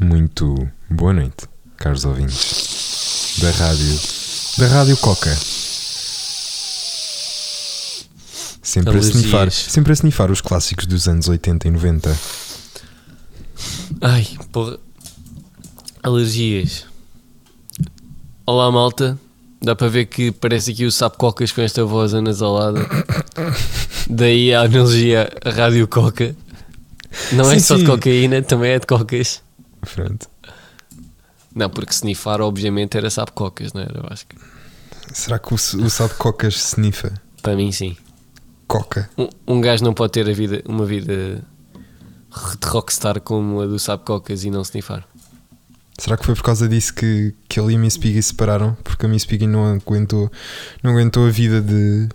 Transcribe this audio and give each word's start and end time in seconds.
Muito 0.00 0.68
boa 0.88 1.12
noite, 1.12 1.48
caros 1.76 2.04
ouvintes 2.04 3.36
da 3.42 3.50
rádio, 3.50 3.98
da 4.58 4.66
Rádio 4.68 4.96
Coca. 4.98 5.36
Sempre 8.62 8.90
a, 8.90 8.92
Alergias. 8.92 9.16
snifar, 9.16 9.50
sempre 9.50 9.92
a 9.92 9.94
snifar 9.94 10.30
os 10.30 10.40
clássicos 10.40 10.86
dos 10.86 11.08
anos 11.08 11.28
80 11.28 11.66
e 11.66 11.70
90. 11.72 12.18
Ai, 14.00 14.28
porra. 14.52 14.78
Alergias. 16.02 16.86
Olá, 18.46 18.70
malta. 18.70 19.18
Dá 19.60 19.74
para 19.74 19.88
ver 19.88 20.06
que 20.06 20.30
parece 20.30 20.70
aqui 20.70 20.84
o 20.84 20.92
Sapo 20.92 21.18
Cocas 21.18 21.50
com 21.50 21.60
esta 21.60 21.84
voz 21.84 22.14
anasalada. 22.14 22.86
Daí 24.08 24.54
a 24.54 24.60
analogia 24.60 25.28
a 25.44 25.50
Rádio 25.50 25.88
Coca. 25.88 26.36
Não 27.32 27.50
é 27.50 27.54
Sim, 27.58 27.60
só 27.60 27.74
de 27.74 27.80
sim. 27.80 27.86
cocaína, 27.86 28.42
também 28.42 28.70
é 28.72 28.78
de 28.78 28.86
cocas. 28.86 29.42
Pronto. 30.04 30.28
Não, 31.54 31.68
porque 31.68 31.92
snifar 31.92 32.40
obviamente 32.40 32.96
era 32.96 33.10
Sapo 33.10 33.32
Cocas, 33.32 33.72
não 33.72 33.82
era 33.82 34.00
Vasco? 34.00 34.36
Será 35.12 35.38
que 35.38 35.52
o, 35.52 35.56
o 35.56 35.90
sabe 35.90 36.14
Cocas 36.14 36.54
snifa? 36.54 37.12
Para 37.42 37.56
mim, 37.56 37.72
sim. 37.72 37.96
Coca. 38.68 39.10
Um, 39.18 39.28
um 39.46 39.60
gajo 39.60 39.82
não 39.82 39.94
pode 39.94 40.12
ter 40.12 40.28
a 40.28 40.32
vida, 40.32 40.62
uma 40.66 40.84
vida 40.84 41.42
de 42.60 42.66
rockstar 42.68 43.20
como 43.20 43.60
a 43.60 43.66
do 43.66 43.78
Sapo 43.78 44.04
Cocas 44.04 44.44
e 44.44 44.50
não 44.50 44.62
snifar. 44.62 45.04
Será 45.98 46.16
que 46.16 46.24
foi 46.24 46.36
por 46.36 46.44
causa 46.44 46.68
disso 46.68 46.94
que, 46.94 47.34
que 47.48 47.58
ele 47.58 47.72
e 47.72 47.76
a 47.76 47.78
Miss 47.78 47.96
Piggy 47.96 48.22
se 48.22 48.28
separaram? 48.28 48.76
Porque 48.84 49.04
a 49.04 49.08
Miss 49.08 49.24
Piggy 49.24 49.48
não 49.48 49.64
aguentou, 49.64 50.30
não 50.80 50.92
aguentou 50.92 51.26
a 51.26 51.30
vida 51.30 51.60
de. 51.60 52.08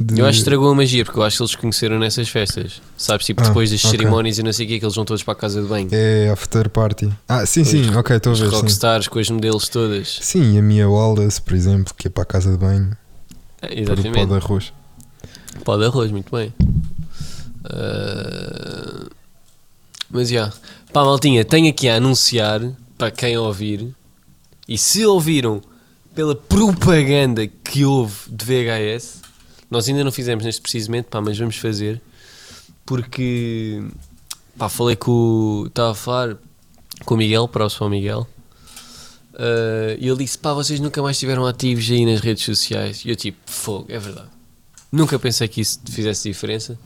De- 0.00 0.20
Eu 0.20 0.26
acho 0.26 0.36
que 0.36 0.42
estragou 0.42 0.70
a 0.70 0.74
magia, 0.74 1.04
porque 1.04 1.18
eu 1.18 1.22
acho 1.24 1.36
que 1.38 1.42
eles 1.42 1.54
conheceram 1.56 1.98
nessas 1.98 2.28
festas. 2.28 2.80
Sabes, 2.96 3.26
tipo, 3.26 3.42
Ah, 3.42 3.48
depois 3.48 3.70
das 3.70 3.84
ok. 3.84 3.90
cerimónias 3.98 4.38
e 4.38 4.42
não 4.42 4.52
sei 4.52 4.64
o 4.66 4.68
que, 4.68 4.78
que 4.78 4.84
eles 4.84 4.94
vão 4.94 5.04
todos 5.04 5.22
para 5.22 5.32
a 5.32 5.36
casa 5.36 5.60
de 5.60 5.66
banho. 5.68 5.88
É 5.92 6.30
after 6.30 6.68
party. 6.70 7.10
Ah, 7.28 7.44
sim, 7.44 7.64
sim, 7.64 7.82
Os- 7.90 7.96
ok, 7.96 8.16
estou 8.16 8.30
a 8.30 8.32
Os 8.34 8.40
ver. 8.40 8.50
Sim. 8.50 8.56
rockstars 8.56 9.08
com 9.08 9.18
as 9.18 9.28
modelos 9.30 9.68
todas. 9.68 10.18
sim, 10.22 10.54
e 10.54 10.58
a 10.58 10.62
Mia 10.62 10.88
Wallace, 10.88 11.40
por 11.42 11.54
exemplo, 11.54 11.92
que 11.96 12.06
ia 12.06 12.10
para 12.10 12.22
a 12.22 12.26
casa 12.26 12.50
de 12.52 12.56
banho 12.58 12.96
É, 13.60 13.66
para 13.68 13.82
o 13.82 13.84
pó 13.86 13.92
Exatamente. 14.02 14.26
de 14.28 14.34
arroz. 14.34 14.72
Pó 15.64 15.76
de 15.76 15.84
arroz, 15.86 16.10
muito 16.12 16.34
bem. 16.36 16.52
Ah, 17.64 19.06
mas 20.10 20.28
já. 20.28 20.52
Pá, 20.92 21.04
maltinha, 21.04 21.44
tenho 21.44 21.68
aqui 21.68 21.88
a 21.88 21.96
anunciar 21.96 22.60
para 22.96 23.10
quem 23.10 23.36
ouvir. 23.36 23.94
E 24.66 24.76
se 24.78 25.04
ouviram 25.04 25.60
pela 26.14 26.34
propaganda 26.34 27.46
que 27.46 27.84
houve 27.84 28.14
de 28.28 28.44
VHS, 28.44 29.20
nós 29.70 29.88
ainda 29.88 30.04
não 30.04 30.12
fizemos 30.12 30.44
neste 30.44 30.60
precisamente, 30.60 31.06
pá, 31.06 31.20
mas 31.20 31.38
vamos 31.38 31.56
fazer. 31.56 32.00
Porque, 32.86 33.82
pá, 34.56 34.68
falei 34.68 34.96
com. 34.96 35.64
Estava 35.66 35.92
a 35.92 35.94
falar 35.94 36.36
com 37.04 37.14
o 37.14 37.16
Miguel, 37.18 37.46
próximo 37.48 37.84
ao 37.84 37.90
Miguel. 37.90 38.26
ah, 39.34 39.96
e 39.98 40.08
ele 40.08 40.18
disse: 40.18 40.38
pá, 40.38 40.52
vocês 40.52 40.80
nunca 40.80 41.02
mais 41.02 41.16
estiveram 41.16 41.46
ativos 41.46 41.90
aí 41.90 42.04
nas 42.06 42.20
redes 42.20 42.44
sociais. 42.44 43.04
E 43.04 43.10
eu, 43.10 43.16
tipo, 43.16 43.38
fogo, 43.46 43.86
é 43.88 43.98
verdade. 43.98 44.28
Nunca 44.90 45.18
pensei 45.18 45.46
que 45.48 45.60
isso 45.60 45.80
fizesse 45.90 46.28
diferença, 46.28 46.78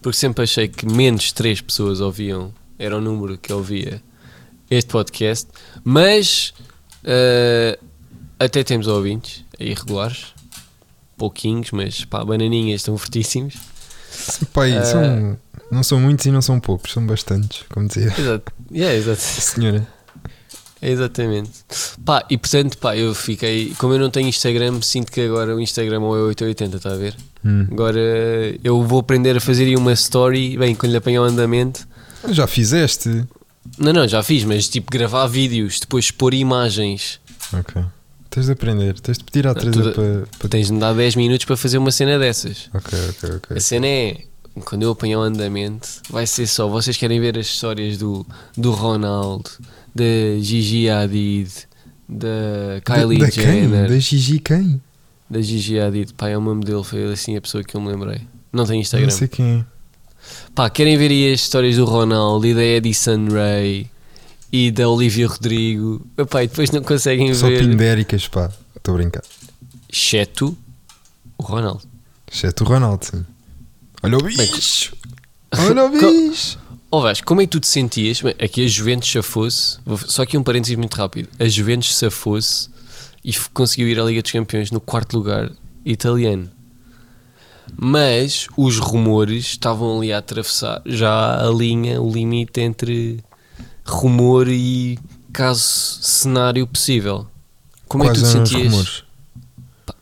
porque 0.00 0.16
sempre 0.16 0.44
achei 0.44 0.66
que 0.66 0.86
menos 0.86 1.30
3 1.32 1.60
pessoas 1.60 2.00
ouviam, 2.00 2.52
era 2.78 2.96
o 2.96 3.00
número 3.00 3.36
que 3.36 3.52
ouvia 3.52 4.02
este 4.70 4.90
podcast, 4.90 5.50
mas 5.84 6.54
eh, 7.04 7.78
até 8.38 8.64
temos 8.64 8.86
ouvintes 8.86 9.44
aí 9.60 9.74
regulares, 9.74 10.33
pouquinhos, 11.16 11.70
mas 11.72 12.04
pá, 12.04 12.24
bananinhas 12.24 12.80
estão 12.80 12.96
fortíssimos. 12.98 13.54
Pai, 14.52 14.76
Ah. 14.76 14.84
são, 14.84 15.38
não 15.70 15.82
são 15.82 16.00
muitos 16.00 16.24
e 16.26 16.30
não 16.30 16.40
são 16.42 16.60
poucos, 16.60 16.92
são 16.92 17.04
bastantes, 17.06 17.64
como 17.72 17.88
dizia 17.88 18.12
Exato, 18.18 18.52
yeah, 18.72 18.94
exato. 18.96 19.20
senhora. 19.20 19.86
Exatamente. 20.80 21.50
Pá, 22.04 22.24
e 22.28 22.36
portanto, 22.36 22.76
pá, 22.78 22.94
eu 22.96 23.14
fiquei. 23.14 23.72
Como 23.78 23.94
eu 23.94 23.98
não 23.98 24.10
tenho 24.10 24.28
Instagram, 24.28 24.82
sinto 24.82 25.10
que 25.10 25.22
agora 25.22 25.56
o 25.56 25.60
Instagram 25.60 26.00
ou 26.00 26.14
é 26.16 26.20
880, 26.20 26.76
está 26.76 26.92
a 26.92 26.96
ver? 26.96 27.16
Hum. 27.44 27.66
Agora 27.70 27.98
eu 28.62 28.82
vou 28.82 29.00
aprender 29.00 29.34
a 29.36 29.40
fazer 29.40 29.64
aí 29.64 29.76
uma 29.76 29.92
story, 29.94 30.58
bem, 30.58 30.74
quando 30.74 30.92
lhe 30.92 30.98
apanhar 30.98 31.22
o 31.22 31.24
andamento. 31.24 31.88
Já 32.28 32.46
fizeste? 32.46 33.24
Não, 33.78 33.92
não, 33.94 34.06
já 34.06 34.22
fiz, 34.22 34.44
mas 34.44 34.68
tipo 34.68 34.90
gravar 34.92 35.26
vídeos, 35.26 35.80
depois 35.80 36.04
expor 36.06 36.34
imagens. 36.34 37.18
Ok. 37.52 37.82
Tens 38.34 38.46
de 38.46 38.52
aprender, 38.52 38.98
tens 38.98 39.16
de 39.18 39.24
pedir 39.24 39.46
à 39.46 39.54
Teresa 39.54 39.92
para, 39.92 40.26
para. 40.38 40.48
Tens 40.48 40.66
de 40.66 40.72
me 40.72 40.80
dar 40.80 40.92
10 40.92 41.14
minutos 41.14 41.44
para 41.44 41.56
fazer 41.56 41.78
uma 41.78 41.92
cena 41.92 42.18
dessas. 42.18 42.68
Ok, 42.74 42.98
ok, 43.10 43.30
ok. 43.36 43.56
A 43.56 43.60
cena 43.60 43.86
é, 43.86 44.24
quando 44.64 44.82
eu 44.82 44.90
apanhar 44.90 45.20
o 45.20 45.22
andamento, 45.22 45.88
vai 46.10 46.26
ser 46.26 46.48
só. 46.48 46.66
Vocês 46.68 46.96
querem 46.96 47.20
ver 47.20 47.38
as 47.38 47.46
histórias 47.46 47.96
do, 47.96 48.26
do 48.56 48.72
Ronaldo, 48.72 49.48
da 49.94 50.04
Gigi 50.40 50.88
Hadid, 50.90 51.48
da 52.08 52.80
Kylie 52.84 53.18
da, 53.20 53.26
da 53.26 53.30
quem? 53.30 53.44
Jenner, 53.44 53.88
Da 53.88 53.98
Gigi 54.00 54.38
quem? 54.40 54.82
da 55.30 55.40
Gigi 55.40 55.78
Hadid. 55.78 56.12
Pá, 56.14 56.28
é 56.28 56.36
o 56.36 56.42
meu 56.42 56.56
modelo, 56.56 56.82
foi 56.82 57.04
assim 57.12 57.36
a 57.36 57.40
pessoa 57.40 57.62
que 57.62 57.76
eu 57.76 57.80
me 57.80 57.88
lembrei. 57.92 58.20
Não 58.52 58.64
tem 58.64 58.74
Não 58.76 58.82
Instagram. 58.82 59.10
sei 59.10 59.28
quem 59.28 59.60
é. 59.60 59.64
Pá, 60.54 60.68
querem 60.70 60.96
ver 60.96 61.10
aí 61.12 61.32
as 61.32 61.40
histórias 61.40 61.76
do 61.76 61.84
Ronaldo 61.84 62.44
e 62.46 62.54
da 62.54 62.62
Edison 62.64 63.28
Ray 63.30 63.86
e 64.56 64.70
da 64.70 64.88
Olivia 64.88 65.26
Rodrigo? 65.26 66.06
Epá, 66.16 66.44
e 66.44 66.48
depois 66.48 66.70
não 66.70 66.82
conseguem 66.82 67.34
Só 67.34 67.48
ver. 67.48 67.60
pindéricas, 67.60 68.28
pá. 68.28 68.52
Estou 68.76 68.94
a 68.94 68.98
brincar. 68.98 69.22
Exceto 69.92 70.56
o 71.36 71.42
Ronaldo. 71.42 71.82
Exceto 72.32 72.62
o 72.62 72.66
Ronaldo, 72.68 73.04
sim. 73.04 73.24
Olha 74.02 74.18
o 74.18 74.22
Bem, 74.22 74.36
bicho! 74.36 74.94
Olha 75.56 75.84
o 75.84 75.88
bicho! 76.30 76.58
Ó 76.90 77.00
Vasco, 77.00 77.26
como 77.26 77.40
é 77.40 77.44
que 77.46 77.50
tu 77.50 77.58
te 77.60 77.66
sentias? 77.66 78.20
Bem, 78.20 78.34
Aqui 78.40 78.64
a 78.64 78.68
Juventus 78.68 79.10
safou-se, 79.10 79.78
vou- 79.84 79.98
só 79.98 80.22
aqui 80.22 80.38
um 80.38 80.42
parênteses 80.44 80.76
muito 80.76 80.94
rápido. 80.94 81.28
A 81.40 81.48
Juventus 81.48 81.96
safou-se 81.96 82.68
e 83.24 83.30
f- 83.30 83.48
conseguiu 83.52 83.88
ir 83.88 83.98
à 83.98 84.04
Liga 84.04 84.22
dos 84.22 84.30
Campeões 84.30 84.70
no 84.70 84.80
quarto 84.80 85.16
lugar 85.16 85.50
italiano. 85.84 86.48
Mas 87.76 88.46
os 88.56 88.78
rumores 88.78 89.46
estavam 89.46 89.98
ali 89.98 90.12
a 90.12 90.18
atravessar 90.18 90.80
já 90.86 91.40
a 91.44 91.50
linha, 91.50 92.00
o 92.00 92.08
limite 92.12 92.60
entre 92.60 93.18
rumor 93.84 94.48
e 94.48 94.98
caso 95.32 95.60
cenário 96.02 96.66
possível. 96.66 97.26
Como 97.88 98.04
é 98.04 98.08
que 98.12 98.20
Quais 98.20 98.32
tu 98.32 98.42
te 98.42 98.48
sentias? 98.50 98.72
rumores? 98.72 99.04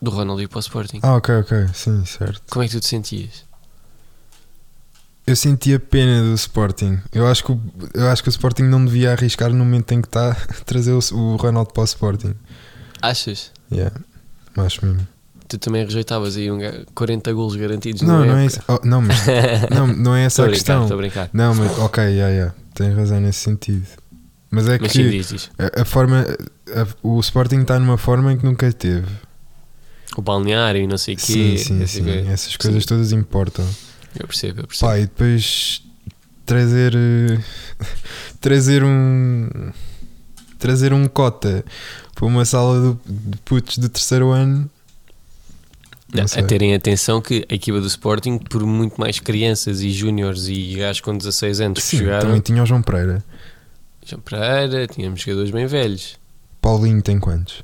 Do 0.00 0.10
Ronaldo 0.10 0.42
e 0.42 0.48
para 0.48 0.56
o 0.58 0.60
Sporting. 0.60 1.00
Ah, 1.02 1.16
ok, 1.16 1.34
ok. 1.36 1.66
Sim, 1.74 2.04
certo. 2.04 2.42
Como 2.50 2.62
é 2.64 2.68
que 2.68 2.74
tu 2.74 2.80
te 2.80 2.86
sentias? 2.86 3.44
Eu 5.26 5.36
sentia 5.36 5.78
pena 5.78 6.22
do 6.22 6.34
Sporting. 6.34 6.98
Eu 7.12 7.26
acho 7.28 7.44
que 7.44 7.52
o, 7.52 7.60
eu 7.94 8.08
acho 8.08 8.22
que 8.22 8.28
o 8.28 8.30
Sporting 8.30 8.64
não 8.64 8.84
devia 8.84 9.12
arriscar 9.12 9.50
no 9.50 9.58
momento 9.64 9.92
em 9.92 10.00
que 10.00 10.08
está 10.08 10.32
a 10.32 10.34
trazer 10.64 10.92
o, 10.92 10.98
o 11.14 11.36
Ronaldo 11.36 11.72
para 11.72 11.82
o 11.82 11.84
Sporting. 11.84 12.34
Achas? 13.00 13.52
Yeah. 13.70 13.94
Acho 14.56 14.84
mesmo. 14.84 15.06
Tu 15.48 15.58
também 15.58 15.84
rejeitavas 15.84 16.36
aí 16.36 16.50
um 16.50 16.58
ga- 16.58 16.84
40 16.94 17.32
golos 17.32 17.54
garantidos 17.56 18.02
Não, 18.02 18.24
não 18.24 18.36
é 18.36 18.46
isso. 18.46 18.60
Oh, 18.66 18.80
não, 18.84 19.02
mas 19.02 19.16
não, 19.70 19.86
não 19.86 20.14
é 20.16 20.24
essa 20.24 20.44
a 20.44 20.48
questão. 20.48 20.82
estou 20.82 20.96
a 20.96 21.00
brincar. 21.00 21.30
Não, 21.32 21.54
mas 21.54 21.78
ok, 21.78 22.02
yeah, 22.04 22.28
yeah. 22.32 22.54
Tem 22.82 22.94
razão 22.94 23.20
nesse 23.20 23.38
sentido. 23.40 23.86
Mas 24.50 24.68
é 24.68 24.78
Mas 24.78 24.92
sim, 24.92 25.04
que 25.04 25.10
diz, 25.10 25.28
diz. 25.28 25.50
a, 25.58 25.82
a 25.82 25.84
forma. 25.84 26.26
a- 26.74 26.86
o 27.02 27.18
Sporting 27.20 27.60
está 27.62 27.78
numa 27.78 27.96
forma 27.96 28.32
em 28.32 28.36
que 28.38 28.44
nunca 28.44 28.70
teve. 28.72 29.06
O 30.16 30.20
balneário 30.20 30.82
e 30.82 30.86
não 30.86 30.98
sei 30.98 31.14
o 31.14 31.18
Sim, 31.18 31.52
quê. 31.52 31.58
sim, 31.58 31.82
essa 31.82 31.94
sim. 31.98 32.04
coisa. 32.04 32.28
Essas 32.30 32.56
coisas 32.56 32.82
Sim. 32.82 32.88
todas 32.88 33.12
importam. 33.12 33.64
Eu 34.18 34.26
percebo, 34.26 34.60
eu 34.60 34.66
percebo. 34.66 34.90
Pá, 34.90 34.98
e 34.98 35.02
depois 35.02 35.82
trazer 36.44 36.92
eh, 36.94 37.38
trazer 38.40 38.84
um 38.84 39.48
trazer 40.58 40.92
um 40.92 41.06
cota 41.08 41.64
para 42.14 42.26
uma 42.26 42.44
sala 42.44 42.98
de 43.06 43.38
putos 43.38 43.78
do 43.78 43.88
terceiro 43.88 44.30
ano 44.30 44.68
não 46.12 46.24
a 46.24 46.46
terem 46.46 46.74
atenção 46.74 47.20
que 47.20 47.46
a 47.50 47.54
equipa 47.54 47.80
do 47.80 47.86
Sporting, 47.86 48.38
por 48.38 48.64
muito 48.66 49.00
mais 49.00 49.18
crianças 49.18 49.80
e 49.80 49.90
júniores 49.90 50.46
e 50.48 50.74
gajos 50.76 51.00
com 51.00 51.16
16 51.16 51.60
anos 51.60 51.78
que 51.80 51.84
Sim, 51.86 51.96
jogaram, 51.98 52.20
também 52.26 52.40
tinha 52.40 52.62
o 52.62 52.66
João 52.66 52.82
Pereira 52.82 53.24
João 54.04 54.20
Pereira, 54.20 54.86
tínhamos 54.86 55.20
jogadores 55.20 55.50
bem 55.50 55.66
velhos. 55.66 56.16
Paulinho 56.60 57.00
tem 57.02 57.18
quantos? 57.18 57.62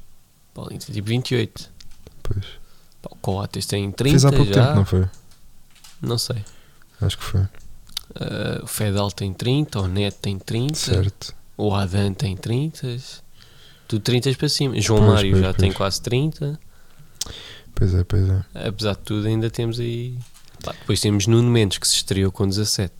Paulinho 0.54 0.80
tem 0.80 0.94
tipo 0.94 1.08
28. 1.08 1.70
Pois. 2.22 2.44
Pá, 3.02 3.10
O 3.12 3.16
Coates 3.16 3.66
tem 3.66 3.90
30 3.90 4.10
Fez 4.10 4.24
há 4.24 4.30
pouco 4.32 4.52
já. 4.52 4.66
tempo, 4.66 4.76
não 4.76 4.84
foi? 4.84 5.04
Não 6.00 6.16
sei. 6.18 6.44
Acho 7.00 7.18
que 7.18 7.24
foi. 7.24 7.40
Ah, 8.14 8.60
o 8.62 8.66
Fedal 8.66 9.10
tem 9.10 9.32
30, 9.34 9.80
o 9.80 9.88
Neto 9.88 10.18
tem 10.22 10.38
30, 10.38 10.74
Certo. 10.74 11.34
o 11.56 11.74
Adan 11.74 12.12
tem 12.14 12.36
30. 12.36 12.96
Tudo 13.88 14.02
30 14.02 14.32
para 14.34 14.48
cima. 14.48 14.80
João 14.80 15.00
Pois, 15.00 15.12
Mário 15.14 15.30
pois, 15.32 15.42
já 15.42 15.48
pois. 15.52 15.60
tem 15.60 15.72
quase 15.72 16.00
30. 16.02 16.58
Pois 17.78 17.94
é, 17.94 18.02
pois 18.02 18.28
é. 18.28 18.66
Apesar 18.66 18.94
de 18.94 18.98
tudo, 18.98 19.28
ainda 19.28 19.48
temos 19.48 19.78
aí. 19.78 20.18
Pá, 20.64 20.72
depois 20.72 21.00
temos 21.00 21.28
Nuno 21.28 21.48
Mendes 21.48 21.78
que 21.78 21.86
se 21.86 21.94
estreou 21.94 22.32
com 22.32 22.48
17. 22.48 22.92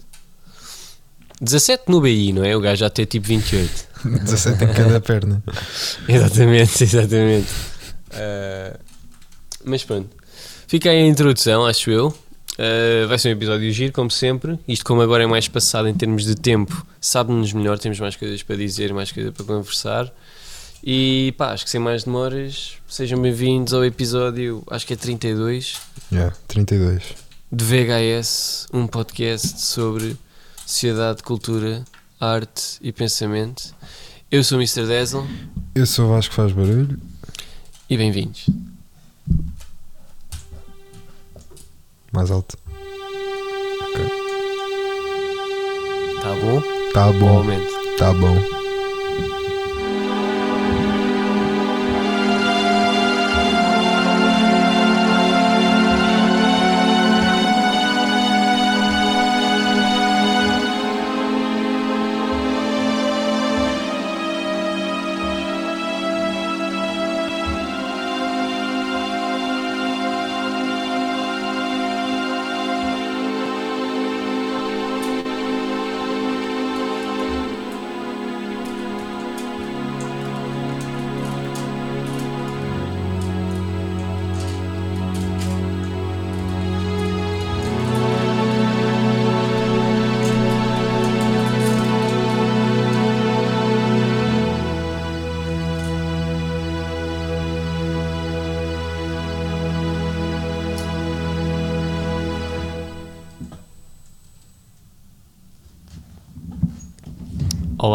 17 1.40 1.84
no 1.88 2.00
BI, 2.00 2.32
não 2.32 2.44
é? 2.44 2.56
O 2.56 2.60
gajo 2.60 2.78
já 2.78 2.88
tem 2.88 3.04
tipo 3.04 3.26
28. 3.26 3.88
17 4.04 4.62
em 4.64 4.72
cada 4.72 5.00
perna. 5.00 5.42
exatamente, 6.08 6.84
exatamente. 6.84 7.48
Ah, 8.12 8.78
mas 9.64 9.82
pronto. 9.82 10.08
Fica 10.68 10.90
aí 10.90 11.02
a 11.02 11.06
introdução, 11.06 11.66
acho 11.66 11.90
eu. 11.90 12.08
Uh, 12.58 13.06
vai 13.08 13.18
ser 13.18 13.28
um 13.28 13.32
episódio 13.32 13.72
giro, 13.72 13.92
como 13.92 14.10
sempre. 14.10 14.58
Isto, 14.66 14.84
como 14.84 15.00
agora 15.00 15.24
é 15.24 15.26
mais 15.26 15.48
passado 15.48 15.88
em 15.88 15.94
termos 15.94 16.24
de 16.24 16.34
tempo, 16.36 16.86
sabe-nos 17.00 17.52
melhor, 17.52 17.78
temos 17.78 17.98
mais 18.00 18.16
coisas 18.16 18.42
para 18.42 18.56
dizer, 18.56 18.92
mais 18.92 19.10
coisas 19.10 19.32
para 19.32 19.44
conversar. 19.44 20.12
E 20.82 21.34
pá, 21.36 21.52
acho 21.52 21.64
que 21.64 21.70
sem 21.70 21.80
mais 21.80 22.04
demoras, 22.04 22.74
sejam 22.86 23.20
bem-vindos 23.20 23.74
ao 23.74 23.84
episódio, 23.84 24.62
acho 24.70 24.86
que 24.86 24.92
é 24.94 24.96
32, 24.96 25.80
Yeah, 26.12 26.34
32. 26.46 27.02
de 27.50 27.64
VHS, 27.64 28.68
um 28.72 28.86
podcast 28.86 29.60
sobre 29.60 30.16
sociedade, 30.64 31.22
cultura, 31.22 31.84
arte 32.20 32.78
e 32.80 32.92
pensamento. 32.92 33.74
Eu 34.30 34.44
sou 34.44 34.58
o 34.58 34.60
Mr. 34.60 34.86
Dazzle 34.86 35.26
Eu 35.74 35.86
sou 35.86 36.06
o 36.06 36.08
Vasco 36.10 36.34
Faz 36.34 36.52
Barulho. 36.52 36.98
e 37.90 37.96
bem-vindos. 37.96 38.46
Mais 42.12 42.30
alto. 42.30 42.56
Tá 46.22 46.34
bom? 46.34 46.62
Tá 46.92 47.12
Bom 47.12 47.28
momento. 47.42 47.96
Tá 47.98 48.12
bom. 48.12 48.57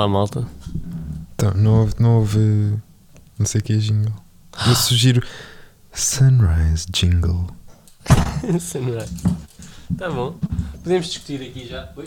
Olá, 0.03 0.09
malta. 0.11 0.45
Então, 1.33 1.53
não 1.55 1.79
houve, 1.79 1.93
não 1.97 2.17
houve. 2.17 2.73
Não 3.39 3.45
sei 3.45 3.61
o 3.61 3.63
que 3.63 3.71
é 3.71 3.77
jingle. 3.77 4.13
Eu 4.67 4.75
sugiro 4.75 5.25
Sunrise 5.93 6.85
Jingle. 6.91 7.47
Sunrise. 8.59 9.13
Tá 9.97 10.09
bom. 10.11 10.35
Podemos 10.83 11.07
discutir 11.07 11.41
aqui 11.41 11.69
já. 11.69 11.89
Oi? 11.95 12.03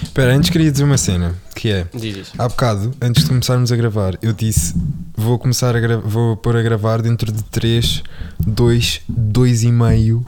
Espera, 0.00 0.36
antes 0.36 0.48
queria 0.48 0.70
dizer 0.70 0.84
uma 0.84 0.96
cena 0.96 1.34
que 1.56 1.72
é. 1.72 1.88
Diz. 1.92 2.30
Há 2.38 2.48
bocado, 2.48 2.94
antes 3.02 3.24
de 3.24 3.30
começarmos 3.30 3.72
a 3.72 3.76
gravar, 3.76 4.16
eu 4.22 4.32
disse 4.32 4.72
vou 5.16 5.40
começar 5.40 5.74
a 5.74 5.80
gra 5.80 5.98
vou 5.98 6.36
pôr 6.36 6.56
a 6.56 6.62
gravar 6.62 7.02
dentro 7.02 7.32
de 7.32 7.42
3, 7.42 8.04
2, 8.46 9.00
2 9.08 9.62
e 9.64 9.72
meio, 9.72 10.24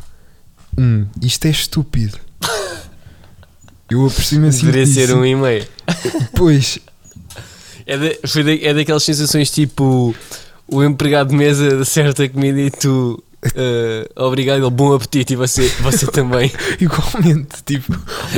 1. 0.76 1.06
Isto 1.22 1.44
é 1.46 1.50
estúpido. 1.50 2.18
Eu 3.88 4.04
apercebi-me 4.04 4.48
assim 4.48 4.66
Deveria 4.66 4.86
ser 4.86 5.06
disso. 5.06 5.16
um 5.16 5.24
e-mail. 5.24 5.77
Pois, 6.34 6.78
É, 7.86 7.96
da- 7.96 8.28
foi 8.28 8.42
da- 8.44 8.54
é 8.68 8.74
daquelas 8.74 9.02
sensações 9.02 9.50
tipo 9.50 10.14
o 10.66 10.84
empregado 10.84 11.30
de 11.30 11.36
mesa 11.36 11.80
acerta 11.80 12.24
a 12.24 12.28
comida 12.28 12.60
e 12.60 12.70
tu 12.70 13.22
eh, 13.54 14.06
obrigado, 14.16 14.70
bom 14.70 14.92
apetite 14.92 15.32
e 15.32 15.36
você, 15.36 15.66
você 15.80 16.06
também. 16.12 16.52
igualmente, 16.80 17.62
tipo, 17.64 17.92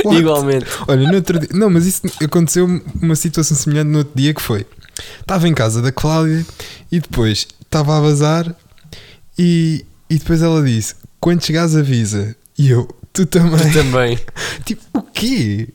what? 0.05 0.17
Igualmente. 0.19 0.65
Olha, 0.87 1.07
no 1.09 1.15
outro 1.15 1.39
dia, 1.39 1.49
não, 1.53 1.69
mas 1.69 1.85
isso 1.85 2.01
aconteceu 2.23 2.65
uma 3.01 3.15
situação 3.15 3.57
semelhante 3.57 3.89
no 3.89 3.97
outro 3.99 4.13
dia 4.15 4.33
que 4.33 4.41
foi. 4.41 4.65
Estava 5.19 5.47
em 5.49 5.53
casa 5.53 5.81
da 5.81 5.91
Cláudia 5.91 6.45
e 6.91 6.99
depois 6.99 7.47
estava 7.61 7.97
a 7.97 7.99
vazar 7.99 8.55
e, 9.37 9.83
e 10.09 10.17
depois 10.17 10.41
ela 10.41 10.63
disse: 10.63 10.95
Quando 11.19 11.43
chegares 11.43 11.75
avisa. 11.75 12.35
E 12.57 12.69
eu, 12.69 12.87
tu 13.11 13.25
também. 13.25 13.57
Tu 13.59 13.73
também. 13.73 14.19
Tipo, 14.63 14.81
o 14.93 15.01
quê? 15.01 15.69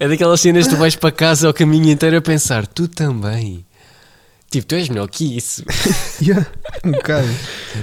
É 0.00 0.08
daquelas 0.08 0.40
cenas 0.40 0.66
que 0.66 0.74
tu 0.74 0.78
vais 0.78 0.96
para 0.96 1.12
casa 1.12 1.46
ao 1.46 1.54
caminho 1.54 1.90
inteiro 1.90 2.16
a 2.16 2.20
pensar, 2.22 2.66
tu 2.66 2.88
também. 2.88 3.64
Tipo, 4.50 4.66
tu 4.68 4.74
és 4.76 4.88
melhor 4.88 5.08
que 5.08 5.36
isso. 5.36 5.64
Yeah, 6.22 6.46
um 6.84 6.92
bocado. 6.92 7.26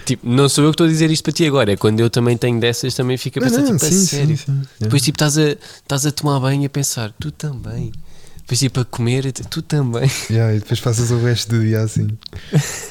Tipo, 0.05 0.27
não 0.27 0.47
sou 0.47 0.63
eu 0.63 0.69
que 0.71 0.75
estou 0.75 0.85
a 0.87 0.89
dizer 0.89 1.11
isto 1.11 1.23
para 1.23 1.33
ti 1.33 1.45
agora, 1.45 1.73
é 1.73 1.75
quando 1.75 1.99
eu 1.99 2.09
também 2.09 2.37
tenho 2.37 2.57
dessas, 2.61 2.93
também 2.95 3.17
fica 3.17 3.41
a 3.41 3.43
pensar, 3.43 3.57
não, 3.61 3.73
tipo, 3.73 3.85
a 3.85 3.89
sim, 3.89 4.05
sério. 4.05 4.37
sim, 4.37 4.45
sim. 4.45 4.61
Depois, 4.79 5.01
tipo, 5.01 5.17
estás 5.17 5.37
a, 5.37 5.49
estás 5.51 6.05
a 6.05 6.11
tomar 6.13 6.39
banho 6.39 6.63
e 6.63 6.65
a 6.65 6.69
pensar, 6.69 7.11
tu 7.19 7.29
também. 7.29 7.91
Depois, 8.37 8.59
tipo, 8.59 8.79
a 8.79 8.85
comer, 8.85 9.31
tu- 9.33 9.43
tu 9.49 9.61
também. 9.61 10.09
Yeah, 10.29 10.55
e 10.55 10.59
depois 10.59 10.79
passas 10.79 11.11
o 11.11 11.19
resto 11.21 11.49
do 11.55 11.61
dia 11.61 11.81
assim. 11.81 12.07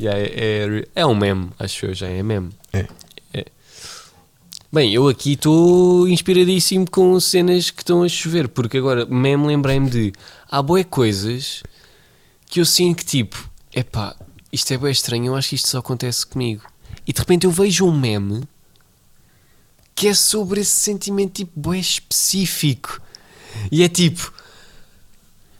Yeah, 0.00 0.18
é, 0.18 0.32
é, 0.34 0.88
é 0.96 1.06
um 1.06 1.14
meme, 1.14 1.50
acho 1.58 1.86
eu 1.86 1.94
já, 1.94 2.08
é 2.08 2.22
meme. 2.22 2.50
É. 2.72 2.86
Bem, 4.74 4.92
eu 4.92 5.06
aqui 5.06 5.34
estou 5.34 6.08
inspiradíssimo 6.08 6.90
com 6.90 7.20
cenas 7.20 7.70
que 7.70 7.80
estão 7.82 8.02
a 8.02 8.08
chover, 8.08 8.48
porque 8.48 8.76
agora 8.76 9.06
meme 9.06 9.46
lembrei-me 9.46 9.88
de 9.88 10.12
há 10.50 10.60
boé 10.60 10.82
coisas 10.82 11.62
que 12.48 12.58
eu 12.58 12.64
sinto 12.64 12.96
que 12.96 13.04
tipo, 13.04 13.48
epá, 13.72 14.16
isto 14.52 14.74
é 14.74 14.76
bem 14.76 14.90
estranho, 14.90 15.26
eu 15.26 15.36
acho 15.36 15.50
que 15.50 15.54
isto 15.54 15.68
só 15.68 15.78
acontece 15.78 16.26
comigo. 16.26 16.64
E 17.06 17.12
de 17.12 17.20
repente 17.20 17.46
eu 17.46 17.52
vejo 17.52 17.86
um 17.86 17.96
meme 17.96 18.42
que 19.94 20.08
é 20.08 20.14
sobre 20.14 20.62
esse 20.62 20.72
sentimento 20.72 21.34
tipo 21.34 21.52
bué 21.54 21.78
específico. 21.78 23.00
E 23.70 23.84
é 23.84 23.88
tipo, 23.88 24.34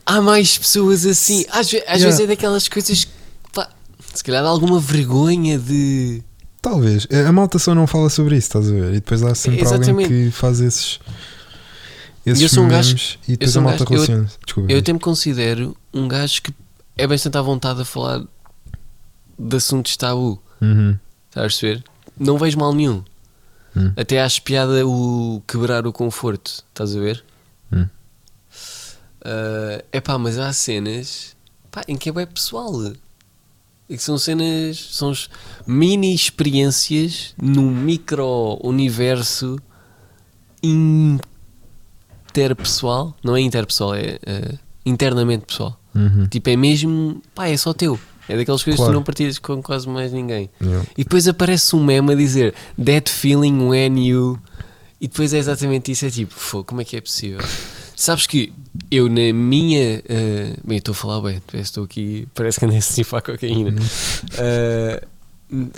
há 0.04 0.20
mais 0.20 0.58
pessoas 0.58 1.06
assim. 1.06 1.46
Às, 1.50 1.68
às 1.68 1.72
Yeah. 1.72 2.04
vezes 2.04 2.18
é 2.18 2.26
daquelas 2.26 2.66
coisas 2.66 3.04
que, 3.04 3.12
pá, 3.52 3.70
se 4.12 4.24
calhar 4.24 4.42
dá 4.42 4.48
alguma 4.48 4.80
vergonha 4.80 5.56
de. 5.56 6.20
Talvez. 6.64 7.06
A 7.28 7.30
malta 7.30 7.58
só 7.58 7.74
não 7.74 7.86
fala 7.86 8.08
sobre 8.08 8.36
isso, 8.36 8.46
estás 8.48 8.68
a 8.70 8.72
ver? 8.72 8.88
E 8.90 8.94
depois 8.94 9.22
há 9.22 9.34
sempre 9.34 9.60
Exatamente. 9.60 9.90
alguém 9.90 10.06
que 10.08 10.30
faz 10.30 10.60
esses. 10.60 10.98
Esses 12.24 12.42
Eu 12.42 12.48
sou 12.48 12.64
um 12.64 12.68
gajo- 12.68 12.96
e 13.28 13.32
depois 13.32 13.50
sou 13.52 13.60
a 13.60 13.62
um 13.62 13.68
malta 13.68 13.84
gajo- 13.84 13.94
eu- 13.94 14.00
relaciona. 14.06 14.30
Desculpa. 14.46 14.72
Eu 14.72 14.78
até 14.78 14.92
me 14.94 14.98
considero 14.98 15.76
um 15.92 16.08
gajo 16.08 16.40
que 16.40 16.54
é 16.96 17.06
bastante 17.06 17.36
à 17.36 17.42
vontade 17.42 17.82
a 17.82 17.84
falar 17.84 18.24
de 19.38 19.56
assuntos 19.56 19.94
tabu. 19.98 20.40
Uhum. 20.62 20.98
Estás 21.28 21.36
a 21.44 21.48
perceber? 21.48 21.84
Não 22.18 22.38
vejo 22.38 22.58
mal 22.58 22.72
nenhum. 22.72 23.04
Hum. 23.76 23.92
Até 23.96 24.22
acho 24.22 24.40
piada 24.40 24.86
o 24.86 25.42
quebrar 25.46 25.86
o 25.86 25.92
conforto. 25.92 26.64
Estás 26.70 26.96
a 26.96 26.98
ver? 27.00 27.22
É 29.26 29.84
epá, 29.92 30.18
mas 30.18 30.38
há 30.38 30.52
cenas 30.52 31.34
pá, 31.70 31.82
em 31.88 31.96
que 31.96 32.08
é 32.08 32.12
bem 32.12 32.26
pessoal. 32.26 32.72
E 33.88 33.96
que 33.96 34.02
são 34.02 34.16
cenas, 34.16 34.78
são 34.92 35.12
mini 35.66 36.14
experiências 36.14 37.34
num 37.40 37.70
micro 37.70 38.58
universo 38.62 39.58
interpessoal. 42.28 43.14
Não 43.22 43.36
é 43.36 43.40
interpessoal, 43.40 43.94
é 43.94 44.18
eh, 44.24 44.54
internamente 44.86 45.44
pessoal. 45.46 45.78
Uhum. 45.94 46.26
Tipo, 46.28 46.50
é 46.50 46.56
mesmo, 46.56 47.22
pá, 47.34 47.48
é 47.48 47.56
só 47.56 47.72
teu. 47.72 47.98
É 48.28 48.36
daquelas 48.36 48.64
coisas 48.64 48.78
que 48.78 48.82
Claro. 48.82 48.92
tu 48.92 48.96
não 48.96 49.02
partilhas 49.02 49.38
com 49.38 49.62
quase 49.62 49.86
mais 49.88 50.10
ninguém. 50.12 50.48
Yeah. 50.62 50.86
E 50.96 51.04
depois 51.04 51.28
aparece 51.28 51.76
um 51.76 51.84
meme 51.84 52.12
a 52.12 52.14
dizer 52.16 52.54
That 52.82 53.10
feeling 53.10 53.68
when 53.68 53.98
you. 54.02 54.38
E 54.98 55.06
depois 55.06 55.34
é 55.34 55.38
exatamente 55.38 55.92
isso. 55.92 56.06
É 56.06 56.10
tipo, 56.10 56.32
"Fô, 56.32 56.64
como 56.64 56.80
é 56.80 56.84
que 56.84 56.96
é 56.96 57.00
possível? 57.02 57.40
Sabes 57.96 58.26
que 58.26 58.52
eu, 58.90 59.08
na 59.08 59.32
minha. 59.32 60.02
eh, 60.08 60.56
bem, 60.64 60.76
eu 60.76 60.78
estou 60.78 60.92
a 60.92 60.96
falar 60.96 61.20
bem, 61.20 61.40
estou 61.54 61.84
aqui. 61.84 62.26
Parece 62.34 62.58
que 62.58 62.64
andei 62.66 62.78
a 62.78 62.80
snifar 62.80 63.22
cocaína. 63.22 63.74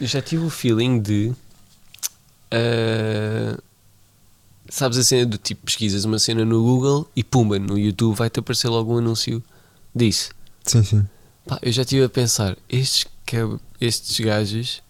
Eu 0.01 0.07
já 0.07 0.23
tive 0.23 0.45
o 0.45 0.51
feeling 0.51 1.01
de. 1.01 1.33
eh, 2.51 3.57
sabes 4.69 4.99
a 4.99 5.05
cena 5.05 5.27
do 5.27 5.39
tipo, 5.39 5.67
pesquisas 5.67 6.05
uma 6.05 6.19
cena 6.19 6.45
no 6.45 6.63
Google 6.63 7.09
e 7.15 7.23
pumba, 7.23 7.59
no 7.59 7.79
YouTube 7.79 8.17
vai-te 8.17 8.41
aparecer 8.41 8.69
logo 8.69 8.95
um 8.95 8.99
anúncio 8.99 9.43
disso. 9.95 10.31
Sim, 10.65 10.83
sim. 10.83 11.07
Pá, 11.47 11.59
eu 11.63 11.71
já 11.71 11.83
estive 11.83 12.05
a 12.05 12.09
pensar, 12.09 12.57
estes, 12.69 13.07
estes 13.81 14.19
gajos 14.21 14.83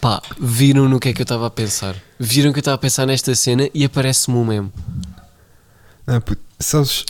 pá, 0.00 0.22
viram 0.38 0.88
no 0.88 1.00
que 1.00 1.08
é 1.08 1.12
que 1.14 1.22
eu 1.22 1.24
estava 1.24 1.46
a 1.46 1.50
pensar. 1.50 1.96
Viram 2.18 2.52
que 2.52 2.58
eu 2.58 2.60
estava 2.60 2.74
a 2.74 2.78
pensar 2.78 3.06
nesta 3.06 3.34
cena 3.34 3.68
e 3.72 3.84
aparece-me 3.84 4.36
um 4.36 4.44
meme. 4.44 4.72
Ah, 6.06 6.20
puto, 6.20 6.40
sabes? 6.58 7.04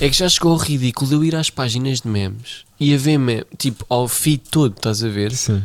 É 0.00 0.08
que 0.08 0.16
já 0.16 0.28
chegou 0.28 0.52
ao 0.52 0.58
ridículo 0.58 1.08
de 1.08 1.14
eu 1.16 1.24
ir 1.24 1.34
às 1.36 1.50
páginas 1.50 2.00
de 2.00 2.08
memes 2.08 2.64
e 2.80 2.94
a 2.94 2.98
ver 2.98 3.18
meme, 3.18 3.44
tipo, 3.58 3.84
ao 3.88 4.08
feed 4.08 4.42
todo, 4.50 4.74
estás 4.76 5.02
a 5.04 5.08
ver? 5.08 5.32
Sim. 5.32 5.62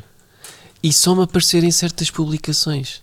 E 0.83 0.91
só 0.91 1.15
me 1.15 1.23
aparecerem 1.23 1.71
certas 1.71 2.09
publicações. 2.09 3.01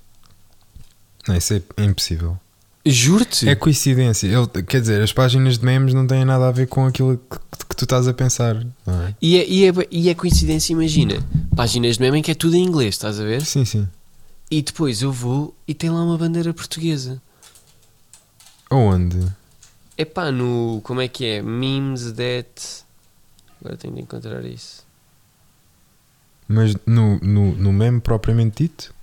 Não, 1.26 1.36
isso 1.36 1.54
é 1.54 1.84
impossível. 1.84 2.38
Juro-te. 2.84 3.48
É 3.48 3.54
coincidência. 3.54 4.26
Ele- 4.26 4.62
quer 4.62 4.80
dizer, 4.80 5.02
as 5.02 5.12
páginas 5.12 5.58
de 5.58 5.64
memes 5.64 5.92
não 5.94 6.06
têm 6.06 6.24
nada 6.24 6.48
a 6.48 6.52
ver 6.52 6.66
com 6.66 6.86
aquilo 6.86 7.18
que, 7.18 7.38
que 7.68 7.76
tu 7.76 7.84
estás 7.84 8.08
a 8.08 8.14
pensar. 8.14 8.56
É? 8.86 9.14
E, 9.20 9.36
é, 9.38 9.46
e, 9.48 9.64
é, 9.66 9.72
e 9.90 10.08
é 10.08 10.14
coincidência, 10.14 10.72
imagina. 10.72 11.16
Páginas 11.54 11.96
de 11.96 12.02
meme 12.02 12.18
em 12.18 12.22
que 12.22 12.30
é 12.30 12.34
tudo 12.34 12.56
em 12.56 12.64
inglês, 12.64 12.94
estás 12.94 13.20
a 13.20 13.24
ver? 13.24 13.44
Sim, 13.44 13.64
sim. 13.64 13.86
E 14.50 14.62
depois 14.62 15.02
eu 15.02 15.12
vou 15.12 15.54
e 15.66 15.74
tem 15.74 15.90
lá 15.90 16.02
uma 16.02 16.16
bandeira 16.16 16.52
portuguesa. 16.54 17.20
Aonde? 18.70 19.18
É 19.98 20.04
pá, 20.04 20.30
no. 20.30 20.80
Como 20.84 21.00
é 21.00 21.08
que 21.08 21.26
é? 21.26 21.42
Memes 21.42 22.12
that. 22.12 22.84
Agora 23.60 23.76
tenho 23.76 23.94
de 23.94 24.00
encontrar 24.02 24.44
isso. 24.44 24.86
Mas 26.46 26.74
no, 26.86 27.18
no, 27.18 27.52
no 27.56 27.72
meme 27.72 28.00
propriamente 28.00 28.62
dito? 28.62 28.94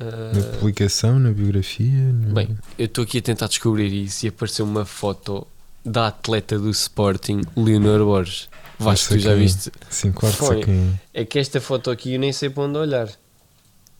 Na 0.00 0.06
Ah, 0.06 0.56
publicação, 0.58 1.18
na 1.18 1.30
biografia? 1.30 2.12
no- 2.12 2.34
Bem, 2.34 2.58
eu 2.78 2.86
estou 2.86 3.04
aqui 3.04 3.18
a 3.18 3.22
tentar 3.22 3.46
descobrir 3.48 3.92
isso 3.92 4.26
e 4.26 4.28
apareceu 4.28 4.64
uma 4.64 4.84
foto 4.84 5.46
da 5.84 6.08
atleta 6.08 6.58
do 6.58 6.70
Sporting, 6.70 7.40
Leonor 7.56 8.04
Borges. 8.04 8.48
Vasco, 8.78 9.14
tu 9.14 9.18
já 9.18 9.30
quem 9.30 9.38
é. 9.38 9.42
viste? 9.42 9.72
Sim, 9.90 10.12
claro 10.12 10.34
que 10.36 10.38
Foi. 10.44 10.54
sei 10.56 10.64
quem 10.64 10.98
é. 11.14 11.20
É 11.22 11.24
que 11.24 11.38
esta 11.38 11.60
foto 11.60 11.90
aqui 11.90 12.14
eu 12.14 12.20
nem 12.20 12.32
sei 12.32 12.48
para 12.50 12.62
onde 12.64 12.78
olhar. 12.78 13.08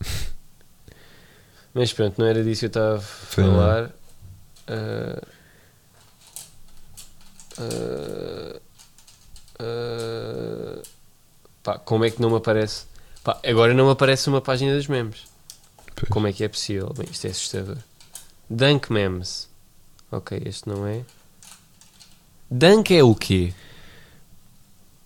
Mas 1.75 1.93
pronto, 1.93 2.19
não 2.19 2.27
era 2.27 2.43
disso 2.45 2.61
que 2.61 2.67
eu 2.67 2.69
estava 2.69 2.97
a 2.97 3.01
falar. 3.01 3.91
Ah, 4.69 5.23
ah, 7.59 8.61
ah, 9.61 10.83
pá, 11.63 11.79
como 11.79 12.05
é 12.05 12.11
que 12.11 12.21
não 12.21 12.31
me 12.31 12.37
aparece? 12.37 12.85
Pá, 13.25 13.41
agora 13.45 13.75
não 13.75 13.87
me 13.87 13.93
aparece 13.93 14.29
uma 14.29 14.41
página 14.41 14.75
dos 14.77 14.87
memes. 14.87 15.25
Pois. 15.95 16.09
Como 16.11 16.27
é 16.27 16.33
que 16.33 16.45
é 16.45 16.49
possível? 16.49 16.93
Bem, 16.97 17.09
isto 17.11 17.27
é 17.27 17.31
assustador. 17.31 17.79
Dunk 18.49 18.93
Memes. 18.93 19.49
Ok, 20.11 20.41
este 20.47 20.69
não 20.69 20.87
é. 20.87 21.03
Dunk 22.51 22.95
é 22.97 23.03
o 23.03 23.15
quê? 23.15 23.53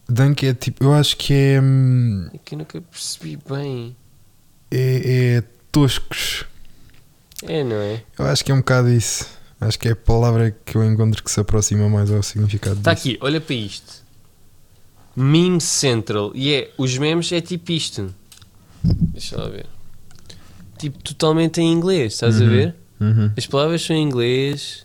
Dunk 0.09 0.47
é 0.47 0.55
tipo, 0.55 0.85
eu 0.85 0.93
acho 0.93 1.17
que 1.17 1.33
é, 1.33 1.61
hum, 1.61 2.29
É 2.33 2.39
que 2.39 2.55
eu 2.55 2.59
nunca 2.59 2.81
percebi 2.81 3.37
bem. 3.37 3.97
é, 4.71 5.37
é 5.39 5.43
toscos. 5.73 6.45
É, 7.43 7.65
não 7.65 7.77
é? 7.77 8.05
Eu 8.19 8.27
acho 8.27 8.45
que 8.45 8.53
é 8.53 8.55
um 8.55 8.59
bocado 8.59 8.89
isso. 8.91 9.27
Acho 9.67 9.79
que 9.79 9.89
é 9.89 9.93
a 9.93 9.97
palavra 9.97 10.51
que 10.65 10.77
eu 10.77 10.85
encontro 10.85 11.23
que 11.23 11.31
se 11.31 11.39
aproxima 11.41 11.89
mais 11.89 12.11
ao 12.11 12.23
significado 12.23 12.77
Está 12.79 12.95
disso. 12.95 13.09
aqui, 13.09 13.19
olha 13.21 13.41
para 13.41 13.55
isto. 13.55 14.03
Meme 15.15 15.61
Central. 15.61 16.33
E 16.35 16.53
é, 16.53 16.71
os 16.77 16.97
memes 16.99 17.31
é 17.33 17.41
tipo 17.41 17.71
isto. 17.73 18.13
Deixa 18.83 19.37
lá 19.41 19.49
ver. 19.49 19.67
Tipo, 20.79 20.99
totalmente 21.03 21.61
em 21.61 21.71
inglês, 21.73 22.15
estás 22.15 22.41
a 22.41 22.45
Uhum. 22.45 22.51
ver? 22.51 22.75
Uhum. 23.01 23.31
As 23.37 23.47
palavras 23.47 23.83
são 23.83 23.95
em 23.95 24.03
inglês. 24.03 24.85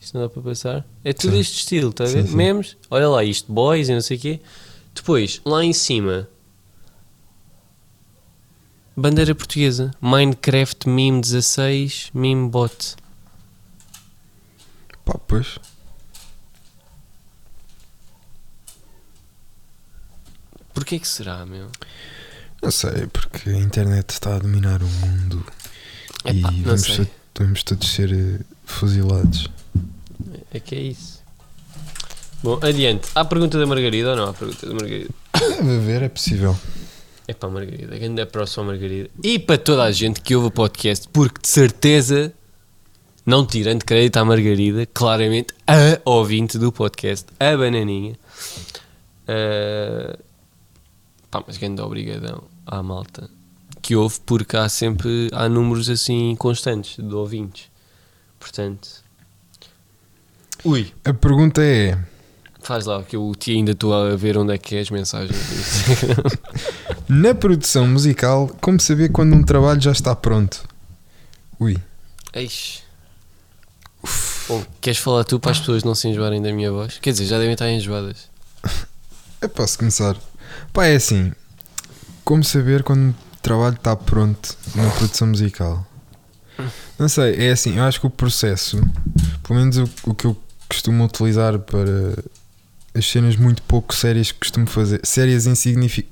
Isto 0.00 0.18
não 0.18 0.24
dá 0.24 0.28
para 0.28 0.42
passar. 0.42 0.86
É 1.02 1.12
tudo 1.14 1.32
Sim. 1.34 1.40
este 1.40 1.56
estilo, 1.60 1.88
estás 1.90 2.10
a 2.14 2.20
ver? 2.20 2.28
sim. 2.28 2.36
Memes. 2.36 2.76
Olha 2.90 3.08
lá, 3.08 3.24
isto, 3.24 3.50
boys 3.50 3.88
e 3.88 3.94
não 3.94 4.00
sei 4.02 4.16
o 4.18 4.20
quê. 4.20 4.40
Depois, 4.94 5.40
lá 5.46 5.64
em 5.64 5.72
cima. 5.72 6.28
Bandeira 8.96 9.34
portuguesa. 9.34 9.90
Minecraft 10.00 10.88
Meme 10.88 11.20
16 11.20 12.10
Meme 12.12 12.48
Bot. 12.48 12.96
Pá, 15.04 15.18
pois. 15.18 15.58
Porquê 20.72 20.98
que 20.98 21.06
será, 21.08 21.46
meu? 21.46 21.68
Não 22.62 22.70
sei, 22.70 23.06
porque 23.12 23.50
a 23.50 23.58
internet 23.58 24.10
está 24.10 24.36
a 24.36 24.38
dominar 24.38 24.82
o 24.82 24.86
mundo 24.86 25.44
Epá, 26.24 26.50
e 26.52 26.62
vamos, 26.62 26.82
sei. 26.82 27.04
to- 27.04 27.10
vamos 27.44 27.62
todos 27.62 27.88
ser 27.88 28.12
eh, 28.12 28.40
fuzilados. 28.64 29.48
É 30.52 30.58
que 30.58 30.74
é 30.74 30.80
isso. 30.80 31.22
Bom, 32.42 32.58
adiante. 32.62 33.08
Há 33.14 33.24
pergunta 33.24 33.58
da 33.58 33.66
Margarida 33.66 34.10
ou 34.10 34.16
não 34.16 34.28
há 34.28 34.34
pergunta 34.34 34.66
da 34.66 34.74
Margarida? 34.74 35.10
Deve 35.32 35.76
haver, 35.76 36.02
é 36.02 36.08
possível. 36.08 36.56
É 37.28 37.32
para 37.34 37.48
a 37.48 37.52
Margarida, 37.52 37.96
grande 37.98 38.20
é 38.20 38.24
próxima 38.26 38.64
Margarida. 38.64 39.08
E 39.22 39.38
para 39.38 39.56
toda 39.58 39.84
a 39.84 39.92
gente 39.92 40.20
que 40.20 40.34
ouve 40.34 40.48
o 40.48 40.50
podcast, 40.50 41.08
porque 41.08 41.40
de 41.40 41.48
certeza, 41.48 42.32
não 43.24 43.46
tirando 43.46 43.84
crédito 43.84 44.16
à 44.18 44.24
Margarida, 44.24 44.86
claramente 44.86 45.54
a 45.66 46.00
ouvinte 46.04 46.58
do 46.58 46.70
podcast, 46.70 47.26
a 47.40 47.56
bananinha. 47.56 48.16
Ah, 49.26 50.18
pá, 51.30 51.42
mas 51.46 51.56
grande 51.56 51.80
obrigadão 51.80 52.44
à 52.66 52.82
malta 52.82 53.28
que 53.84 53.94
ouve, 53.94 54.18
porque 54.24 54.56
há 54.56 54.66
sempre 54.68 55.28
há 55.32 55.46
números 55.48 55.90
assim 55.90 56.34
constantes 56.36 56.96
de 56.96 57.14
ouvintes. 57.14 57.70
Portanto, 58.38 58.88
ui, 60.64 60.92
A 61.04 61.12
pergunta 61.12 61.62
é: 61.62 61.98
faz 62.60 62.86
lá 62.86 63.02
que 63.02 63.16
eu 63.16 63.32
ainda 63.48 63.72
estou 63.72 63.92
a 63.94 64.16
ver 64.16 64.38
onde 64.38 64.54
é 64.54 64.58
que 64.58 64.76
é 64.76 64.80
as 64.80 64.90
mensagens. 64.90 65.36
na 67.08 67.34
produção 67.34 67.86
musical, 67.86 68.48
como 68.60 68.80
saber 68.80 69.10
quando 69.10 69.34
um 69.34 69.42
trabalho 69.42 69.80
já 69.80 69.92
está 69.92 70.14
pronto? 70.16 70.66
Ui, 71.60 71.76
Eixe. 72.32 72.83
Bom, 74.48 74.64
queres 74.80 74.98
falar 74.98 75.24
tu 75.24 75.40
para 75.40 75.52
as 75.52 75.58
pessoas 75.58 75.84
não 75.84 75.94
se 75.94 76.08
enjoarem 76.08 76.42
da 76.42 76.52
minha 76.52 76.70
voz? 76.70 76.98
Quer 77.00 77.12
dizer, 77.12 77.26
já 77.26 77.38
devem 77.38 77.52
estar 77.54 77.70
enjoadas. 77.70 78.28
eu 79.40 79.48
posso 79.48 79.78
começar. 79.78 80.16
Pá, 80.72 80.86
é 80.86 80.96
assim: 80.96 81.32
como 82.24 82.44
saber 82.44 82.82
quando 82.82 83.00
um 83.00 83.14
trabalho 83.42 83.76
está 83.76 83.96
pronto 83.96 84.56
na 84.74 84.88
produção 84.90 85.28
musical? 85.28 85.86
Não 86.98 87.08
sei, 87.08 87.34
é 87.48 87.50
assim, 87.50 87.76
eu 87.76 87.82
acho 87.84 88.00
que 88.00 88.06
o 88.06 88.10
processo, 88.10 88.78
pelo 89.42 89.58
menos 89.58 89.76
o, 89.78 89.88
o 90.04 90.14
que 90.14 90.26
eu 90.26 90.36
costumo 90.68 91.04
utilizar 91.04 91.58
para 91.58 92.22
as 92.94 93.04
cenas 93.10 93.34
muito 93.36 93.60
pouco 93.62 93.92
sérias 93.94 94.30
que 94.30 94.38
costumo 94.38 94.66
fazer, 94.66 95.00
sérias 95.02 95.46
em, 95.46 95.54
signifi- 95.56 96.06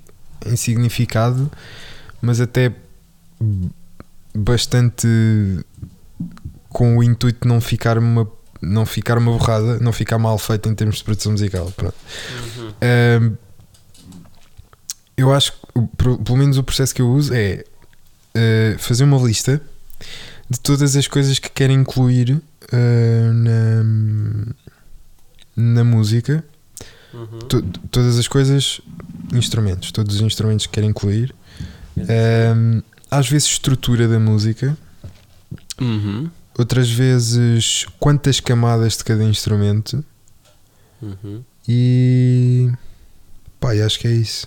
em 0.45 0.57
significado, 0.57 1.49
mas 2.21 2.41
até 2.41 2.73
bastante 4.35 5.07
com 6.73 6.97
o 6.99 7.03
intuito 7.03 7.41
de 7.43 7.49
não 7.49 7.61
ficar 7.61 7.99
uma 7.99 8.29
não 8.61 8.87
ficar 8.87 9.19
uma 9.19 9.33
borrada, 9.33 9.81
não 9.81 9.93
ficar 9.93 10.19
mal 10.19 10.39
feito 10.39 10.69
em 10.69 10.75
termos 10.75 10.97
de 10.99 11.05
produção 11.05 11.33
musical. 11.33 11.73
Ahm, 12.81 13.35
eu 15.17 15.33
acho 15.33 15.53
que, 15.53 15.59
pelo 16.25 16.37
menos 16.39 16.57
o 16.59 16.63
processo 16.63 16.95
que 16.95 17.03
eu 17.03 17.11
uso 17.11 17.35
é 17.35 17.65
ah, 18.35 18.77
fazer 18.79 19.03
uma 19.05 19.19
lista 19.19 19.61
de 20.49 20.61
todas 20.61 20.95
as 20.97 21.09
coisas 21.09 21.39
que 21.41 21.51
quero 21.51 21.73
incluir 21.73 22.41
ah, 22.73 23.33
na, 23.33 23.85
na 25.57 25.85
música, 25.85 26.45
Uhum. 27.15 27.41
To- 27.41 27.63
todas 27.91 28.19
as 28.19 28.27
coisas, 28.27 28.81
instrumentos, 29.35 29.93
todos 29.93 30.15
os 30.17 30.23
instrumentos 30.23 30.65
que 30.67 30.73
quero 30.73 30.87
incluir, 30.87 31.35
às 33.11 33.29
vezes 33.29 33.49
estrutura 33.49 34.09
da 34.09 34.19
música, 34.19 34.75
Uhum. 35.79 36.31
Outras 36.59 36.91
vezes 36.91 37.87
quantas 37.99 38.41
camadas 38.41 38.97
de 38.97 39.05
cada 39.05 39.25
instrumento 39.25 40.05
Uhum. 41.01 41.43
e 41.69 42.71
pá, 43.59 43.73
acho 43.75 43.99
que 43.99 44.07
é 44.09 44.13
isso. 44.13 44.47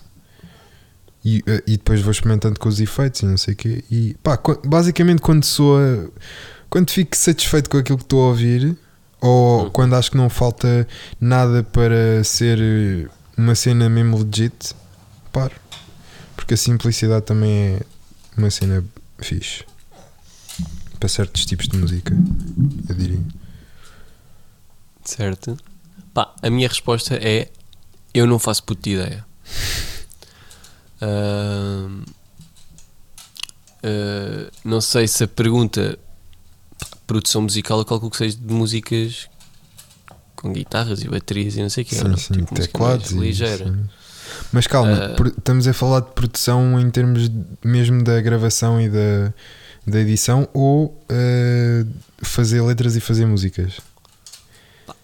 E, 1.24 1.42
eh, 1.46 1.62
e 1.66 1.72
depois 1.76 2.00
vou 2.00 2.10
experimentando 2.12 2.58
com 2.60 2.68
os 2.68 2.80
efeitos 2.80 3.20
e 3.22 3.26
não 3.26 3.36
sei 3.36 3.54
o 3.54 3.56
quê. 3.56 3.84
E 3.90 4.14
pá, 4.22 4.38
basicamente 4.64 5.20
quando 5.20 5.44
soa, 5.44 6.08
quando 6.70 6.90
fico 6.90 7.16
satisfeito 7.16 7.68
com 7.68 7.76
aquilo 7.78 7.98
que 7.98 8.04
estou 8.04 8.22
a 8.24 8.28
ouvir, 8.28 8.76
ou 9.20 9.64
Uhum. 9.64 9.70
quando 9.70 9.94
acho 9.96 10.10
que 10.10 10.16
não 10.16 10.28
falta 10.30 10.86
nada 11.20 11.62
para 11.64 12.22
ser 12.22 13.10
uma 13.36 13.54
cena 13.54 13.88
mesmo 13.88 14.18
legit, 14.18 14.74
paro. 15.32 15.54
Porque 16.36 16.54
a 16.54 16.56
simplicidade 16.56 17.24
também 17.26 17.50
é 17.74 17.80
uma 18.36 18.50
cena 18.50 18.84
fixe 19.18 19.64
para 20.98 21.08
certos 21.08 21.44
tipos 21.46 21.68
de 21.68 21.76
música, 21.78 22.14
eu 22.88 22.94
diria. 22.94 23.20
Certo. 25.04 25.56
Pá, 26.12 26.34
a 26.42 26.50
minha 26.50 26.68
resposta 26.68 27.14
é: 27.14 27.50
eu 28.14 28.26
não 28.26 28.38
faço 28.38 28.64
puta 28.64 28.88
ideia. 28.88 29.24
Ahm, 31.00 32.04
ah, 33.82 34.50
não 34.64 34.80
sei 34.80 35.06
se 35.06 35.24
a 35.24 35.28
pergunta 35.28 35.98
produção 37.06 37.42
musical 37.42 37.78
eu 37.78 37.84
calculo 37.84 38.10
que 38.10 38.16
seja 38.16 38.36
de 38.36 38.52
músicas 38.52 39.28
com 40.34 40.52
guitarras 40.52 41.02
e 41.02 41.08
baterias 41.08 41.56
e 41.56 41.62
não 41.62 41.68
sei 41.70 41.84
o 41.84 41.86
que. 41.86 41.94
Sim, 41.94 42.16
sim, 42.16 42.32
tipo, 42.34 42.54
teclados. 42.54 43.10
ligeira. 43.10 43.66
sim. 43.66 43.88
Mas 44.52 44.66
calma, 44.66 45.10
pro- 45.16 45.28
estamos 45.28 45.68
a 45.68 45.72
falar 45.72 46.00
de 46.00 46.10
produção 46.12 46.80
em 46.80 46.90
termos 46.90 47.30
mesmo 47.64 48.02
da 48.02 48.20
gravação 48.20 48.80
e 48.80 48.88
da, 48.88 49.32
da 49.86 50.00
edição 50.00 50.48
ou 50.52 51.00
ah, 51.08 51.86
fazer 52.22 52.60
letras 52.62 52.96
e 52.96 53.00
fazer 53.00 53.26
músicas? 53.26 53.80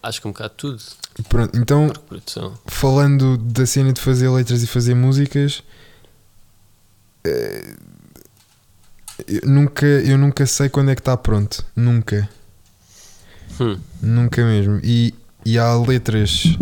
Acho 0.01 0.21
que 0.21 0.27
um 0.27 0.31
bocado 0.31 0.53
tudo. 0.55 0.83
Pronto, 1.29 1.57
então 1.57 1.91
falando 2.65 3.37
da 3.37 3.65
cena 3.65 3.93
de 3.93 4.01
fazer 4.01 4.29
letras 4.29 4.63
e 4.63 4.67
fazer 4.67 4.95
músicas, 4.95 5.63
eh, 7.23 7.75
eu 9.27 9.47
nunca, 9.47 9.85
eu 9.85 10.17
nunca 10.17 10.45
sei 10.45 10.69
quando 10.69 10.91
é 10.91 10.95
que 10.95 11.01
está 11.01 11.15
pronto. 11.15 11.63
Nunca. 11.75 12.27
Hum. 13.59 13.79
Nunca 14.01 14.43
mesmo. 14.43 14.79
E, 14.83 15.13
e 15.45 15.57
há 15.57 15.75
letras. 15.75 16.57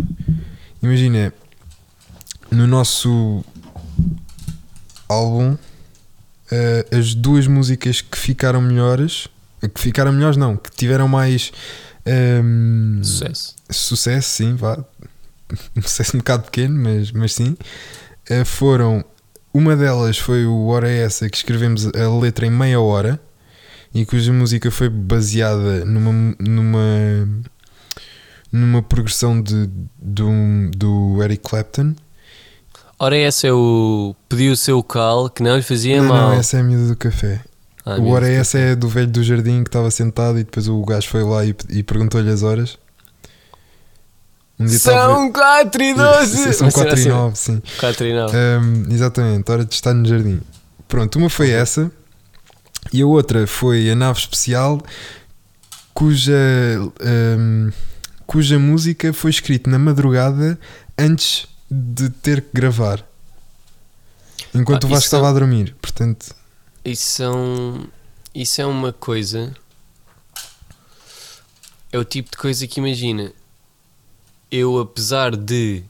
Imagina, 0.82 1.32
no 2.50 2.66
nosso 2.66 3.44
álbum, 5.08 5.56
eh, 6.54 6.84
as 6.98 7.14
duas 7.14 7.46
músicas 7.46 8.02
que 8.02 8.18
ficaram 8.18 8.60
melhores, 8.60 9.26
que 9.74 9.80
ficaram 9.80 10.12
melhores, 10.12 10.36
não, 10.36 10.54
que 10.54 10.70
tiveram 10.70 11.08
mais 11.08 11.50
ehm, 12.04 13.02
Sucesso. 13.02 13.56
sucesso, 13.70 14.28
sim, 14.28 14.54
vá. 14.54 14.76
Um 15.76 15.82
sucesso 15.82 16.16
um 16.16 16.20
bocado 16.20 16.44
pequeno, 16.44 16.78
mas, 16.78 17.10
mas 17.12 17.32
sim. 17.34 17.56
eh, 18.28 18.44
foram. 18.44 19.02
Uma 19.52 19.76
delas 19.76 20.16
foi 20.18 20.46
o 20.46 20.66
Hora 20.66 20.90
é 20.90 21.02
Essa, 21.02 21.28
que 21.28 21.36
escrevemos 21.36 21.86
a 21.86 22.18
letra 22.20 22.46
em 22.46 22.50
meia 22.50 22.80
hora 22.80 23.20
e 23.94 24.06
cuja 24.06 24.32
música 24.32 24.70
foi 24.70 24.88
baseada 24.88 25.84
numa. 25.84 26.34
numa 26.38 27.28
numa 28.50 28.82
progressão 28.82 29.40
de, 29.40 29.66
do, 29.98 30.28
do 30.76 31.22
Eric 31.22 31.42
Clapton. 31.48 31.94
Ora, 33.02 33.16
esse 33.16 33.48
é 33.48 33.52
o. 33.52 34.14
Pediu 34.28 34.52
o 34.52 34.56
seu 34.56 34.80
cal 34.80 35.28
que 35.28 35.42
não 35.42 35.56
lhe 35.56 35.62
fazia 35.62 36.00
não, 36.00 36.08
mal. 36.08 36.30
não, 36.30 36.38
essa 36.38 36.58
é 36.58 36.60
a 36.60 36.62
miúda 36.62 36.86
do 36.86 36.96
café. 36.96 37.40
Ah, 37.84 37.96
o 37.96 38.00
Deus. 38.00 38.22
Essa 38.22 38.58
é 38.60 38.76
do 38.76 38.86
velho 38.86 39.08
do 39.08 39.24
jardim 39.24 39.64
que 39.64 39.70
estava 39.70 39.90
sentado 39.90 40.38
e 40.38 40.44
depois 40.44 40.68
o 40.68 40.80
gajo 40.84 41.08
foi 41.08 41.24
lá 41.24 41.44
e, 41.44 41.52
e 41.70 41.82
perguntou-lhe 41.82 42.30
as 42.30 42.44
horas. 42.44 42.78
Um 44.56 44.68
São 44.68 45.32
4 45.32 45.82
e 45.82 45.94
12! 45.94 46.54
São 46.54 46.70
4 46.70 47.00
e 47.00 47.08
9, 47.08 47.36
sim. 47.36 47.62
4 47.80 48.06
e 48.06 48.14
9. 48.14 48.36
Um, 48.36 48.92
exatamente, 48.92 49.50
hora 49.50 49.64
de 49.64 49.74
estar 49.74 49.92
no 49.94 50.06
jardim. 50.06 50.40
Pronto, 50.86 51.18
uma 51.18 51.28
foi 51.28 51.50
essa 51.50 51.90
e 52.92 53.02
a 53.02 53.06
outra 53.06 53.48
foi 53.48 53.90
a 53.90 53.96
nave 53.96 54.20
especial 54.20 54.80
cuja, 55.92 56.32
um, 57.36 57.72
cuja 58.28 58.60
música 58.60 59.12
foi 59.12 59.32
escrita 59.32 59.68
na 59.68 59.80
madrugada 59.80 60.56
antes 60.96 61.50
de 61.72 62.10
ter 62.10 62.42
que 62.42 62.50
gravar. 62.52 63.02
Enquanto 64.54 64.84
Ah, 64.84 64.86
o 64.86 64.90
Vasco 64.90 65.04
estava 65.06 65.28
a 65.28 65.32
dormir. 65.32 65.74
Portanto, 65.80 66.34
Isso 66.84 67.06
são. 67.06 67.86
Isso 68.34 68.60
é 68.60 68.66
uma 68.66 68.92
coisa. 68.92 69.54
É 71.90 71.98
o 71.98 72.04
tipo 72.04 72.30
de 72.30 72.36
coisa 72.36 72.66
que 72.66 72.80
imagina. 72.80 73.32
Eu, 74.50 74.78
apesar 74.78 75.34
de 75.34 75.82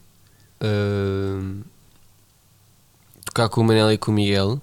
ahm, 0.61 1.61
tocar 3.25 3.49
com 3.49 3.61
o 3.61 3.63
Manel 3.63 3.91
e 3.91 3.97
com 3.97 4.11
o 4.11 4.13
Miguel 4.13 4.61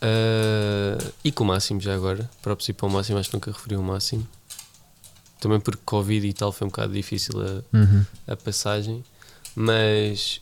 ah, 0.00 0.98
e 1.22 1.30
com 1.32 1.44
o 1.44 1.46
Máximo 1.46 1.80
já 1.80 1.94
agora, 1.94 2.28
próprio 2.40 2.74
para 2.74 2.86
o 2.86 2.90
Máximo, 2.90 3.18
acho 3.18 3.28
que 3.30 3.36
nunca 3.36 3.50
referi 3.50 3.76
o 3.76 3.82
Máximo. 3.82 4.26
Também 5.40 5.60
porque 5.60 5.80
Covid 5.84 6.26
e 6.26 6.32
tal 6.32 6.50
foi 6.52 6.66
um 6.66 6.70
bocado 6.70 6.92
difícil 6.92 7.34
a, 7.40 7.76
uhum, 7.76 8.04
a 8.26 8.36
passagem, 8.36 9.04
mas 9.54 10.40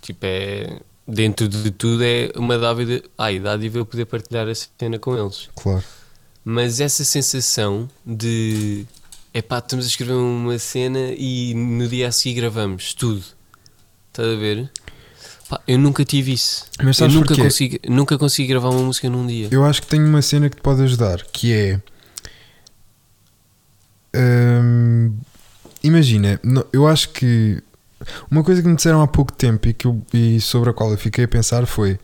tipo 0.00 0.20
é 0.24 0.80
dentro 1.06 1.48
de 1.48 1.70
tudo 1.70 2.02
é 2.02 2.30
uma 2.36 2.58
dávida, 2.58 3.02
ai, 3.18 3.38
dádiva 3.38 3.78
eu 3.78 3.86
poder 3.86 4.06
partilhar 4.06 4.48
essa 4.48 4.68
cena 4.78 4.98
com 4.98 5.16
eles. 5.16 5.48
claro. 5.54 5.84
Mas 6.44 6.80
essa 6.80 7.04
sensação 7.04 7.88
de 8.04 8.84
epá, 9.32 9.58
estamos 9.58 9.84
a 9.84 9.88
escrever 9.88 10.14
uma 10.14 10.58
cena 10.58 11.12
e 11.16 11.54
no 11.54 11.86
dia 11.86 12.08
a 12.08 12.12
seguir 12.12 12.34
gravamos 12.40 12.94
tudo. 12.94 13.22
Estás 14.08 14.28
a 14.28 14.34
ver? 14.34 14.68
Pá, 15.48 15.60
eu 15.68 15.78
nunca 15.78 16.04
tive 16.04 16.32
isso. 16.32 16.64
Mas 16.78 16.88
Eu 16.88 16.94
sabes 16.94 17.14
nunca 17.14 17.28
porquê? 17.28 17.42
consigo, 17.42 17.78
nunca 17.88 18.18
consigo 18.18 18.48
gravar 18.48 18.70
uma 18.70 18.82
música 18.82 19.08
num 19.08 19.24
dia. 19.24 19.48
Eu 19.52 19.64
acho 19.64 19.82
que 19.82 19.86
tenho 19.86 20.04
uma 20.04 20.20
cena 20.20 20.50
que 20.50 20.56
te 20.56 20.62
pode 20.62 20.82
ajudar, 20.82 21.22
que 21.32 21.52
é. 21.52 21.80
Hum, 24.14 25.14
imagina, 25.82 26.40
eu 26.72 26.86
acho 26.86 27.10
que 27.10 27.62
uma 28.30 28.42
coisa 28.42 28.62
que 28.62 28.68
me 28.68 28.76
disseram 28.76 29.00
há 29.02 29.06
pouco 29.06 29.32
tempo 29.32 29.68
e, 29.68 29.72
que 29.72 29.86
eu- 29.86 30.02
e 30.12 30.40
sobre 30.40 30.70
a 30.70 30.72
qual 30.72 30.90
eu 30.90 30.98
fiquei 30.98 31.24
a 31.24 31.28
pensar 31.28 31.66
foi 31.66 31.98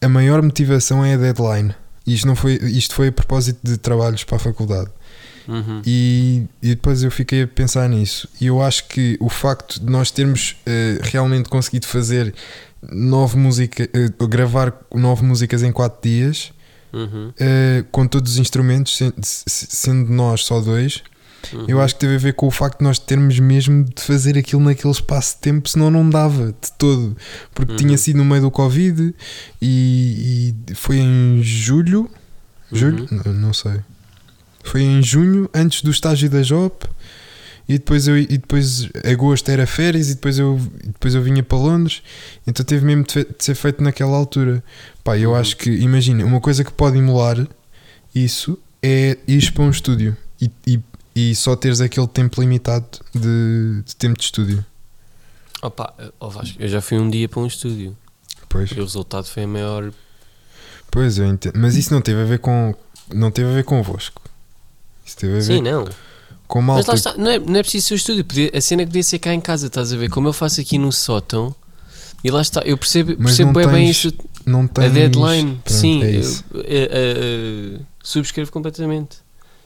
a 0.00 0.08
maior 0.08 0.42
motivação 0.42 1.04
é 1.04 1.14
a 1.14 1.16
deadline. 1.16 1.74
Isto, 2.06 2.26
não 2.26 2.34
foi, 2.34 2.54
isto 2.54 2.94
foi 2.94 3.08
a 3.08 3.12
propósito 3.12 3.58
de 3.62 3.76
trabalhos 3.76 4.24
para 4.24 4.36
a 4.36 4.40
faculdade. 4.40 4.90
Uhum. 5.46 5.82
E, 5.86 6.46
e 6.62 6.68
depois 6.70 7.02
eu 7.02 7.10
fiquei 7.10 7.42
a 7.42 7.46
pensar 7.48 7.88
nisso. 7.88 8.28
E 8.40 8.46
eu 8.46 8.60
acho 8.62 8.86
que 8.88 9.16
o 9.20 9.28
facto 9.28 9.78
de 9.80 9.90
nós 9.90 10.10
termos 10.10 10.56
eh, 10.66 10.98
realmente 11.02 11.48
conseguido 11.48 11.86
fazer 11.86 12.34
nove 12.90 13.36
música, 13.36 13.84
eh, 13.92 14.26
gravar 14.28 14.72
nove 14.94 15.24
músicas 15.24 15.62
em 15.62 15.70
quatro 15.72 15.98
dias, 16.08 16.52
Uhum. 16.92 17.32
eh, 17.38 17.84
com 17.90 18.06
todos 18.06 18.32
os 18.32 18.38
instrumentos, 18.38 18.96
sen- 18.96 19.12
se- 19.22 19.44
sendo 19.70 20.10
nós 20.12 20.44
só 20.44 20.60
dois, 20.60 21.02
Uhum. 21.52 21.64
eu 21.68 21.80
acho 21.80 21.94
que 21.94 22.00
teve 22.00 22.14
a 22.14 22.18
ver 22.18 22.34
com 22.34 22.46
o 22.46 22.50
facto 22.50 22.78
de 22.78 22.84
nós 22.84 22.98
termos 22.98 23.38
mesmo 23.38 23.84
de 23.84 24.00
fazer 24.02 24.36
aquilo 24.38 24.62
naquele 24.62 24.92
espaço 24.92 25.34
de 25.34 25.40
tempo, 25.40 25.68
senão 25.68 25.90
não 25.90 26.08
dava 26.08 26.46
de 26.60 26.72
todo. 26.78 27.16
Porque 27.54 27.72
Uhum. 27.72 27.78
tinha 27.78 27.98
sido 27.98 28.16
no 28.16 28.24
meio 28.24 28.42
do 28.42 28.50
Covid 28.50 29.14
e, 29.60 30.54
e 30.70 30.74
foi 30.74 30.98
em 30.98 31.40
julho. 31.42 32.08
Julho? 32.70 33.06
Uhum. 33.10 33.20
Não, 33.24 33.32
não 33.34 33.52
sei. 33.52 33.80
Foi 34.64 34.82
em 34.82 35.02
junho, 35.02 35.48
antes 35.52 35.82
do 35.82 35.90
estágio 35.90 36.28
da 36.30 36.42
JOP. 36.42 36.86
E 37.68 37.74
depois, 37.74 38.06
eu, 38.08 38.18
e 38.18 38.26
depois 38.26 38.88
agosto 39.08 39.48
era 39.48 39.66
férias 39.66 40.10
e 40.10 40.14
depois 40.14 40.38
eu, 40.38 40.60
depois 40.84 41.14
eu 41.14 41.22
vinha 41.22 41.42
para 41.42 41.58
Londres. 41.58 42.02
Então 42.46 42.64
teve 42.64 42.84
mesmo 42.84 43.04
de, 43.04 43.24
de 43.24 43.34
ser 43.44 43.54
feito 43.54 43.82
naquela 43.82 44.16
altura. 44.16 44.62
Pá, 45.04 45.16
eu 45.16 45.30
Uhum. 45.30 45.36
acho 45.36 45.56
que, 45.56 45.70
imagina, 45.70 46.24
uma 46.24 46.40
coisa 46.40 46.64
que 46.64 46.72
pode 46.72 46.98
emular 46.98 47.46
isso 48.14 48.58
é 48.82 49.16
ir 49.28 49.52
para 49.52 49.62
um 49.62 49.70
estúdio 49.70 50.16
e, 50.40 50.50
e, 50.66 50.80
e 51.14 51.34
só 51.34 51.54
teres 51.56 51.80
aquele 51.80 52.06
tempo 52.06 52.40
limitado 52.40 52.86
de, 53.14 53.82
de 53.84 53.96
tempo 53.96 54.18
de 54.18 54.24
estúdio. 54.24 54.64
Opa, 55.62 55.94
ó 56.18 56.28
Vasco, 56.28 56.56
eu 56.60 56.68
já 56.68 56.80
fui 56.80 56.98
um 56.98 57.08
dia 57.08 57.28
para 57.28 57.40
um 57.40 57.46
estúdio 57.46 57.96
Pois, 58.48 58.70
e 58.70 58.74
o 58.80 58.82
resultado 58.82 59.24
foi 59.26 59.44
a 59.44 59.46
maior. 59.46 59.92
pois 60.90 61.18
eu 61.18 61.26
entendo. 61.26 61.54
Mas 61.58 61.76
isso 61.76 61.92
não 61.94 62.00
teve 62.00 62.20
a 62.20 62.24
ver 62.24 62.38
com. 62.38 62.74
Não 63.14 63.30
teve 63.30 63.50
a 63.50 63.54
ver 63.54 63.64
convosco. 63.64 64.20
Isso 65.04 65.16
teve 65.16 65.32
a 65.34 65.36
ver 65.36 65.42
Sim, 65.42 65.62
não. 65.62 65.88
com 66.46 66.60
Mas 66.60 66.86
malta. 66.86 66.90
lá 66.92 66.94
está, 66.96 67.14
não 67.16 67.30
é, 67.30 67.38
não 67.38 67.56
é 67.56 67.62
preciso 67.62 67.88
ser 67.88 67.94
o 67.94 67.96
estúdio. 67.96 68.24
podia- 68.24 68.50
a 68.54 68.60
cena 68.60 68.84
podia 68.86 69.02
ser 69.02 69.18
cá 69.18 69.32
em 69.34 69.40
casa, 69.40 69.66
estás 69.68 69.92
a 69.92 69.96
ver? 69.96 70.08
Como 70.10 70.28
eu 70.28 70.32
faço 70.32 70.60
aqui 70.60 70.78
no 70.78 70.90
sótão. 70.92 71.54
E 72.24 72.30
lá 72.30 72.40
está, 72.40 72.60
eu 72.62 72.76
percebo, 72.78 73.10
Mas 73.18 73.32
percebo 73.32 73.46
não 73.48 73.52
bem, 73.54 73.66
bem 73.66 73.84
tens- 73.86 73.96
isso. 74.04 74.14
não 74.46 74.64
A 74.64 74.68
tens, 74.68 74.92
deadline, 74.92 75.50
Pronto, 75.64 75.72
sim, 75.72 76.02
é 76.04 76.16
eu- 76.16 76.22
eu- 76.54 76.62
eu- 76.64 77.22
eu- 77.74 77.80
subscrevo 78.02 78.50
completamente. 78.52 79.16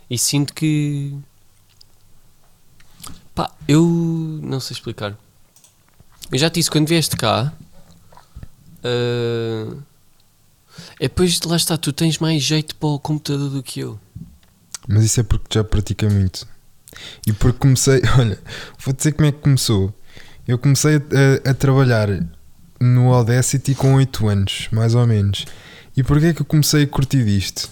E 0.08 0.16
sinto 0.18 0.54
que. 0.54 1.14
Pá, 3.36 3.52
eu 3.68 3.84
não 4.42 4.58
sei 4.58 4.74
explicar. 4.74 5.14
Eu 6.32 6.38
já 6.38 6.48
te 6.48 6.54
disse 6.54 6.70
quando 6.70 6.88
vieste 6.88 7.16
cá. 7.18 7.52
ah, 8.82 9.76
é 10.98 11.02
depois 11.04 11.38
lá 11.42 11.56
está, 11.56 11.76
tu 11.76 11.92
tens 11.92 12.18
mais 12.18 12.42
jeito 12.42 12.74
para 12.76 12.88
o 12.88 12.98
computador 12.98 13.50
do 13.50 13.62
que 13.62 13.80
eu. 13.80 14.00
Mas 14.88 15.04
isso 15.04 15.20
é 15.20 15.22
porque 15.22 15.46
já 15.52 15.62
pratica 15.62 16.08
muito. 16.08 16.48
E 17.26 17.32
porque 17.32 17.58
comecei, 17.58 18.00
olha, 18.18 18.38
vou 18.78 18.94
dizer 18.94 19.12
como 19.12 19.28
é 19.28 19.32
que 19.32 19.38
começou. 19.38 19.94
Eu 20.48 20.58
comecei 20.58 20.96
a, 20.96 21.50
a 21.50 21.54
trabalhar 21.54 22.08
no 22.80 23.12
Audacity 23.12 23.74
com 23.74 23.96
8 23.96 24.28
anos, 24.28 24.68
mais 24.72 24.94
ou 24.94 25.06
menos. 25.06 25.44
E 25.94 26.02
porquê 26.02 26.26
é 26.26 26.32
que 26.32 26.40
eu 26.40 26.46
comecei 26.46 26.84
a 26.84 26.86
curtir 26.86 27.22
disto? 27.22 27.68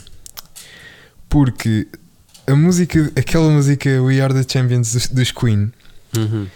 Porque 1.27 1.88
a 2.46 2.54
música, 2.54 3.11
aquela 3.16 3.48
música 3.50 3.88
We 4.02 4.20
Are 4.20 4.33
the 4.35 4.44
Champions 4.50 4.92
dos, 4.92 5.09
dos 5.09 5.30
Queen 5.33 5.72
Uhum. 6.16 6.46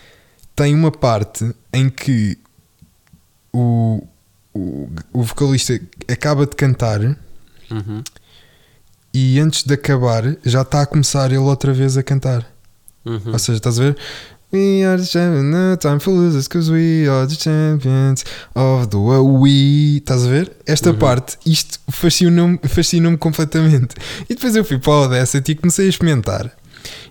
tem 0.54 0.72
uma 0.74 0.92
parte 0.92 1.52
em 1.72 1.88
que 1.90 2.38
o, 3.52 4.06
o, 4.54 4.88
o 5.12 5.22
vocalista 5.24 5.80
acaba 6.06 6.46
de 6.46 6.54
cantar 6.54 7.00
Uhum. 7.70 8.02
e 9.12 9.38
antes 9.40 9.64
de 9.64 9.74
acabar 9.74 10.22
já 10.44 10.62
está 10.62 10.82
a 10.82 10.86
começar 10.86 11.26
ele 11.26 11.38
outra 11.38 11.72
vez 11.72 11.96
a 11.96 12.02
cantar. 12.02 12.46
Uhum. 13.04 13.32
Ou 13.32 13.38
seja, 13.38 13.58
estás 13.58 13.78
a 13.80 13.82
ver? 13.82 13.96
We 14.50 14.82
are 14.82 14.96
the 14.96 15.06
champions, 15.06 15.44
no 15.52 15.76
time 15.76 16.00
for 16.00 16.10
losers, 16.14 16.48
cause 16.48 16.70
we 16.70 17.06
are 17.06 17.26
the 17.26 17.36
champions 17.36 18.24
of 18.54 18.88
the 18.88 18.96
world. 18.96 19.42
We. 19.42 19.98
Estás 19.98 20.24
a 20.24 20.28
ver? 20.28 20.50
Esta 20.66 20.90
Uhum. 20.90 20.96
parte, 20.98 21.36
isto 21.44 21.78
fascinou-me 21.90 22.58
fascinou 22.66 23.18
completamente. 23.18 23.94
E 24.28 24.34
depois 24.34 24.56
eu 24.56 24.64
fui 24.64 24.78
para 24.78 24.92
a 24.92 24.96
Audacity 25.04 25.52
e 25.52 25.54
comecei 25.54 25.86
a 25.86 25.88
experimentar. 25.90 26.50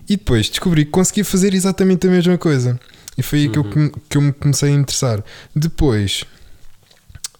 E 0.08 0.16
depois 0.16 0.48
descobri 0.48 0.84
que 0.84 0.90
conseguia 0.90 1.24
fazer 1.24 1.54
exatamente 1.54 2.08
a 2.08 2.10
mesma 2.10 2.36
coisa. 2.36 2.78
E 3.16 3.22
foi 3.22 3.40
aí 3.40 3.48
que, 3.48 3.58
eu, 3.58 3.62
Uhum. 3.64 3.90
que 4.08 4.16
eu 4.16 4.22
me 4.22 4.32
comecei 4.32 4.70
a 4.70 4.74
interessar. 4.74 5.22
Depois, 5.54 6.24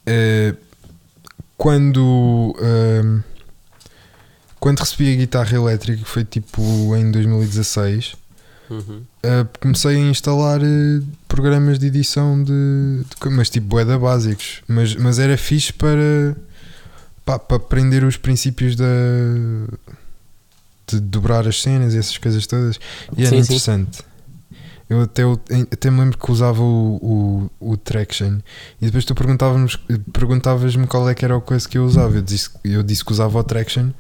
eh, 0.07 0.55
quando. 1.57 2.55
ehm, 2.61 3.21
quando 4.61 4.79
recebi 4.81 5.13
a 5.13 5.17
guitarra 5.17 5.57
elétrica, 5.57 6.03
que 6.03 6.09
foi 6.09 6.25
tipo 6.25 6.63
em 6.97 7.11
2016, 7.11 8.15
Uhum. 8.71 9.03
Uh, 9.25 9.49
comecei 9.61 9.97
a 9.97 10.11
instalar 10.11 10.61
uh, 10.61 11.05
programas 11.27 11.79
de 11.79 11.87
edição 11.87 12.43
de, 12.43 12.53
de 12.53 13.31
mas 13.31 13.49
tipo 13.49 13.67
boeda 13.67 13.99
básicos 13.99 14.63
mas, 14.69 14.95
mas 14.95 15.19
era 15.19 15.39
fixe 15.39 15.73
para 15.73 16.37
pá, 17.25 17.39
para 17.39 17.57
aprender 17.57 18.05
os 18.05 18.17
princípios 18.17 18.77
da 18.77 18.85
de 20.89 21.01
dobrar 21.01 21.47
as 21.47 21.61
cenas 21.61 21.95
e 21.95 21.99
essas 21.99 22.17
coisas 22.17 22.47
todas. 22.47 22.81
E 23.17 23.25
era 23.25 23.43
Sim, 23.43 23.59
sim. 23.59 23.87
Eu 24.91 25.03
até, 25.03 25.23
até 25.71 25.91
me 25.91 26.01
lembro 26.01 26.17
que 26.17 26.31
usava 26.31 26.63
o, 26.63 27.51
o, 27.61 27.73
o 27.73 27.77
Traction 27.77 28.39
e 28.81 28.87
depois 28.87 29.05
tu 29.05 29.15
perguntavas-me 29.15 29.99
perguntavas 30.13 30.75
qual 30.89 31.09
é 31.11 31.15
que 31.15 31.25
era 31.25 31.37
o 31.37 31.43
coisa 31.43 31.69
que 31.69 31.77
eu 31.77 31.85
usava. 31.85 32.17
Eu 32.17 32.23
disse, 32.23 32.49
eu 32.65 32.83
disse 32.83 33.05
que 33.05 33.13
usava 33.13 33.39
o 33.39 33.45
Traction 33.45 33.91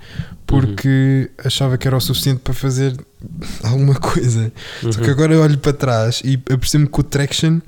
porque 0.46 1.30
achava 1.44 1.76
que 1.76 1.86
era 1.86 1.94
o 1.96 2.00
suficiente 2.00 2.40
para 2.40 2.54
fazer 2.54 2.96
alguma 3.62 3.94
coisa. 3.96 4.50
Só 4.80 4.92
que 4.92 5.06
Uhum. 5.06 5.10
agora 5.10 5.34
eu 5.34 5.42
olho 5.42 5.58
para 5.58 5.74
trás 5.74 6.22
e 6.24 6.34
apercebo-me 6.50 6.88
que 6.90 7.00
o 7.00 7.02
Traction 7.02 7.60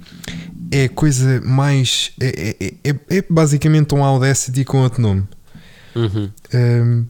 é 0.71 0.85
a 0.85 0.89
coisa 0.89 1.43
mais. 1.43 2.13
É, 2.19 2.57
é, 2.59 2.75
é, 2.91 3.19
é 3.19 3.25
basicamente 3.29 3.95
um 3.95 4.03
Audacity 4.03 4.65
com 4.65 4.79
outro 4.83 5.03
nome. 5.03 5.29
Uhum. 5.95 6.31
Um, 6.55 7.05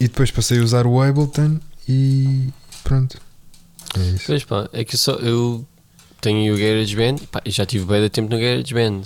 e 0.00 0.08
depois 0.08 0.30
passei 0.30 0.58
a 0.58 0.62
usar 0.64 0.86
o 0.86 1.00
Ableton 1.00 1.60
e 1.88 2.48
pronto. 2.82 3.20
É 3.98 4.02
isso. 4.02 4.24
Pois 4.26 4.44
pá, 4.44 4.68
é 4.72 4.84
que 4.84 4.96
só 4.96 5.12
eu 5.14 5.66
tenho 6.20 6.54
o 6.54 6.58
GarageBand, 6.58 7.26
pá, 7.30 7.40
e 7.44 7.50
já 7.50 7.64
tive 7.64 7.84
bem 7.84 8.02
de 8.02 8.10
tempo 8.10 8.30
no 8.32 8.40
GarageBand, 8.40 9.02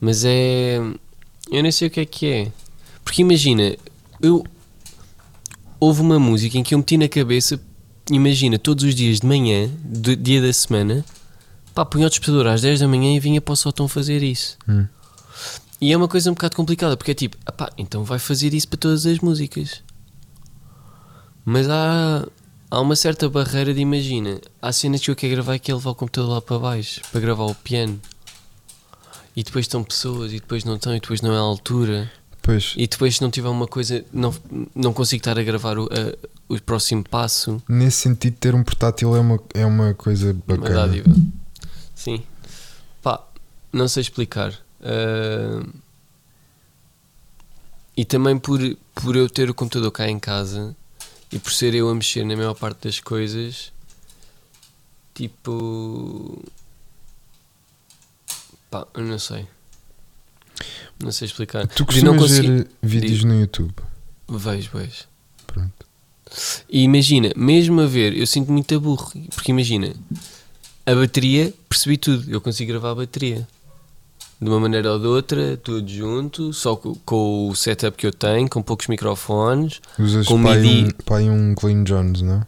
mas 0.00 0.24
é. 0.24 0.78
Eu 1.50 1.62
nem 1.62 1.70
sei 1.70 1.88
o 1.88 1.90
que 1.90 2.00
é 2.00 2.06
que 2.06 2.26
é. 2.26 2.52
Porque 3.04 3.22
imagina, 3.22 3.76
eu. 4.20 4.44
Houve 5.78 6.00
uma 6.00 6.18
música 6.18 6.56
em 6.56 6.62
que 6.62 6.74
eu 6.74 6.78
meti 6.78 6.96
na 6.96 7.08
cabeça, 7.08 7.60
imagina, 8.10 8.58
todos 8.58 8.84
os 8.84 8.94
dias 8.94 9.20
de 9.20 9.26
manhã, 9.26 9.68
do 9.84 10.16
dia 10.16 10.40
da 10.40 10.50
semana, 10.50 11.04
pá, 11.74 11.84
punha 11.84 12.06
o 12.06 12.08
despertador 12.08 12.46
às 12.46 12.62
10 12.62 12.80
da 12.80 12.88
manhã 12.88 13.14
e 13.14 13.20
vinha 13.20 13.40
para 13.40 13.52
o 13.52 13.56
sótão 13.56 13.86
fazer 13.86 14.22
isso. 14.22 14.56
Hum. 14.66 14.86
E 15.80 15.92
é 15.92 15.96
uma 15.96 16.08
coisa 16.08 16.30
um 16.30 16.34
bocado 16.34 16.56
complicada, 16.56 16.96
porque 16.96 17.10
é 17.10 17.14
tipo, 17.14 17.36
ah 17.44 17.52
pá, 17.52 17.70
então 17.76 18.02
vai 18.02 18.18
fazer 18.18 18.54
isso 18.54 18.66
para 18.66 18.78
todas 18.78 19.04
as 19.04 19.18
músicas. 19.18 19.82
Mas 21.44 21.68
há, 21.68 22.26
há 22.74 22.80
uma 22.80 22.96
certa 22.96 23.28
barreira 23.28 23.72
de 23.72 23.80
imagina. 23.80 24.40
Há 24.60 24.72
cenas 24.72 25.00
que 25.00 25.10
eu 25.10 25.16
quero 25.16 25.34
gravar 25.34 25.58
que 25.58 25.70
é 25.70 25.74
levar 25.74 25.90
o 25.90 25.94
computador 25.94 26.30
lá 26.30 26.40
para 26.42 26.58
baixo 26.58 27.00
para 27.10 27.20
gravar 27.20 27.44
o 27.44 27.54
piano. 27.54 28.00
E 29.36 29.42
depois 29.42 29.64
estão 29.64 29.82
pessoas, 29.82 30.32
e 30.32 30.38
depois 30.40 30.64
não 30.64 30.76
estão, 30.76 30.94
e 30.94 31.00
depois 31.00 31.20
não 31.20 31.32
é 31.32 31.36
a 31.36 31.40
altura. 31.40 32.10
Pois, 32.40 32.74
E 32.76 32.86
depois 32.86 33.16
se 33.16 33.22
não 33.22 33.30
tiver 33.30 33.48
uma 33.48 33.66
coisa, 33.66 34.04
não, 34.12 34.32
não 34.74 34.92
consigo 34.92 35.20
estar 35.20 35.38
a 35.38 35.42
gravar 35.42 35.78
o, 35.78 35.84
a- 35.86 36.28
o 36.48 36.60
próximo 36.60 37.02
passo. 37.02 37.60
nesse 37.68 37.96
sentido, 38.02 38.36
ter 38.38 38.54
um 38.54 38.62
portátil 38.62 39.16
é 39.16 39.20
uma, 39.20 39.40
é 39.54 39.64
uma 39.66 39.94
coisa 39.94 40.30
Uma 40.32 40.56
bacana. 40.56 40.74
dádiva. 40.86 41.10
Sim. 41.94 42.22
Pá, 43.02 43.24
não 43.72 43.88
sei 43.88 44.02
explicar. 44.02 44.52
Ah, 44.82 45.64
e 47.96 48.04
também 48.04 48.38
por, 48.38 48.60
por 48.94 49.16
eu 49.16 49.28
ter 49.28 49.48
o 49.50 49.54
computador 49.54 49.90
cá 49.90 50.08
em 50.08 50.18
casa 50.18 50.76
e 51.34 51.38
por 51.38 51.52
ser 51.52 51.74
eu 51.74 51.88
a 51.90 51.94
mexer 51.94 52.24
na 52.24 52.36
maior 52.36 52.54
parte 52.54 52.84
das 52.88 53.00
coisas, 53.00 53.72
tipo. 55.14 56.42
Pá, 58.70 58.86
eu 58.94 59.02
não 59.04 59.18
sei. 59.18 59.46
Não 61.02 61.12
sei 61.12 61.26
explicar. 61.26 61.66
Tu 61.66 61.82
E 61.96 62.02
não 62.02 62.16
costumas 62.16 62.22
consegui- 62.22 62.48
ver 62.48 62.68
vídeos 62.82 63.12
Diz. 63.18 63.24
no 63.24 63.40
YouTube? 63.40 63.74
Vejo, 64.28 64.70
vejo. 64.72 65.04
Pronto. 65.46 65.86
E 66.68 66.82
imagina, 66.82 67.32
mesmo 67.36 67.80
a 67.80 67.86
ver, 67.86 68.16
eu 68.16 68.26
sinto 68.26 68.50
muito 68.50 68.78
burro. 68.80 69.12
Porque 69.34 69.50
imagina, 69.52 69.92
a 70.86 70.94
bateria, 70.94 71.52
percebi 71.68 71.96
tudo. 71.98 72.30
Eu 72.30 72.40
consigo 72.40 72.70
gravar 72.72 72.90
a 72.90 72.94
bateria. 72.96 73.46
De 74.44 74.50
uma 74.50 74.60
maneira 74.60 74.92
ou 74.92 74.98
de 75.00 75.06
outra, 75.06 75.56
tudo 75.56 75.88
junto, 75.88 76.52
só 76.52 76.76
co- 76.76 76.94
com, 77.06 77.48
o 77.48 77.54
setup 77.56 77.96
que 77.96 78.06
eu 78.06 78.12
tenho, 78.12 78.46
com 78.46 78.60
poucos 78.62 78.88
microfones. 78.88 79.80
Usas 79.98 80.26
Com 80.26 80.42
pai 80.42 80.58
MIDI. 80.60 80.84
um, 80.84 80.90
pai 81.04 81.30
um 81.30 81.54
Glenn 81.54 81.82
Jones, 81.82 82.20
não? 82.20 82.46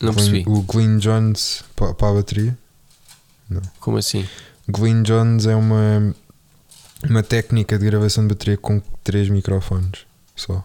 Não 0.00 0.12
Glenn- 0.12 0.14
percebi. 0.14 0.44
O 0.48 0.62
Glenn 0.62 0.98
Jones 0.98 1.62
para, 1.76 1.94
para 1.94 2.08
a 2.10 2.14
bateria? 2.14 2.58
Como 3.78 3.96
assim? 3.96 4.26
Glenn 4.68 5.04
Jones 5.04 5.46
é 5.46 5.54
uma, 5.54 6.12
uma 7.08 7.22
técnica 7.22 7.78
de 7.78 7.84
gravação 7.84 8.26
de 8.26 8.34
bateria 8.34 8.56
com 8.56 8.80
três 9.04 9.28
microfones 9.28 10.00
só. 10.34 10.64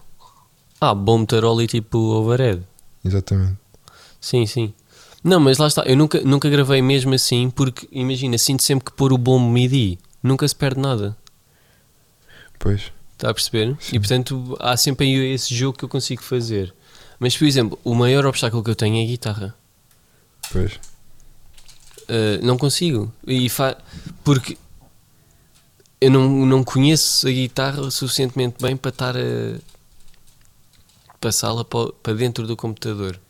Ah, 0.80 0.94
bom 0.94 1.24
e 1.62 1.66
tipo 1.68 1.96
overhead. 1.96 2.60
Exatamente. 3.04 3.56
Sim, 4.20 4.46
sim. 4.46 4.74
Não, 5.22 5.38
mas 5.38 5.58
lá 5.58 5.66
está, 5.66 5.82
eu 5.82 5.96
nunca, 5.96 6.20
nunca 6.22 6.48
gravei 6.48 6.80
mesmo 6.80 7.14
assim, 7.14 7.50
porque 7.50 7.86
imagina, 7.92 8.38
sinto 8.38 8.62
sempre 8.62 8.86
que 8.86 8.92
pôr 8.92 9.12
o 9.12 9.18
bom 9.18 9.38
MIDI 9.38 9.98
nunca 10.22 10.46
se 10.48 10.54
perde 10.54 10.80
nada. 10.80 11.16
Pois. 12.58 12.92
Está 13.12 13.30
a 13.30 13.34
perceber? 13.34 13.76
Sim. 13.80 13.96
E 13.96 13.98
portanto 13.98 14.56
há 14.58 14.76
sempre 14.76 15.06
aí 15.06 15.34
esse 15.34 15.54
jogo 15.54 15.76
que 15.76 15.84
eu 15.84 15.88
consigo 15.88 16.22
fazer. 16.22 16.74
Mas 17.18 17.36
por 17.36 17.46
exemplo, 17.46 17.78
o 17.84 17.94
maior 17.94 18.24
obstáculo 18.24 18.64
que 18.64 18.70
eu 18.70 18.74
tenho 18.74 18.96
é 18.96 19.02
a 19.02 19.06
guitarra. 19.06 19.54
Pois. 20.50 20.74
Uh, 22.08 22.42
não 22.42 22.56
consigo. 22.56 23.12
E 23.26 23.48
fa 23.50 23.76
porque 24.24 24.56
eu 26.00 26.10
não, 26.10 26.46
não 26.46 26.64
conheço 26.64 27.28
a 27.28 27.30
guitarra 27.30 27.90
suficientemente 27.90 28.56
bem 28.60 28.74
para 28.74 28.88
estar 28.88 29.16
a 29.16 29.58
passá-la 31.20 31.62
para 31.64 32.14
dentro 32.14 32.46
do 32.46 32.56
computador. 32.56 33.20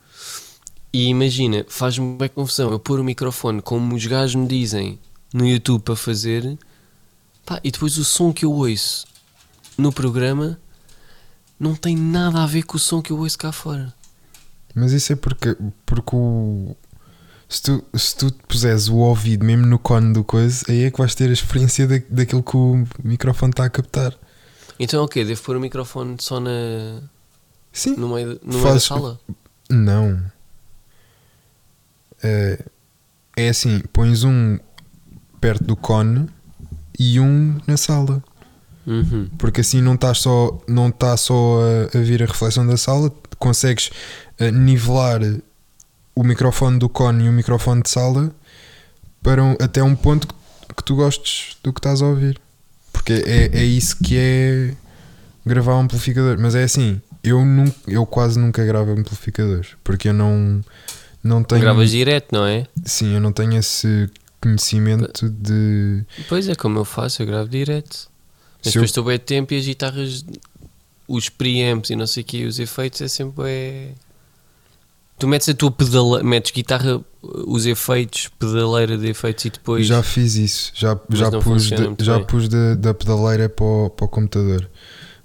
E 0.92 1.07
imagina, 1.07 1.64
faz-me 1.68 2.16
bem 2.16 2.29
confusão 2.29 2.70
eu 2.70 2.79
pôr 2.79 2.98
o 2.98 3.05
microfone 3.05 3.62
como 3.62 3.94
os 3.94 4.07
gajos 4.07 4.35
me 4.35 4.46
dizem 4.46 4.98
no 5.33 5.46
YouTube 5.46 5.83
para 5.83 5.94
fazer, 5.94 6.59
pá, 7.46 7.61
e 7.62 7.70
depois 7.70 7.96
o 7.96 8.05
som 8.05 8.33
que 8.33 8.44
eu 8.44 8.53
ouço 8.53 9.07
no 9.79 9.92
programa 9.92 10.59
não 11.59 11.74
tem 11.74 11.96
nada 11.96 12.42
a 12.42 12.46
ver 12.46 12.64
com 12.64 12.76
o 12.76 12.81
som 12.81 13.00
que 13.00 13.12
eu 13.12 13.18
ouço 13.18 13.38
cá 13.38 13.53
fora. 13.53 13.94
Mas 14.74 14.92
isso 14.92 15.12
é 15.12 15.16
porque, 15.16 15.57
porque 15.85 16.16
o. 16.16 16.76
Se 17.48 17.62
tu, 17.62 17.85
se 17.94 18.16
tu 18.16 18.31
te 18.31 18.38
puseres 18.46 18.88
o 18.88 18.96
ouvido 18.96 19.44
mesmo 19.44 19.66
no 19.66 19.79
cone 19.79 20.12
do 20.12 20.22
coisa, 20.22 20.64
aí 20.68 20.85
é 20.85 20.90
que 20.90 20.98
vais 20.98 21.14
ter 21.16 21.29
a 21.31 21.33
experiência 21.33 21.87
da, 21.87 21.96
daquilo 22.09 22.44
que 22.44 22.57
o 22.57 22.87
microfone 23.03 23.50
está 23.50 23.64
a 23.64 23.70
captar. 23.70 24.16
Então, 24.79 25.05
ok, 25.05 25.24
devo 25.24 25.42
pôr 25.42 25.57
o 25.57 25.61
microfone 25.61 26.16
só 26.20 26.38
na, 26.38 27.03
Sim. 27.72 27.96
no 27.96 28.14
meio, 28.14 28.40
no 28.42 28.59
meio 28.59 28.74
da 28.74 28.81
sala? 28.81 29.20
Não. 29.68 30.22
É, 32.22 32.64
é 33.37 33.48
assim: 33.48 33.80
pões 33.92 34.24
um 34.24 34.59
perto 35.40 35.64
do 35.64 35.76
cone 35.76 36.28
e 36.98 37.18
um 37.20 37.59
na 37.66 37.76
sala. 37.76 38.22
Uhum. 38.87 39.28
Porque 39.38 39.61
assim 39.61 39.80
não 39.80 39.94
estás 39.94 40.18
só, 40.18 40.61
não 40.66 40.88
está 40.88 41.16
só 41.16 41.61
a, 41.94 41.98
a 41.98 42.00
vir 42.02 42.22
a 42.22 42.26
reflexão 42.26 42.66
da 42.66 42.76
sala, 42.76 43.12
consegues 43.38 43.90
eh, 44.38 44.50
nivelar 44.50 45.20
o 46.14 46.24
microfone 46.24 46.78
do 46.78 46.88
cone 46.88 47.24
e 47.24 47.28
o 47.28 47.33
microfone 47.33 47.83
de 47.83 47.90
sala 47.90 48.33
para 49.22 49.42
um- 49.44 49.56
até 49.61 49.83
um 49.83 49.94
ponto 49.94 50.26
que, 50.26 50.35
que 50.76 50.83
tu 50.85 50.96
gostes 50.96 51.56
do 51.62 51.72
que 51.72 51.78
estás 51.78 52.02
a 52.02 52.06
ouvir. 52.06 52.40
Porque 52.92 53.12
é, 53.12 53.59
é 53.59 53.64
isso 53.64 53.96
que 54.02 54.16
é 54.18 54.74
gravar 55.46 55.76
um 55.76 55.80
amplificador. 55.80 56.37
Mas 56.40 56.54
é 56.54 56.64
assim, 56.64 57.00
eu, 57.22 57.44
nunca, 57.44 57.76
eu 57.87 58.04
quase 58.04 58.38
nunca 58.38 58.64
gravo 58.64 58.90
amplificadores 58.92 59.68
porque 59.85 60.09
eu 60.09 60.14
não, 60.14 60.61
não 61.22 61.42
tenho. 61.42 61.61
Gravas 61.61 61.90
direto, 61.90 62.33
não 62.33 62.44
é? 62.46 62.66
Sim, 62.85 63.14
eu 63.14 63.20
não 63.20 63.33
tenho 63.33 63.56
esse 63.56 64.09
conhecimento 64.40 65.28
de. 65.28 66.04
Pois 66.28 66.48
é, 66.48 66.54
como 66.54 66.78
eu 66.78 66.85
faço, 66.85 67.22
eu 67.22 67.26
gravo 67.26 67.48
direto. 67.48 68.09
Mas 68.62 68.72
Se 68.72 68.78
eu- 68.78 68.80
depois 68.80 68.90
estou 68.90 69.04
bem 69.04 69.18
tempo 69.18 69.54
e 69.54 69.59
as 69.59 69.64
guitarras, 69.66 70.24
os 71.09 71.28
preamps 71.28 71.90
e 71.90 71.96
não 71.96 72.06
sei 72.06 72.22
o 72.22 72.26
que, 72.26 72.44
os 72.44 72.59
efeitos 72.59 73.00
é 73.00 73.09
sempre 73.09 73.35
bué- 73.37 73.88
Tu 75.18 75.28
metes 75.28 75.50
a 75.50 75.54
tua 75.54 75.70
pedaleira, 75.70 76.24
metes 76.24 76.50
guitarra, 76.50 76.98
os 77.22 77.66
efeitos, 77.66 78.28
pedaleira 78.38 78.96
de 78.96 79.09
efeitos 79.09 79.44
e 79.44 79.50
depois. 79.50 79.87
Já 79.87 80.02
fiz 80.02 80.35
isso, 80.37 80.72
já, 80.74 80.98
já 81.11 81.30
pus, 81.30 81.64
de- 81.68 82.04
já 82.04 82.16
bem. 82.16 82.26
pus 82.26 82.48
da, 82.48 82.74
da 82.74 82.94
pedaleira 82.94 83.46
para 83.46 83.64
o, 83.66 83.90
para 83.90 84.06
o 84.06 84.09
computador, 84.09 84.66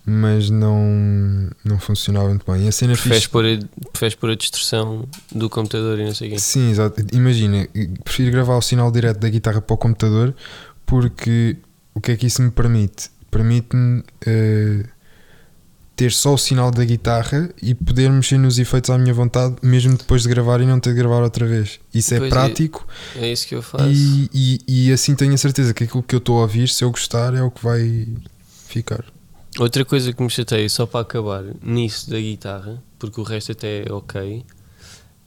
mas 0.06 0.50
não, 0.50 1.50
não 1.64 1.80
funcionava 1.80 2.28
muito 2.30 2.50
bem. 2.52 2.66
E 2.66 2.68
a 2.68 2.72
cena 2.72 2.94
preferes 2.94 3.24
fixe. 3.24 3.30
pôr, 3.30 3.46
a, 3.46 3.90
preferes 3.92 4.16
pôr 4.16 4.30
a 4.30 4.36
distorção 4.36 5.08
do 5.32 5.50
computador 5.50 6.00
e 6.00 6.06
não 6.06 6.14
sei 6.14 6.28
o 6.30 6.32
quê. 6.34 6.40
Sim, 6.40 6.70
exato. 6.70 7.04
Imagina, 7.14 7.68
prefiro 8.04 8.32
gravar 8.32 8.56
o 8.58 8.62
sinal 8.62 8.92
direto 8.92 9.20
da 9.20 9.30
guitarra 9.30 9.62
para 9.62 9.74
o 9.74 9.78
computador 9.78 10.36
porque 10.86 11.58
o 11.94 12.00
que 12.02 12.12
é 12.12 12.16
que 12.18 12.28
isso 12.28 12.42
me 12.42 12.52
permite? 12.52 13.10
Permite-me 13.32 14.04
eh, 14.26 14.86
ter 15.96 16.12
só 16.12 16.34
o 16.34 16.38
sinal 16.38 16.72
da 16.72 16.84
guitarra 16.86 17.50
e 17.62 17.74
poder 17.74 18.10
mexer 18.12 18.38
nos 18.38 18.60
efeitos 18.60 18.90
à 18.90 18.98
minha 18.98 19.14
vontade, 19.14 19.56
mesmo 19.64 19.98
depois 19.98 20.24
de 20.24 20.30
gravar 20.30 20.62
e 20.62 20.66
não 20.66 20.80
ter 20.80 20.92
de 20.92 20.98
gravar 21.00 21.22
outra 21.24 21.46
vez. 21.48 21.80
Isso 21.94 22.14
é 22.14 22.18
Pois 22.20 22.32
é. 22.32 22.34
prático. 22.34 22.88
É 23.16 23.32
isso 23.32 23.48
que 23.48 23.56
eu 23.56 23.62
faço. 23.62 23.86
E, 23.90 24.30
e, 24.34 24.88
e 24.90 24.94
assim 24.94 25.16
tenho 25.16 25.34
a 25.34 25.38
certeza 25.38 25.74
que 25.74 25.86
aquilo 25.86 26.04
que 26.04 26.14
eu 26.14 26.20
estou 26.20 26.38
a 26.40 26.42
ouvir, 26.42 26.68
se 26.70 26.84
eu 26.84 26.92
gostar, 26.92 27.34
é 27.34 27.42
o 27.42 27.50
que 27.50 27.64
vai 27.64 28.08
ficar. 28.68 29.04
Outra 29.58 29.86
coisa 29.86 30.12
que 30.12 30.22
me 30.22 30.30
chateia, 30.30 30.68
só 30.68 30.86
para 30.86 31.02
acabar, 31.02 31.44
nisso 31.62 32.10
da 32.10 32.20
guitarra, 32.20 32.82
porque 33.00 33.20
o 33.22 33.24
resto 33.24 33.54
até 33.54 33.88
é 33.88 33.92
ok, 33.92 34.46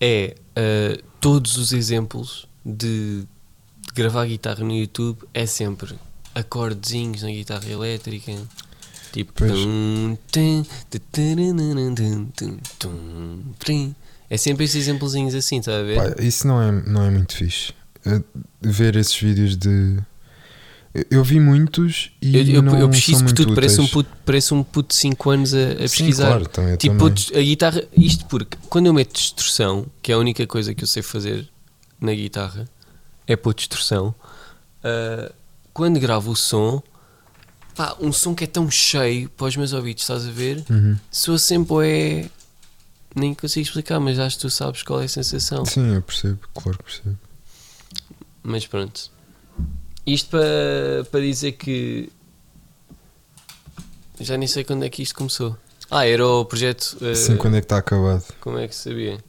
é 0.01 0.37
uh, 0.57 1.03
todos 1.21 1.57
os 1.57 1.73
exemplos 1.73 2.47
de, 2.65 3.21
de 3.23 3.93
gravar 3.95 4.27
guitarra 4.27 4.63
no 4.63 4.75
YouTube 4.75 5.19
é 5.33 5.47
sempre 5.47 5.95
acordezinhos 6.35 7.23
na 7.23 7.31
guitarra 7.31 7.69
elétrica. 7.69 8.33
Tipo. 9.13 9.45
É 14.31 14.37
sempre 14.37 14.65
esses 14.65 14.77
exemplozinhos 14.77 15.35
assim, 15.35 15.59
está 15.59 15.79
a 15.79 15.83
ver? 15.83 15.97
Pá, 15.97 16.23
isso 16.23 16.47
não 16.47 16.61
é, 16.61 16.71
não 16.71 17.03
é 17.03 17.11
muito 17.11 17.35
fixe. 17.35 17.73
Eh, 18.05 18.23
Ver 18.61 18.97
esses 18.97 19.17
vídeos 19.17 19.57
de. 19.57 19.99
Eu- 21.11 21.23
vi 21.23 21.39
muitos 21.39 22.11
e 22.21 22.37
eu, 22.37 22.57
eu, 22.57 22.63
não 22.63 22.79
eu 22.79 22.89
pesquiso 22.89 23.23
por 23.25 23.33
tudo, 23.33 23.55
parece 23.55 23.81
um, 23.81 23.87
puto, 23.87 24.11
parece 24.25 24.55
um 24.55 24.63
puto 24.65 24.89
de 24.89 24.95
5 24.97 25.31
anos 25.31 25.55
a, 25.55 25.59
a 25.59 25.71
Sim, 25.75 25.77
pesquisar. 25.79 26.27
claro, 26.29 26.49
também, 26.49 26.77
Tipo, 26.77 27.05
a 27.07 27.41
guitarra, 27.41 27.83
isto 27.97 28.25
porque 28.27 28.57
quando 28.69 28.87
eu 28.87 28.95
meto 28.95 29.13
distorção, 29.13 29.87
que 30.03 30.11
é 30.11 30.15
a 30.15 30.19
única 30.19 30.47
coisa 30.47 30.75
que 30.75 30.83
eu 30.83 30.89
sei 30.89 31.03
fazer 31.03 31.49
na 32.01 32.13
guitarra, 32.15 32.69
é 33.27 33.37
pôr 33.37 33.55
distorção. 33.55 34.15
ah, 34.83 35.31
quando 35.73 36.01
gravo 36.01 36.33
o 36.33 36.37
som, 36.37 36.83
pá, 37.77 37.95
um 38.01 38.11
som 38.13 38.35
que 38.35 38.43
é 38.45 38.47
tão 38.49 38.69
cheio 38.71 39.29
para 39.29 39.47
os 39.47 39.57
meus 39.57 39.73
ouvidos, 39.73 40.03
estás 40.03 40.27
a 40.27 40.31
ver? 40.31 40.65
Uhum. 40.69 40.97
Soa 41.11 41.39
sempre 41.39 41.87
é. 41.87 42.31
Nem 43.15 43.35
consigo 43.35 43.65
explicar, 43.67 44.01
mas 44.01 44.19
acho 44.19 44.37
que 44.37 44.43
tu 44.43 44.51
sabes 44.51 44.83
qual 44.83 45.01
é 45.01 45.05
a 45.05 45.09
sensação. 45.09 45.65
Sim, 45.65 45.95
eu 45.95 46.03
percebo, 46.03 46.41
claro 46.55 46.79
que 46.79 46.85
percebo. 46.85 47.19
Mas 48.43 48.67
pronto. 48.67 49.11
Isto 50.09 50.31
para, 50.31 51.05
para 51.11 51.21
dizer 51.21 51.53
que. 51.53 52.11
Já 54.19 54.37
nem 54.37 54.49
sei 54.49 54.65
quando 54.65 54.85
é 54.85 54.89
que 54.89 55.03
isto 55.03 55.15
começou. 55.15 55.57
Ah, 55.91 56.07
era 56.07 56.27
o 56.27 56.45
projeto. 56.45 56.97
ah, 57.03 57.15
Sim, 57.15 57.37
quando 57.37 57.57
é 57.57 57.61
que 57.61 57.67
está 57.67 57.77
acabado? 57.77 58.25
Como 58.41 58.59
é 58.59 58.67
que 58.67 58.75
sabia? 58.75 59.23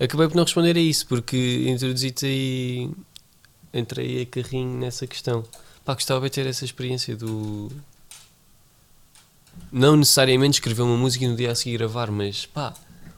Acabei 0.00 0.28
por 0.28 0.36
não 0.36 0.44
responder 0.44 0.76
a 0.76 0.80
isso 0.80 1.06
porque 1.06 1.68
introduzi-te 1.68 2.26
aí. 2.26 2.90
Entrei 3.72 4.22
a 4.22 4.26
carrinho 4.26 4.78
nessa 4.78 5.06
questão. 5.06 5.44
Pá, 5.84 5.94
gostava 5.94 6.28
de 6.28 6.34
ter 6.34 6.46
essa 6.46 6.64
experiência 6.64 7.16
do. 7.16 7.70
Não 9.70 9.96
necessariamente 9.96 10.54
escrever 10.54 10.82
uma 10.82 10.96
música 10.96 11.24
e 11.24 11.28
no 11.28 11.36
dia 11.36 11.52
a 11.52 11.54
seguir 11.54 11.78
gravar, 11.78 12.10
mas 12.10 12.46
pá, 12.46 12.74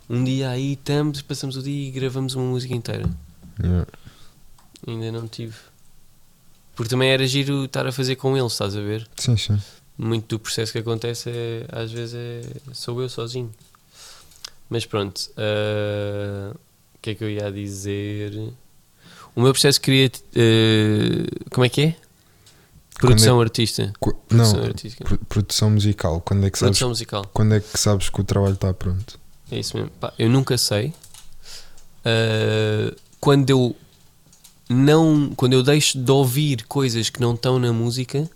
um 0.08 0.22
dia 0.22 0.50
aí 0.50 0.72
estamos, 0.72 1.22
passamos 1.22 1.56
o 1.56 1.62
dia 1.62 1.88
e 1.88 1.90
gravamos 1.90 2.34
uma 2.34 2.44
música 2.44 2.74
inteira. 2.74 3.08
Yeah. 3.62 3.86
Ainda 4.86 5.12
não 5.12 5.28
tive. 5.28 5.69
Porque 6.80 6.88
também 6.88 7.10
era 7.10 7.26
giro 7.26 7.66
estar 7.66 7.86
a 7.86 7.92
fazer 7.92 8.16
com 8.16 8.34
eles, 8.38 8.52
estás 8.52 8.74
a 8.74 8.80
ver? 8.80 9.06
Sim, 9.18 9.36
sim. 9.36 9.60
muito 9.98 10.26
do 10.28 10.38
processo 10.38 10.72
que 10.72 10.78
acontece 10.78 11.28
é, 11.28 11.66
às 11.70 11.92
vezes 11.92 12.14
é, 12.14 12.40
sou 12.72 13.02
eu 13.02 13.08
sozinho. 13.10 13.52
Mas 14.70 14.86
pronto, 14.86 15.20
ah, 15.36 16.54
o 16.94 16.98
que 17.02 17.10
é 17.10 17.14
que 17.14 17.22
eu 17.22 17.28
ia 17.28 17.52
dizer? 17.52 18.32
O 19.36 19.42
meu 19.42 19.52
processo 19.52 19.78
criativo. 19.78 20.24
como 21.50 21.66
é 21.66 21.68
que 21.68 21.82
é? 21.82 21.96
Produção 22.94 23.38
artista. 23.42 23.92
Qu- 24.00 24.14
Produção 24.14 24.56
não, 24.60 24.64
artística. 24.64 25.04
pro- 25.04 25.18
produção 25.18 25.70
musical. 25.72 26.18
Quando 26.22 26.46
é 26.46 26.50
que 26.50 26.58
sabes, 26.58 26.78
Produção 26.78 26.88
musical. 26.88 27.30
quando 27.34 27.54
é 27.56 27.60
que 27.60 27.78
sabes 27.78 28.08
que 28.08 28.20
o 28.22 28.24
trabalho 28.24 28.54
está 28.54 28.72
pronto? 28.72 29.20
É 29.52 29.58
isso 29.58 29.76
mesmo. 29.76 29.90
Pá, 30.00 30.14
eu 30.18 30.30
nunca 30.30 30.56
sei. 30.56 30.94
Ah, 32.06 32.94
quando 33.20 33.50
eu 33.50 33.76
não. 34.70 35.32
Quando 35.36 35.54
eu 35.54 35.62
deixo 35.62 35.98
de 35.98 36.10
ouvir 36.10 36.64
coisas 36.64 37.10
que 37.10 37.20
não 37.20 37.34
estão 37.34 37.58
na 37.58 37.72
música, 37.72 38.30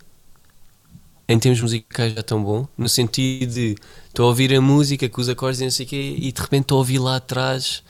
em 1.29 1.39
termos 1.39 1.61
musicais 1.61 2.13
já 2.13 2.21
estão 2.21 2.43
bom. 2.43 2.67
No 2.77 2.89
sentido 2.89 3.55
de 3.55 3.77
estou 4.09 4.27
a 4.27 4.29
ouvir 4.29 4.55
a 4.55 4.61
música 4.61 5.09
com 5.09 5.21
os 5.21 5.29
acordes 5.29 5.61
e 5.61 5.65
não 5.65 5.71
sei 5.71 5.87
o 5.87 5.89
quê, 5.89 6.17
e 6.19 6.33
de 6.33 6.41
repente 6.41 6.63
estou 6.63 6.77
a 6.77 6.79
ouvir 6.81 6.99
lá 6.99 7.17
atrás 7.17 7.83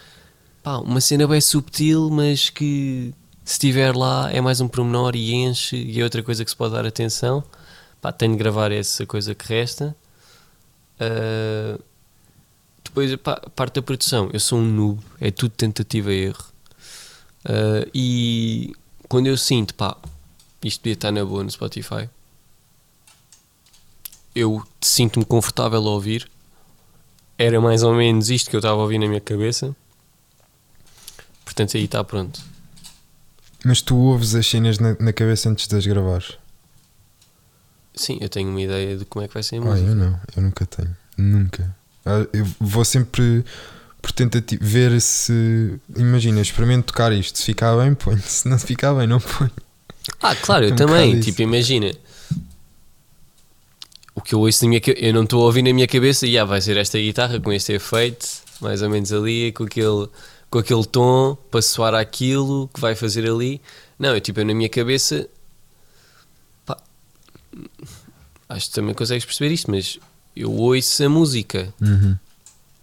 pá, 0.62 0.78
uma 0.78 1.00
cena 1.00 1.26
bem 1.26 1.40
subtil, 1.40 2.10
mas 2.10 2.50
que 2.50 3.12
se 3.44 3.54
estiver 3.54 3.94
lá 3.96 4.30
é 4.32 4.40
mais 4.40 4.60
um 4.60 4.68
pormenor 4.68 5.16
e 5.16 5.34
enche 5.34 5.76
e 5.76 6.00
é 6.00 6.04
outra 6.04 6.22
coisa 6.22 6.44
que 6.44 6.50
se 6.50 6.56
pode 6.56 6.74
dar 6.74 6.86
atenção. 6.86 7.44
Pá, 8.00 8.12
tenho 8.12 8.32
de 8.32 8.38
gravar 8.38 8.72
essa 8.72 9.06
coisa 9.06 9.34
que 9.34 9.46
resta. 9.46 9.96
Ah, 11.00 11.78
depois, 12.84 13.14
pá, 13.16 13.40
parte 13.56 13.76
da 13.76 13.82
produção, 13.82 14.30
eu 14.32 14.40
sou 14.40 14.58
um 14.58 14.64
noob, 14.64 15.00
é 15.20 15.30
tudo 15.30 15.52
tentativa 15.52 16.12
e 16.12 16.26
erro. 16.26 16.53
Ah, 17.44 17.86
e 17.94 18.72
quando 19.08 19.26
eu 19.26 19.36
sinto, 19.36 19.74
pá, 19.74 19.96
isto 20.62 20.82
devia 20.82 20.94
estar 20.94 21.10
na 21.12 21.24
boa 21.24 21.42
no 21.44 21.50
Spotify, 21.50 22.08
eu 24.34 24.62
sinto-me 24.80 25.24
confortável 25.24 25.78
a 25.86 25.90
ouvir. 25.90 26.28
Era 27.38 27.60
mais 27.60 27.82
ou 27.82 27.94
menos 27.94 28.30
isto 28.30 28.48
que 28.50 28.56
eu 28.56 28.60
estava 28.60 28.76
a 28.76 28.82
ouvir 28.82 28.98
na 28.98 29.06
minha 29.06 29.20
cabeça. 29.20 29.74
Portanto, 31.44 31.76
aí 31.76 31.84
está 31.84 32.02
pronto. 32.02 32.40
Mas 33.64 33.80
tu 33.80 33.96
ouves 33.96 34.34
as 34.34 34.46
cenas 34.46 34.78
na, 34.78 34.96
na 35.00 35.12
cabeça 35.12 35.48
antes 35.48 35.66
de 35.66 35.76
as 35.76 35.86
gravar? 35.86 36.22
Sim, 37.94 38.18
eu 38.20 38.28
tenho 38.28 38.50
uma 38.50 38.60
ideia 38.60 38.96
de 38.96 39.04
como 39.04 39.24
é 39.24 39.28
que 39.28 39.34
vai 39.34 39.42
ser 39.42 39.56
a 39.56 39.58
Ah, 39.60 39.64
música. 39.64 39.88
eu 39.88 39.94
não, 39.94 40.20
eu 40.36 40.42
nunca 40.42 40.66
tenho. 40.66 40.96
Nunca. 41.16 41.74
Ah, 42.04 42.26
Eu 42.32 42.44
vou 42.60 42.84
sempre 42.84 43.44
por 44.04 44.12
tentativa 44.12 44.62
ver 44.62 45.00
se. 45.00 45.80
Imagina, 45.96 46.38
experimento 46.42 46.88
tocar 46.88 47.10
isto. 47.10 47.38
Se 47.38 47.44
ficar 47.46 47.74
bem, 47.78 47.94
ponho. 47.94 48.20
Se 48.28 48.46
não 48.46 48.58
ficar 48.58 48.92
bem, 48.92 49.06
não 49.06 49.18
ponho. 49.18 49.50
Ah, 50.20 50.36
claro, 50.36 50.66
eu 50.66 50.70
É 50.70 50.72
um 50.74 50.76
também. 50.76 51.06
bocado 51.12 51.24
Tipo, 51.24 51.40
imagina. 51.42 51.90
O 54.14 54.20
que 54.20 54.34
eu 54.34 54.40
ouço 54.40 54.62
na 54.64 54.68
minha 54.68 54.80
cabeça, 54.80 55.04
eu 55.06 55.14
não 55.14 55.24
estou 55.24 55.42
a 55.42 55.46
ouvir 55.46 55.62
na 55.62 55.72
minha 55.72 55.88
cabeça, 55.88 56.26
e 56.26 56.36
ah, 56.38 56.44
vai 56.44 56.60
ser 56.60 56.76
esta 56.76 56.98
guitarra 56.98 57.40
com 57.40 57.50
este 57.52 57.72
efeito, 57.72 58.26
mais 58.60 58.80
ou 58.82 58.88
menos 58.90 59.10
ali, 59.12 59.50
com 59.52 59.64
aquele, 59.64 60.08
com 60.50 60.58
aquele 60.58 60.84
tom 60.84 61.36
para 61.50 61.62
soar 61.62 61.94
aquilo 61.94 62.68
que 62.72 62.80
vai 62.80 62.94
fazer 62.94 63.28
ali. 63.28 63.60
Não, 63.98 64.14
eu 64.14 64.20
tipo, 64.20 64.38
eu 64.40 64.44
na 64.44 64.54
minha 64.54 64.68
cabeça. 64.68 65.26
Pá, 66.66 66.76
acho 68.50 68.68
que 68.68 68.74
também 68.74 68.94
consegues 68.94 69.24
perceber 69.24 69.52
isto, 69.52 69.70
mas 69.70 69.98
eu 70.36 70.52
ouço 70.52 71.02
a 71.04 71.08
música, 71.08 71.72
Uhum. 71.80 72.16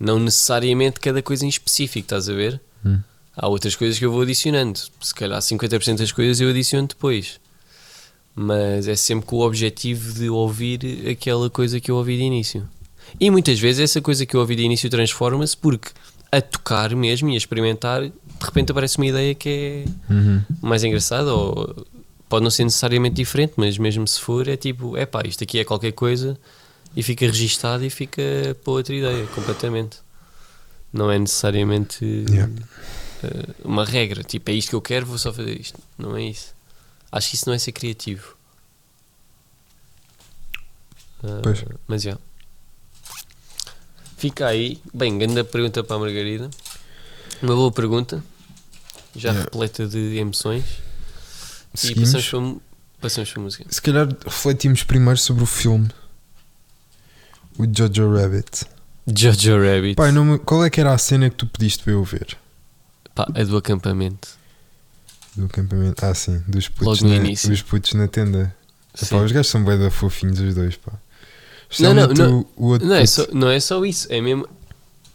Não 0.02 0.20
necessariamente 0.20 1.00
cada 1.00 1.22
coisa 1.22 1.46
em 1.46 1.50
específico, 1.50 2.06
estás 2.06 2.28
a 2.28 2.34
ver? 2.34 2.60
Hum. 2.86 3.00
Há 3.36 3.48
outras 3.48 3.76
coisas 3.76 3.98
que 4.00 4.06
eu 4.06 4.12
vou 4.12 4.22
adicionando. 4.22 4.80
Se 5.00 5.14
calhar 5.14 5.40
50% 5.40 5.98
das 5.98 6.12
coisas 6.12 6.42
eu 6.42 6.50
adiciono 6.50 6.88
depois. 6.88 7.40
Mas 8.36 8.88
é 8.88 8.96
sempre 8.96 9.26
com 9.26 9.38
o 9.38 9.46
objetivo 9.46 10.14
de 10.14 10.30
ouvir 10.30 11.08
aquela 11.10 11.50
coisa 11.50 11.80
que 11.80 11.92
eu 11.92 11.96
ouvi 11.96 12.18
de 12.18 12.24
início. 12.24 12.68
E 13.20 13.30
muitas 13.30 13.60
vezes 13.60 13.82
essa 13.82 14.02
coisa 14.02 14.26
que 14.26 14.36
eu 14.36 14.40
ouvi 14.40 14.56
de 14.56 14.64
início 14.64 14.90
transforma-se 14.90 15.56
porque 15.58 15.90
a 16.32 16.42
tocar 16.42 16.96
mesmo 16.96 17.30
e 17.30 17.34
a 17.34 17.38
experimentar, 17.38 18.02
de 18.04 18.12
repente 18.42 18.72
aparece 18.72 18.98
uma 18.98 19.06
ideia 19.06 19.36
que 19.36 19.50
é 19.50 20.14
Uhum. 20.14 20.42
mais 20.62 20.84
engraçada 20.84 21.34
ou 21.34 21.86
pode 22.30 22.44
não 22.44 22.50
ser 22.50 22.64
necessariamente 22.64 23.16
diferente, 23.18 23.54
mas 23.58 23.78
mesmo 23.78 24.08
se 24.08 24.20
for, 24.20 24.48
é 24.48 24.56
tipo, 24.56 24.96
é 24.96 25.06
pá, 25.06 25.22
isto 25.26 25.44
aqui 25.44 25.60
é 25.60 25.66
qualquer 25.66 25.92
coisa 25.92 26.38
e 26.96 27.02
fica 27.04 27.26
registado 27.26 27.84
e 27.86 27.90
fica 27.90 28.22
para 28.64 28.74
outra 28.74 28.94
ideia 28.94 29.26
completamente. 29.28 29.98
Não 30.92 31.10
é 31.12 31.18
necessariamente 31.18 32.04
Yeah. 32.30 32.52
eh, 33.24 33.54
uma 33.64 33.86
regra, 33.86 34.24
tipo, 34.24 34.52
é 34.52 34.54
isto 34.54 34.70
que 34.70 34.76
eu 34.76 34.82
quero, 34.82 35.06
vou 35.06 35.18
só 35.18 35.32
fazer 35.34 35.60
isto. 35.60 35.80
Não 35.98 36.16
é 36.18 36.24
isso. 36.24 36.54
Acho 37.12 37.30
que 37.30 37.36
isso 37.36 37.46
não 37.48 37.54
é 37.54 37.58
ser 37.60 37.72
criativo. 37.72 38.36
Ah, 41.24 41.40
Pois. 41.44 41.64
Mas 41.88 42.02
já. 42.04 42.18
Fica 44.18 44.48
aí. 44.48 44.82
Bem, 44.94 45.18
grande 45.18 45.44
pergunta 45.44 45.84
para 45.84 45.96
a 45.96 46.00
Margarida. 46.00 46.50
Uma 47.42 47.56
boa 47.56 47.72
pergunta. 47.72 48.24
Já 49.16 49.30
Yeah. 49.30 49.44
repleta 49.46 49.88
de 49.88 50.18
emoções. 50.18 50.64
E 51.74 51.78
Seguimos. 51.78 52.12
passamos 52.14 52.60
para, 52.60 52.62
passamos 53.02 53.32
para 53.32 53.40
a 53.42 53.44
música. 53.44 53.66
Se 53.70 53.82
calhar 53.82 54.08
refletimos 54.26 54.84
primeiro 54.84 55.18
sobre 55.20 55.44
o 55.44 55.48
filme. 55.48 55.90
O 57.58 57.66
Jojo 57.66 58.14
Rabbit. 58.14 58.66
Jojo 59.16 59.58
Rabbit. 59.58 59.96
Pai, 59.96 60.12
não 60.12 60.26
me- 60.26 60.40
qual 60.40 60.64
é 60.66 60.70
que 60.70 60.80
era 60.80 60.94
a 60.94 60.98
cena 60.98 61.30
que 61.30 61.36
tu 61.36 61.46
pediste 61.48 61.84
para 61.84 61.94
eu 61.94 62.04
ver? 62.04 62.38
Pá, 63.14 63.28
a 63.36 63.44
do 63.44 63.58
acampamento. 63.58 64.30
Do 65.36 65.46
acampamento. 65.46 66.06
Ah, 66.06 66.14
sim, 66.14 66.42
dos 66.48 66.68
putos, 66.68 67.02
Logo 67.02 67.04
no 67.14 67.20
na, 67.20 67.26
início. 67.26 67.50
dos 67.50 67.62
putos 67.62 67.94
na 67.94 68.08
tenda. 68.08 68.56
Epá, 68.96 69.06
Sim. 69.06 69.24
os 69.24 69.32
gajos 69.32 69.48
são 69.52 69.64
bem 69.64 69.80
da 69.80 69.90
fofinhos 69.90 70.40
os 70.40 70.54
dois, 70.56 70.76
pá. 70.76 70.92
Não, 71.80 71.94
não, 71.94 72.04
Especialmente 72.12 72.22
o, 72.22 72.48
o 72.58 72.66
outro 72.68 72.88
Não 72.88 72.96
é, 72.96 73.00
puto. 73.02 73.12
só, 73.12 73.28
não 73.32 73.50
é 73.50 73.60
só 73.60 73.86
isso, 73.86 74.08
é 74.10 74.20
mesmo 74.22 74.46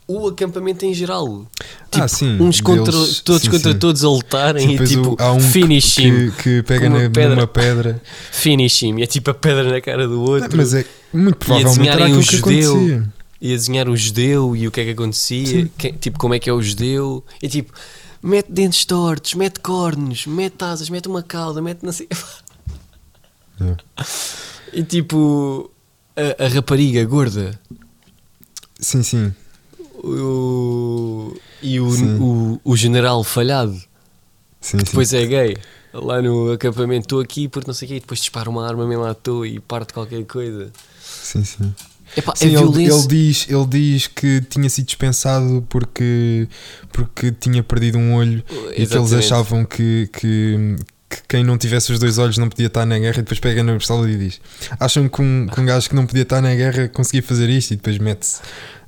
o 0.08 0.28
acampamento 0.28 0.84
em 0.84 0.94
geral. 0.94 1.46
Tipo, 1.90 2.04
ah, 2.04 2.08
sim. 2.08 2.40
uns 2.40 2.60
contra, 2.60 2.92
deles- 2.92 3.20
todos 3.20 3.42
sim, 3.42 3.50
contra 3.50 3.72
sim. 3.72 3.78
todos 3.78 4.04
a 4.04 4.08
lutarem 4.08 4.74
e 4.76 4.86
tipo, 4.86 5.10
o- 5.10 5.16
há 5.18 5.32
um 5.32 5.38
que- 5.38 5.44
finish 5.44 5.98
him, 5.98 6.30
que, 6.30 6.42
que 6.42 6.62
pega 6.62 6.88
na, 6.88 6.98
pedra. 7.10 7.28
numa 7.34 7.46
pedra. 7.46 8.02
finish 8.30 8.82
him. 8.82 8.98
E 8.98 9.02
é 9.02 9.06
tipo 9.06 9.30
a 9.30 9.34
pedra 9.34 9.70
na 9.70 9.80
cara 9.80 10.06
do 10.06 10.20
outro. 10.22 10.48
Não, 10.50 10.56
mas 10.58 10.74
é 10.74 10.84
muito 11.12 11.36
provavelmente 11.38 11.88
era 11.88 12.04
aquilo 12.04 12.20
um 12.20 12.22
que 12.22 12.36
judeu. 12.36 12.70
acontecia. 12.76 13.12
E 13.40 13.52
a 13.52 13.56
desenhar 13.56 13.88
o 13.88 13.96
judeu 13.96 14.56
e 14.56 14.66
o 14.66 14.70
que 14.70 14.80
é 14.80 14.84
que 14.84 14.90
acontecia, 14.90 15.68
que- 15.76 15.92
tipo, 15.92 16.18
como 16.18 16.34
é 16.34 16.38
que 16.38 16.48
é 16.48 16.52
o 16.52 16.62
judeu. 16.62 17.22
E 17.42 17.48
tipo, 17.48 17.72
mete 18.22 18.50
dentes 18.50 18.84
tortos, 18.84 19.34
mete 19.34 19.60
cornos, 19.60 20.26
mete 20.26 20.62
asas, 20.64 20.88
mete 20.88 21.06
uma 21.08 21.22
cauda, 21.22 21.60
mete 21.60 21.80
não 21.82 21.92
sei. 21.92 22.08
É. 23.60 23.76
E 24.72 24.82
tipo, 24.82 25.70
a, 26.16 26.44
a 26.44 26.48
rapariga 26.48 27.04
gorda. 27.04 27.58
Sim, 28.78 29.02
sim. 29.02 29.34
O, 30.06 31.36
e 31.62 31.80
o, 31.80 31.90
Sim. 31.90 32.18
o, 32.20 32.60
o 32.64 32.76
general 32.76 33.24
falhado, 33.24 33.74
sim, 34.60 34.76
que 34.78 34.84
sim. 34.84 34.90
depois 34.90 35.12
é 35.12 35.26
gay. 35.26 35.56
lá 35.92 36.20
no 36.22 36.52
acampamento, 36.52 37.06
estou 37.06 37.20
aqui 37.20 37.48
porque 37.48 37.66
não 37.66 37.74
sei 37.74 37.86
o 37.86 37.88
quê, 37.88 37.96
e 37.96 38.00
depois 38.00 38.20
dispara 38.20 38.48
uma 38.48 38.66
arma 38.66 38.86
mesmo 38.86 39.04
à 39.04 39.14
toa 39.14 39.46
e 39.48 39.58
parte 39.60 39.92
qualquer 39.92 40.24
coisa. 40.24 40.70
Sim, 41.00 41.44
sim. 41.44 41.74
Epá, 42.16 42.34
Sim, 42.36 42.46
ele, 42.46 42.56
violência. 42.56 42.92
ele 42.94 43.06
diz, 43.08 43.46
ele 43.48 43.66
diz 43.66 44.06
que 44.06 44.40
tinha 44.42 44.70
sido 44.70 44.86
dispensado 44.86 45.66
porque, 45.68 46.48
porque 46.92 47.32
tinha 47.32 47.62
perdido 47.62 47.98
um 47.98 48.14
olho 48.14 48.38
e 48.38 48.42
que 48.42 48.80
eles 48.80 48.92
Exatamente. 48.92 49.14
achavam 49.16 49.64
que, 49.64 50.08
que, 50.12 50.76
que 51.08 51.18
quem 51.28 51.44
não 51.44 51.56
tivesse 51.56 51.92
os 51.92 51.98
dois 51.98 52.18
olhos 52.18 52.36
não 52.36 52.48
podia 52.48 52.66
estar 52.66 52.84
na 52.84 52.98
guerra 52.98 53.18
e 53.18 53.22
depois 53.22 53.38
pega 53.38 53.62
na 53.62 53.76
pistola 53.76 54.10
e 54.10 54.16
diz 54.16 54.40
acham 54.80 55.08
que 55.08 55.22
um, 55.22 55.46
que 55.46 55.60
um 55.60 55.64
gajo 55.64 55.88
que 55.88 55.94
não 55.94 56.04
podia 56.06 56.22
estar 56.22 56.40
na 56.40 56.54
guerra 56.54 56.88
conseguia 56.88 57.22
fazer 57.22 57.48
isto 57.48 57.72
e 57.72 57.76
depois 57.76 57.98
mete-se 57.98 58.40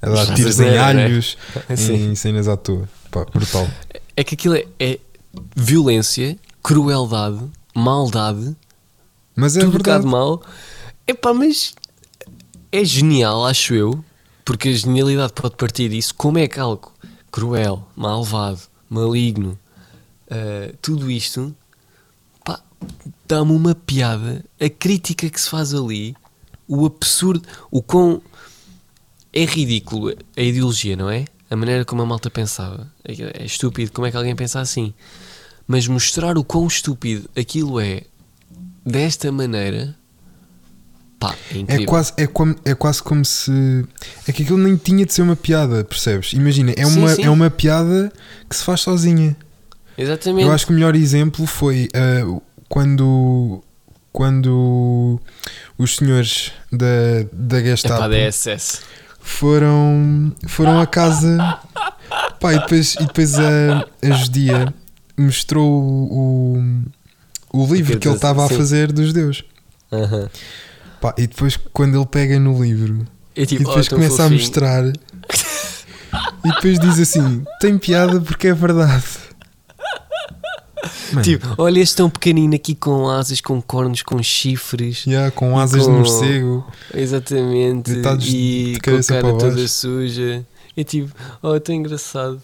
a 0.03 0.11
dar 0.11 0.27
tiros 0.35 0.59
em 0.61 0.65
asneira, 0.65 0.95
né? 0.95 1.05
alhos 1.05 1.37
Sim. 1.77 2.11
em 2.11 2.15
cenas 2.15 2.49
à 2.49 2.57
toa. 2.57 2.89
Pá, 3.11 3.25
brutal. 3.25 3.69
É 4.17 4.23
que 4.25 4.35
aquilo 4.35 4.55
é, 4.57 4.67
é 4.79 4.99
violência, 5.57 6.37
crueldade, 6.63 7.41
maldade, 7.75 8.55
Mas 9.35 9.57
é 9.57 9.61
tudo 9.61 9.69
um 9.69 9.73
verdade. 9.73 10.05
bocado 10.05 10.09
mal. 10.09 10.43
Epá, 11.07 11.33
mas 11.33 11.75
é 12.71 12.85
genial, 12.85 13.47
acho 13.47 13.75
eu, 13.75 14.05
porque 14.45 14.69
a 14.69 14.73
genialidade 14.73 15.33
pode 15.33 15.57
partir 15.57 15.89
disso. 15.89 16.15
Como 16.15 16.39
é 16.39 16.47
que 16.47 16.61
algo 16.61 16.93
cruel, 17.31 17.87
malvado, 17.97 18.61
maligno, 18.91 19.59
ah, 20.31 20.73
tudo 20.83 21.11
isto, 21.11 21.55
pá, 21.58 21.58
dá-me 23.27 23.53
uma 23.53 23.75
piada. 23.75 24.45
A 24.61 24.69
crítica 24.69 25.29
que 25.29 25.41
se 25.41 25.49
faz 25.49 25.75
ali, 25.75 26.17
o 26.67 26.87
absurdo, 26.87 27.47
o 27.71 27.83
quão. 27.83 28.23
É 29.33 29.45
ridículo 29.45 30.15
a 30.37 30.41
ideologia, 30.41 30.97
não 30.97 31.11
é? 31.11 31.27
A 31.51 31.57
maneira 31.57 31.85
como 31.85 32.03
a 32.03 32.07
malta 32.07 32.31
pensava. 32.31 32.91
É 33.05 33.45
estúpido 33.45 33.93
como 33.93 34.07
é 34.07 34.11
que 34.11 34.17
alguém 34.17 34.35
pensa 34.35 34.61
assim. 34.61 34.95
Mas 35.67 35.87
mostrar 35.87 36.39
o 36.39 36.45
quão 36.45 36.67
estúpido 36.67 37.29
aquilo 37.37 37.79
é 37.79 38.03
desta 38.85 39.31
maneira, 39.31 39.95
pá, 41.19 41.35
é 41.53 41.59
incrível. 41.59 41.83
É 41.83 41.87
quase, 41.87 42.13
é, 42.17 42.27
como, 42.27 42.57
é 42.65 42.75
quase 42.75 43.03
como 43.03 43.25
se. 43.25 43.85
É 44.27 44.33
que 44.33 44.43
aquilo 44.43 44.59
nem 44.59 44.77
tinha 44.77 45.05
de 45.05 45.13
ser 45.13 45.23
uma 45.23 45.37
piada, 45.37 45.85
percebes? 45.85 46.33
Imagina, 46.33 46.73
é 46.73 46.87
uma, 46.87 47.15
sim. 47.15 47.23
é 47.23 47.31
uma 47.31 47.51
piada 47.51 48.11
que 48.49 48.57
se 48.57 48.65
faz 48.65 48.81
sozinha. 48.81 49.37
Exatamente. 49.97 50.47
Eu 50.47 50.53
acho 50.53 50.65
que 50.65 50.73
o 50.73 50.75
melhor 50.75 50.95
exemplo 50.95 51.45
foi 51.47 51.89
ah, 51.95 52.41
quando, 52.69 53.63
quando 54.13 55.21
os 55.77 55.97
senhores 55.97 56.53
da, 56.73 56.87
da 57.33 57.61
é 57.61 57.65
Gestapo 57.65 58.09
DSS. 58.09 58.81
foram, 59.21 60.35
foram 60.47 60.81
a 60.81 60.87
casa 60.87 61.59
pá, 62.41 62.55
e 62.55 62.59
depois, 62.59 62.95
e 62.95 63.07
depois 63.07 63.39
a, 63.39 63.87
a 64.03 64.11
judia 64.11 64.75
mostrou 65.17 65.69
o, 65.71 66.63
o, 67.53 67.75
livro 67.75 67.95
que 67.95 68.01
que 68.01 68.09
ele 68.09 68.17
estava 68.17 68.45
a 68.45 68.49
fazer 68.49 68.93
dos 68.93 69.09
judeus. 69.09 69.45
Aham. 69.91 70.29
Pá, 71.01 71.15
e 71.17 71.27
depois 71.27 71.57
quando 71.73 71.97
ele 71.97 72.07
pega 72.07 72.39
no 72.39 72.63
livro 72.63 73.07
É 73.35 73.47
tipo, 73.47 73.63
e 73.63 73.65
depois 73.65 73.87
oh, 73.87 73.91
começa 73.91 74.25
a 74.25 74.29
mostrar 74.31 74.85
e 76.45 76.49
depois 76.55 76.79
diz 76.79 76.99
assim: 76.99 77.45
tem 77.61 77.79
piada 77.79 78.21
porque 78.21 78.49
é 78.49 78.55
verdade. 78.55 79.28
Mano, 81.13 81.23
Tipo, 81.23 81.55
olha 81.59 81.81
este 81.81 81.97
tão 81.97 82.09
pequenino 82.09 82.55
aqui 82.55 82.75
com 82.75 83.09
asas, 83.09 83.41
com 83.41 83.61
cornos, 83.61 84.03
com 84.03 84.23
chifres. 84.23 85.05
yeah, 85.07 85.31
com 85.31 85.59
e 85.59 85.63
asas 85.63 85.83
de 85.83 85.87
com- 85.89 85.93
morcego. 85.95 86.67
Exatamente. 86.95 87.91
E 87.91 88.03
de 88.75 88.81
com 88.81 88.97
a 88.97 89.03
cara 89.03 89.37
toda 89.39 89.67
suja. 89.69 90.45
É 90.77 90.85
tipo, 90.85 91.13
oh, 91.43 91.59
tão 91.59 91.75
engraçado. 91.75 92.41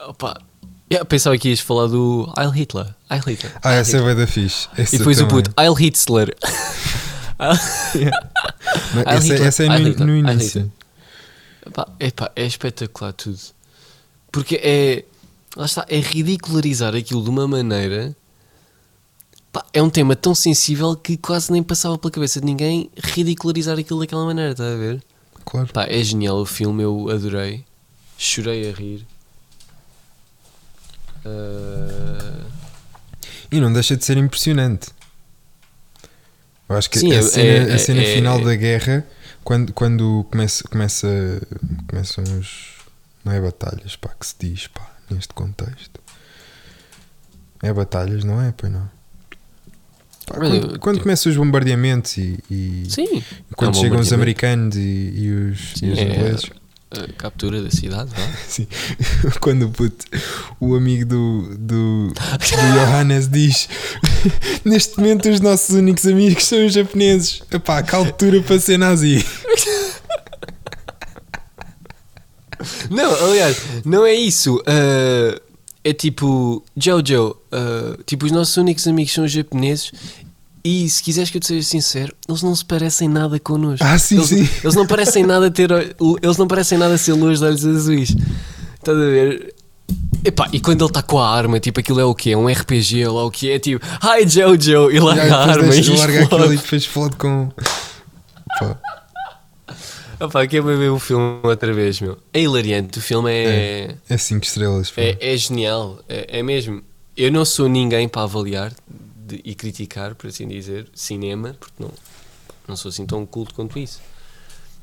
Opa. 0.00 0.40
Eu 0.90 1.04
pensava 1.04 1.36
que 1.36 1.48
ias 1.50 1.60
falar 1.60 1.86
do 1.88 2.32
Heil 2.38 2.50
Hitler. 2.50 2.94
Heil 3.10 3.22
Hitler. 3.26 3.52
Ah, 3.62 3.72
Heil 3.72 3.80
essa 3.80 3.96
é 3.96 4.00
Hitler. 4.00 4.16
bem 4.16 4.24
da 4.24 4.30
fixe. 4.30 4.68
Essa 4.76 4.94
E 4.94 4.98
depois 4.98 5.20
o 5.20 5.26
também. 5.26 5.42
puto, 5.44 5.60
Heil 5.60 5.74
Hitler. 5.74 6.36
Heil 7.94 8.10
essa, 9.06 9.34
essa 9.34 9.64
é 9.64 9.66
Heil 9.66 9.96
no, 9.98 10.06
no 10.06 10.16
início. 10.16 10.72
Epá, 11.66 11.88
epá, 12.00 12.30
é 12.34 12.46
espetacular 12.46 13.12
tudo. 13.12 13.38
Porque 14.32 14.58
é. 14.62 15.04
Lá 15.58 15.66
está, 15.66 15.84
é 15.88 15.98
ridicularizar 15.98 16.94
aquilo 16.94 17.20
de 17.20 17.28
uma 17.30 17.48
maneira. 17.48 18.16
Pá, 19.52 19.66
é 19.72 19.82
um 19.82 19.90
tema 19.90 20.14
tão 20.14 20.32
sensível 20.32 20.94
que 20.94 21.16
quase 21.16 21.50
nem 21.50 21.64
passava 21.64 21.98
pela 21.98 22.12
cabeça 22.12 22.38
de 22.38 22.46
ninguém 22.46 22.88
ridicularizar 22.96 23.76
aquilo 23.76 23.98
daquela 23.98 24.24
maneira, 24.24 24.52
está 24.52 24.62
a 24.72 24.76
ver? 24.76 25.02
Claro. 25.44 25.66
Pá, 25.72 25.84
é 25.88 26.00
genial 26.00 26.36
o 26.38 26.46
filme, 26.46 26.84
eu 26.84 27.10
adorei. 27.10 27.64
Chorei 28.16 28.70
a 28.70 28.72
rir. 28.72 29.04
Ah, 31.24 32.44
E 33.50 33.60
não 33.60 33.72
deixa 33.72 33.96
de 33.96 34.04
ser 34.04 34.16
impressionante. 34.18 34.90
Eu 36.68 36.76
acho 36.76 36.88
que 36.90 36.98
Sim, 37.00 37.12
a 37.12 37.16
é- 37.16 37.22
cena, 37.22 37.70
é- 37.70 37.74
a 37.74 37.78
cena 37.78 38.02
é- 38.02 38.14
final 38.14 38.38
é- 38.40 38.44
da 38.44 38.54
guerra, 38.54 39.06
quando, 39.42 39.72
quando 39.72 40.24
começa, 40.30 40.62
começa, 40.68 41.08
começam 41.88 42.22
os. 42.38 42.76
Não 43.24 43.32
é 43.32 43.40
batalhas, 43.40 43.96
pá, 43.96 44.10
que 44.18 44.26
se 44.26 44.34
diz, 44.38 44.66
pá, 44.68 44.86
neste 45.10 45.34
contexto. 45.34 46.00
É 47.62 47.72
batalhas, 47.72 48.24
não 48.24 48.40
é? 48.40 48.52
Pois 48.56 48.72
não. 48.72 48.88
Pá, 50.26 50.34
quando 50.36 50.78
quando 50.78 51.00
começam 51.00 51.30
os 51.30 51.38
bombardeamentos 51.38 52.16
e, 52.18 52.38
e 52.50 52.86
sim, 52.88 53.22
quando 53.56 53.74
é 53.74 53.78
um 53.78 53.82
chegam 53.82 53.98
os 54.00 54.12
americanos 54.12 54.76
e, 54.76 54.80
e 54.80 55.30
os, 55.30 55.60
e 55.76 55.78
Sim, 55.78 55.92
os 55.92 55.98
é- 55.98 56.02
ingleses, 56.02 56.50
a 56.90 57.12
captura 57.14 57.62
da 57.62 57.70
cidade, 57.70 58.10
vá. 58.10 58.28
Sim. 58.48 58.66
Quando 59.40 59.66
o 59.66 59.70
puto, 59.70 60.06
o 60.58 60.74
amigo 60.74 61.04
do, 61.04 61.56
do, 61.58 62.08
do 62.08 62.74
Johannes 62.74 63.28
diz 63.28 63.68
neste 64.64 64.98
momento 64.98 65.28
os 65.28 65.40
nossos 65.40 65.74
únicos 65.76 66.06
amigos 66.06 66.44
são 66.44 66.64
os 66.64 66.72
japoneses. 66.72 67.42
Epá, 67.50 67.82
que 67.82 67.94
altura 67.94 68.40
para 68.42 68.58
ser 68.58 68.78
nazi. 68.78 69.24
Não, 72.90 73.14
aliás, 73.26 73.56
não 73.84 74.04
é 74.06 74.14
isso. 74.14 74.62
ah, 74.66 75.40
é 75.84 75.92
tipo, 75.92 76.62
Jojo, 76.76 77.36
ah, 77.52 77.96
tipo, 78.04 78.26
os 78.26 78.32
nossos 78.32 78.56
únicos 78.56 78.86
amigos 78.86 79.12
são 79.12 79.24
os 79.24 79.32
japoneses. 79.32 79.92
E 80.64 80.88
se 80.88 81.02
quiseres 81.02 81.30
que 81.30 81.36
eu 81.36 81.40
te 81.40 81.46
seja 81.46 81.66
sincero, 81.66 82.14
eles 82.28 82.42
não 82.42 82.54
se 82.54 82.64
parecem 82.64 83.08
nada 83.08 83.38
connosco. 83.38 83.86
Ah, 83.86 83.98
sim, 83.98 84.16
eles, 84.16 84.28
sim. 84.28 84.48
eles 84.62 84.74
não 84.74 84.86
parecem 84.86 85.24
nada 85.24 85.50
ter. 85.50 85.70
Eles 86.22 86.36
não 86.36 86.46
parecem 86.46 86.76
nada 86.76 86.98
ser 86.98 87.12
luz 87.14 87.38
de 87.38 87.44
olhos 87.46 87.64
azuis. 87.64 88.14
Estás 88.74 88.98
a 88.98 89.00
ver? 89.00 89.54
Epá, 90.24 90.48
e 90.52 90.60
quando 90.60 90.82
ele 90.82 90.90
está 90.90 91.00
com 91.00 91.18
a 91.18 91.30
arma, 91.30 91.58
tipo, 91.60 91.80
aquilo 91.80 92.00
é 92.00 92.04
o 92.04 92.14
quê? 92.14 92.32
É 92.32 92.36
um 92.36 92.48
RPG 92.48 93.06
ou 93.06 93.16
lá 93.16 93.24
o 93.24 93.30
que 93.30 93.50
é? 93.50 93.58
Tipo, 93.58 93.84
hi 94.02 94.28
Jojo! 94.28 94.90
E 94.90 94.98
larga 94.98 95.22
E 95.22 95.24
aí 95.24 95.30
a 95.30 95.36
arma 95.36 95.74
e 95.74 95.96
larga 95.96 96.24
aquilo 96.24 96.52
e 96.52 96.56
depois 96.56 96.82
explode 96.82 97.16
com. 97.16 97.50
Pá, 98.58 98.78
Epá, 100.20 100.46
quer 100.46 100.62
ver 100.62 100.90
o 100.90 100.98
filme 100.98 101.38
outra 101.44 101.72
vez, 101.72 102.00
meu? 102.00 102.18
É 102.32 102.40
hilariante, 102.40 102.98
o 102.98 103.02
filme 103.02 103.30
é... 103.30 103.96
é 104.08 104.16
5 104.18 104.44
estrelas. 104.44 104.90
pá. 104.90 105.00
É, 105.00 105.16
é 105.20 105.36
genial, 105.36 106.00
é, 106.08 106.38
é 106.38 106.42
mesmo. 106.42 106.82
Eu 107.16 107.30
não 107.30 107.44
sou 107.44 107.68
ninguém 107.68 108.08
para 108.08 108.22
avaliar 108.22 108.72
de- 109.16 109.40
e 109.44 109.54
criticar, 109.54 110.14
por 110.14 110.26
assim 110.28 110.48
dizer, 110.48 110.88
cinema, 110.94 111.56
porque 111.58 111.74
não, 111.82 111.90
não 112.66 112.76
sou 112.76 112.88
assim 112.88 113.06
tão 113.06 113.24
culto 113.24 113.54
quanto 113.54 113.78
isso. 113.78 114.00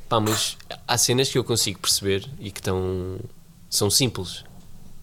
Pá, 0.07 0.19
mas 0.19 0.57
há 0.87 0.97
cenas 0.97 1.29
que 1.29 1.37
eu 1.37 1.43
consigo 1.43 1.79
perceber 1.79 2.25
e 2.39 2.49
que 2.51 2.59
estão, 2.59 3.19
são 3.69 3.89
simples. 3.89 4.43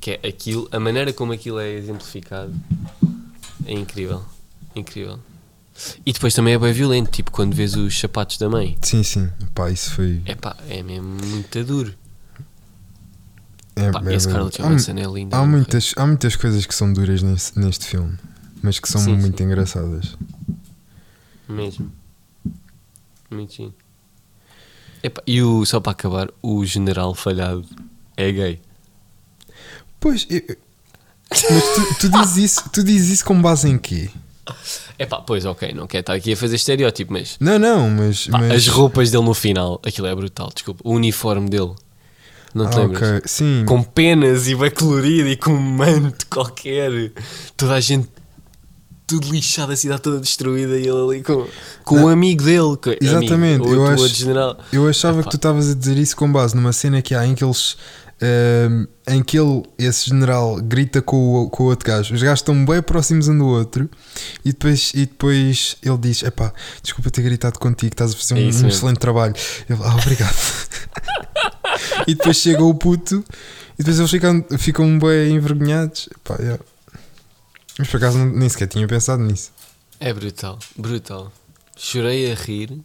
Que 0.01 0.13
é 0.23 0.29
aquilo, 0.29 0.67
a 0.73 0.81
maneira 0.81 1.13
como 1.13 1.33
aquilo 1.33 1.59
é 1.61 1.71
exemplificado 1.73 2.55
é 3.67 3.73
incrível. 3.73 4.23
Incrível. 4.75 5.19
E 6.05 6.13
depois 6.13 6.35
também 6.35 6.55
é 6.55 6.59
bem 6.59 6.73
violento, 6.73 7.11
tipo 7.11 7.31
quando 7.31 7.55
vês 7.55 7.75
os 7.75 7.99
sapatos 7.99 8.37
da 8.39 8.49
mãe. 8.49 8.77
Sim, 8.83 9.03
sim. 9.03 9.31
Pá, 9.55 9.71
isso 9.71 9.91
foi. 9.93 10.21
É 10.25 10.35
pá, 10.35 10.57
é 10.69 10.83
mesmo 10.83 11.09
muito 11.09 11.65
duro. 11.65 11.95
É, 13.75 13.91
Pá, 13.91 14.03
é 14.05 14.15
e 14.15 14.21
Scarlett 14.21 14.59
verdade. 14.59 14.85
Johansson 14.85 14.93
é 15.11 15.15
linda. 15.15 15.37
há, 15.37 15.47
muitas, 15.47 15.95
há 15.97 16.07
muitas 16.07 16.37
coisas 16.37 16.67
que 16.67 16.75
são 16.75 16.93
duras 16.93 17.23
neste, 17.23 17.59
neste 17.59 17.87
filme, 17.87 18.19
mas 18.63 18.79
que 18.79 18.87
são 18.89 19.01
Sim, 19.01 19.17
muito 19.17 19.39
sim. 19.39 19.45
engraçadas. 19.45 20.15
Mesmo. 21.49 21.91
Muito 23.31 23.55
sim. 23.55 23.73
e 25.27 25.43
o, 25.43 25.65
só 25.65 25.81
para 25.81 25.93
acabar, 25.93 26.29
o 26.43 26.63
general 26.67 27.15
falhado 27.15 27.65
é 28.15 28.31
gay. 28.31 28.61
Pois, 29.99 30.27
eu- 30.29 30.57
mas 31.31 31.41
tu, 31.41 31.95
tu, 32.01 32.09
dizes 32.11 32.37
isso, 32.37 32.71
tu 32.71 32.85
dizes 32.85 33.09
isso 33.11 33.25
com 33.25 33.41
base 33.41 33.67
em 33.69 33.79
quê? 33.79 34.11
Epá, 34.99 35.19
pois 35.21 35.45
ok, 35.45 35.73
não 35.73 35.87
quero 35.87 36.01
estar 36.01 36.15
aqui 36.15 36.33
a 36.33 36.37
fazer 36.37 36.57
estereótipo, 36.57 37.13
mas, 37.13 37.37
Não, 37.41 37.59
não, 37.59 37.89
mas. 37.91 38.27
pá, 38.27 38.39
mas... 38.39 38.53
as 38.53 38.69
roupas 38.69 39.11
dele 39.11 39.25
no 39.25 39.35
final, 39.35 39.81
aquilo 39.87 40.07
é 40.07 40.15
brutal, 40.15 40.51
desculpa. 40.53 40.81
O 40.85 40.93
uniforme 40.95 41.49
dele, 41.49 41.73
não 42.55 42.69
te 42.69 42.77
Ah, 42.77 42.81
lembras? 42.81 43.03
ok. 43.03 43.23
Sim, 43.27 43.65
Com 43.67 43.83
penas 43.83 44.49
e 44.49 44.55
bem 44.55 44.71
colorido 44.71 45.29
e 45.29 45.37
com 45.37 45.53
um 45.53 45.61
manto 45.61 46.27
qualquer, 46.29 46.91
toda 47.57 47.75
a 47.75 47.81
gente 47.81 48.09
tudo 49.07 49.31
lixado, 49.31 49.73
a 49.73 49.77
cidade 49.77 50.01
toda 50.01 50.19
destruída 50.21 50.79
e 50.79 50.83
ele 50.89 50.91
ali 50.91 51.23
com, 51.23 51.47
com 51.85 52.03
o 52.05 52.09
amigo 52.09 52.43
dele. 52.45 52.77
com- 52.83 52.95
Exatamente, 52.99 53.57
amigo, 53.63 53.75
eu 53.75 53.87
acho- 53.87 54.27
eu 54.73 54.89
achava 54.89 55.23
que 55.23 55.29
tu 55.29 55.37
estavas 55.37 55.71
a 55.71 55.75
dizer 55.75 55.99
isso 55.99 56.17
com 56.17 56.33
base 56.33 56.57
numa 56.57 56.73
cena 56.73 57.03
que 57.03 57.15
há 57.15 57.27
em 57.27 57.35
que 57.35 57.45
eles 57.45 57.77
ehm, 58.23 58.87
em 59.07 59.23
que 59.23 59.39
ele, 59.39 59.63
esse 59.77 60.09
general, 60.09 60.57
grita 60.63 61.03
com 61.03 61.43
o, 61.43 61.51
com 61.51 61.65
o 61.65 61.67
outro 61.67 61.87
gajo. 61.87 62.15
Os 62.15 62.23
gajos 62.23 62.41
estão 62.41 62.65
bem 62.65 62.81
próximos 62.81 63.29
um 63.29 63.37
do 63.37 63.47
outro 63.47 63.91
e 64.45 64.53
depois, 64.53 64.93
e 64.95 65.07
depois 65.07 65.77
ele 65.83 65.99
diz: 65.99 66.23
Epá, 66.23 66.53
desculpa 66.83 67.11
ter 67.11 67.23
gritado 67.23 67.59
contigo, 67.59 67.93
estás 67.93 68.13
a 68.13 68.17
fazer 68.17 68.35
É 68.35 68.39
um, 68.39 68.65
um 68.65 68.69
excelente 68.69 68.99
trabalho. 68.99 69.35
Ele, 69.69 69.79
ah, 69.83 69.97
obrigado. 69.97 70.37
e 72.07 72.15
depois 72.15 72.37
chega 72.37 72.63
o 72.63 72.75
puto 72.75 73.25
e 73.75 73.79
depois 73.79 73.99
eles 73.99 74.11
ficam, 74.11 74.47
ficam 74.59 74.99
bem 74.99 75.35
envergonhados. 75.35 76.09
Epá, 76.15 76.37
yeah. 76.37 76.63
Mas 77.79 77.89
por 77.89 77.97
acaso 77.97 78.19
nem 78.19 78.49
sequer 78.49 78.69
tinha 78.69 78.87
pensado 78.87 79.23
nisso. 79.23 79.51
É 79.99 80.13
brutal, 80.13 80.59
brutal. 80.77 81.33
Chorei 81.77 82.31
a 82.31 82.35
rir. 82.35 82.79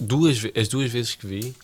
Duas, 0.00 0.38
as 0.56 0.68
duas 0.68 0.90
vezes 0.90 1.14
que 1.14 1.26
vi. 1.26 1.54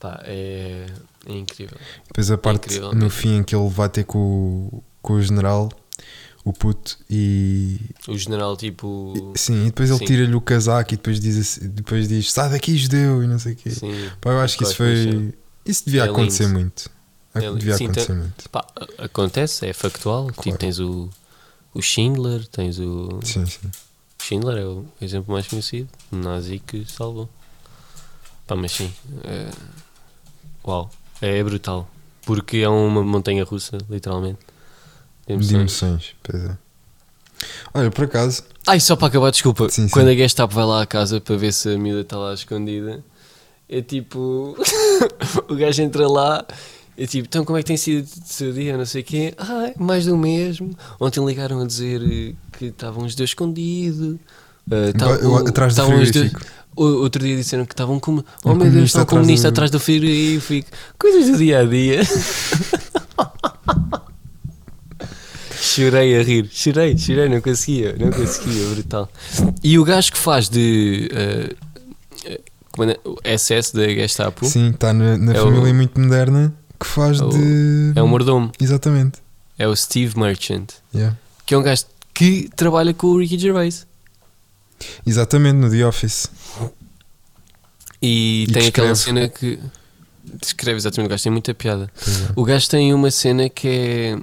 Pá, 0.00 0.20
é, 0.24 0.86
é 1.26 1.32
incrível. 1.32 1.76
Depois 2.08 2.30
a 2.30 2.38
parte 2.38 2.64
incrível 2.66 2.92
no 2.94 3.10
fim 3.10 3.36
em 3.36 3.42
que 3.44 3.54
ele 3.54 3.68
vai 3.68 3.88
ter 3.88 4.04
com, 4.04 4.18
o- 4.18 4.82
com 5.02 5.12
o 5.12 5.22
general, 5.22 5.68
o 6.42 6.52
puto, 6.54 6.98
e 7.10 7.78
O 8.08 8.16
general, 8.16 8.56
tipo. 8.56 9.32
sim, 9.36 9.62
e 9.62 9.66
depois 9.66 9.90
ele 9.90 10.06
tira-lhe 10.06 10.34
o 10.34 10.40
casaco 10.40 10.94
e 10.94 10.96
depois 10.96 11.20
diz, 11.20 11.36
assim- 11.36 11.68
depois 11.68 12.08
diz 12.08 12.32
sai 12.32 12.48
daqui, 12.48 12.78
judeu, 12.78 13.22
e 13.22 13.26
não 13.26 13.38
sei 13.38 13.52
o 13.52 13.56
quê. 13.56 13.70
Sim. 13.70 13.92
Pá, 14.22 14.30
eu 14.30 14.40
acho 14.40 14.56
que 14.56 14.64
isso 14.64 14.82
muito 14.82 15.12
foi. 15.22 15.34
Isso 15.66 15.84
devia 15.84 16.04
É 16.04 16.08
acontecer 16.08 16.44
lindo. 16.44 16.54
muito. 16.58 16.90
É 17.34 17.40
lindo. 17.40 17.58
devia 17.58 17.76
Sim, 17.76 17.84
acontecer 17.84 18.14
muito. 18.14 18.48
Pá, 18.48 18.64
acontece, 18.96 19.66
é 19.66 19.72
factual. 19.74 20.28
Claro. 20.28 20.42
Tipo, 20.42 20.56
tens 20.56 20.78
o, 20.80 21.10
o 21.74 21.82
Schindler, 21.82 22.46
tens 22.48 22.78
o. 22.78 23.20
Sim, 23.22 23.44
sim. 23.44 23.70
Schindler 24.18 24.56
é 24.56 24.64
o 24.64 24.86
exemplo 25.02 25.32
mais 25.34 25.46
conhecido. 25.46 25.88
Nazi 26.10 26.58
que 26.66 26.84
salvou. 26.90 27.28
Pá, 28.46 28.56
mas 28.56 28.72
sim. 28.72 28.90
é- 29.24 29.50
Uau. 30.66 30.90
É 31.20 31.42
brutal. 31.42 31.88
Porque 32.24 32.58
é 32.58 32.68
uma 32.68 33.02
montanha 33.02 33.44
russa, 33.44 33.78
literalmente. 33.88 34.38
De 35.26 35.36
De 35.36 35.54
emoções. 35.54 35.54
emoções, 35.84 36.14
pois 36.22 36.44
é. 36.44 36.56
Olha, 37.72 37.90
por 37.90 38.04
acaso, 38.04 38.42
Ai, 38.66 38.78
só 38.80 38.94
para 38.96 39.08
acabar, 39.08 39.30
desculpa. 39.30 39.68
Sim, 39.70 39.88
Quando 39.88 40.08
sim. 40.08 40.12
a 40.12 40.16
Gestapo 40.16 40.54
vai 40.54 40.64
lá 40.64 40.82
à 40.82 40.86
casa 40.86 41.20
para 41.20 41.36
ver 41.36 41.52
se 41.52 41.70
a 41.74 41.78
miúda 41.78 42.02
está 42.02 42.18
lá 42.18 42.34
escondida, 42.34 43.02
é 43.68 43.80
tipo. 43.80 44.56
o 45.48 45.54
gajo 45.54 45.82
entra 45.82 46.06
lá. 46.08 46.44
É 46.98 47.06
tipo, 47.06 47.26
então 47.26 47.44
como 47.46 47.56
é 47.58 47.62
que 47.62 47.66
tem 47.68 47.78
sido 47.78 48.04
o 48.04 48.08
seu 48.26 48.52
dia? 48.52 48.76
Não 48.76 48.84
sei 48.84 49.00
o 49.00 49.04
quê. 49.04 49.34
Ah, 49.38 49.72
mais 49.78 50.04
do 50.04 50.16
mesmo. 50.18 50.76
Ontem 51.00 51.24
ligaram 51.24 51.62
a 51.62 51.66
dizer 51.66 52.02
eh, 52.02 52.34
que 52.58 52.66
estavam 52.66 53.04
os 53.06 53.14
dois 53.14 53.30
escondidos. 53.30 54.16
Ah, 54.70 54.92
tá- 54.98 55.06
eu- 55.06 55.30
o- 55.32 55.36
atrás 55.48 55.74
do 55.74 55.86
dois- 55.86 56.10
frigorífico. 56.10 56.40
o- 56.42 56.44
Outro 56.76 57.22
dia 57.24 57.36
disseram 57.36 57.66
que 57.66 57.72
estavam 57.74 57.98
com. 58.00 58.22
Oh 58.44 58.50
Um 58.52 58.54
meu 58.54 58.70
Deus, 58.70 58.72
comunista 58.72 58.84
está 58.84 58.98
um 58.98 59.02
atrás 59.02 59.08
comunista 59.20 59.48
do- 59.48 59.52
atrás 59.52 59.70
do 59.70 59.80
frigorífico. 59.80 60.70
Coisas 60.98 61.30
do 61.30 61.36
dia 61.38 61.60
a 61.60 61.64
dia. 61.64 62.00
Chorei 65.62 66.18
a 66.18 66.22
rir, 66.22 66.48
chorei, 66.50 66.96
chorei, 66.96 67.28
não 67.28 67.40
conseguia, 67.40 67.94
não 67.98 68.10
conseguia, 68.10 68.66
brutal. 68.70 69.08
E 69.62 69.78
o 69.78 69.84
gajo 69.84 70.10
que 70.12 70.18
faz 70.18 70.48
de 70.48 71.08
eh, 71.12 71.54
eh, 72.24 72.40
como 72.72 72.90
é- 72.90 72.98
o 73.04 73.16
SS 73.24 73.74
da 73.76 73.86
Gestapo 73.88 74.46
sim, 74.46 74.70
está 74.70 74.92
na, 74.92 75.16
na 75.18 75.32
É 75.34 75.40
o- 75.40 75.44
família 75.44 75.72
muito 75.74 76.00
moderna 76.00 76.52
que 76.78 76.86
faz 76.86 77.20
é 77.20 77.24
o- 77.24 77.28
de. 77.28 77.92
é 77.94 78.02
o 78.02 78.08
mordomo, 78.08 78.50
Exatamente. 78.60 79.18
é 79.58 79.68
o 79.68 79.76
Steve 79.76 80.18
Merchant, 80.18 80.70
Yeah. 80.94 81.16
que 81.46 81.54
é 81.54 81.58
um 81.58 81.62
gajo 81.62 81.84
que 82.14 82.48
trabalha 82.56 82.92
com 82.94 83.08
o 83.08 83.18
Ricky 83.18 83.38
Gervais 83.38 83.86
Exatamente, 85.06 85.56
no 85.56 85.70
The 85.70 85.86
Office. 85.86 86.30
e, 88.02 88.44
E 88.48 88.52
tem 88.52 88.66
aquela 88.68 88.94
cena 88.94 89.28
que 89.28 89.58
descreve 90.40 90.76
exatamente 90.78 91.06
o 91.06 91.10
gajo, 91.10 91.22
tem 91.22 91.32
muita 91.32 91.54
piada. 91.54 91.90
É. 92.06 92.32
O 92.36 92.44
gajo 92.44 92.68
tem 92.68 92.94
uma 92.94 93.10
cena 93.10 93.48
que 93.48 93.68
é. 93.68 94.18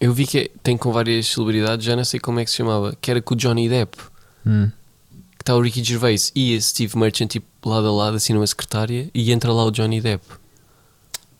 Eu 0.00 0.12
vi 0.14 0.26
que 0.26 0.38
é- 0.38 0.50
tem 0.62 0.76
com 0.76 0.92
várias 0.92 1.26
celebridades, 1.26 1.84
já 1.84 1.96
não 1.96 2.04
sei 2.04 2.20
como 2.20 2.38
é 2.38 2.44
que 2.44 2.50
se 2.50 2.56
chamava, 2.56 2.96
que 3.00 3.10
era 3.10 3.20
com 3.20 3.34
o 3.34 3.36
Johnny 3.36 3.68
Depp. 3.68 3.96
Hum. 4.46 4.70
Que 5.36 5.42
está 5.42 5.56
o 5.56 5.60
Ricky 5.60 5.82
Gervais 5.82 6.30
e 6.36 6.56
a 6.56 6.60
Steve 6.60 6.96
Merchant 6.96 7.28
tipo 7.28 7.46
lado 7.68 7.88
a 7.88 7.92
lado, 7.92 8.16
assim 8.16 8.32
numa 8.32 8.46
secretária, 8.46 9.10
e 9.12 9.32
entra 9.32 9.52
lá 9.52 9.64
o 9.64 9.70
Johnny 9.72 10.00
Depp. 10.00 10.24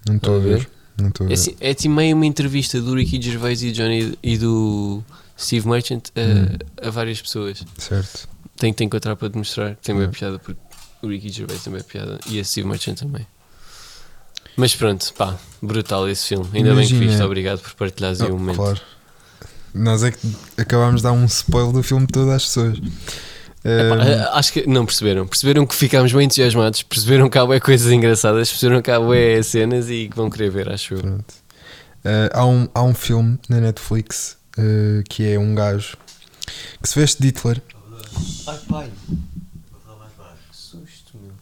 Não 0.09 0.16
estou 0.16 0.35
a 0.35 0.37
a 0.39 0.41
ver. 0.41 0.68
Não 1.01 1.09
estou 1.09 1.24
a 1.24 1.26
É, 1.26 1.29
ver. 1.29 1.35
assim, 1.35 1.57
é 1.61 1.72
tipo 1.72 1.95
meio 1.95 2.16
uma 2.16 2.26
entrevista 2.26 2.81
do 2.81 2.95
Ricky 2.97 3.22
Gervais 3.22 3.62
e, 3.62 3.70
Johnny, 3.70 4.18
e 4.22 4.37
do 4.37 5.05
Steve 5.39 5.68
Merchant 5.68 6.03
a, 6.16 6.89
a 6.89 6.91
várias 6.91 7.20
pessoas. 7.22 7.62
Certo. 7.78 8.28
Tenho 8.57 8.72
que 8.74 8.78
te 8.78 8.84
encontrar 8.84 9.14
para 9.16 9.30
te 9.30 9.39
mostrar. 9.39 9.76
Tem 9.76 9.97
bem 9.97 10.09
Hum. 10.09 10.11
piada 10.11 10.39
porque 10.39 10.61
o 11.03 11.09
Ricky 11.09 11.30
Gervais 11.30 11.62
tem 11.62 11.72
bem 11.72 11.82
piada 11.82 12.18
e 12.26 12.41
a 12.41 12.45
Steve 12.45 12.66
Merchant 12.66 12.97
também. 12.99 13.26
Mas 14.57 14.74
pronto, 14.74 15.12
pá, 15.14 15.36
brutal 15.62 16.09
esse 16.09 16.26
filme. 16.26 16.49
Ainda 16.53 16.74
bem 16.74 16.84
que 16.86 16.93
Imagina- 16.93 17.11
viste, 17.12 17.22
obrigado 17.22 17.61
por 17.61 17.74
partilhares 17.74 18.20
aí 18.20 18.28
Oh, 18.30 18.34
um 18.34 18.39
momento. 18.39 18.57
Claro. 18.57 18.80
Nós 19.72 20.03
é 20.03 20.11
que 20.11 20.18
acabámos 20.57 20.97
de 21.01 21.05
dar 21.05 21.12
um 21.12 21.24
spoiler 21.26 21.72
do 21.72 21.82
filme 21.82 22.07
todo 22.09 22.30
às 22.32 22.45
pessoas. 22.45 22.78
Epá, 22.78 23.97
Um, 23.97 24.03
eh, 24.03 24.28
acho 24.32 24.53
que 24.53 24.66
não 24.66 24.84
perceberam. 24.86 25.26
Perceberam 25.28 25.64
que 25.66 25.74
ficámos 25.76 26.12
bem 26.12 26.24
entusiasmados, 26.24 26.82
perceberam 26.82 27.28
que 27.28 27.39
há 27.39 27.45
bué 27.47 27.61
coisas 27.61 27.93
engraçadas, 27.93 28.49
perceberam 28.51 28.82
que 28.82 28.91
há 28.91 28.99
bué 28.99 29.41
cenas 29.43 29.89
e 29.91 30.09
que 30.09 30.16
vão 30.16 30.28
querer 30.30 30.51
ver, 30.51 30.68
acho 30.72 30.95
eu. 30.95 31.01
Uh, 31.01 31.22
há, 32.32 32.47
um, 32.47 32.68
há 32.74 32.82
um 32.82 32.95
filme 32.95 33.39
na 33.49 33.61
Netflix 33.61 34.38
uh, 34.59 35.03
que 35.09 35.27
é 35.33 35.39
um 35.39 35.55
gajo 35.55 35.97
que 36.83 36.89
se 36.89 36.99
veste 36.99 37.21
de 37.23 37.29
Hitler. 37.29 37.63
Ai 38.47 38.59
pai, 38.69 38.93
que 40.51 40.57
susto, 40.57 41.17
meu. 41.19 41.33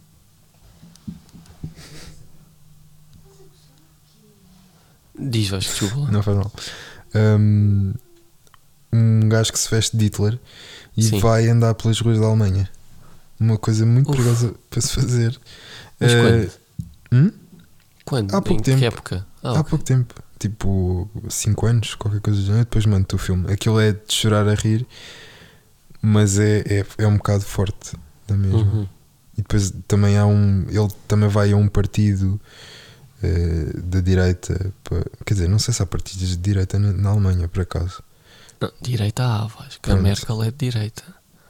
Diz, 5.19 5.49
desculpa. 5.51 6.11
Não 6.11 6.23
faz 6.23 6.37
mal. 6.37 6.53
Um, 7.15 7.95
um 8.93 9.29
gajo 9.29 9.53
que 9.53 9.59
se 9.59 9.71
veste 9.71 9.97
de 9.97 10.05
Hitler 10.05 10.39
e 10.97 11.03
Sim. 11.03 11.19
vai 11.21 11.49
andar 11.49 11.75
pelas 11.75 11.99
ruas 12.01 12.19
da 12.21 12.27
Alemanha. 12.27 12.69
Uma 13.41 13.57
coisa 13.59 13.85
muito 13.87 14.11
Uf. 14.11 14.17
perigosa 14.17 14.55
para 14.71 14.81
se 14.81 14.93
fazer. 14.95 15.39
Mas 15.99 16.13
Uh, 16.13 16.17
quando? 16.23 16.51
hum? 17.13 17.33
Quando? 18.05 18.35
há 18.35 18.43
pouco 18.43 18.61
em 18.61 18.63
tempo. 18.63 18.79
que 18.79 18.85
época? 18.85 19.27
Ah, 19.43 19.49
Há 19.51 19.53
ok. 19.61 19.65
pouco 19.71 19.85
tempo, 19.85 20.15
tipo 20.49 21.09
5 21.29 21.67
anos, 21.67 21.95
qualquer 21.95 22.21
coisa 22.21 22.41
do 22.41 22.47
género, 22.47 22.65
depois 22.65 22.87
mando-te 22.87 23.15
o 23.15 23.19
filme. 23.19 23.53
Aquilo 23.53 23.81
é 23.81 23.93
de 23.93 24.13
chorar 24.13 24.49
a 24.49 24.55
rir, 24.55 24.87
mas 26.01 26.39
é, 26.39 26.61
é, 26.61 26.87
é 26.99 27.07
um 27.07 27.17
bocado 27.17 27.45
forte 27.45 27.97
da 28.27 28.37
mesma. 28.37 28.59
Uhum. 28.59 28.89
E 29.37 29.43
depois 29.43 29.73
também 29.87 30.17
há 30.17 30.27
um. 30.27 30.67
Ele 30.69 30.89
também 31.07 31.29
vai 31.29 31.53
a 31.53 31.57
um 31.57 31.69
partido 31.69 32.41
eh, 33.23 33.73
da 33.83 34.01
direita. 34.01 34.73
quer 35.25 35.35
dizer, 35.35 35.49
não 35.49 35.59
sei 35.59 35.75
se 35.75 35.83
há 35.83 35.87
partidos 35.87 36.29
de 36.29 36.37
direita 36.37 36.79
na, 36.79 36.93
na 36.93 37.11
Alemanha, 37.11 37.49
por 37.49 37.63
acaso. 37.63 38.03
Não, 38.61 38.71
direita 38.81 39.25
há, 39.25 39.47
Vasco. 39.47 39.65
A 39.67 39.81
Pronto. 39.81 40.03
Merkel 40.03 40.43
é 40.43 40.51
de 40.51 40.57
direita. 40.57 41.03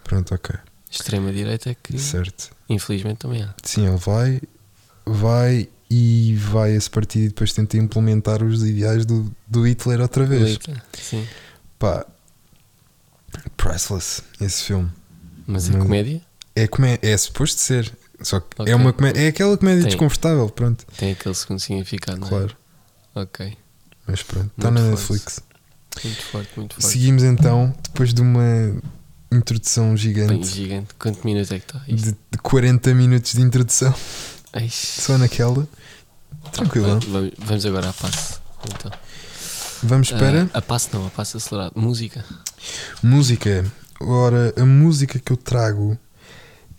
Pronto, 0.03 0.35
ok. 0.35 0.57
Extrema 0.91 1.33
direita 1.33 1.71
é 1.71 1.75
que, 1.75 1.99
Certo. 1.99 2.51
infelizmente, 2.69 3.19
também 3.19 3.43
há. 3.43 3.55
Sim, 3.63 3.87
ele 3.87 3.97
vai, 3.97 4.41
vai 5.05 5.69
e 5.91 6.35
vai 6.37 6.73
a 6.73 6.75
esse 6.77 6.91
partido 6.91 7.25
e 7.25 7.29
depois 7.29 7.53
tenta 7.53 7.77
implementar 7.77 8.43
os 8.43 8.63
ideais 8.65 9.05
do, 9.07 9.33
do 9.47 9.67
Hitler 9.67 10.01
outra 10.01 10.25
vez. 10.25 10.59
Direita, 10.59 10.83
Sim. 11.01 11.27
Pá, 11.79 12.05
priceless, 13.57 14.23
esse 14.41 14.65
filme. 14.65 14.91
Mas 15.47 15.69
é 15.69 15.79
comédia? 15.79 16.21
É, 16.55 16.67
comé 16.67 16.99
é 17.03 17.17
suposto 17.17 17.61
ser. 17.61 17.93
Só 18.21 18.41
que 18.41 18.47
Ok. 18.63 18.73
é 18.73 18.77
uma 18.77 18.93
comédia, 18.93 19.21
é 19.21 19.29
aquela 19.29 19.57
comédia 19.59 19.83
Tem. 19.83 19.91
desconfortável, 19.91 20.49
pronto. 20.49 20.87
Tem 20.97 21.13
aquele 21.13 21.35
segundo 21.35 21.61
significado, 21.61 22.19
não 22.19 22.27
é? 22.27 22.31
Claro. 22.31 22.57
Ok. 23.15 23.57
Mas 24.07 24.23
pronto, 24.23 24.51
está 24.57 24.71
na. 24.71 24.81
Netflix. 24.91 25.41
Muito 26.03 26.23
forte, 26.23 26.51
muito 26.57 26.75
forte. 26.75 26.87
Seguimos 26.87 27.23
então, 27.23 27.75
depois 27.83 28.13
de 28.15 28.21
uma 28.23 28.43
introdução 29.33 29.89
Bem 29.89 29.97
gigante 29.97 30.47
gigante. 30.49 30.95
Quanto 30.99 31.25
minutos 31.25 31.51
é 31.51 31.59
que 31.59 31.65
está? 31.67 31.79
De, 31.87 32.13
de 32.13 32.39
40 32.43 32.95
minutos 32.95 33.33
de 33.33 33.43
introdução, 33.43 33.95
só 34.71 35.17
naquela. 35.19 35.67
Tranquilo. 36.53 37.01
Vamos, 37.01 37.33
vamos 37.39 37.67
agora 37.67 37.91
à 37.91 37.93
passe. 37.93 38.39
Então. 38.75 38.91
Vamos 39.83 40.11
para 40.11 40.45
Ah, 40.55 40.59
a 40.59 40.63
passe 40.63 40.89
não, 40.93 41.07
a 41.07 41.11
passe 41.11 41.37
acelerado. 41.37 41.73
Música. 41.77 42.25
música. 43.03 43.65
Ora, 44.01 44.53
a 44.57 44.65
música 44.65 45.19
que 45.19 45.33
eu 45.33 45.37
trago 45.37 45.99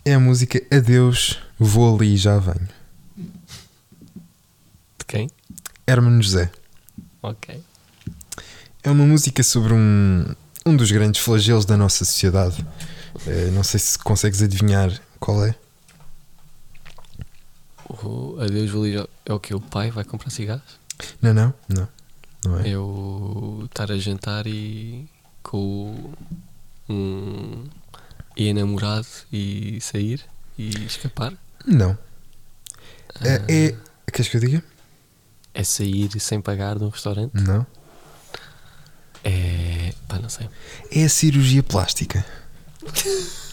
é 0.04 0.14
a 0.14 0.20
música 0.20 0.62
Adeus, 0.74 1.38
vou 1.58 1.94
ali 1.96 2.14
e 2.14 2.16
já 2.16 2.38
venho. 2.38 2.68
De 3.16 5.04
quem? 5.06 5.30
Hermano 5.86 6.22
José. 6.22 6.50
Ok. 7.22 7.62
É 8.82 8.90
uma 8.90 9.04
música 9.06 9.42
sobre 9.42 9.72
um, 9.74 10.24
um 10.64 10.76
dos 10.76 10.90
grandes 10.90 11.20
flagelos 11.20 11.64
da 11.64 11.76
nossa 11.76 12.04
sociedade. 12.04 12.64
Eh, 13.26 13.50
não 13.52 13.62
sei 13.64 13.80
se 13.80 13.98
consegues 13.98 14.40
adivinhar 14.42 14.92
qual 15.18 15.44
é. 15.44 15.54
O 18.04 18.40
adeus, 18.40 18.70
vou 18.70 18.84
ligar. 18.86 19.06
É 19.26 19.32
o 19.32 19.40
que? 19.40 19.54
O 19.54 19.60
pai 19.60 19.90
vai 19.90 20.04
comprar 20.04 20.30
cigarros? 20.30 20.78
Não, 21.20 21.32
não, 21.34 21.54
não. 21.68 21.88
Não 22.44 22.58
é? 22.60 22.70
É 22.70 22.78
o 22.78 23.62
estar 23.64 23.90
a 23.90 23.98
jantar 23.98 24.46
e 24.46 25.08
com 25.42 26.12
um 26.88 27.64
e 28.36 28.52
namorado 28.54 29.06
e 29.32 29.80
sair 29.80 30.24
e 30.56 30.68
escapar. 30.86 31.32
Não. 31.66 31.98
Ah, 33.16 33.26
É, 33.48 33.66
é- 33.68 33.76
Queres 34.12 34.28
que 34.30 34.36
eu 34.36 34.40
diga? 34.40 34.64
É 35.52 35.64
sair 35.64 36.08
sem 36.20 36.40
pagar 36.40 36.78
num 36.78 36.88
restaurante? 36.88 37.32
Não? 37.34 37.66
É. 39.24 39.92
pá, 40.06 40.18
não 40.18 40.28
sei. 40.28 40.48
É 40.92 41.04
a 41.04 41.08
cirurgia 41.08 41.62
plástica. 41.62 42.24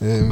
Hum, 0.00 0.28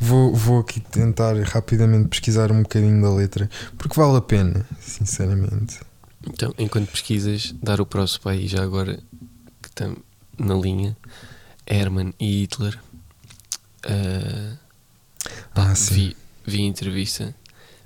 vou, 0.00 0.34
vou 0.34 0.60
aqui 0.60 0.80
tentar 0.80 1.36
rapidamente 1.44 2.08
pesquisar 2.08 2.50
um 2.50 2.62
bocadinho 2.62 3.00
da 3.02 3.12
letra, 3.14 3.48
porque 3.78 3.94
vale 4.00 4.16
a 4.16 4.20
pena, 4.20 4.66
sinceramente. 4.80 5.78
Então, 6.26 6.52
enquanto 6.58 6.90
pesquisas, 6.90 7.54
dar 7.62 7.80
o 7.80 7.86
próximo 7.86 8.30
aí 8.30 8.46
já 8.48 8.62
agora 8.62 8.98
que 9.62 9.68
estamos 9.68 9.98
na 10.38 10.54
linha, 10.54 10.96
Herman 11.66 12.12
e 12.18 12.42
Hitler. 12.42 12.78
ah, 13.84 14.56
pá, 15.54 15.70
Ah, 15.70 15.74
sim. 15.74 15.94
vi, 15.94 16.16
vi 16.46 16.62
a 16.62 16.66
entrevista. 16.66 17.34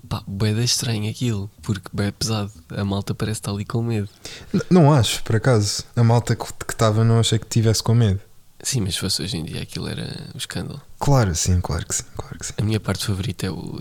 Pá, 0.09 0.23
bué 0.27 0.53
da 0.53 0.63
estranho 0.63 1.11
aquilo, 1.11 1.51
porque 1.63 1.89
bué 1.93 2.11
pesado. 2.13 2.53
A 2.71 2.85
malta 2.85 3.15
parece 3.15 3.41
estar 3.41 3.53
ali 3.53 3.65
com 3.65 3.83
medo. 3.83 4.09
N- 4.53 4.63
não 4.71 4.93
acho, 4.93 5.23
por 5.23 5.37
acaso. 5.37 5.83
A 5.97 6.05
malta 6.05 6.37
que 6.37 6.45
estava 6.69 7.03
não 7.05 7.19
achei 7.21 7.39
que 7.39 7.47
tivesse 7.47 7.83
com 7.83 7.95
medo. 7.95 8.21
Sim, 8.65 8.81
mas 8.81 8.95
se 8.95 9.01
fosse 9.01 9.23
hoje 9.23 9.37
em 9.37 9.45
dia 9.45 9.63
aquilo 9.63 9.87
era 9.87 10.31
o 10.35 10.39
escândalo. 10.39 10.81
Claro, 10.99 11.35
sim, 11.35 11.61
claro 11.61 11.87
que 11.87 11.95
sim, 11.95 12.05
claro 12.17 12.39
que 12.39 12.47
sim. 12.47 12.55
A 12.57 12.63
minha 12.63 12.81
parte 12.81 13.05
favorita 13.07 13.47
é 13.47 13.51
o 13.51 13.79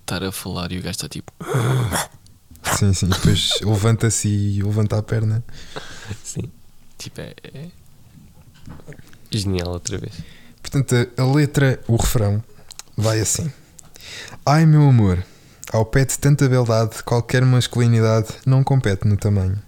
estar 0.00 0.24
a 0.24 0.32
falar 0.32 0.72
e 0.72 0.78
o 0.78 0.82
gajo 0.82 0.92
está 0.92 1.08
tipo. 1.08 1.30
Sim, 2.76 2.92
sim. 2.92 3.06
Depois 3.06 3.60
levanta-se 3.62 4.28
e 4.28 4.62
levanta 4.62 4.98
a 4.98 5.02
perna. 5.02 5.42
Sim. 6.22 6.50
Tipo, 6.98 7.20
é. 7.22 7.34
é 7.54 7.68
Genial 9.30 9.68
outra 9.68 9.96
vez. 9.96 10.12
Portanto, 10.60 10.94
a, 10.94 11.22
a 11.22 11.32
letra, 11.32 11.80
o 11.86 11.96
refrão, 11.96 12.42
vai 12.96 13.20
assim: 13.20 13.50
Ai 14.44 14.66
meu 14.66 14.82
amor, 14.82 15.24
ao 15.72 15.84
pé 15.86 16.04
de 16.04 16.18
tanta 16.18 16.48
beldade, 16.48 17.02
qualquer 17.04 17.44
masculinidade 17.44 18.28
não 18.44 18.62
compete 18.62 19.06
no 19.06 19.16
tamanho. 19.16 19.58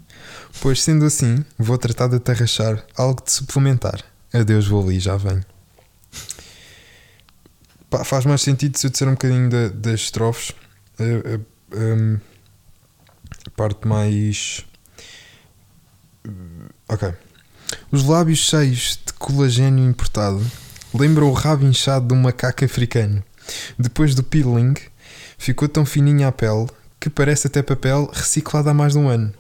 Pois 0.61 0.83
sendo 0.83 1.05
assim, 1.07 1.45
vou 1.59 1.79
tratar 1.79 2.09
de 2.09 2.19
te 2.19 2.31
arrachar 2.33 2.85
algo 2.97 3.23
de 3.25 3.33
suplementar. 3.33 4.10
Adeus, 4.33 4.67
vou 4.67 4.83
ali, 4.87 5.01
já 5.01 5.17
venho. 5.17 5.45
Pá, 7.89 8.05
faz 8.05 8.25
mais 8.25 8.43
sentido 8.43 8.79
se 8.79 8.87
eu 8.87 8.91
disser 8.91 9.09
um 9.09 9.13
bocadinho 9.13 9.51
da- 9.51 9.69
das 9.69 10.01
estrofes. 10.03 10.53
A, 10.99 11.03
a- 11.03 11.77
hum, 11.77 12.19
a 13.47 13.51
parte 13.51 13.87
mais. 13.89 14.65
Ok. 16.89 17.13
Os 17.91 18.05
lábios 18.05 18.39
cheios 18.39 18.99
de 19.05 19.13
colagênio 19.15 19.85
importado 19.89 20.45
lembram 20.95 21.29
o 21.29 21.33
rabo 21.33 21.65
inchado 21.65 22.07
de 22.09 22.15
um 22.15 22.21
macaco 22.23 22.65
africano. 22.65 23.23
Depois 23.79 24.15
do 24.15 24.23
peeling, 24.23 24.75
ficou 25.39 25.69
tão 25.69 25.85
fininha 25.85 26.29
a 26.29 26.33
pele 26.33 26.69
que 27.01 27.09
parece 27.11 27.47
até 27.47 27.63
papel 27.63 28.09
reciclado 28.13 28.69
há 28.69 28.75
mais 28.75 28.93
de 28.93 28.99
um 28.99 29.09
ano. 29.09 29.33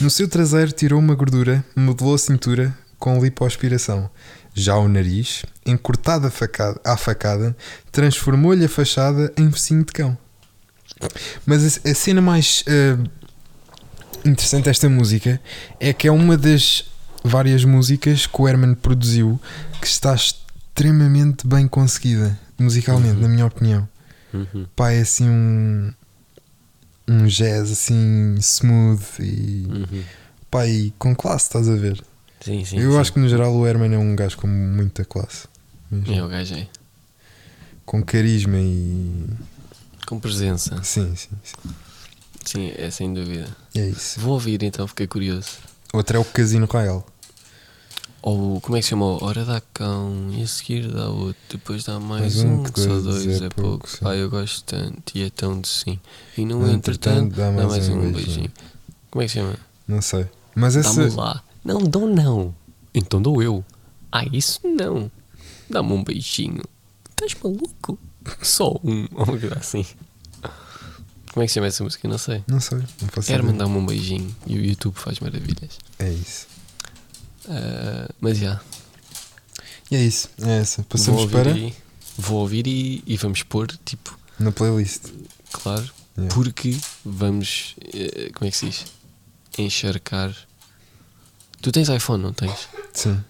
No 0.00 0.08
seu 0.08 0.28
traseiro 0.28 0.72
tirou 0.72 0.98
uma 0.98 1.14
gordura, 1.14 1.64
modelou 1.74 2.14
a 2.14 2.18
cintura 2.18 2.76
com 3.00 3.20
lipoaspiração. 3.20 4.08
Já 4.54 4.76
o 4.76 4.86
nariz, 4.88 5.44
encurtado 5.66 6.26
à 6.26 6.30
facada, 6.30 6.80
facada, 6.96 7.56
transformou-lhe 7.90 8.64
a 8.64 8.68
fachada 8.68 9.32
em 9.36 9.50
focinho 9.50 9.84
de 9.84 9.92
cão. 9.92 10.16
Mas 11.46 11.80
a, 11.84 11.90
a 11.90 11.94
cena 11.94 12.20
mais 12.20 12.62
eh, 12.66 12.96
interessante 14.24 14.64
desta 14.64 14.88
música 14.88 15.40
é 15.78 15.92
que 15.92 16.06
é 16.08 16.12
uma 16.12 16.36
das 16.36 16.84
várias 17.24 17.64
músicas 17.64 18.26
que 18.26 18.40
o 18.42 18.48
Herman 18.48 18.74
produziu 18.74 19.40
que 19.80 19.86
está 19.86 20.14
extremamente 20.14 21.46
bem 21.46 21.66
conseguida 21.68 22.38
musicalmente, 22.58 23.14
Uhum. 23.16 23.22
na 23.22 23.28
minha 23.28 23.46
opinião. 23.46 23.88
Uhum. 24.34 24.66
Pá, 24.76 24.92
é 24.92 25.00
assim 25.00 25.28
um 25.28 25.92
um 27.08 27.26
jazz 27.26 27.72
assim 27.72 28.34
smooth 28.38 29.02
e 29.20 29.66
Uhum. 29.68 30.02
pá, 30.50 30.66
e 30.66 30.92
com 30.98 31.14
classe, 31.14 31.46
estás 31.46 31.68
a 31.68 31.74
ver? 31.76 32.02
Sim, 32.40 32.64
sim. 32.64 32.78
Eu 32.78 32.92
sim. 32.92 32.98
acho 32.98 33.12
que 33.12 33.18
no 33.18 33.28
geral 33.28 33.54
o 33.54 33.66
Herman 33.66 33.94
é 33.94 33.98
um 33.98 34.16
gajo 34.16 34.36
com 34.36 34.46
muita 34.46 35.04
classe, 35.04 35.46
mesmo. 35.90 36.14
É 36.14 36.24
o 36.24 36.28
gajo 36.28 36.54
é. 36.54 36.66
com 37.84 38.02
carisma 38.02 38.56
e 38.58 39.26
Com 40.06 40.18
presença. 40.18 40.82
sim, 40.82 41.14
sim, 41.16 41.28
sim. 41.42 41.70
Sim, 42.44 42.72
é 42.76 42.90
sem 42.90 43.12
dúvida. 43.12 43.46
é 43.74 43.88
isso. 43.88 44.18
Vou 44.20 44.32
ouvir 44.32 44.62
então, 44.62 44.86
fiquei 44.88 45.06
curioso. 45.06 45.58
Outro 45.92 46.16
é 46.16 46.20
o 46.20 46.24
Casino 46.24 46.66
Royal. 46.66 47.06
Ou 48.22 48.60
como 48.60 48.76
é 48.76 48.80
que 48.80 48.84
se 48.84 48.90
chama? 48.90 49.22
Hora 49.24 49.44
dá 49.44 49.62
cão 49.72 50.30
e 50.32 50.42
a 50.42 50.46
seguir 50.46 50.88
dá 50.88 51.08
outro, 51.08 51.36
depois 51.48 51.84
dá 51.84 51.98
mais, 51.98 52.36
Mais 52.36 52.44
um, 52.44 52.62
um, 52.62 52.66
só 52.66 53.00
dois 53.00 53.24
dois 53.24 53.42
é 53.42 53.46
é 53.46 53.48
pouco, 53.48 53.88
pouco. 53.88 54.08
Ah, 54.08 54.14
eu 54.14 54.28
gosto 54.28 54.62
tanto 54.64 55.16
e 55.16 55.22
é 55.22 55.30
tão 55.30 55.58
de 55.60 55.68
sim. 55.68 55.98
E 56.36 56.44
no 56.44 56.56
Entretanto, 56.70 57.30
entretanto, 57.30 57.36
dá 57.36 57.50
mais, 57.50 57.88
um, 57.88 58.12
beijinho. 58.12 58.52
Como 59.10 59.22
é 59.22 59.26
que 59.26 59.32
se 59.32 59.38
chama? 59.38 59.56
Não 59.88 60.02
sei. 60.02 60.26
Mas 60.54 60.76
essa 60.76 61.02
Dá-me 61.02 61.16
lá. 61.16 61.42
Não, 61.64 61.78
dou 61.80 62.06
não. 62.06 62.54
Então 62.94 63.20
dou 63.20 63.42
eu. 63.42 63.64
Ah, 64.10 64.24
isso 64.32 64.60
não. 64.66 65.10
Dá-me 65.68 65.92
um 65.92 66.02
beijinho. 66.02 66.62
Estás 67.10 67.34
maluco? 67.42 67.98
Só 68.42 68.74
um. 68.82 69.06
Coisa 69.08 69.54
assim. 69.58 69.84
Como 71.32 71.42
é 71.44 71.46
que 71.46 71.48
se 71.48 71.54
chama 71.54 71.68
essa 71.68 71.84
música? 71.84 72.08
Não 72.08 72.18
sei. 72.18 72.42
não 72.48 72.58
sei, 72.60 72.78
não 72.78 73.08
faço 73.08 73.28
Quero 73.28 73.42
ideia. 73.44 73.52
mandar-me 73.52 73.76
um 73.78 73.86
beijinho 73.86 74.34
e 74.46 74.58
o 74.58 74.64
YouTube 74.64 74.96
faz 74.96 75.20
maravilhas. 75.20 75.78
É 75.98 76.10
isso. 76.12 76.48
Ah, 77.48 78.08
mas 78.20 78.38
já. 78.38 78.60
E 79.90 79.96
é 79.96 80.02
isso, 80.04 80.28
é 80.42 80.58
essa. 80.58 80.82
Vou 80.82 80.86
Passamos 80.88 81.20
ouvir, 81.22 81.32
para 81.32 81.50
e, 81.56 81.74
vou 82.18 82.40
ouvir 82.40 82.66
e, 82.66 83.02
e 83.06 83.16
vamos 83.16 83.42
pôr, 83.44 83.68
tipo, 83.84 84.18
na 84.38 84.50
playlist. 84.52 85.04
claro, 85.52 85.88
Yeah. 86.18 86.34
porque 86.34 86.76
vamos, 87.04 87.76
eh, 87.94 88.30
como 88.34 88.46
é 88.48 88.50
que 88.50 88.56
se 88.56 88.66
diz? 88.66 88.84
Encharcar. 89.56 90.34
Tu 91.62 91.70
tens 91.72 91.88
iPhone, 91.88 92.22
não 92.22 92.32
tens? 92.32 92.68
Sim, 92.92 93.22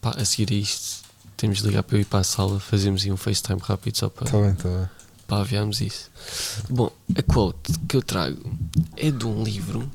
Pá, 0.00 0.10
a 0.16 0.24
seguir 0.24 0.52
a 0.52 0.56
isto, 0.56 1.04
temos 1.36 1.58
de 1.58 1.66
ligar 1.66 1.82
para 1.82 1.96
eu 1.96 2.00
ir 2.02 2.04
para 2.04 2.20
a 2.20 2.24
sala, 2.24 2.60
fazemos 2.60 3.04
aí 3.04 3.10
um 3.12 3.16
FaceTime 3.16 3.60
rápido 3.60 3.96
só 3.96 4.08
para, 4.08 4.26
está 4.26 4.38
bem, 4.40 4.52
está 4.52 4.68
bem. 4.68 4.88
para 5.26 5.40
aviarmos 5.42 5.80
isso. 5.80 6.10
Bom, 6.68 6.90
a 7.16 7.22
quote 7.22 7.72
que 7.88 7.96
eu 7.96 8.02
trago 8.02 8.52
é 8.96 9.10
de 9.10 9.26
um 9.26 9.42
livro 9.42 9.90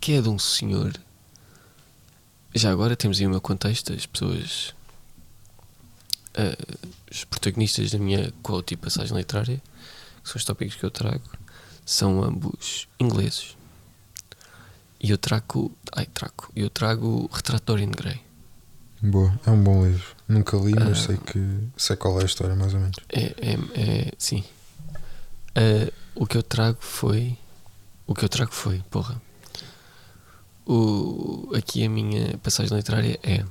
que 0.00 0.12
é 0.12 0.22
de 0.22 0.28
um 0.28 0.38
senhor. 0.38 0.92
Já 2.54 2.72
agora 2.72 2.96
temos 2.96 3.20
aí 3.20 3.26
o 3.26 3.30
meu 3.30 3.40
contexto, 3.40 3.92
as 3.92 4.06
pessoas. 4.06 4.74
ah, 6.34 6.56
os 7.10 7.24
protagonistas 7.24 7.90
da 7.90 7.98
minha 7.98 8.32
quote 8.42 8.74
e 8.74 8.76
passagem 8.76 9.16
literária, 9.16 9.60
que 10.22 10.28
são 10.28 10.36
os 10.36 10.44
tópicos 10.44 10.74
que 10.76 10.84
eu 10.84 10.90
trago, 10.90 11.22
são 11.84 12.22
ambos 12.24 12.88
ingleses. 12.98 13.56
E 15.00 15.10
eu 15.10 15.18
trago. 15.18 15.72
Ai, 15.94 16.06
trago. 16.06 16.50
Eu 16.54 16.68
trago 16.70 17.28
Retrato 17.32 17.60
de 17.62 17.66
Dorian 17.66 17.90
Gray. 17.90 18.20
Boa, 19.02 19.38
é 19.46 19.50
um 19.50 19.62
bom 19.62 19.84
livro. 19.86 20.14
Nunca 20.28 20.56
li, 20.58 20.74
mas 20.74 20.98
Ah. 21.04 21.06
sei 21.06 21.16
que 21.16 21.68
sei 21.76 21.96
qual 21.96 22.18
é 22.20 22.22
a 22.22 22.26
história, 22.26 22.54
mais 22.54 22.74
ou 22.74 22.80
menos. 22.80 22.96
É, 23.08 23.22
é, 23.22 23.54
é 24.08 24.12
sim. 24.18 24.44
Ah, 25.54 25.90
o 26.14 26.26
que 26.26 26.36
eu 26.36 26.42
trago 26.42 26.78
foi. 26.80 27.36
O 28.06 28.14
que 28.14 28.24
eu 28.24 28.28
trago 28.28 28.52
foi, 28.52 28.82
porra. 28.90 29.20
O, 30.66 31.50
aqui 31.56 31.84
a 31.84 31.88
minha 31.88 32.36
passagem 32.38 32.76
literária 32.76 33.18
é. 33.22 33.44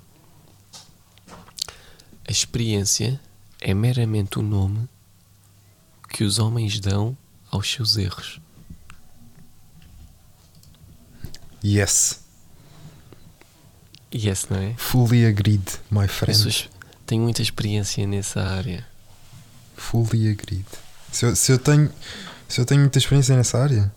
A 2.28 2.32
experiência 2.32 3.20
é 3.60 3.74
meramente 3.74 4.38
o 4.38 4.42
nome 4.44 4.88
que 6.10 6.24
os 6.24 6.38
homens 6.38 6.80
dão 6.80 7.18
aos 7.50 7.70
seus 7.72 7.98
erros. 7.98 8.40
Yes, 11.64 12.20
esse 14.12 14.52
não 14.52 14.58
é? 14.60 14.74
fully 14.78 15.26
agreed, 15.26 15.64
my 15.92 16.04
Eu 16.04 16.08
friend. 16.08 16.48
ex- 16.48 16.70
tenho 17.06 17.22
muita 17.24 17.42
experiência 17.42 18.06
nessa 18.08 18.42
área. 18.42 18.86
Fully 19.76 20.30
agreed. 20.30 20.66
Se 21.12 21.26
eu, 21.26 21.36
se 21.36 21.52
eu 21.52 21.60
tenho 21.60 21.92
se 22.48 22.60
eu 22.62 22.66
tenho 22.66 22.82
muita 22.82 22.98
experiência 22.98 23.36
nessa 23.36 23.58
área, 23.62 23.92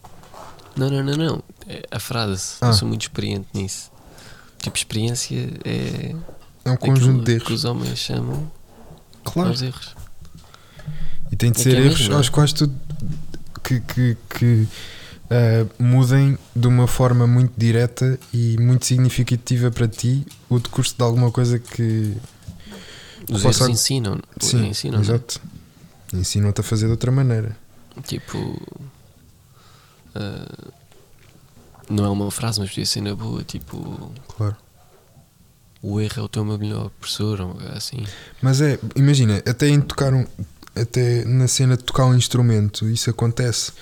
Não, 0.77 0.91
não, 0.91 1.03
não, 1.03 1.17
não. 1.17 1.43
É 1.67 1.83
a 1.91 1.99
frase. 2.01 2.55
Ah. 2.61 2.69
Eu 2.69 2.73
sou 2.75 2.89
muito 2.89 3.03
experiente 3.03 3.47
nisso. 3.55 3.91
Tipo, 4.59 4.77
experiência 4.77 5.37
é. 5.65 6.15
é 6.65 6.71
um 6.71 6.77
conjunto 6.77 7.25
de 7.25 7.39
que 7.39 7.47
erros. 7.47 7.53
os 7.61 7.65
homens 7.65 7.99
chamam 7.99 8.51
Claro. 9.25 9.51
aos 9.51 9.63
erros. 9.63 9.95
E 11.31 11.37
tem 11.37 11.51
de 11.53 11.61
É 11.61 11.63
ser 11.63 11.71
que 11.71 11.77
é 11.77 11.81
erros 11.81 11.99
mesmo, 12.01 12.09
não 12.11 12.17
é? 12.17 12.19
aos 12.19 12.29
quais 12.29 12.53
tu 12.53 12.71
que, 13.65 13.81
que, 13.81 14.17
que 14.39 14.69
ah, 15.33 15.67
mudem 15.79 16.37
de 16.55 16.67
uma 16.69 16.87
forma 16.87 17.27
muito 17.27 17.53
direta 17.57 18.19
e 18.33 18.57
muito 18.61 18.85
significativa 18.87 19.71
para 19.71 19.89
ti 19.89 20.27
o 20.49 20.59
decurso 20.59 20.95
de 20.97 21.03
alguma 21.03 21.31
coisa 21.31 21.59
que 21.59 22.15
Os 23.31 23.43
erros 23.43 23.69
ensinam. 23.69 24.21
sim, 24.41 24.67
ensinam 24.69 24.99
é? 24.99 25.03
exato. 25.03 25.41
Ensinam-te 26.13 26.61
a 26.61 26.65
fazer 26.65 26.87
de 26.87 26.91
outra 26.93 27.11
maneira. 27.11 27.57
Tipo. 28.05 28.61
ah, 30.15 30.71
não 31.89 32.05
é 32.05 32.09
uma 32.11 32.31
frase, 32.31 32.61
mas 32.61 32.69
podia 32.71 32.87
ser 32.87 33.01
na 33.01 33.15
boa. 33.15 33.43
Tipo, 33.45 34.13
Claro. 34.37 34.57
o 35.83 36.01
erro 36.01 36.15
é 36.17 36.23
o 36.23 36.29
teu 36.29 36.45
melhor 36.45 36.91
professor, 37.01 37.41
ou 37.41 37.57
assim. 37.75 38.05
Mas 38.41 38.61
é, 38.61 38.79
imagina, 38.97 39.43
até 39.47 39.69
em 39.69 39.81
tocar 39.81 40.13
um, 40.15 40.27
até 40.75 41.25
na 41.25 41.47
cena 41.49 41.77
de 41.77 41.85
tocar 41.85 42.07
um 42.07 42.15
instrumento, 42.15 42.89
isso 42.89 43.11
acontece. 43.11 43.73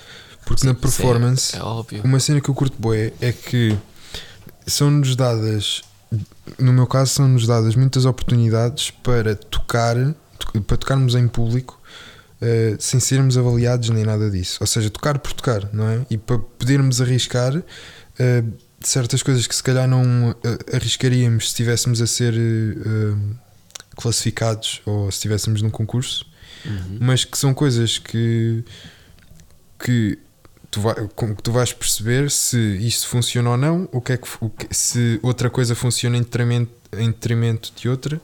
Porque 0.51 0.67
na 0.67 0.73
é- 0.73 0.75
performance, 0.75 1.57
É, 1.57 1.63
óbvio. 1.63 2.03
uma 2.05 2.19
cena 2.19 2.41
que 2.41 2.49
eu 2.51 2.55
curto 2.55 2.77
bué 2.79 3.13
é 3.21 3.31
que 3.33 3.77
são-nos 4.67 5.15
dadas, 5.15 5.83
no 6.59 6.73
meu 6.73 6.87
caso, 6.87 7.13
são-nos 7.15 7.47
dadas 7.47 7.77
muitas 7.77 8.05
oportunidades 8.05 8.91
para 8.91 9.35
tocar, 9.37 9.95
to- 10.39 10.61
para 10.63 10.77
tocarmos 10.77 11.15
em 11.15 11.29
público 11.29 11.79
eh, 12.43 12.75
sem 12.81 12.99
sermos 12.99 13.37
avaliados 13.37 13.91
nem 13.91 14.03
nada 14.05 14.31
disso. 14.31 14.59
Ou 14.61 14.67
seja, 14.67 14.89
tocar 14.91 15.19
por 15.19 15.33
tocar, 15.35 15.69
não 15.73 15.87
é? 15.89 16.05
E 16.11 16.17
para 16.19 16.39
podermos 16.39 17.01
arriscar 17.01 17.63
eh, 18.19 18.43
certas 18.81 19.23
coisas 19.23 19.47
que 19.47 19.55
se 19.55 19.63
calhar 19.63 19.87
não 19.87 20.35
eh, 20.43 20.77
arriscaríamos 20.77 21.45
se 21.45 21.49
estivéssemos 21.51 22.01
a 22.03 22.07
ser 22.07 22.35
classificados 23.97 24.81
ou 24.87 25.11
se 25.11 25.17
estivéssemos 25.19 25.63
num 25.63 25.71
concurso 25.71 26.29
Uhum. 26.65 26.99
mas 27.01 27.25
que 27.25 27.39
são 27.39 27.55
coisas 27.55 27.97
que 27.99 28.63
que 29.83 30.19
tu, 30.71 30.81
vai, 30.81 30.95
com 31.15 31.35
que 31.35 31.43
tu 31.43 31.53
vais 31.53 31.73
perceber 31.73 32.31
se 32.31 32.59
isto 32.79 33.09
funciona 33.09 33.51
ou 33.51 33.57
não, 33.57 33.89
o 33.93 34.01
que 34.01 34.13
é 34.13 34.17
que, 34.17 34.29
o 34.41 34.49
que- 34.51 34.75
se 34.75 35.19
outra 35.23 35.51
coisa 35.51 35.75
funciona 35.75 36.17
em 36.17 36.23
detrimento, 36.23 36.73
em 36.97 37.07
detrimento 37.11 37.73
de 37.77 37.89
outra, 37.89 38.21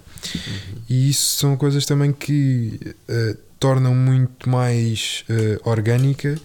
e 0.88 1.08
isso 1.10 1.36
são 1.36 1.56
coisas 1.56 1.84
também 1.86 2.12
que 2.12 2.80
eh, 3.08 3.36
tornam 3.60 3.94
muito 3.94 4.48
mais 4.48 5.24
eh, 5.28 5.58
orgânica 5.64 6.40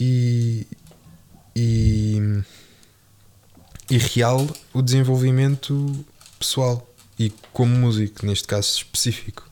e, 0.00 0.66
e, 1.54 2.42
e 3.90 3.98
real 3.98 4.46
o 4.72 4.82
desenvolvimento 4.82 6.04
pessoal 6.38 6.88
e 7.18 7.30
como 7.52 7.74
músico, 7.76 8.26
neste 8.26 8.48
caso 8.48 8.68
específico. 8.76 9.48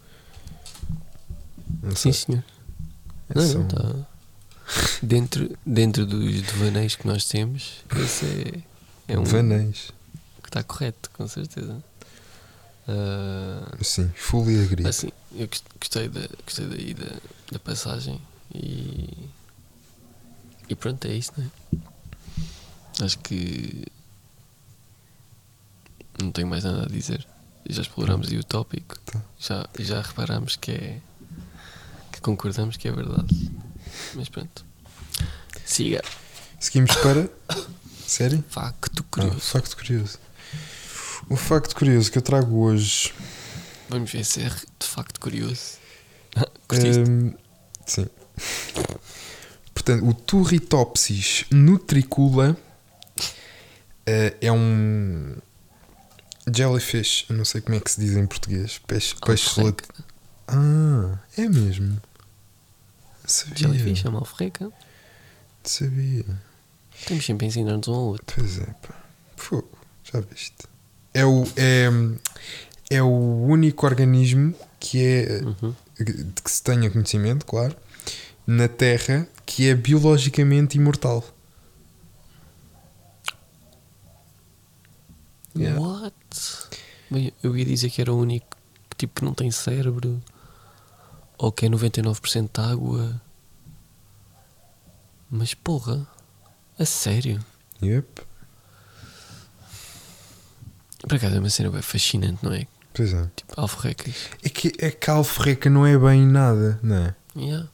Não 1.82 1.94
Sim, 1.94 2.12
sei. 2.12 2.24
senhor. 2.24 2.44
É 3.30 3.38
Não, 3.38 3.46
só 3.48 3.58
não, 3.58 3.68
tá. 3.68 4.06
Dentro, 5.02 5.56
dentro 5.64 6.06
dos 6.06 6.42
devaneios 6.42 6.94
que 6.94 7.06
nós 7.06 7.24
temos, 7.24 7.84
esse 7.96 8.62
é, 9.08 9.14
é 9.14 9.18
um 9.18 9.24
Vanês. 9.24 9.90
que 10.42 10.48
está 10.48 10.62
correto, 10.62 11.10
com 11.12 11.26
certeza. 11.26 11.82
Ah, 12.88 13.76
Sim, 13.82 14.10
fully 14.16 14.62
agree. 14.64 14.86
assim, 14.86 15.10
eu 15.32 15.46
gost- 15.48 15.64
gostei, 15.80 16.08
da, 16.08 16.20
gostei 16.44 16.66
daí 16.66 16.94
da, 16.94 17.16
da 17.52 17.58
passagem 17.58 18.20
e. 18.54 19.08
E 20.68 20.74
pronto, 20.76 21.04
é 21.06 21.14
isso, 21.14 21.32
não 21.36 21.44
é? 21.44 23.04
Acho 23.04 23.18
que. 23.18 23.86
Não 26.20 26.30
tenho 26.30 26.46
mais 26.48 26.64
nada 26.64 26.84
a 26.84 26.88
dizer. 26.88 27.26
Já 27.68 27.82
exploramos 27.82 28.28
aí 28.28 28.38
o 28.38 28.44
tópico. 28.44 28.98
Tá. 29.00 29.20
Já, 29.38 29.66
já 29.78 30.00
reparamos 30.02 30.56
que 30.56 30.70
é. 30.72 31.00
que 32.12 32.20
concordamos 32.20 32.76
que 32.76 32.88
é 32.88 32.92
verdade. 32.92 33.50
Mas 34.14 34.28
pronto. 34.28 34.64
Siga. 35.64 36.02
Seguimos 36.58 36.94
para. 36.96 37.28
Sério? 38.06 38.44
Facto 38.48 39.02
Ah, 39.02 39.06
curioso. 39.10 39.40
facto 39.40 39.76
curioso. 39.76 40.18
O 41.28 41.36
facto 41.36 41.76
curioso 41.76 42.10
que 42.10 42.18
eu 42.18 42.22
trago 42.22 42.60
hoje. 42.64 43.12
Vamos 43.88 44.10
ver 44.10 44.24
se 44.24 44.40
é 44.42 44.48
de 44.48 44.86
facto 44.86 45.20
curioso. 45.20 45.78
Curtiste? 46.68 47.08
hum, 47.08 47.34
sim. 47.86 48.06
Portanto, 49.72 50.06
o 50.06 50.12
Turritopsis 50.14 51.44
nutricula 51.50 52.56
eh, 54.06 54.36
é 54.40 54.52
um 54.52 55.36
jellyfish. 56.52 57.26
Eu 57.28 57.36
não 57.36 57.44
sei 57.44 57.60
como 57.60 57.76
é 57.76 57.80
que 57.80 57.90
se 57.90 58.00
diz 58.00 58.16
em 58.16 58.26
português. 58.26 58.78
Peixe, 58.86 59.14
peixe 59.24 59.60
lat... 59.62 59.80
Ah, 60.48 61.18
é 61.36 61.48
mesmo. 61.48 62.00
Sabia. 63.24 63.56
Jellyfish, 63.56 64.04
é 64.04 64.08
uma 64.08 64.18
alforreca. 64.20 64.70
Sabia. 65.62 66.24
Temos 67.06 67.24
sempre 67.24 67.46
a 67.46 67.48
ensinar-nos 67.48 67.88
um 67.88 67.94
ao 67.94 68.02
outro. 68.02 68.36
Pois 68.36 68.58
é, 68.58 68.66
pá. 68.66 68.94
Fogo, 69.36 69.78
já 70.04 70.20
viste. 70.20 70.66
É 71.14 71.24
o, 71.24 71.44
é, 71.56 71.88
é 72.90 73.02
o 73.02 73.08
único 73.46 73.86
organismo 73.86 74.54
que 74.78 75.04
é, 75.04 75.40
Uhum. 75.42 75.74
de 75.98 76.42
que 76.42 76.50
se 76.50 76.62
tenha 76.62 76.90
conhecimento, 76.90 77.44
claro, 77.46 77.74
na 78.46 78.68
Terra 78.68 79.26
que 79.46 79.68
é 79.68 79.74
biologicamente 79.74 80.76
imortal. 80.78 81.24
Yeah. 85.56 85.80
What? 85.80 86.14
Bem, 87.10 87.32
eu 87.42 87.56
ia 87.56 87.64
dizer 87.64 87.90
que 87.90 88.00
era 88.00 88.12
o 88.12 88.18
único 88.20 88.46
tipo 88.96 89.14
que 89.20 89.24
não 89.24 89.34
tem 89.34 89.50
cérebro 89.50 90.22
ou 91.40 91.50
que 91.50 91.64
é 91.64 91.68
99% 91.70 92.50
de 92.52 92.60
água. 92.60 93.20
Mas 95.30 95.54
porra, 95.54 96.06
a 96.78 96.84
sério? 96.84 97.42
Yep. 97.82 98.22
Por 101.08 101.14
acaso 101.14 101.36
é 101.36 101.38
uma 101.38 101.48
cena 101.48 101.70
bem 101.70 101.80
fascinante, 101.80 102.44
não 102.44 102.52
é? 102.52 102.66
Pois 102.92 103.14
é. 103.14 103.26
Tipo, 103.34 103.54
alforrecas. 103.56 104.14
É 104.42 104.50
que, 104.50 104.72
é 104.78 104.90
que 104.90 105.10
a 105.10 105.14
alforreca 105.14 105.70
não 105.70 105.86
é 105.86 105.96
bem 105.96 106.26
nada, 106.26 106.78
não 106.82 106.96
é? 106.96 107.14
Yeah. 107.34 107.68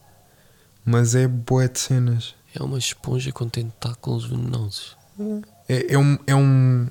Mas 0.84 1.16
é 1.16 1.26
boé 1.26 1.66
de 1.66 1.80
cenas. 1.80 2.36
É 2.54 2.62
uma 2.62 2.78
esponja 2.78 3.32
com 3.32 3.48
tentáculos 3.48 4.26
venenosos. 4.26 4.96
É, 5.68 5.92
é 5.94 5.98
um. 5.98 6.16
É 6.24 6.36
um. 6.36 6.86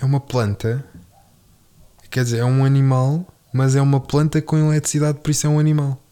É 0.00 0.04
uma 0.06 0.20
planta. 0.20 0.82
Quer 2.08 2.24
dizer, 2.24 2.38
é 2.38 2.44
um 2.44 2.64
animal, 2.64 3.26
mas 3.52 3.74
é 3.76 3.82
uma 3.82 4.00
planta 4.00 4.40
com 4.42 4.56
eletricidade, 4.58 5.18
por 5.20 5.30
isso 5.30 5.46
é 5.46 5.50
um 5.50 5.58
animal. 5.58 6.02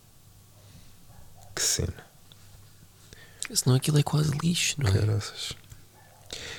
Que 1.55 1.62
cena. 1.62 1.95
Senão 3.53 3.76
aquilo 3.76 3.99
é 3.99 4.03
quase 4.03 4.30
lixo, 4.43 4.76
não 4.82 4.89
é? 4.91 4.93
Caraças. 4.93 5.53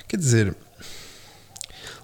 Quer 0.08 0.18
dizer, 0.18 0.56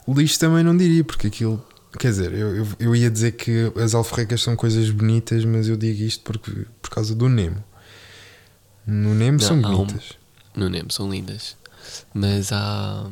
lixo 0.08 0.40
também 0.40 0.64
não 0.64 0.76
diria, 0.76 1.04
porque 1.04 1.28
aquilo. 1.28 1.66
Quer 1.98 2.10
dizer, 2.10 2.34
eu, 2.34 2.56
eu, 2.58 2.68
eu 2.80 2.96
ia 2.96 3.10
dizer 3.10 3.34
que 3.34 3.72
as 3.82 3.94
alforrecas 3.94 4.42
são 4.42 4.56
coisas 4.56 4.90
bonitas, 4.90 5.46
mas 5.46 5.68
eu 5.68 5.78
digo 5.78 6.02
isto 6.02 6.24
porque, 6.24 6.66
por 6.82 6.90
causa 6.90 7.14
do 7.16 7.30
Nemo. 7.30 7.64
No 8.86 9.14
Nemo 9.14 9.38
Não, 9.40 9.48
são 9.48 9.56
há 9.64 9.70
um- 9.70 9.86
bonitas. 9.86 10.12
No 10.56 10.70
Nemo 10.70 10.92
são 10.92 11.10
lindas. 11.10 11.56
Mas 12.14 12.52
há. 12.52 13.10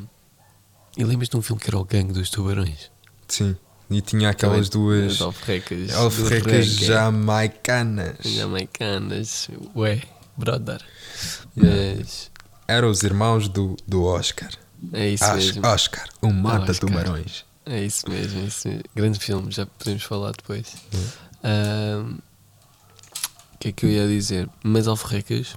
E 0.97 1.03
lembras 1.05 1.29
de 1.29 1.37
um 1.37 1.41
filme 1.41 1.61
que 1.61 1.69
era 1.69 1.77
o 1.77 1.85
Gangue 1.85 2.11
dos 2.11 2.29
Tubarões? 2.29 2.91
Sim. 3.27 3.55
E 3.91 4.01
tinha 4.01 4.29
aquelas 4.29 4.69
duas 4.69 5.13
As 5.15 5.21
alforrecas. 5.21 5.93
alforrecas 5.93 6.65
jamaicanas. 6.65 8.17
Jamaicanas. 8.23 9.49
Ué, 9.75 10.01
brother. 10.37 10.81
Mas. 11.55 12.31
Eram 12.67 12.89
os 12.89 13.03
irmãos 13.03 13.49
do, 13.49 13.75
do 13.85 14.03
Oscar. 14.05 14.49
É 14.93 15.09
isso 15.09 15.23
As- 15.25 15.45
mesmo. 15.45 15.67
Oscar, 15.67 16.07
um 16.23 16.31
mata-tubarões. 16.31 17.43
É 17.65 17.83
isso 17.83 18.09
mesmo, 18.09 18.39
é 18.39 18.43
isso 18.45 18.67
mesmo. 18.67 18.83
Grande 18.95 19.19
filme, 19.19 19.51
já 19.51 19.65
podemos 19.65 20.03
falar 20.03 20.31
depois. 20.31 20.73
O 21.43 22.17
que 23.59 23.67
é 23.67 23.71
que 23.71 23.85
eu 23.85 23.89
ia 23.89 24.07
dizer? 24.07 24.49
Mas 24.63 24.87
alforrecas, 24.87 25.55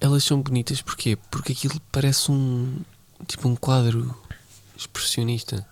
elas 0.00 0.24
são 0.24 0.40
bonitas 0.42 0.82
porquê? 0.82 1.16
Porque 1.30 1.52
aquilo 1.52 1.80
parece 1.92 2.32
um 2.32 2.78
tipo 3.28 3.48
um 3.48 3.54
quadro 3.54 4.16
expressionista. 4.76 5.64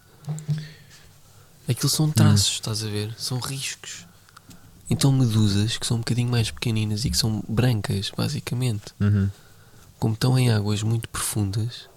Aquilo 1.69 1.89
são 1.89 2.11
traços, 2.11 2.53
estás 2.55 2.83
a 2.83 2.89
ver? 2.89 3.15
São 3.19 3.39
riscos. 3.39 4.07
Então 4.91 5.13
medusas 5.13 5.77
que 5.77 5.87
são 5.87 5.99
um 5.99 6.01
bocadinho 6.01 6.31
mais 6.31 6.51
pequeninas 6.51 7.05
e 7.05 7.11
que 7.11 7.17
são 7.17 7.45
brancas, 7.47 8.11
basicamente 8.17 8.95
Uhum. 8.99 9.31
como 9.99 10.15
estão 10.15 10.39
em 10.39 10.51
águas 10.51 10.83
muito 10.83 11.09
profundas, 11.11 11.89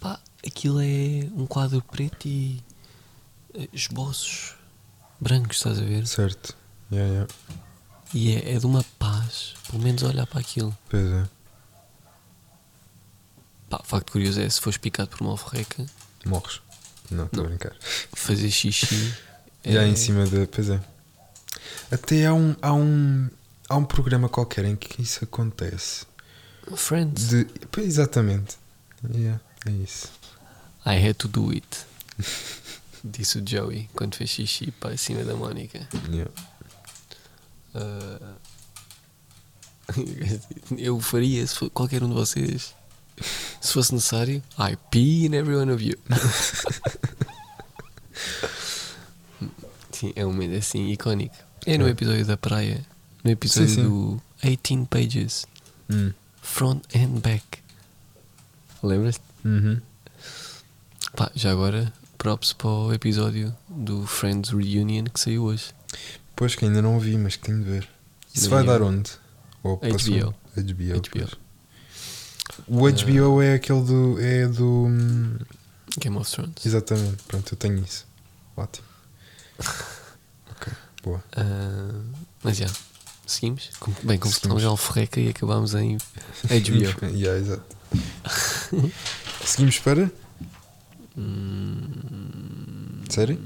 pá, 0.00 0.18
aquilo 0.46 0.80
é 0.80 1.28
um 1.36 1.46
quadro 1.46 1.82
preto 1.82 2.26
e 2.26 2.62
eh, 3.54 3.68
esboços 3.74 4.54
brancos, 5.20 5.58
estás 5.58 5.78
a 5.78 5.82
ver? 5.82 6.06
Certo. 6.06 6.56
Yeah, 6.90 7.12
yeah. 7.12 7.32
E 8.14 8.32
é, 8.32 8.54
é 8.54 8.58
de 8.58 8.64
uma 8.64 8.82
paz, 8.98 9.52
pelo 9.70 9.82
menos 9.82 10.02
olhar 10.02 10.26
para 10.26 10.40
aquilo. 10.40 10.74
Pois 10.88 11.06
é. 11.06 11.28
Pá, 13.68 13.82
facto 13.84 14.12
curioso 14.12 14.40
é 14.40 14.48
se 14.48 14.62
fores 14.62 14.78
picado 14.78 15.10
por 15.10 15.20
uma 15.20 15.32
alforreca, 15.32 15.84
Morres. 16.24 16.60
Não, 17.10 17.24
estou 17.26 17.44
a 17.44 17.48
brincar. 17.48 17.74
fazer 18.14 18.50
xixi. 18.50 19.14
Já 19.64 19.82
é- 19.82 19.88
em 19.88 19.96
cima 19.96 20.26
da. 20.26 20.46
Pois 20.46 20.68
é. 20.68 20.80
Até 21.90 22.26
há 22.26 22.34
um, 22.34 22.54
há 22.60 22.72
um. 22.72 23.28
Há 23.68 23.76
um 23.76 23.84
programa 23.84 24.28
qualquer 24.28 24.64
em 24.64 24.76
que 24.76 25.02
isso 25.02 25.24
acontece. 25.24 26.06
Friends. 26.76 27.28
De, 27.28 27.46
exatamente. 27.78 28.56
Yeah, 29.14 29.40
é 29.66 29.70
isso. 29.70 30.08
I 30.86 30.96
had 31.08 31.14
to 31.16 31.28
do 31.28 31.50
it. 31.50 31.66
Disse 33.04 33.38
o 33.38 33.42
Joey 33.46 33.88
quando 33.94 34.16
fez 34.16 34.30
xixi 34.30 34.70
para 34.72 34.96
cima 34.96 35.22
da 35.24 35.34
Mónica. 35.34 35.86
Yeah. 36.10 36.30
Ah, 37.74 38.34
eu 40.76 40.98
faria 41.00 41.46
se 41.46 41.68
qualquer 41.70 42.02
um 42.02 42.08
de 42.08 42.14
vocês. 42.14 42.74
Se 43.60 43.72
fosse 43.72 43.92
necessário, 43.94 44.42
I 44.58 44.76
pee 44.90 45.26
in 45.26 45.34
every 45.34 45.56
one 45.56 45.70
of 45.72 45.82
you. 45.84 45.96
Sim, 49.92 50.12
é 50.14 50.24
um 50.24 50.32
momento 50.32 50.56
assim 50.56 50.90
icónico. 50.90 51.34
É 51.66 51.76
no 51.76 51.86
É. 51.86 51.90
episódio 51.90 52.24
da 52.24 52.36
praia, 52.36 52.84
no 53.24 53.30
episódio 53.30 53.68
Sim, 53.68 53.74
sim. 53.74 53.82
do 53.82 54.22
18 54.42 54.86
pages, 54.86 55.46
Hum. 55.90 56.12
front 56.40 56.82
and 56.94 57.20
back. 57.20 57.44
Lembras-te? 58.82 59.22
Uhum. 59.44 59.80
Pá, 61.16 61.30
já 61.34 61.50
agora, 61.50 61.92
props 62.16 62.52
para 62.52 62.68
o 62.68 62.92
episódio 62.92 63.54
do 63.68 64.06
Friends 64.06 64.50
Reunion 64.50 65.04
que 65.12 65.18
saiu 65.18 65.44
hoje. 65.44 65.70
Pois 66.36 66.54
que 66.54 66.64
ainda 66.64 66.80
não 66.80 67.00
vi, 67.00 67.16
mas 67.16 67.34
que 67.36 67.42
tenho 67.46 67.58
de 67.58 67.64
ver. 67.70 67.88
Isso 68.32 68.48
vai 68.48 68.64
dar 68.64 68.80
onde? 68.82 69.10
Ou 69.64 69.78
HBO. 69.78 70.32
HBO. 70.54 71.00
HBO. 71.00 71.38
O 72.68 72.80
HBO 72.90 73.40
é 73.42 73.54
aquele 73.54 73.82
do. 73.82 74.20
É 74.20 74.46
do. 74.46 74.84
hum, 74.86 75.38
Game 75.98 76.16
of 76.16 76.30
Thrones. 76.30 76.54
Exatamente, 76.64 77.22
pronto, 77.26 77.52
eu 77.52 77.56
tenho 77.56 77.78
isso. 77.82 78.06
Ótimo. 78.56 78.86
ok, 80.50 80.72
boa. 81.02 81.24
Ah, 81.36 82.00
mas 82.42 82.56
já, 82.58 82.66
seguimos. 83.26 83.70
Como- 83.80 83.96
Bem, 84.02 84.20
estamos 84.24 84.62
em 84.62 84.66
Alforreca 84.66 85.18
e 85.20 85.28
acabámos 85.30 85.74
em 85.74 85.96
HBO. 86.44 87.06
yeah, 87.14 87.38
exato. 87.40 87.62
Seguimos 89.44 89.78
para. 89.78 90.10
Hum, 91.16 93.02
Série? 93.08 93.38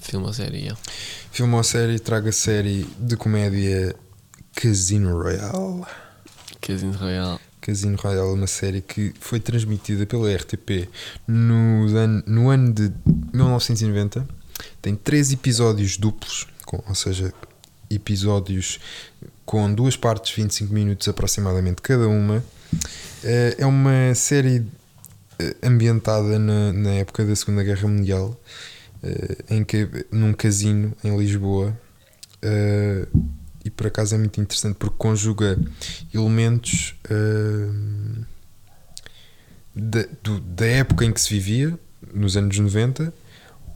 filme 0.00 0.26
ou 0.26 0.32
série, 0.32 0.66
já. 0.68 0.76
Filme 1.32 1.54
ou 1.54 1.62
série, 1.64 1.98
traga 1.98 2.30
série 2.32 2.84
de 2.98 3.16
comédia 3.16 3.94
Casino 4.54 5.16
Royale. 5.20 5.84
Casino 6.66 6.92
Royale. 6.92 7.38
Casino 7.60 7.96
Royale 7.96 8.28
é 8.30 8.32
uma 8.32 8.46
série 8.46 8.80
que 8.80 9.12
foi 9.20 9.40
transmitida 9.40 10.06
pela 10.06 10.32
RTP 10.34 10.88
no 11.26 11.86
ano, 11.96 12.22
no 12.26 12.48
ano 12.50 12.72
de 12.72 12.92
1990. 13.32 14.26
Tem 14.80 14.94
três 14.94 15.32
episódios 15.32 15.96
duplos, 15.96 16.46
com- 16.64 16.82
ou 16.88 16.94
seja, 16.94 17.32
episódios 17.90 18.78
com 19.44 19.72
duas 19.72 19.96
partes, 19.96 20.34
25 20.34 20.72
minutos 20.72 21.06
aproximadamente 21.08 21.82
cada 21.82 22.08
uma. 22.08 22.42
Eh, 23.24 23.56
É 23.58 23.66
uma 23.66 24.14
série 24.14 24.64
eh, 25.38 25.56
ambientada 25.62 26.38
na, 26.38 26.72
na 26.72 26.90
época 26.94 27.24
da 27.24 27.34
Segunda 27.36 27.62
Guerra 27.62 27.86
Mundial, 27.88 28.40
eh, 29.02 29.36
em 29.50 29.62
que 29.64 29.88
num 30.10 30.32
casino 30.32 30.92
em 31.04 31.16
Lisboa. 31.16 31.76
E 33.66 33.70
por 33.70 33.88
acaso 33.88 34.14
é 34.14 34.18
muito 34.18 34.40
interessante 34.40 34.76
porque 34.78 34.94
conjuga 34.96 35.58
elementos 36.14 36.94
eh, 37.10 37.68
da, 39.74 40.04
do- 40.22 40.40
da 40.40 40.66
época 40.66 41.04
em 41.04 41.12
que 41.12 41.20
se 41.20 41.28
vivia, 41.30 41.78
nos 42.14 42.36
anos 42.36 42.56
90, 42.58 43.12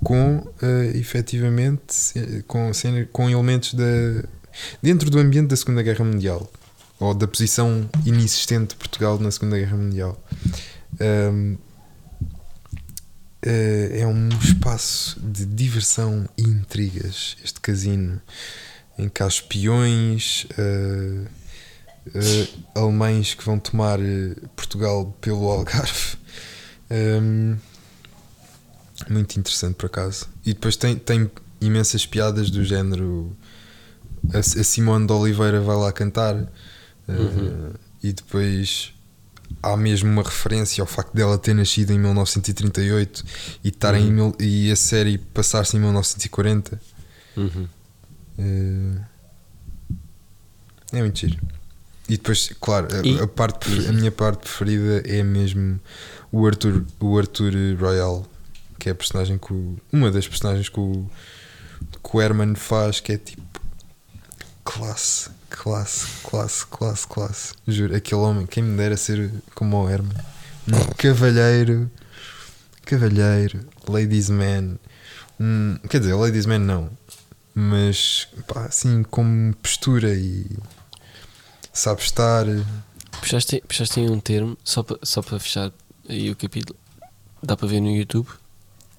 com 0.03 0.47
eh, 0.63 0.93
efetivamente 0.95 2.15
com, 2.47 2.71
com 3.13 3.29
elementos 3.29 3.75
da, 3.75 3.85
dentro 4.83 5.11
do 5.11 5.19
ambiente 5.19 5.49
da 5.49 5.57
Segunda 5.57 5.83
Guerra 5.83 6.05
Mundial 6.05 6.51
ou 6.99 7.13
da 7.15 7.27
posição 7.27 7.89
inexistente 8.07 8.71
de 8.71 8.77
Portugal 8.77 9.19
na 9.19 9.31
Segunda 9.31 9.59
Guerra 9.59 9.77
Mundial. 9.77 10.23
Ahm, 11.01 11.57
eh, 13.43 14.01
é 14.01 14.07
um 14.07 14.29
espaço 14.43 15.19
de 15.21 15.45
diversão 15.47 16.29
e 16.37 16.43
intrigas, 16.43 17.37
este 17.45 17.59
casino, 17.61 18.21
em 19.05 19.09
que 19.09 19.23
há 19.23 19.27
espiões 19.27 20.47
eh, 20.59 21.25
eh, 22.15 22.49
alemães 22.75 23.35
que 23.35 23.45
vão 23.45 23.59
tomar 23.59 23.99
eh, 24.01 24.35
Portugal 24.57 25.17
pelo 25.21 25.49
Algarve. 25.51 26.17
Ahm, 26.91 27.57
muito 29.09 29.39
interessante 29.39 29.75
por 29.75 29.87
acaso. 29.87 30.29
E 30.45 30.53
depois 30.53 30.77
tem, 30.77 30.97
tem 30.97 31.31
imensas 31.61 32.05
piadas 32.07 32.51
do 32.51 32.65
género. 32.65 33.35
A, 34.35 34.39
a 34.39 34.43
Simone 34.43 35.07
de 35.07 35.13
Oliveira 35.13 35.61
vai 35.61 35.77
lá 35.77 35.93
cantar 35.93 36.35
Uhum. 37.09 37.73
e 38.01 38.13
depois 38.13 38.93
há 39.61 39.77
mesmo 39.77 40.09
uma 40.09 40.23
referência 40.23 40.81
ao 40.81 40.87
facto 40.87 41.13
dela 41.13 41.37
ter 41.37 41.55
nascido 41.55 41.91
em 41.93 41.99
1938 41.99 43.25
e, 43.65 43.69
estar 43.69 43.95
em 43.97 44.05
Uhum. 44.07 44.13
mil- 44.13 44.37
e 44.39 44.71
a 44.71 44.77
série 44.77 45.19
passar-se 45.19 45.77
em 45.77 45.81
1940. 45.81 46.81
Uhum. 47.37 47.67
Eh, 48.41 49.01
é 50.93 51.01
muito 51.01 51.19
giro. 51.19 51.39
E 52.09 52.17
depois, 52.17 52.51
claro, 52.61 52.89
a, 52.93 53.23
a 53.25 53.27
parte, 53.29 53.69
a 53.89 53.93
minha 53.93 54.11
parte 54.11 54.41
preferida 54.41 55.03
é 55.07 55.23
mesmo 55.23 55.79
o 56.33 56.45
Arthur, 56.47 56.85
o 56.99 57.17
Arthur 57.19 57.53
Royal, 57.79 58.27
que 58.79 58.89
é 58.89 58.93
a 58.93 58.95
personagem 58.95 59.39
que 59.39 59.53
o- 59.53 59.77
uma 59.93 60.11
das 60.11 60.27
personagens 60.27 60.69
que 60.69 60.81
o, 60.81 61.09
que 62.03 62.17
o 62.17 62.21
Herman 62.21 62.55
faz, 62.57 62.99
que 62.99 63.13
é 63.13 63.19
tipo 63.19 63.43
classe, 64.65 65.31
classe, 65.49 66.07
classe, 66.25 66.67
classe, 66.67 67.07
classe. 67.07 67.55
Juro, 67.69 67.95
aquele 67.95 68.21
homem, 68.23 68.47
quem 68.47 68.63
me 68.65 68.77
dera 68.77 68.97
ser 68.97 69.31
como 69.55 69.77
o 69.85 69.89
Herman, 69.89 70.17
um 70.67 70.93
cavalheiro, 70.97 71.89
cavalheiro, 72.85 73.61
ladies 73.89 74.31
man, 74.31 74.77
um, 75.39 75.79
quer 75.89 76.01
dizer, 76.01 76.15
ladies 76.15 76.47
man 76.47 76.59
não, 76.59 76.91
mas 77.55 78.29
pá, 78.47 78.67
assim 78.67 79.03
com 79.03 79.53
postura 79.63 80.15
e 80.15 80.47
sabe 81.73 82.03
estar. 82.03 82.47
Puxaste, 83.21 83.63
puxaste 83.67 84.01
aí 84.01 84.09
um 84.09 84.21
termo, 84.21 84.57
só 84.65 84.83
para 84.83 84.99
só 85.03 85.23
fechar 85.23 85.73
aí 86.09 86.31
o 86.31 86.37
capítulo. 86.37 86.79
Dá 87.43 87.57
para 87.57 87.69
ver 87.69 87.81
no 87.81 87.91
YouTube? 87.91 88.29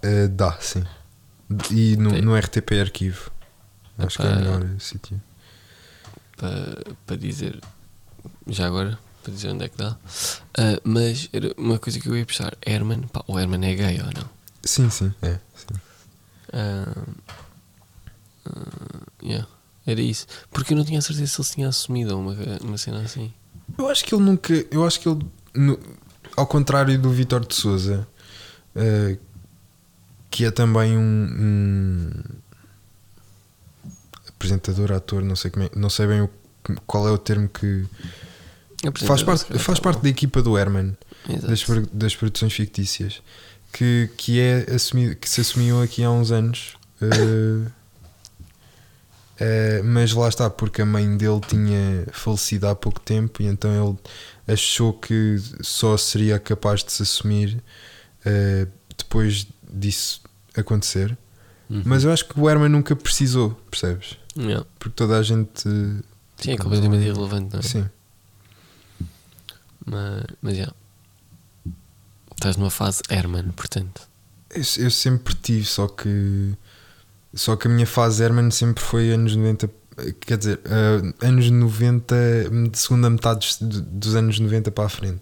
eh, 0.04 0.28
dá, 0.28 0.58
sim. 0.60 0.84
E 1.70 1.95
no, 1.97 2.10
no 2.22 2.36
RTP 2.38 2.80
Arquivo. 2.80 3.32
Acho 3.97 4.18
que 4.18 4.26
é 4.26 4.32
o 4.32 4.36
melhor 4.36 4.66
sítio. 4.80 5.22
para, 6.38 6.84
para 7.06 7.16
dizer 7.18 7.60
já 8.47 8.66
agora, 8.66 8.97
para 9.24 9.34
dizer 9.34 9.49
onde 9.49 9.66
é 9.66 9.70
que 9.70 9.78
dá. 9.78 9.95
Ah, 10.58 10.80
mas 10.84 11.30
era 11.32 11.54
uma 11.58 11.78
coisa 11.78 11.99
que 11.99 12.08
eu 12.08 12.18
ia 12.18 12.26
puxar, 12.26 12.56
Herman, 12.66 13.02
pá, 13.04 13.24
o 13.28 13.38
Herman 13.39 13.66
é 13.66 13.76
gay 13.76 13.99
ou 13.99 14.12
não? 14.14 14.30
Sim, 14.64 14.89
sim, 14.89 15.14
é. 15.22 15.38
sim. 15.56 15.80
Ah, 16.54 17.04
ah, 18.46 19.02
yeah, 19.24 19.48
era 19.86 20.02
isso. 20.02 20.26
Porque 20.52 20.74
eu 20.74 20.78
não 20.78 20.86
tinha 20.86 21.02
certeza 21.02 21.28
se 21.28 21.42
ele 21.42 21.50
tinha 21.50 21.68
assumido 21.70 22.18
uma, 22.18 22.36
uma 22.62 22.78
cena 22.78 23.00
assim. 23.02 23.32
Eu 23.78 23.88
acho 23.89 24.04
que 24.06 24.14
ele 24.14 24.24
nunca. 24.24 24.54
Eu 24.72 24.86
acho 24.86 25.00
que 25.00 25.08
ele, 25.10 25.26
no- 25.56 25.80
ao 26.36 26.46
contrário 26.48 26.98
do 27.00 27.10
Vitor 27.10 27.46
de 27.46 27.56
Souza, 27.56 28.08
eh, 28.76 29.18
que 30.30 30.46
é 30.46 30.52
também 30.52 30.98
um, 30.98 31.02
um 31.02 32.10
apresentador, 34.30 34.92
ator, 34.92 35.22
não 35.24 35.36
sei 35.36 35.52
como 35.52 35.66
é, 35.66 35.70
não 35.76 35.89
sei 35.89 36.08
bem 36.08 36.22
o- 36.22 36.30
qual 36.88 37.08
é 37.08 37.12
o 37.12 37.18
termo 37.18 37.48
que 37.50 37.86
faz 39.08 39.22
parte, 39.24 39.60
faz 39.60 39.80
parte 39.80 40.02
da 40.02 40.10
equipa 40.10 40.42
do 40.42 40.58
Herman, 40.58 40.98
das, 41.48 41.64
das 41.94 42.16
produções 42.16 42.54
fictícias, 42.54 43.22
que, 43.72 44.10
que 44.18 44.39
é 44.39 44.74
assumido, 44.74 45.16
que 45.16 45.30
se 45.30 45.42
assumiu 45.42 45.82
aqui 45.82 46.04
há 46.04 46.10
uns 46.12 46.32
anos. 46.32 46.76
eh, 47.02 47.70
eh, 49.44 49.82
mas 49.82 50.14
lá 50.14 50.30
está, 50.30 50.52
porque 50.52 50.84
a 50.84 50.86
mãe 50.86 51.18
dele 51.18 51.42
tinha 51.48 52.06
falecido 52.12 52.68
há 52.68 52.76
pouco 52.76 53.00
tempo 53.00 53.42
e 53.42 53.48
então 53.48 53.72
ele 53.72 54.54
achou 54.54 54.94
que 54.94 55.38
só 55.62 55.98
seria 55.98 56.38
capaz 56.38 56.84
de 56.84 56.92
se 56.92 57.02
assumir 57.02 57.60
eh, 58.24 58.68
depois 58.96 59.48
disso 59.68 60.22
acontecer. 60.56 61.18
Uhum. 61.68 61.82
Mas 61.84 62.04
eu 62.04 62.12
acho 62.12 62.28
que 62.28 62.39
o 62.39 62.48
Herman 62.48 62.70
nunca 62.70 62.96
precisou, 62.96 63.52
percebes? 63.72 64.16
Yeah. 64.38 64.64
Porque 64.78 64.96
toda 64.96 65.18
a 65.18 65.24
gente. 65.24 65.64
Sim, 65.64 66.04
é 66.38 66.42
tipo, 66.52 66.64
completamente 66.64 67.04
irrelevante, 67.04 67.54
não 67.54 67.60
é? 67.60 67.64
Sim. 67.64 67.89
Mas, 69.84 70.24
mas 70.39 70.54
yeah. 70.54 70.74
Estás 72.36 72.58
numa 72.58 72.70
fase 72.70 73.02
Herman, 73.10 73.50
portanto. 73.56 74.08
Eu, 74.52 74.62
eu 74.84 74.92
sempre 74.92 75.34
tive, 75.34 75.66
só 75.66 75.88
que. 75.88 76.56
Só 77.34 77.55
que 77.55 77.67
a 77.67 77.71
minha 77.71 77.86
fase 77.86 78.23
Herman 78.23 78.51
sempre 78.51 78.84
foi 78.84 79.11
anos 79.11 79.36
90. 79.36 79.69
Quer 80.19 80.38
dizer, 80.38 80.59
eh, 80.65 81.27
anos 81.27 81.49
90, 81.49 82.15
de 82.71 82.79
segunda 82.79 83.09
metade 83.09 83.47
dos, 83.59 84.15
anos 84.15 84.39
90 84.39 84.71
para 84.71 84.86
a 84.86 84.89
frente. 84.89 85.21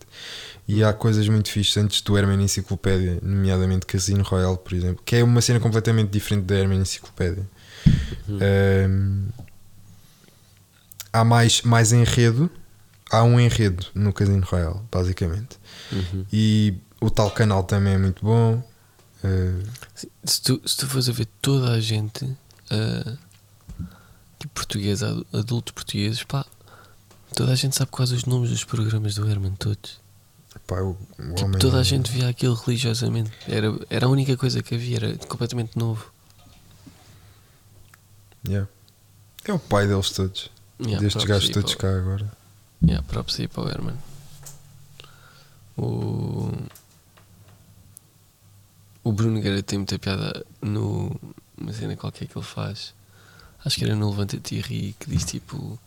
E 0.67 0.83
há 0.83 0.93
coisas 0.93 1.27
muito 1.27 1.49
fixes 1.49 1.75
antes 1.77 2.01
do 2.01 2.17
Herman 2.17 2.43
Enciclopédia, 2.43 3.19
nomeadamente 3.21 3.85
Casino 3.85 4.23
Royale, 4.23 4.57
por 4.57 4.73
exemplo, 4.73 5.01
que 5.03 5.15
é 5.15 5.23
uma 5.23 5.41
cena 5.41 5.59
completamente 5.59 6.09
diferente 6.11 6.43
da 6.43 6.55
Herman 6.55 6.81
Enciclopédia. 6.81 7.47
Uhum. 8.27 9.27
Há 11.11 11.23
mais, 11.23 11.63
mais 11.63 11.91
enredo, 11.91 12.49
há 13.11 13.23
um 13.23 13.39
enredo 13.39 13.85
no 13.95 14.13
Casino 14.13 14.45
Royale, 14.45 14.79
basicamente. 14.91 15.57
Uhum. 15.91 16.25
E 16.31 16.75
o 17.01 17.09
tal 17.09 17.31
canal 17.31 17.63
também 17.63 17.93
é 17.93 17.97
muito 17.97 18.23
bom. 18.23 18.63
Eh, 19.23 19.63
Se 20.23 20.41
tu, 20.41 20.61
se 20.65 20.77
tu 20.77 20.87
fores 20.87 21.09
a 21.09 21.11
ver 21.11 21.25
toda 21.41 21.71
a 21.73 21.79
gente, 21.81 22.25
tipo 24.39 24.53
português, 24.53 25.03
adu- 25.03 25.25
adultos 25.33 25.73
portugueses, 25.73 26.23
pá, 26.23 26.45
toda 27.35 27.51
a 27.51 27.55
gente 27.55 27.75
sabe 27.75 27.91
quase 27.91 28.15
os 28.15 28.25
nomes 28.25 28.49
dos 28.49 28.63
programas 28.63 29.15
do 29.15 29.29
Herman, 29.29 29.53
todos. 29.55 29.99
pá, 30.65 30.79
o, 30.81 30.91
o 31.17 31.35
Tipo, 31.35 31.57
toda 31.57 31.79
a 31.79 31.83
gente 31.83 32.11
via 32.11 32.29
aquilo 32.29 32.55
religiosamente. 32.55 33.31
Era, 33.47 33.67
era 33.89 34.05
a 34.05 34.09
única 34.09 34.37
coisa 34.37 34.63
que 34.63 34.75
havia, 34.75 34.95
era 34.97 35.17
completamente 35.27 35.77
novo. 35.77 36.11
Yeah. 38.47 38.69
É 39.45 39.51
o 39.53 39.59
pai 39.59 39.85
deles 39.87 40.11
todos. 40.11 40.49
Yeah, 40.79 41.01
destes 41.01 41.25
gajos 41.25 41.49
todos 41.49 41.75
cá 41.75 41.89
agora. 41.89 42.31
Yeah, 42.81 43.05
aí 43.37 43.47
para 43.49 43.63
o 43.65 43.69
Herman. 43.69 43.97
O 45.75 46.08
tem 49.69 49.77
muita 49.77 49.99
piada 49.99 50.45
no. 50.61 51.15
Uma 51.55 51.71
cena 51.71 51.95
qualquer 51.95 52.27
que 52.27 52.37
ele 52.37 52.45
faz. 52.45 52.93
Acho 53.63 53.77
que 53.77 53.83
era 53.83 53.95
no 53.95 54.09
Levanta-te 54.09 54.55
e 54.55 54.61
Ri 54.61 54.95
que 54.99 55.09
diz 55.09 55.23
tipo. 55.23 55.79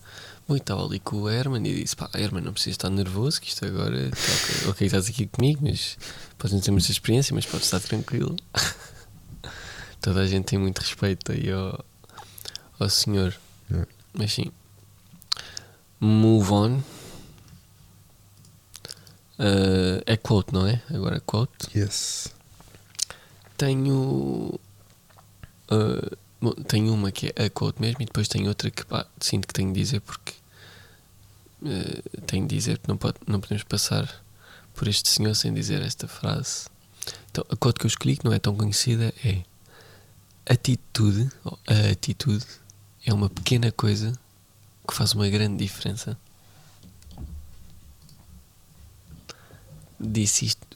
Bom, 0.46 0.56
estava 0.56 0.84
ali 0.84 1.00
com 1.00 1.16
o 1.16 1.28
Herman 1.28 1.66
e 1.66 1.82
disse: 1.82 1.96
pá, 1.96 2.08
Herman, 2.14 2.42
não 2.42 2.52
precisa 2.52 2.74
estar 2.74 2.90
nervoso, 2.90 3.40
que 3.40 3.48
isto 3.48 3.64
agora. 3.66 4.10
tá 4.10 4.70
ok, 4.70 4.86
estás 4.86 5.08
aqui 5.08 5.26
comigo, 5.26 5.60
mas 5.62 5.98
podes 6.38 6.54
não 6.54 6.60
ter 6.60 6.70
muita 6.70 6.90
experiência, 6.90 7.34
mas 7.34 7.44
podes 7.44 7.66
estar 7.66 7.80
tranquilo. 7.80 8.36
Toda 10.00 10.20
a 10.20 10.26
gente 10.26 10.46
tem 10.46 10.58
muito 10.58 10.78
respeito 10.78 11.32
aí 11.32 11.50
ao, 11.50 11.84
ao 12.78 12.88
senhor. 12.88 13.36
Yeah. 13.70 13.90
Mas 14.12 14.32
sim. 14.32 14.50
Move 16.00 16.52
on. 16.52 16.82
Uh, 19.38 20.02
é 20.06 20.16
quote, 20.16 20.52
não 20.52 20.66
é? 20.66 20.82
Agora 20.90 21.16
é 21.16 21.20
quote. 21.20 21.76
Yes. 21.76 22.32
Tenho. 23.62 24.58
uh, 25.70 26.16
bom, 26.40 26.50
tenho 26.66 26.92
uma 26.92 27.12
que 27.12 27.32
é 27.36 27.44
a 27.44 27.48
quote 27.48 27.80
mesmo 27.80 28.02
e 28.02 28.06
depois 28.06 28.26
tenho 28.26 28.48
outra 28.48 28.68
que 28.72 28.84
pá, 28.84 29.06
sinto 29.20 29.46
que 29.46 29.54
tenho 29.54 29.72
de 29.72 29.78
dizer 29.78 30.00
porque. 30.00 30.32
uh, 31.62 32.20
tenho 32.26 32.44
de 32.44 32.56
dizer 32.56 32.78
que 32.78 32.88
não, 32.88 32.96
pode, 32.96 33.18
não 33.24 33.40
podemos 33.40 33.62
passar 33.62 34.12
por 34.74 34.88
este 34.88 35.08
senhor 35.08 35.36
sem 35.36 35.54
dizer 35.54 35.80
esta 35.80 36.08
frase. 36.08 36.66
Então, 37.30 37.44
a 37.48 37.54
quote 37.54 37.78
que 37.78 37.86
eu 37.86 37.88
escolhi, 37.88 38.16
que 38.16 38.24
não 38.24 38.32
é 38.32 38.40
tão 38.40 38.56
conhecida, 38.56 39.14
é: 39.24 39.44
Atitude, 40.44 41.30
a 41.44 41.92
atitude, 41.92 42.44
é 43.06 43.14
uma 43.14 43.30
pequena 43.30 43.70
coisa 43.70 44.12
que 44.88 44.92
faz 44.92 45.12
uma 45.12 45.28
grande 45.28 45.64
diferença. 45.64 46.18
Disse 50.00 50.46
isto 50.46 50.66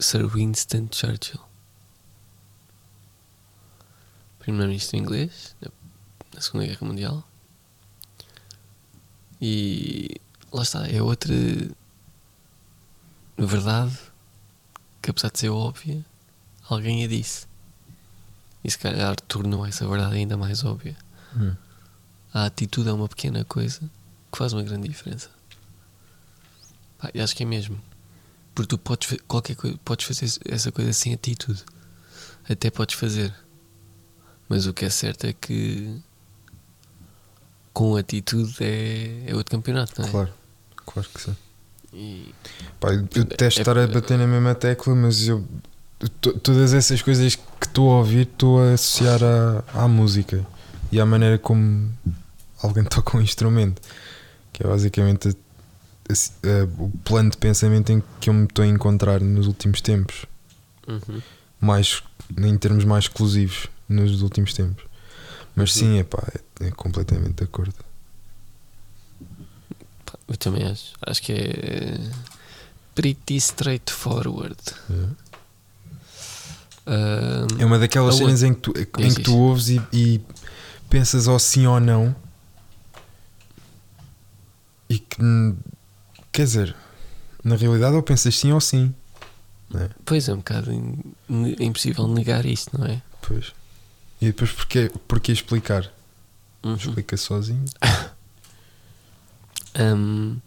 Sir 0.00 0.26
Winston 0.26 0.88
Churchill, 0.90 1.49
primeiro-ministro 4.40 4.96
inglês 4.98 5.54
na, 5.60 6.40
Segunda 6.40 6.66
Guerra 6.66 6.86
Mundial. 6.86 7.28
E 9.40 10.20
lá 10.52 10.62
está, 10.62 10.88
é 10.88 11.00
outra 11.00 11.34
verdade 13.38 13.96
que, 15.00 15.10
apesar 15.10 15.30
de 15.30 15.38
ser 15.38 15.48
óbvia, 15.50 16.04
alguém 16.68 17.04
a 17.04 17.08
disse. 17.08 17.46
E 18.62 18.70
se 18.70 18.78
calhar 18.78 19.16
tornou 19.22 19.64
essa 19.66 19.86
verdade 19.86 20.16
ainda 20.16 20.36
mais 20.36 20.64
óbvia. 20.64 20.96
Hum. 21.36 21.54
A 22.32 22.46
atitude 22.46 22.88
é 22.88 22.92
uma 22.92 23.08
pequena 23.08 23.44
coisa 23.44 23.80
que 24.30 24.38
faz 24.38 24.52
uma 24.52 24.62
grande 24.62 24.88
diferença. 24.88 25.30
Pá, 26.98 27.10
e 27.14 27.20
acho 27.20 27.34
que 27.34 27.42
é 27.42 27.46
mesmo. 27.46 27.80
Porque 28.54 28.68
tu 28.68 28.78
podes, 28.78 29.16
qualquer 29.26 29.56
coisa, 29.56 29.78
podes 29.84 30.06
fazer 30.06 30.40
essa 30.44 30.70
coisa 30.70 30.92
sem 30.92 31.14
atitude. 31.14 31.64
Até 32.48 32.70
podes 32.70 32.96
fazer. 32.96 33.34
Mas 34.50 34.66
o 34.66 34.74
que 34.74 34.84
é 34.84 34.90
certo 34.90 35.26
é 35.26 35.32
que 35.32 35.96
com 37.72 37.96
atitude 37.96 38.56
é, 38.60 39.24
é 39.28 39.34
outro 39.34 39.52
campeonato, 39.56 40.00
não 40.02 40.08
é? 40.08 40.10
Claro, 40.10 40.30
claro 40.84 41.08
que 41.14 41.20
sim. 41.22 41.36
E, 41.92 42.34
Pá, 42.80 42.92
eu 42.92 43.02
detesto 43.02 43.60
É- 43.60 43.62
estar 43.62 43.78
a 43.78 43.86
bater 43.86 44.18
na 44.18 44.26
mesma 44.26 44.54
tecla, 44.54 44.94
mas 44.94 45.26
eu 45.28 45.44
to- 46.20 46.34
todas 46.40 46.74
essas 46.74 47.00
coisas 47.00 47.36
que 47.36 47.42
estou 47.66 47.92
a 47.92 47.98
ouvir 47.98 48.22
estou 48.26 48.60
a 48.60 48.72
associar 48.74 49.20
à, 49.22 49.64
à 49.84 49.88
música 49.88 50.44
e 50.90 51.00
à 51.00 51.06
maneira 51.06 51.38
como 51.38 51.88
alguém 52.62 52.82
toca 52.90 53.16
um 53.16 53.20
instrumento, 53.22 53.80
que 54.52 54.64
é 54.64 54.66
basicamente 54.66 55.28
a- 55.28 55.32
a- 55.32 56.62
a- 56.62 56.82
o 56.82 56.90
plano 57.04 57.30
de 57.30 57.36
pensamento 57.36 57.90
em 57.92 58.02
que 58.20 58.28
eu 58.30 58.34
me 58.34 58.44
estou 58.46 58.64
a 58.64 58.68
encontrar 58.68 59.20
nos 59.20 59.46
últimos 59.46 59.80
tempos, 59.80 60.26
Uhum. 60.88 61.22
mais 61.60 62.02
em 62.36 62.58
termos 62.58 62.84
mais 62.84 63.04
exclusivos 63.04 63.68
nos 63.90 64.22
últimos 64.22 64.54
tempos. 64.54 64.84
Mas 65.54 65.74
Uhum. 65.76 65.80
sim, 65.82 65.98
é 65.98 66.04
pá, 66.04 66.22
é, 66.60 66.68
é 66.68 66.70
completamente 66.70 67.34
de 67.34 67.44
acordo. 67.44 67.74
Eu 70.28 70.36
também 70.36 70.64
acho. 70.64 70.92
Acho 71.04 71.20
que 71.22 71.32
é 71.32 71.98
pretty 72.94 73.36
straightforward. 73.36 74.56
É. 74.90 75.30
É 77.58 77.64
uma 77.64 77.78
daquelas 77.78 78.16
cenas 78.16 78.42
em 78.42 78.54
que 78.54 78.60
tu, 78.60 78.72
em 78.76 78.84
Diz 79.06 79.14
que 79.14 79.20
isso. 79.22 79.30
tu 79.30 79.36
ouves 79.36 79.68
e, 79.68 79.80
e 79.92 80.20
pensas 80.88 81.26
ou 81.28 81.38
sim 81.38 81.66
ou 81.66 81.78
não. 81.78 82.14
E 84.88 84.98
que, 84.98 85.18
quer 86.32 86.44
dizer, 86.44 86.74
na 87.44 87.54
realidade 87.56 87.94
ou 87.94 88.02
pensas 88.02 88.36
sim 88.36 88.50
ou 88.52 88.60
sim. 88.60 88.92
Pois 90.04 90.28
é, 90.28 90.32
um 90.32 90.38
bocado 90.38 90.72
in- 90.72 91.14
é 91.60 91.64
impossível 91.64 92.08
negar 92.08 92.44
isto, 92.44 92.76
não 92.76 92.86
é? 92.86 93.00
Pois. 93.22 93.52
E 94.20 94.26
depois 94.26 94.52
porquê, 94.52 94.90
porquê 95.08 95.32
explicar? 95.32 95.90
Uhum. 96.62 96.74
Explica 96.74 97.16
sozinho. 97.16 97.64
Ahm, 99.74 100.38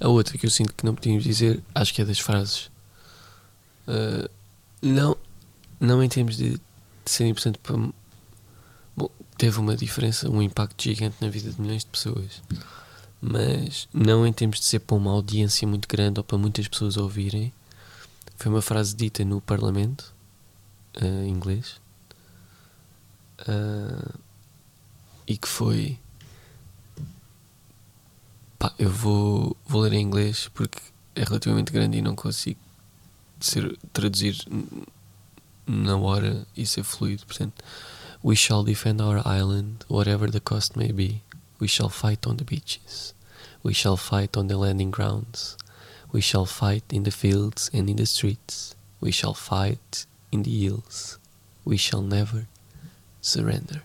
a 0.00 0.08
outra 0.08 0.36
que 0.36 0.46
eu 0.46 0.50
sinto 0.50 0.74
que 0.74 0.84
não 0.84 0.94
podíamos 0.94 1.22
dizer, 1.22 1.62
acho 1.74 1.94
que 1.94 2.02
é 2.02 2.04
das 2.04 2.18
frases. 2.18 2.70
Ah, 3.86 4.28
não, 4.82 5.16
não 5.80 6.02
em 6.02 6.08
termos 6.08 6.36
de, 6.36 6.50
de 6.50 6.60
ser 7.06 7.26
importante 7.26 7.58
para. 7.58 7.76
Bom, 8.96 9.10
teve 9.36 9.58
uma 9.58 9.76
diferença, 9.76 10.28
um 10.28 10.42
impacto 10.42 10.82
gigante 10.82 11.16
na 11.20 11.28
vida 11.28 11.50
de 11.50 11.60
milhões 11.60 11.84
de 11.84 11.90
pessoas. 11.90 12.42
Mas 13.20 13.88
não 13.92 14.26
em 14.26 14.32
termos 14.32 14.60
de 14.60 14.66
ser 14.66 14.80
para 14.80 14.96
uma 14.96 15.10
audiência 15.10 15.66
muito 15.66 15.88
grande 15.88 16.20
ou 16.20 16.24
para 16.24 16.36
muitas 16.36 16.68
pessoas 16.68 16.96
ouvirem. 16.96 17.52
Foi 18.36 18.52
uma 18.52 18.60
frase 18.60 18.94
dita 18.94 19.24
no 19.24 19.40
Parlamento 19.40 20.12
ah, 21.00 21.26
inglês. 21.26 21.80
Ah, 23.38 24.14
e 25.26 25.36
que 25.36 25.48
foi 25.48 25.98
Pá, 28.58 28.72
eu 28.78 28.90
vou, 28.90 29.56
vou 29.66 29.82
ler 29.82 29.92
em 29.94 30.02
inglês 30.02 30.48
porque 30.54 30.78
é 31.14 31.22
relativamente 31.22 31.72
grande 31.72 31.98
e 31.98 32.02
não 32.02 32.14
consigo 32.16 32.58
ser, 33.40 33.76
traduzir 33.92 34.36
na 35.66 35.96
hora 35.96 36.46
e 36.56 36.64
ser 36.64 36.82
fluido. 36.82 37.26
Portanto, 37.26 37.62
we 38.24 38.34
shall 38.34 38.64
defend 38.64 39.02
our 39.02 39.18
island, 39.26 39.84
whatever 39.90 40.30
the 40.30 40.40
cost 40.40 40.76
may 40.76 40.92
be. 40.92 41.22
We 41.60 41.68
shall 41.68 41.90
fight 41.90 42.26
on 42.26 42.36
the 42.36 42.44
beaches. 42.44 43.14
We 43.62 43.74
shall 43.74 43.96
fight 43.96 44.36
on 44.36 44.46
the 44.48 44.56
landing 44.56 44.90
grounds. 44.90 45.56
We 46.12 46.20
shall 46.20 46.46
fight 46.46 46.84
in 46.90 47.02
the 47.02 47.10
fields 47.10 47.70
and 47.72 47.90
in 47.90 47.96
the 47.96 48.06
streets. 48.06 48.76
We 49.00 49.10
shall 49.10 49.34
fight 49.34 50.06
in 50.32 50.42
the 50.42 50.50
hills. 50.50 51.18
We 51.64 51.76
shall 51.76 52.02
never 52.02 52.46
surrender. 53.24 53.82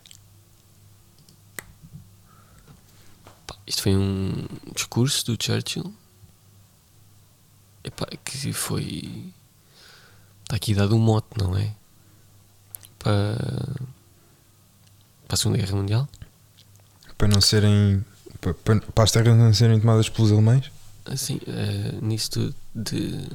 Isto 3.65 3.83
foi 3.83 3.95
um 3.95 4.47
discurso 4.75 5.25
do 5.25 5.43
Churchill 5.43 5.93
Epá, 7.83 8.05
que 8.25 8.51
foi. 8.51 9.31
Está 10.43 10.55
aqui 10.55 10.73
dado 10.73 10.95
um 10.95 10.99
mote, 10.99 11.27
não 11.37 11.55
é? 11.55 11.73
Para, 12.97 13.37
para 15.27 15.35
a 15.35 15.37
Segunda 15.37 15.59
Guerra 15.59 15.75
Mundial. 15.75 16.09
Para 17.17 17.27
não 17.27 17.39
serem. 17.39 18.03
Para, 18.41 18.53
para, 18.53 18.81
para 18.81 19.03
as 19.03 19.11
terras 19.11 19.37
não 19.37 19.53
serem 19.53 19.79
tomadas 19.79 20.09
pelos 20.09 20.31
alemães. 20.31 20.71
Assim, 21.05 21.39
nisso 22.01 22.31
tudo 22.31 22.55
de 22.75 23.27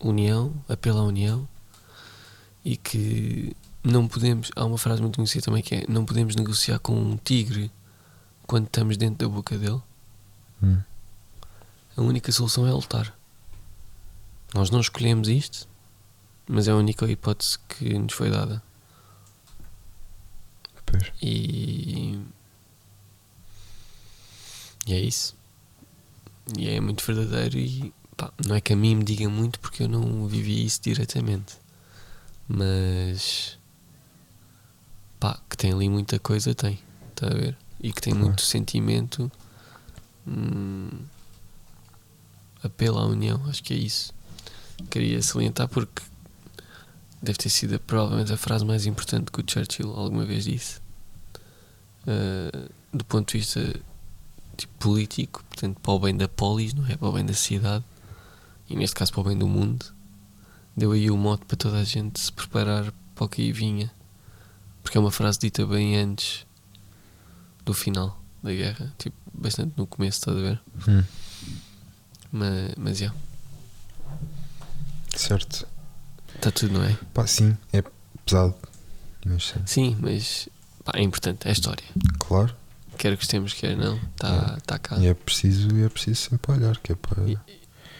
união, 0.00 0.52
apelo 0.68 0.98
à 0.98 1.02
união 1.02 1.48
e 2.64 2.76
que 2.76 3.56
não 3.82 4.08
podemos. 4.08 4.50
Há 4.56 4.64
uma 4.64 4.78
frase 4.78 5.00
muito 5.00 5.16
conhecida 5.16 5.44
também 5.44 5.62
que 5.62 5.74
é: 5.76 5.84
não 5.88 6.04
podemos 6.04 6.34
negociar 6.36 6.78
com 6.78 6.94
um 6.94 7.16
tigre 7.16 7.70
quando 8.46 8.66
estamos 8.66 8.96
dentro 8.96 9.26
da 9.26 9.34
boca 9.34 9.56
dele. 9.56 9.80
Hum. 10.62 10.80
A 11.96 12.02
única 12.02 12.30
solução 12.32 12.66
é 12.66 12.72
lutar. 12.72 13.16
Nós 14.54 14.70
não 14.70 14.80
escolhemos 14.80 15.28
isto, 15.28 15.68
mas 16.48 16.68
é 16.68 16.70
a 16.70 16.76
única 16.76 17.10
hipótese 17.10 17.58
que 17.68 17.98
nos 17.98 18.14
foi 18.14 18.30
dada. 18.30 18.62
Pois. 20.86 21.12
E. 21.20 22.18
E 24.86 24.94
é 24.94 25.00
isso. 25.00 25.36
E 26.56 26.68
é 26.70 26.80
muito 26.80 27.04
verdadeiro 27.04 27.58
e 27.58 27.92
pá, 28.16 28.32
não 28.46 28.56
é 28.56 28.60
que 28.60 28.72
a 28.72 28.76
mim 28.76 28.96
me 28.96 29.04
diga 29.04 29.28
muito 29.28 29.60
porque 29.60 29.82
eu 29.82 29.88
não 29.88 30.26
vivi 30.26 30.64
isso 30.64 30.80
diretamente. 30.80 31.56
Mas 32.48 33.57
pá, 35.18 35.38
que 35.48 35.56
tem 35.56 35.72
ali 35.72 35.88
muita 35.88 36.18
coisa 36.18 36.54
tem, 36.54 36.78
está 37.10 37.26
a 37.26 37.34
ver? 37.34 37.56
E 37.80 37.92
que 37.92 38.00
tem 38.00 38.12
Claro. 38.12 38.26
muito 38.28 38.42
sentimento. 38.42 39.30
hum, 40.26 40.90
apelo 42.62 42.98
à 42.98 43.06
união, 43.06 43.40
acho 43.48 43.62
que 43.62 43.72
é 43.72 43.76
isso. 43.76 44.12
Queria 44.90 45.22
salientar 45.22 45.68
porque 45.68 46.02
deve 47.22 47.38
ter 47.38 47.48
sido 47.50 47.78
provavelmente 47.80 48.32
a 48.32 48.36
frase 48.36 48.64
mais 48.64 48.84
importante 48.86 49.30
que 49.32 49.40
o 49.40 49.44
Churchill 49.48 49.90
alguma 49.94 50.24
vez 50.24 50.44
disse. 50.44 50.80
Uh, 52.06 52.70
do 52.92 53.04
ponto 53.04 53.32
de 53.32 53.38
vista 53.38 53.60
tipo, 54.56 54.72
político, 54.78 55.42
portanto, 55.48 55.78
para 55.80 55.92
o 55.92 55.98
bem 55.98 56.16
da 56.16 56.28
polis, 56.28 56.74
não 56.74 56.86
é? 56.86 56.96
Para 56.96 57.08
o 57.08 57.12
bem 57.12 57.24
da 57.24 57.34
cidade, 57.34 57.84
e 58.68 58.76
neste 58.76 58.96
caso 58.96 59.12
para 59.12 59.20
o 59.20 59.24
bem 59.24 59.36
do 59.38 59.48
mundo, 59.48 59.86
deu 60.76 60.92
aí 60.92 61.10
o 61.10 61.16
mote 61.16 61.44
para 61.44 61.56
toda 61.56 61.78
a 61.78 61.84
gente 61.84 62.20
se 62.20 62.32
preparar 62.32 62.92
para 63.14 63.24
o 63.24 63.28
que 63.28 63.42
aí 63.42 63.52
vinha. 63.52 63.90
Porque 64.88 64.96
é 64.96 65.00
uma 65.02 65.10
frase 65.10 65.38
dita 65.38 65.66
bem 65.66 65.98
antes 65.98 66.46
do 67.62 67.74
final 67.74 68.18
da 68.42 68.50
guerra, 68.54 68.90
tipo, 68.96 69.14
bastante 69.34 69.74
no 69.76 69.86
começo, 69.86 70.18
estás 70.18 70.34
a 70.38 70.40
ver? 70.40 70.60
Hum, 70.88 71.04
Mas, 72.32 72.74
mas 72.78 72.96
já, 72.96 73.12
certo. 75.14 75.68
está 76.34 76.50
tudo, 76.50 76.72
não 76.72 76.84
é? 76.84 76.96
Pá, 77.12 77.26
sim, 77.26 77.54
é 77.70 77.84
pesado. 78.24 78.54
Mas 79.26 79.48
sim, 79.48 79.60
Sim, 79.66 79.96
mas 80.00 80.48
pá, 80.82 80.92
é 80.96 81.02
importante, 81.02 81.44
é 81.46 81.50
a 81.50 81.52
história. 81.52 81.84
claro. 82.18 82.56
Quer 82.96 83.14
gostemos, 83.14 83.52
quer 83.52 83.76
não, 83.76 83.94
está 84.16 84.56
tá 84.64 84.78
cá. 84.78 84.96
E 84.96 85.06
é 85.06 85.12
preciso, 85.12 85.68
e 85.76 85.82
é 85.84 85.88
preciso 85.90 86.18
sempre 86.30 86.50
olhar, 86.52 86.78
que 86.78 86.92
é 86.92 86.94
para 86.94 87.22
E, 87.28 87.38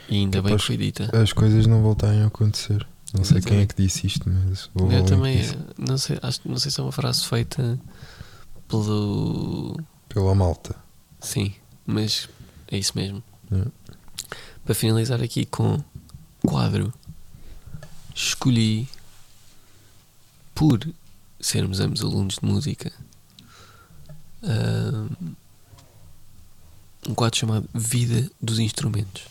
e 0.08 0.14
ainda 0.16 0.40
bem 0.40 0.56
que 0.56 0.62
Capaz- 0.62 0.64
foi 0.64 0.78
dita. 0.78 1.10
as 1.22 1.34
coisas 1.34 1.66
não 1.66 1.82
voltarem 1.82 2.22
a 2.22 2.28
acontecer. 2.28 2.86
Não 3.14 3.24
sei 3.24 3.40
quem 3.40 3.60
é 3.60 3.66
que 3.66 3.74
disse 3.74 4.06
isto, 4.06 4.28
mas 4.28 4.70
Eu 4.74 5.04
também, 5.04 5.40
não 5.78 5.96
sei, 5.96 6.18
acho, 6.22 6.40
não 6.44 6.58
sei 6.58 6.70
se 6.70 6.78
é 6.78 6.82
uma 6.82 6.92
frase 6.92 7.24
feita 7.24 7.78
pelo. 8.68 9.78
Pela 10.08 10.34
malta. 10.34 10.76
Sim, 11.20 11.54
mas 11.86 12.28
é 12.70 12.76
isso 12.76 12.92
mesmo. 12.94 13.22
É. 13.50 13.64
Para 14.64 14.74
finalizar 14.74 15.22
aqui 15.22 15.46
com 15.46 15.82
quadro, 16.46 16.92
escolhi 18.14 18.88
por 20.54 20.86
sermos 21.40 21.80
ambos 21.80 22.02
alunos 22.02 22.34
de 22.34 22.44
música 22.44 22.92
um 27.08 27.14
quadro 27.14 27.38
chamado 27.38 27.68
Vida 27.74 28.30
dos 28.40 28.58
Instrumentos. 28.58 29.24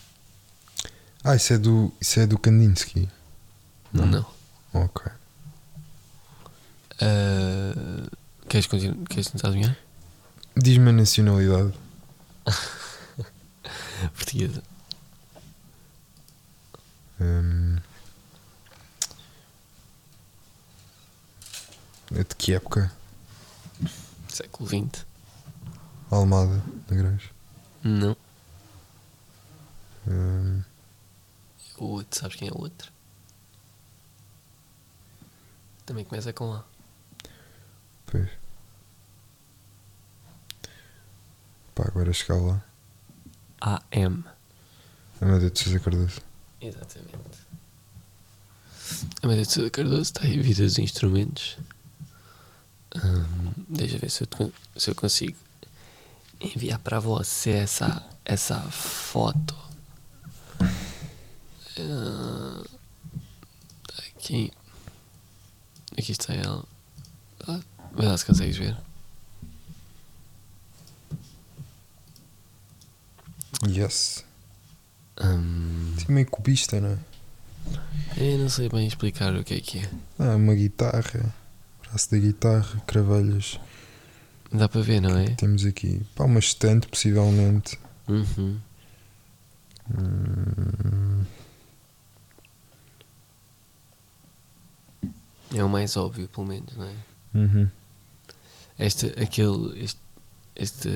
Ah, 1.24 1.36
isso 1.36 1.54
é 1.54 1.58
do, 1.58 1.92
isso 2.00 2.20
é 2.20 2.28
do 2.28 2.38
Kandinsky. 2.38 3.10
Não. 3.94 4.06
Não. 4.06 4.26
Ok. 4.74 5.12
Ah, 7.02 8.10
queres, 8.50 8.68
continuar, 8.68 9.06
queres 9.08 9.28
tentar 9.30 9.50
adivinhar? 9.50 9.78
Diz-me 10.56 10.90
a 10.90 10.94
nacionalidade. 10.94 11.74
Portuguesa. 14.16 14.64
Hum, 17.20 17.78
é 22.14 22.24
de 22.24 22.36
que 22.36 22.54
época? 22.54 22.92
Século 24.30 24.70
XX. 24.70 25.06
Almada, 26.12 26.62
da 26.88 26.96
Igreja. 26.96 27.30
Não. 27.84 28.16
Hum, 30.08 30.62
O 31.80 31.86
outro, 31.86 32.20
sabes 32.20 32.36
quem 32.38 32.48
é 32.48 32.52
o 32.52 32.62
outro? 32.62 32.92
Também 35.88 36.04
começa 36.04 36.34
com 36.34 36.52
A. 36.52 36.66
pois. 38.08 38.30
Pá, 41.74 41.86
agora 41.88 42.12
chegar 42.12 42.36
lá. 42.42 42.62
AM. 43.62 44.26
Amadeu 45.22 45.50
de 45.50 45.58
Sousa 45.58 45.80
Cardoso. 45.80 46.22
Exatamente. 46.60 47.48
A 49.24 49.28
Maria 49.28 49.46
de 49.46 49.52
Sousa 49.52 49.70
Cardoso 49.70 50.02
está 50.02 50.24
aí 50.24 50.38
vida 50.38 50.62
dos 50.62 50.78
instrumentos. 50.78 51.58
Hum, 52.94 53.54
deixa 53.70 53.98
ver 53.98 54.12
se 54.12 54.24
eu, 54.24 54.54
se 54.76 54.92
eu 54.92 54.96
consigo 54.96 55.38
enviar 56.42 56.80
para 56.80 57.00
você 57.00 57.52
essa, 57.52 58.06
essa 58.26 58.60
foto. 58.60 59.56
Ah, 61.80 62.64
aqui. 64.10 64.52
Aqui 65.98 66.12
está 66.12 66.34
ela. 66.34 66.64
Ah, 67.48 67.60
Vê 67.95 68.06
lá 68.06 68.18
se 68.18 68.26
consegues 68.26 68.58
ver. 68.58 68.78
Yes. 73.68 74.24
Hum, 75.22 75.95
Sim, 75.98 76.14
meio 76.14 76.28
cubista, 76.30 76.80
não 76.80 76.89
é? 76.89 76.98
eu 78.18 78.38
não 78.38 78.50
sei 78.50 78.70
bem 78.70 78.88
explicar 78.88 79.34
o 79.36 79.43
que 79.43 79.56
é 79.56 79.60
que 79.60 79.80
é. 79.80 79.89
Ah, 80.20 80.36
uma 80.36 80.54
guitarra. 80.54 81.34
Braço 81.82 82.12
da 82.12 82.18
guitarra, 82.18 82.82
cravelhas. 82.86 83.60
Dá 84.52 84.70
para 84.70 84.82
ver, 84.82 85.02
não 85.02 85.18
é? 85.18 85.30
Temos 85.36 85.66
aqui. 85.66 86.02
Pá, 86.16 86.26
uma 86.26 86.39
estante, 86.39 86.88
possivelmente. 86.88 87.80
Uhum. 88.08 88.60
Hum, 89.91 91.26
É 95.54 95.64
o 95.64 95.70
mais 95.70 95.95
óbvio, 95.98 96.28
pelo 96.28 96.45
menos, 96.48 96.76
não 96.76 96.86
é? 96.86 96.93
uhum. 97.36 97.70
Esta, 98.78 99.08
aquele, 99.22 99.84
este, 99.84 100.00
esta 100.56 100.89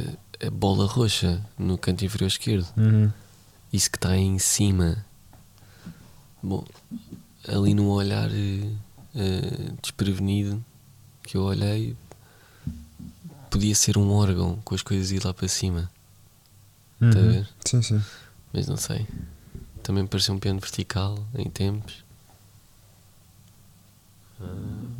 a 0.45 0.49
bola 0.49 0.85
roxa 0.85 1.43
no 1.57 1.77
canto 1.77 2.03
inferior 2.05 2.27
esquerdo, 2.27 2.67
Uhum. 2.77 3.11
isso 3.71 3.89
que 3.89 3.97
está 3.97 4.09
aí 4.09 4.21
em 4.21 4.39
cima. 4.39 5.05
Bom, 6.43 6.65
ali 7.47 7.73
num 7.73 7.87
olhar 7.89 8.29
eh, 8.31 8.69
desprevenido 9.81 10.63
que 11.23 11.37
eu 11.37 11.43
olhei, 11.43 11.95
podia 13.49 13.75
ser 13.75 13.97
um 13.97 14.11
órgão 14.11 14.57
com 14.65 14.73
as 14.75 14.81
coisas 14.81 15.11
ir 15.11 15.23
lá 15.23 15.33
para 15.33 15.47
cima, 15.47 15.89
Está 17.03 17.17
a 17.19 17.21
Uhum. 17.23 17.31
ver? 17.31 17.49
Sim, 17.65 17.81
sim. 17.81 18.01
mas 18.53 18.67
não 18.67 18.77
sei. 18.77 19.07
Também 19.81 20.05
pareceu 20.05 20.35
um 20.35 20.39
piano 20.39 20.59
vertical 20.59 21.17
em 21.33 21.49
tempos. 21.49 22.00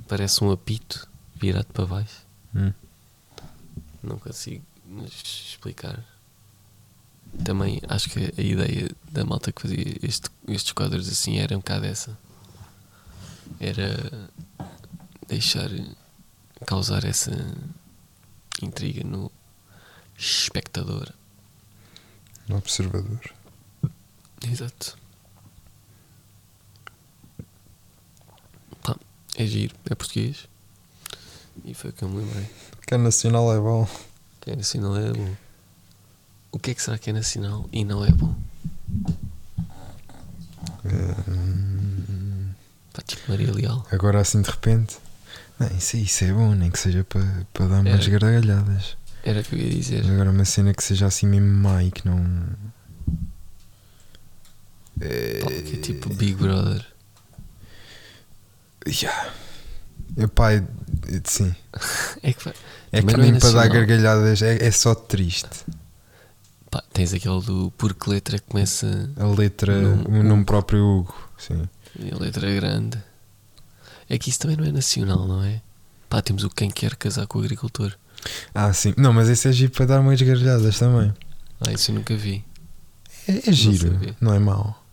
Parece 0.08 0.44
um 0.44 0.52
apito 0.52 1.08
virado 1.36 1.68
para 1.74 1.86
baixo. 1.86 2.26
Hum. 2.56 2.74
Não 4.04 4.18
consigo 4.20 4.64
explicar. 5.06 6.04
Também 7.46 7.80
acho 7.88 8.10
que 8.10 8.20
a 8.38 8.42
ideia 8.42 8.89
da 9.12 9.24
malta 9.24 9.52
que 9.52 9.62
fazia 9.62 9.86
este- 10.04 10.30
estes 10.48 10.74
quadros 10.74 11.08
assim 11.08 11.38
era 11.38 11.56
um 11.56 11.60
bocado 11.60 11.86
essa. 11.86 12.18
Era 13.60 14.30
deixar 15.28 15.70
causar 16.66 17.06
essa 17.06 17.32
intriga 18.62 19.04
no 19.04 19.32
espectador. 20.18 21.10
No 22.50 22.58
observador. 22.58 23.22
Exato. 24.46 24.98
Pá, 28.84 28.96
é 29.36 29.46
giro, 29.46 29.76
é 29.90 29.96
português. 29.96 30.48
E 31.66 31.74
foi 31.74 31.90
o 31.90 31.94
que 31.94 32.04
eu 32.04 32.10
me 32.10 32.24
lembrei. 32.24 32.46
Que 32.88 32.96
é 32.96 32.98
nacional 32.98 33.54
é 33.54 33.60
bom. 33.60 33.88
Que 34.40 34.52
é 34.52 34.56
nacional 34.56 34.96
é 34.98 35.12
bom. 35.14 35.36
O 36.52 36.60
que 36.60 36.72
é 36.72 36.74
que 36.74 36.82
será 36.82 36.98
que 36.98 37.10
é 37.10 37.14
nacional 37.14 37.68
e 37.72 37.84
não 37.86 38.04
é 38.04 38.12
bom? 38.12 38.36
Hum, 41.28 42.50
Pá, 42.94 43.02
tipo 43.04 43.30
Maria 43.30 43.52
Leal. 43.54 43.86
agora 43.92 44.20
assim 44.20 44.42
de 44.42 44.50
repente. 44.50 44.98
Não, 45.60 45.68
isso, 45.78 45.96
isso 45.98 46.24
é 46.24 46.34
bom, 46.34 46.54
nem 46.56 46.72
que 46.72 46.80
seja 46.80 47.04
para, 47.04 47.46
para 47.54 47.68
dar 47.68 47.82
umas 47.82 48.08
Era. 48.08 48.20
gargalhadas. 48.20 48.98
Era 49.24 49.42
o 49.42 49.44
que 49.44 49.56
eu 49.56 49.60
ia 49.60 49.70
dizer. 49.70 50.04
Mas 50.04 50.12
agora 50.14 50.32
uma 50.32 50.46
cena 50.46 50.74
que 50.74 50.84
seja 50.84 51.06
assim 51.06 51.28
mesmo 51.28 51.48
má 51.48 51.84
e 51.84 51.92
que 51.92 52.06
não. 52.08 52.18
Pá, 54.98 55.48
que 55.48 55.76
é 55.78 55.82
tipo 55.82 56.10
Big 56.14 56.34
Brother. 56.36 56.86
Yeah. 58.88 59.32
Epá, 60.18 60.50
sim. 61.26 61.56
É 62.24 62.34
que, 62.34 62.50
É 62.92 63.02
que 63.02 63.06
não 63.18 63.24
é 63.24 63.32
nem 63.32 63.40
para 63.40 63.52
dar 63.52 63.68
gargalhadas 63.70 64.42
é, 64.42 64.66
é 64.66 64.72
só 64.72 64.94
triste. 64.94 65.66
pá, 66.70 66.84
tens 66.92 67.14
aquele 67.14 67.42
do 67.42 67.72
Por 67.78 67.94
que 67.94 68.10
letra 68.10 68.38
que 68.40 68.46
começa 68.50 69.10
A 69.18 69.26
letra, 69.28 69.80
Num- 69.82 70.20
o 70.20 70.24
nome 70.24 70.44
próprio 70.46 70.84
Hugo. 70.86 71.30
Sim. 71.38 71.68
e 72.00 72.12
a 72.12 72.18
letra 72.18 72.52
grande. 72.54 72.98
É 74.10 74.18
que 74.18 74.30
isso 74.30 74.40
também 74.40 74.58
não 74.58 74.66
é 74.66 74.72
nacional, 74.72 75.26
não 75.28 75.44
é? 75.44 75.62
Pá, 76.10 76.22
temos 76.22 76.44
o 76.44 76.50
Quem 76.50 76.70
Quer 76.70 76.96
Casar 76.96 77.26
com 77.28 77.40
o 77.40 77.42
Agricultor. 77.42 77.96
Ah, 78.54 78.74
sim. 78.74 78.94
Não, 78.98 79.14
mas 79.14 79.30
esse 79.30 79.48
é 79.48 79.52
giro 79.54 79.72
para 79.72 79.86
dar 79.86 80.02
umas 80.02 80.22
gargalhadas 80.22 80.78
também. 80.78 81.14
Ah, 81.66 81.72
isso 81.72 81.92
eu 81.92 81.96
nunca 81.96 82.16
vi. 82.16 82.44
É, 83.28 83.50
é 83.50 83.54
giro, 83.54 83.94
sabia. 83.94 84.16
não, 84.20 84.34
é 84.34 84.40
mau. 84.40 84.84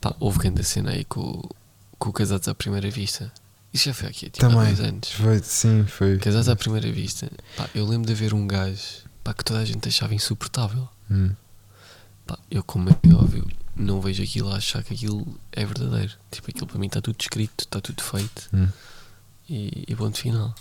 Pá, 0.00 0.14
houve 0.20 0.38
grande 0.38 0.62
cena 0.64 0.90
aí 0.92 1.04
com, 1.04 1.20
o- 1.20 1.50
com 1.98 2.12
Casados 2.12 2.48
à 2.48 2.54
Primeira 2.54 2.90
Vista. 2.90 3.32
Isso 3.72 3.86
já 3.86 3.94
foi 3.94 4.08
aqui, 4.08 4.26
tipo, 4.30 4.38
Também. 4.38 4.60
há 4.60 4.64
dois 4.64 4.80
anos. 4.80 5.10
Foi, 5.12 5.38
sim, 5.42 5.84
foi. 5.86 6.18
Casados 6.18 6.48
à 6.48 6.56
Primeira 6.56 6.90
Vista. 6.92 7.30
Pá, 7.56 7.68
eu 7.74 7.84
lembro 7.86 8.06
de 8.06 8.12
haver 8.12 8.32
um 8.34 8.46
gajo 8.46 8.80
pá, 9.24 9.34
que 9.34 9.44
toda 9.44 9.60
a 9.60 9.64
gente 9.64 9.88
achava 9.88 10.14
insuportável. 10.14 10.88
Hum. 11.10 11.30
Pá, 12.26 12.38
eu, 12.50 12.62
como 12.62 12.88
é 12.90 12.94
óbvio, 13.14 13.46
não 13.74 14.00
vejo 14.00 14.22
aquilo 14.22 14.50
a 14.52 14.56
achar 14.56 14.82
que 14.82 14.94
aquilo 14.94 15.26
é 15.52 15.64
verdadeiro. 15.64 16.12
Tipo, 16.30 16.50
aquilo 16.50 16.66
para 16.66 16.78
mim 16.78 16.86
está 16.86 17.00
tudo 17.00 17.16
escrito, 17.20 17.64
está 17.64 17.80
tudo 17.80 18.02
feito 18.02 18.48
Hum. 18.54 18.68
e, 19.48 19.84
e 19.88 19.94
ponto 19.96 20.18
final. 20.18 20.54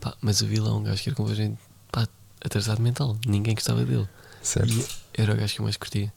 Pá, 0.00 0.14
mas 0.20 0.40
vi 0.42 0.58
lá 0.58 0.74
um 0.74 0.82
gajo 0.82 1.02
que 1.02 1.08
era 1.10 1.16
completamente 1.16 1.58
pá, 1.92 2.06
atrasado 2.44 2.80
mental. 2.82 3.16
Ninguém 3.26 3.54
gostava 3.54 3.84
dele. 3.84 4.08
Certo. 4.42 4.72
E 4.72 4.84
era 5.14 5.32
o 5.32 5.36
gajo 5.36 5.54
que 5.54 5.60
eu 5.60 5.64
mais 5.64 5.76
curtia. 5.76 6.12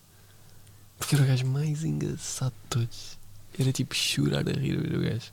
Porque 1.01 1.15
era 1.15 1.23
o 1.23 1.27
gajo 1.27 1.45
mais 1.47 1.83
engraçado 1.83 2.51
de 2.53 2.67
todos. 2.69 3.17
Era 3.59 3.71
tipo 3.73 3.93
chorar 3.95 4.47
a 4.47 4.51
rir 4.53 4.77
ver 4.79 4.95
o 4.97 5.01
gajo. 5.01 5.31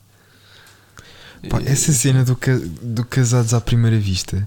Pá, 1.49 1.61
Eh, 1.61 1.71
essa 1.71 1.93
cena 1.93 2.25
do, 2.25 2.37
do 2.83 3.05
casados 3.05 3.55
à 3.55 3.61
primeira 3.61 3.99
vista 3.99 4.45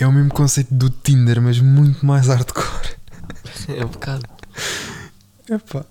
é 0.00 0.04
o 0.06 0.12
mesmo 0.12 0.30
conceito 0.32 0.74
do 0.74 0.90
Tinder, 0.90 1.40
mas 1.40 1.60
muito 1.60 2.04
mais 2.04 2.26
hardcore. 2.26 2.94
É 3.68 3.84
um 3.84 3.88
bocado. 3.88 4.24
É 5.48 5.54
É, 5.54 5.58
pá, 5.58 5.84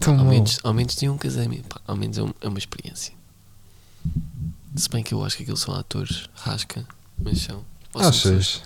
tão 0.00 0.14
ao, 0.14 0.24
mau. 0.24 0.28
menos, 0.34 0.58
ao 0.64 0.74
menos 0.74 0.94
tem 0.96 1.08
um 1.08 1.16
casamento. 1.16 1.68
Pá, 1.68 1.80
ao 1.86 1.96
menos 1.96 2.18
é, 2.18 2.22
um- 2.22 2.34
é 2.40 2.48
uma 2.48 2.58
experiência. 2.58 3.12
Se 4.74 4.88
bem 4.90 5.02
que 5.02 5.14
eu 5.14 5.24
acho 5.24 5.36
que 5.36 5.42
aqueles 5.44 5.60
são 5.60 5.74
atores, 5.74 6.28
rasca, 6.34 6.84
mas 7.18 7.40
são. 7.42 7.64
ou 7.94 8.00
são 8.00 8.10
Achas? 8.10 8.62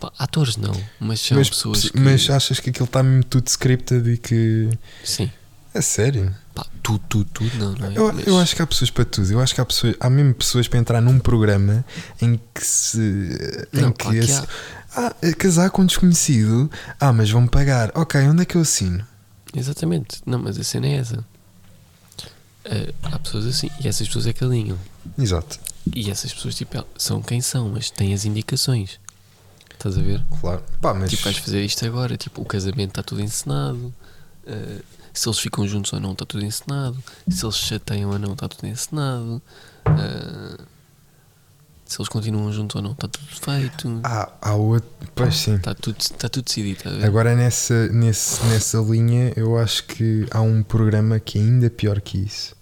Pá, 0.00 0.12
atores 0.18 0.56
não, 0.56 0.72
mas 1.00 1.20
são 1.20 1.36
Mas, 1.38 1.48
pessoas 1.50 1.88
que. 1.90 1.98
mas 2.00 2.28
achas 2.30 2.60
que 2.60 2.70
aquilo 2.70 2.84
está 2.86 3.02
mesmo 3.02 3.24
tudo 3.24 3.46
scripted 3.48 4.08
e 4.10 4.18
que. 4.18 4.70
Sim. 5.04 5.30
É 5.74 5.80
sério? 5.82 6.34
Pá, 6.54 6.66
tudo, 6.82 7.00
tudo, 7.08 7.30
tudo 7.34 7.58
não, 7.58 7.72
não 7.74 7.86
é? 7.86 7.92
Eu, 7.98 8.12
Mas- 8.14 8.26
eu 8.26 8.38
acho 8.38 8.56
que 8.56 8.62
há 8.62 8.66
pessoas 8.66 8.90
para 8.90 9.04
tudo. 9.04 9.30
Eu 9.30 9.40
acho 9.40 9.54
que 9.54 9.60
há 9.60 9.64
pessoas, 9.64 9.94
há 10.00 10.08
mesmo 10.08 10.32
pessoas 10.34 10.66
para 10.68 10.78
entrar 10.78 11.00
num 11.02 11.18
programa 11.18 11.84
em 12.22 12.40
que 12.54 12.64
se. 12.66 12.98
Em 13.74 13.80
Não, 13.82 13.92
que 13.92 14.04
pá, 14.04 14.10
que 14.10 14.16
esse- 14.18 14.32
há- 14.32 14.46
Ah, 14.98 15.14
casar 15.38 15.68
com 15.70 15.82
um 15.82 15.86
desconhecido. 15.86 16.70
Ah, 16.98 17.12
mas 17.12 17.30
vão 17.30 17.46
pagar. 17.46 17.92
Ok, 17.94 18.18
onde 18.22 18.40
é 18.42 18.44
que 18.46 18.56
eu 18.56 18.62
assino? 18.62 19.06
Exatamente. 19.54 20.22
Não, 20.24 20.38
mas 20.38 20.58
a 20.58 20.64
cena 20.64 20.86
é 20.86 20.94
essa. 20.96 21.22
Eh, 22.64 22.92
há 23.02 23.18
pessoas 23.18 23.46
assim, 23.46 23.70
e 23.80 23.86
essas 23.86 24.06
pessoas 24.06 24.26
é 24.26 24.32
que 24.32 24.42
alinham. 24.42 24.78
Exato, 25.18 25.58
E 25.94 26.10
essas 26.10 26.32
pessoas, 26.32 26.54
tipo, 26.56 26.84
são 26.96 27.22
quem 27.22 27.40
são, 27.40 27.68
mas 27.68 27.90
têm 27.90 28.12
as 28.14 28.24
indicações. 28.24 28.98
Estás 29.78 29.96
a 29.98 30.00
ver? 30.02 30.24
claro. 30.40 30.62
Pá, 30.80 30.92
mas. 30.94 31.10
Tipo, 31.10 31.24
vais 31.24 31.36
fazer 31.38 31.62
isto 31.64 31.84
agora, 31.86 32.16
tipo, 32.16 32.42
o 32.42 32.44
casamento 32.44 32.90
está 32.90 33.02
tudo 33.02 33.20
encenado. 33.20 33.92
eh, 34.46 34.80
se 35.12 35.28
eles 35.28 35.38
ficam 35.38 35.66
juntos 35.66 35.92
ou 35.92 36.00
não, 36.00 36.12
está 36.12 36.24
tudo 36.26 36.44
encenado. 36.44 36.96
Se 37.28 37.44
eles 37.44 37.56
chateiam 37.56 38.10
ou 38.10 38.18
não, 38.18 38.32
está 38.32 38.48
tudo 38.48 38.66
encenado. 38.66 39.40
eh, 39.86 40.60
se 41.86 42.00
eles 42.00 42.08
continuam 42.08 42.52
juntos 42.52 42.74
ou 42.74 42.82
não, 42.82 42.92
está 42.92 43.06
tudo 43.06 43.26
feito. 43.26 44.00
Há, 44.02 44.32
há 44.42 44.54
outro. 44.54 44.90
Pois 45.14 45.36
sim. 45.36 45.54
Está 45.54 45.72
tudo, 45.74 45.96
está 46.00 46.28
tudo 46.28 46.44
decidido, 46.44 46.82
ver? 46.90 47.04
Agora 47.04 47.36
nessa, 47.36 47.86
nesse, 47.88 48.44
nessa 48.46 48.78
linha 48.78 49.32
eu 49.36 49.56
acho 49.56 49.84
que 49.84 50.26
há 50.32 50.40
um 50.40 50.62
programa 50.64 51.20
que 51.20 51.38
é 51.38 51.42
ainda 51.42 51.70
pior 51.70 52.00
que 52.00 52.18
isso, 52.18 52.56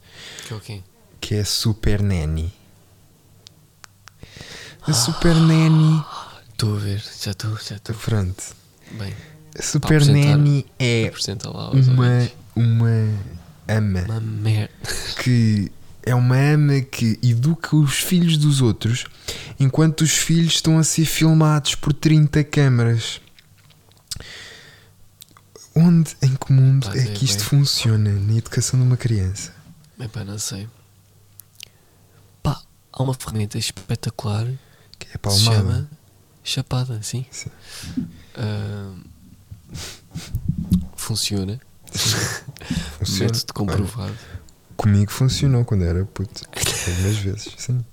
Que 0.47 0.53
é 0.53 0.57
o 0.57 0.61
quê? 0.61 0.83
que 1.21 1.35
é 1.37 1.43
Super 1.45 2.03
Nanny. 2.03 2.53
A 4.87 4.93
Super 4.93 5.35
Nanny. 5.35 6.05
Estou 6.65 6.79
a 6.79 6.81
ver, 6.81 7.05
já 7.23 7.31
estou, 7.33 7.59
já 7.59 7.77
estou. 7.77 7.95
Pronto. 7.95 8.43
Bem, 8.93 9.15
Super 9.61 10.03
Nanny 10.07 10.65
é 10.79 11.13
uma, 11.87 12.31
uma 12.57 12.89
ama 13.69 14.01
Uma 14.09 14.21
merda. 14.21 14.73
que 15.23 15.71
é 16.03 16.15
uma 16.15 16.37
ama 16.39 16.81
que 16.81 17.19
educa 17.23 17.77
os 17.77 17.97
filhos 17.99 18.39
dos 18.39 18.63
outros 18.63 19.05
enquanto 19.61 20.01
os 20.01 20.13
filhos 20.13 20.55
estão 20.55 20.79
a 20.79 20.85
ser 20.85 21.05
filmados 21.05 21.75
por 21.75 21.93
30 21.93 22.43
câmaras. 22.45 23.21
Onde, 25.77 26.17
em 26.23 26.35
que 26.35 26.51
mundo 26.51 26.87
Pá, 26.87 26.97
é 26.97 27.05
que 27.09 27.27
isto 27.27 27.41
bem. 27.41 27.49
funciona 27.49 28.11
na 28.11 28.37
educação 28.39 28.81
de 28.81 28.87
uma 28.87 28.97
criança? 28.97 29.53
Bem, 29.99 30.09
pá, 30.09 30.25
não 30.25 30.39
sei. 30.39 30.67
Pá, 32.43 32.59
há 32.91 33.03
uma 33.03 33.13
ferramenta 33.13 33.59
espetacular 33.59 34.47
Que 34.99 35.09
é 35.09 35.11
que 35.11 35.13
se 35.13 35.19
palmada. 35.19 35.57
chama 35.57 35.91
Chapada, 36.45 37.03
sim. 37.03 37.25
Sim. 37.31 37.51
Ah, 38.37 38.93
funciona. 40.97 41.59
Funciona. 42.99 43.33
Método 43.33 43.55
comprovado. 43.55 44.15
Comigo 44.77 45.11
funcionou 45.11 45.65
quando 45.65 45.85
era 45.85 46.05
puto. 46.05 46.43
Algumas 46.89 47.17
vezes, 47.19 47.55
sim. 47.57 47.85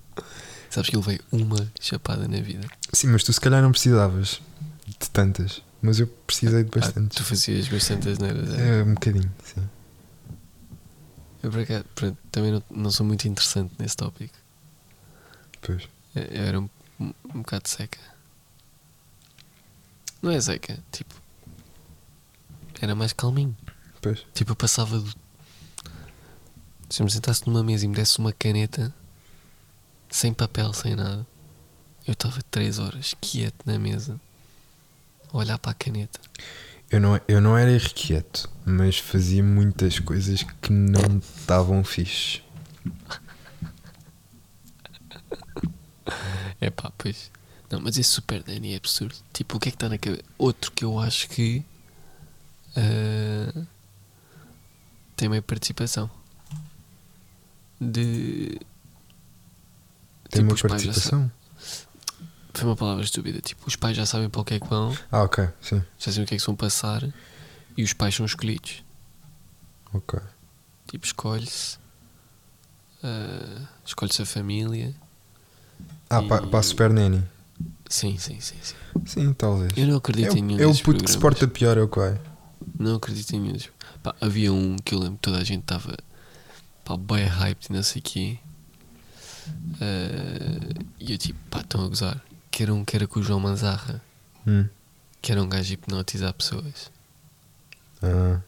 Sabes 0.70 0.89
que 0.89 0.95
ele 0.95 1.04
veio 1.06 1.20
uma 1.32 1.72
chapada 1.80 2.28
na 2.28 2.41
vida. 2.41 2.68
Sim, 2.93 3.08
mas 3.08 3.24
tu 3.24 3.32
se 3.34 3.39
calhar 3.41 3.62
não 3.62 3.72
precisavas 3.72 4.41
de 4.88 5.10
tantas. 5.10 5.62
Mas 5.82 5.99
eu 5.99 6.08
precisei 6.28 6.64
de 6.64 6.70
Ah, 6.76 6.80
bastantes. 6.80 7.18
tu 7.18 7.24
fazias 7.24 7.68
bastantes 7.68 8.18
neiras. 8.20 8.54
É. 8.54 8.80
É 8.80 8.84
um 8.84 8.93
bocadinho, 8.93 9.32
sim. 9.43 9.62
Eu 11.43 11.49
por 11.49 11.60
acaso, 11.62 11.86
também 12.32 12.52
não, 12.52 12.64
não 12.70 12.91
sou 12.91 13.06
muito 13.06 13.28
interessante 13.28 13.74
nesse 13.80 13.95
tópico. 13.97 14.34
Pois. 15.62 15.84
Eu 16.16 16.24
eu 16.24 16.43
era 16.43 16.60
um, 16.60 16.70
um, 16.99 17.14
um 17.34 17.39
bocado 17.41 17.68
seca. 17.68 17.97
Não 20.22 20.32
é 20.32 20.39
seca, 20.39 20.78
tipo. 20.91 21.15
Era 22.82 22.95
mais 22.95 23.13
calminho. 23.13 23.55
Pois. 24.01 24.26
Tipo, 24.34 24.51
eu 24.51 24.55
passava 24.55 24.99
do. 24.99 25.13
Se 26.89 27.01
eu 27.01 27.05
me 27.05 27.11
sentasse 27.11 27.47
numa 27.47 27.63
mesa 27.63 27.86
e 27.86 27.88
me 27.88 27.95
desse 27.95 28.19
uma 28.19 28.34
caneta, 28.34 28.93
sem 30.09 30.34
papel, 30.34 30.74
sem 30.74 30.95
nada, 30.95 31.26
eu 32.05 32.13
estava 32.13 32.41
3 32.51 32.80
horas 32.80 33.15
quieto 33.22 33.63
na 33.65 33.80
mesa, 33.80 34.19
a 35.32 35.38
olhar 35.38 35.57
para 35.57 35.72
a 35.72 35.76
caneta. 35.76 36.19
Eu 36.89 36.99
não, 36.99 37.22
eu 37.28 37.39
não 37.39 37.57
era 37.57 37.72
irrequieto, 37.72 38.49
mas 38.65 38.97
fazia 38.97 39.41
muitas 39.41 39.99
coisas 39.99 40.43
que 40.43 40.74
não 40.74 41.17
estavam 41.17 41.84
fixe. 41.84 42.41
É 46.59 46.69
pá, 46.69 46.91
pois. 46.95 47.32
Não, 47.72 47.80
mas 47.80 47.97
esse 47.97 48.09
Super 48.09 48.43
Danny 48.43 48.74
é 48.74 48.78
absurdo. 48.78 49.15
Tipo, 49.32 49.57
o 49.57 49.59
que 49.59 49.69
é 49.69 49.72
que 49.72 49.76
está 49.78 49.88
na 49.88 49.97
cabeça? 49.97 50.24
Outro 50.38 50.72
que 50.72 50.84
eu 50.84 50.99
acho 50.99 51.30
que. 51.30 51.63
ah, 52.76 53.63
tem 55.15 55.30
meio 55.30 55.41
participação. 55.43 56.09
De. 57.80 58.59
Tem 60.30 60.41
Tipo, 60.47 60.53
uma 60.53 60.69
participação? 60.69 61.32
Foi 62.53 62.65
uma 62.65 62.76
palavra 62.76 63.03
estúpida. 63.03 63.39
Tipo, 63.41 63.67
os 63.67 63.76
pais 63.76 63.95
já 63.95 64.05
sabem 64.05 64.30
para 64.30 64.41
o 64.41 64.45
que 64.45 64.55
é 64.55 64.59
que 64.59 64.67
vão, 64.67 64.95
Ah, 65.11 65.24
ok, 65.24 65.47
sim. 65.61 65.82
já 65.97 66.11
sabem 66.11 66.24
o 66.24 66.28
que 66.28 66.36
é 66.36 66.38
que 66.38 66.45
vão 66.45 66.55
passar 66.55 67.01
e 67.78 67.84
os 67.84 67.93
pais 67.93 68.13
são 68.15 68.26
escolhidos. 68.26 68.84
Ok. 69.93 70.19
Tipo, 70.88 71.05
escolhe-se. 71.05 71.78
ah, 73.03 73.67
escolhe-se 73.86 74.22
a 74.22 74.26
família. 74.26 74.93
Ah, 76.09 76.22
E- 76.22 76.28
para, 76.28 76.45
para 76.47 76.59
a 76.59 76.63
Super 76.63 76.91
Nanny. 76.91 77.24
Sim, 77.92 78.18
sim, 78.18 78.39
sim, 78.39 78.56
sim. 78.62 78.76
Sim, 79.06 79.34
talvez. 79.34 79.72
Eu 79.76 79.86
não 79.88 79.96
É, 79.96 79.98
acredito 79.98 80.38
em 80.38 80.42
nenhum 80.42 80.60
é 80.60 80.66
o 80.66 80.70
puto 80.70 81.04
que 81.04 81.12
se 81.12 81.18
programas. 81.18 81.39
porta 81.39 81.48
pior, 81.48 81.78
é 81.78 81.82
o 81.82 81.89
que 81.89 82.00
vai. 82.00 82.20
Não 82.80 82.96
acredito 82.96 83.36
em 83.36 83.39
nenhum 83.42 83.54
desses. 83.54 83.70
Pá, 84.01 84.16
havia 84.22 84.54
um 84.54 84.78
que 84.78 84.96
eu 84.96 85.00
lembro 85.00 85.16
que 85.16 85.22
toda 85.24 85.38
a 85.39 85.43
gente 85.43 85.62
estava 85.62 85.97
pá, 86.86 86.96
bem 86.96 87.26
hyped 87.26 87.68
e 87.70 87.74
não 87.74 87.84
sei 87.84 88.00
o 88.00 88.04
quê. 88.04 88.39
Ah, 89.82 90.84
e 91.00 91.12
eu 91.12 91.18
tipo, 91.18 91.38
pá, 91.50 91.59
estão 91.59 91.84
a 91.84 91.88
gozar. 91.89 92.24
Que 92.50 92.63
era 92.63 92.74
um 92.74 92.86
que 92.86 92.96
era 92.96 93.08
com 93.08 93.20
o 93.20 93.24
João 93.24 93.39
Manzarra, 93.42 94.01
Hum. 94.47 94.68
que 95.22 95.32
era 95.32 95.43
um 95.43 95.50
gajo 95.50 95.74
hipnotizar 95.74 96.34
pessoas. 96.34 96.89
Ah. 98.01 98.39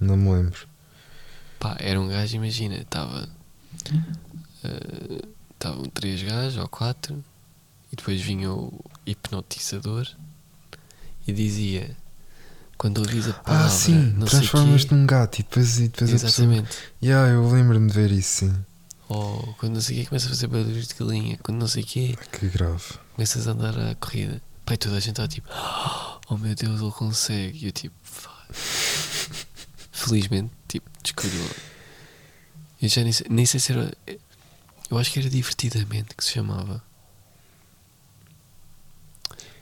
Não 0.00 0.16
me 0.16 0.32
lembro. 0.32 0.66
Pá, 1.60 1.76
era 1.78 2.00
um 2.00 2.08
gajo, 2.08 2.34
imagina, 2.36 2.76
estava. 2.78 3.28
Estavam 5.52 5.84
três 5.86 6.22
gajos 6.22 6.56
ou 6.56 6.68
quatro, 6.68 7.22
e 7.92 7.96
depois 7.96 8.20
vinha 8.20 8.52
o 8.52 8.84
hipnotizador 9.06 10.06
e 11.26 11.32
dizia: 11.32 11.96
Quando 12.76 12.98
ouvis 12.98 13.28
a 13.28 13.32
palavra, 13.32 13.66
Ah, 13.66 13.70
sim, 13.70 14.14
transformas-te 14.26 14.92
num 14.94 15.06
gato 15.06 15.40
e 15.40 15.42
depois, 15.42 15.78
e 15.78 15.88
depois 15.88 16.10
a 16.10 16.12
pessoa. 16.26 16.46
Exatamente. 16.52 16.76
Yeah, 17.02 17.30
eu 17.32 17.48
lembro-me 17.50 17.88
de 17.88 17.94
ver 17.94 18.10
isso, 18.12 18.46
sim. 18.46 18.64
Ou 19.08 19.54
quando 19.58 19.74
não 19.74 19.80
sei 19.80 19.96
o 19.96 20.00
quê, 20.02 20.06
começa 20.08 20.26
a 20.26 20.28
fazer 20.28 20.46
barulhos 20.48 20.86
de 20.88 20.94
galinha. 20.94 21.38
Quando 21.42 21.58
não 21.58 21.66
sei 21.68 21.82
o 21.82 21.86
quê, 21.86 22.14
Ah, 22.20 22.24
Que 22.26 22.48
grave. 22.48 22.84
começas 23.14 23.48
a 23.48 23.52
andar 23.52 23.78
à 23.78 23.94
corrida. 23.94 24.40
Pai, 24.66 24.76
toda 24.76 24.96
a 24.96 25.00
gente 25.00 25.10
está 25.10 25.26
tipo: 25.26 25.48
Oh 26.28 26.36
meu 26.36 26.54
Deus, 26.54 26.80
ele 26.80 26.90
consegue. 26.92 27.58
E 27.58 27.66
eu 27.66 27.72
tipo. 27.72 27.94
Felizmente, 29.92 30.52
tipo, 30.68 30.88
descobri 31.02 31.36
logo. 31.38 31.54
Eu 32.80 32.88
já 32.88 33.02
nem 33.02 33.12
sei, 33.12 33.26
nem 33.28 33.46
sei 33.46 33.60
se 33.60 33.72
era. 33.72 33.92
Eu 34.90 34.96
acho 34.98 35.10
que 35.12 35.18
era 35.18 35.28
divertidamente 35.28 36.14
que 36.14 36.24
se 36.24 36.32
chamava. 36.32 36.82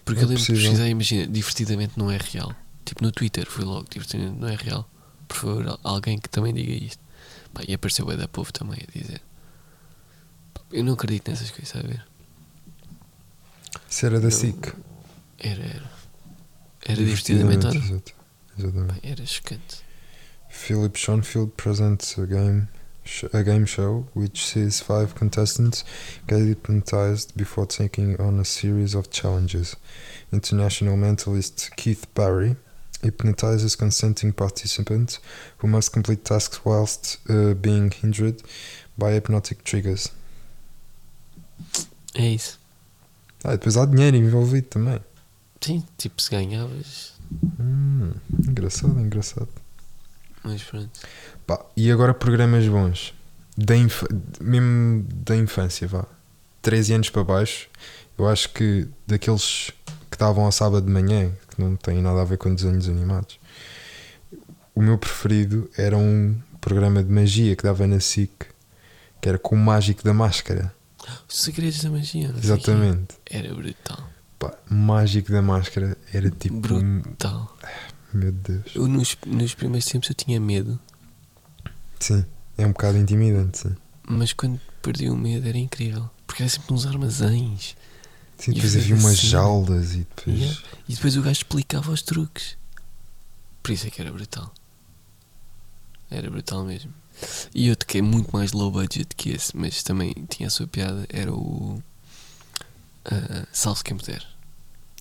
Porque 0.07 0.21
É 0.21 0.25
eu 0.25 0.29
lembro 0.29 0.43
que 0.43 0.51
possível. 0.53 0.71
pesquisar, 0.71 0.89
imagina, 0.89 1.27
divertidamente 1.27 1.99
não 1.99 2.11
é 2.11 2.17
real. 2.17 2.55
Tipo 2.85 3.03
no 3.05 3.13
Twitter 3.13 3.45
foi 3.51 3.65
logo, 3.65 3.87
divertidamente 3.91 4.41
não 4.41 4.49
é 4.49 4.55
real. 4.55 4.89
Por 5.29 5.37
favor, 5.37 5.67
al- 5.69 5.81
alguém 5.83 6.19
que 6.19 6.29
também 6.31 6.55
diga 6.55 6.73
isto. 6.73 7.03
Pá, 7.53 7.63
e 7.69 7.75
apareceu 7.75 8.07
o 8.07 8.17
da 8.17 8.27
povo 8.29 8.51
também 8.53 8.79
a 8.81 8.99
dizer. 8.99 9.21
Eu 10.73 10.83
não 10.85 10.95
acredito 10.95 11.29
nessas 11.31 11.51
coisas, 11.51 11.75
a 11.77 11.81
ver? 11.87 12.03
Isso 13.91 14.07
era 14.07 14.21
da. 14.21 14.31
SIC. 14.31 14.73
Era, 15.39 15.63
era. 15.65 15.91
Era 16.87 16.97
divertidamente, 17.05 17.67
exato. 17.67 18.13
Exatamente. 18.59 19.01
Pá, 19.01 19.09
era 19.09 19.27
chocante. 19.27 19.85
Philip 20.49 20.99
Schoenfield 20.99 21.53
presents 21.57 22.19
a 22.19 22.25
game 22.27 22.69
a 23.33 23.43
game 23.43 23.67
show 23.67 24.07
which 24.15 24.45
sees 24.45 24.81
five 24.81 25.15
contestants 25.15 25.85
get 26.27 26.41
hypnotized 26.41 27.37
before 27.37 27.67
taking 27.67 28.21
on 28.21 28.39
a 28.39 28.45
series 28.45 28.95
of 28.95 29.11
challenges. 29.11 29.77
International 30.33 30.97
mentalist 30.97 31.75
Keith 31.77 32.07
Barry 32.15 32.57
hypnotizes 33.03 33.77
consenting 33.77 34.33
participants 34.33 35.21
who 35.59 35.69
must 35.69 35.93
complete 35.93 36.25
tasks 36.25 36.65
whilst 36.65 37.19
uh, 37.29 37.55
being 37.55 37.91
hindered 37.91 38.43
by 38.99 39.13
hypnotic 39.13 39.63
triggers. 39.65 40.11
É 42.15 42.35
isso. 42.35 42.59
Ah, 43.45 43.53
depois 43.53 43.77
há 43.77 43.85
dinheiro 43.85 44.17
envolvido 44.17 44.67
também. 44.69 45.01
Sim, 45.61 45.85
tipo, 45.97 46.21
se 46.21 46.31
ganhavas. 46.31 47.13
Hum, 47.61 48.13
engraçado, 48.49 48.99
engraçado. 49.01 49.49
Mas 50.43 50.63
pronto. 50.63 51.01
Pá, 51.47 51.65
e 51.77 51.91
agora 51.91 52.13
programas 52.15 52.67
bons. 52.67 53.15
Da. 53.57 53.75
Mesmo 54.41 55.07
da 55.25 55.37
infância, 55.37 55.87
vá. 55.87 56.05
13 56.63 56.95
anos 56.95 57.11
para 57.11 57.25
baixo. 57.25 57.69
Eu 58.19 58.27
acho 58.29 58.49
que 58.51 58.89
daqueles 59.07 59.71
que 60.11 60.19
davam 60.19 60.45
ao 60.45 60.53
sábado 60.53 60.85
de 60.87 60.93
manhã, 60.93 61.31
que 61.55 61.61
não 61.63 61.77
têm 61.77 62.01
nada 62.03 62.21
a 62.23 62.25
ver 62.25 62.39
com 62.39 62.55
desenhos 62.55 62.89
animados, 62.89 63.39
o 64.75 64.83
meu 64.83 64.99
preferido 64.99 65.71
era 65.77 65.97
um 65.97 66.35
programa 66.61 67.03
de 67.03 67.11
magia 67.13 67.55
que 67.55 67.63
dava 67.63 67.87
na 67.87 68.01
SIC, 68.01 68.33
que 69.21 69.29
era 69.29 69.39
com 69.39 69.55
o 69.55 69.59
mágico 69.59 70.03
da 70.03 70.13
máscara. 70.15 70.75
Os 71.29 71.41
segredos 71.43 71.83
da 71.83 71.91
magia. 71.91 72.29
não. 72.29 72.39
Exatamente. 72.39 73.15
Era 73.31 73.55
brutal. 73.55 74.09
Pá, 74.39 74.55
mágico 74.69 75.31
da 75.31 75.41
máscara 75.41 75.97
era 76.13 76.29
tipo. 76.31 76.57
um- 76.75 77.01
Brutal. 77.01 77.57
Meu 78.13 78.33
Deus. 78.33 78.73
Eu 78.75 78.87
nos, 78.89 79.17
nos 79.27 79.55
primeiros 79.55 79.87
tempos 79.87 80.09
eu 80.09 80.15
tinha 80.15 80.41
medo, 80.41 80.79
Sim, 81.99 82.25
é 82.57 82.67
um 82.67 82.73
bocado 82.73 82.99
intimidante, 82.99 83.59
sim. 83.59 83.77
mas 84.09 84.33
quando 84.33 84.61
perdi 84.83 85.09
o 85.11 85.17
medo 85.17 85.49
era 85.49 85.59
incrível. 85.59 86.11
Porque 86.27 86.43
era 86.43 86.51
sempre 86.51 86.73
nos 86.73 86.87
armazéns. 86.87 87.77
Sim, 88.37 88.53
depois 88.53 88.77
havia 88.77 88.95
umas 88.95 89.19
assim. 89.19 89.29
jaulas 89.29 89.95
e 89.95 89.99
depois. 89.99 90.39
Yeah. 90.39 90.61
E 90.89 90.95
depois 90.95 91.17
o 91.17 91.23
gajo 91.23 91.33
explicava 91.33 91.91
os 91.91 92.03
truques. 92.03 92.57
Por 93.63 93.73
isso 93.73 93.87
é 93.87 93.91
que 93.91 94.01
era 94.01 94.13
brutal. 94.13 94.53
Era 96.11 96.31
brutal 96.31 96.65
mesmo. 96.65 96.93
E 97.55 97.71
outro 97.71 97.87
que 97.87 97.99
é 97.99 98.03
muito 98.03 98.31
mais 98.37 98.53
low 98.53 98.71
budget 98.71 99.15
que 99.17 99.31
esse, 99.31 99.57
mas 99.57 99.83
também 99.83 100.13
tinha 100.29 100.49
a 100.49 100.51
sua 100.51 100.67
piada, 100.67 101.07
era 101.09 101.33
o. 101.33 101.83
Uh, 103.07 103.47
Salve 103.53 103.83
quem 103.83 103.97
puder. 103.97 104.27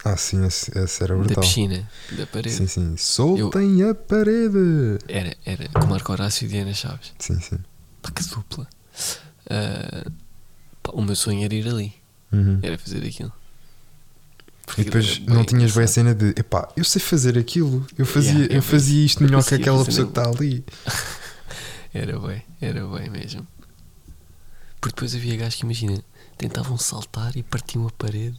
Ah, 0.03 0.15
sim, 0.17 0.45
esse, 0.45 0.77
esse 0.77 1.03
era 1.03 1.15
Da 1.15 1.23
brutal. 1.23 1.43
piscina, 1.43 1.89
da 2.11 2.27
parede. 2.27 2.55
Sim, 2.55 2.67
sim. 2.67 2.97
Soltem 2.97 3.83
a 3.83 3.95
parede! 3.95 4.99
Era, 5.07 5.35
era 5.45 5.67
com 5.69 5.85
Marco 5.87 6.11
Horácio 6.11 6.45
e 6.45 6.47
Diana 6.49 6.73
Chaves. 6.73 7.13
Sim, 7.17 7.39
sim. 7.39 7.57
Pá, 8.03 8.11
que 8.11 8.23
dupla. 8.23 8.67
Uh, 9.45 10.11
pá, 10.83 10.91
o 10.93 11.01
meu 11.01 11.15
sonho 11.15 11.43
era 11.43 11.53
ir 11.55 11.67
ali. 11.67 11.93
Uhum. 12.31 12.59
Era 12.61 12.77
fazer 12.77 13.03
aquilo. 13.03 13.33
Porque 14.65 14.81
E 14.81 14.83
depois 14.85 15.19
não 15.25 15.43
tinhas 15.43 15.71
bem 15.73 15.83
a 15.83 15.87
cena 15.87 16.13
de 16.15 16.29
epá, 16.37 16.67
eu 16.75 16.83
sei 16.83 16.99
fazer 16.99 17.37
aquilo, 17.37 17.85
eu 17.97 18.05
fazia, 18.05 18.31
Yeah, 18.33 18.53
eu 18.53 18.57
eu 18.57 18.61
fazia 18.63 19.05
isto 19.05 19.21
eu 19.23 19.27
melhor 19.27 19.43
que 19.43 19.53
aquela 19.53 19.85
pessoa 19.85 20.07
que 20.07 20.11
está 20.19 20.27
ali. 20.29 20.65
Era 21.93 22.19
bem, 22.19 22.43
era 22.59 22.85
bem 22.87 23.09
mesmo. 23.09 23.47
Porque 24.81 24.95
depois 24.95 25.15
havia 25.15 25.37
gajos 25.37 25.55
que, 25.55 25.63
imagina, 25.63 26.03
tentavam 26.37 26.77
saltar 26.77 27.37
e 27.37 27.41
partiam 27.43 27.87
a 27.87 27.91
parede 27.91 28.37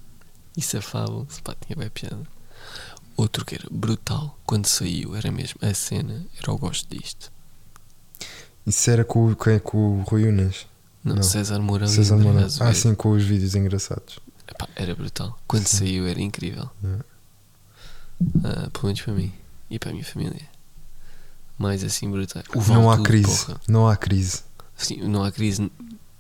e 0.57 0.63
safavam-se. 0.63 1.41
Pá, 1.43 1.55
tinha 1.65 1.77
bem 1.77 1.91
piada. 1.91 2.23
Outro 3.17 3.45
que 3.45 3.55
era 3.55 3.67
brutal, 3.71 4.39
quando 4.45 4.67
saiu, 4.67 5.17
era 5.17 5.31
mesmo 5.33 5.59
a 5.63 5.73
cena, 5.73 6.25
era 6.39 6.53
o 6.53 6.59
gosto 6.59 6.89
disto. 6.95 7.33
Isso 8.67 8.91
era 8.91 9.05
com, 9.05 9.31
o- 9.31 9.37
com, 9.37 9.59
com 9.61 10.01
o 10.01 10.03
Rui 10.03 10.29
Unas. 10.29 10.67
Não, 11.05 11.17
Não. 11.17 11.23
César 11.23 11.61
Mourão 11.61 11.87
César 11.87 12.17
André 12.17 12.27
Mourão. 12.31 12.45
Azevedo. 12.47 12.69
Ah, 12.69 12.75
sim, 12.75 12.95
com 12.95 13.11
os 13.13 13.23
vídeos 13.23 13.55
engraçados. 13.55 14.19
Epá, 14.49 14.69
era 14.75 14.95
brutal. 14.95 15.39
Quando 15.47 15.67
Sim. 15.67 15.77
saiu 15.79 16.07
era 16.07 16.21
incrível. 16.21 16.69
Yeah. 16.83 17.05
Ah, 18.45 18.71
pelo 18.71 18.87
menos 18.87 19.01
para 19.03 19.13
mim 19.15 19.33
e 19.71 19.79
para 19.79 19.91
a 19.91 19.93
minha 19.93 20.05
família. 20.05 20.49
Mais 21.59 21.83
assim 21.85 22.11
brutal. 22.11 22.43
O 22.55 22.59
não 22.73 22.83
há 22.91 22.97
Valtudo, 22.97 23.03
crise. 23.09 23.47
porra. 23.47 23.61
Não 23.69 23.89
há 23.89 23.97
crise. 23.97 24.43
Sim, 24.77 24.97
não 25.09 25.25
há 25.25 25.33
crise 25.33 25.71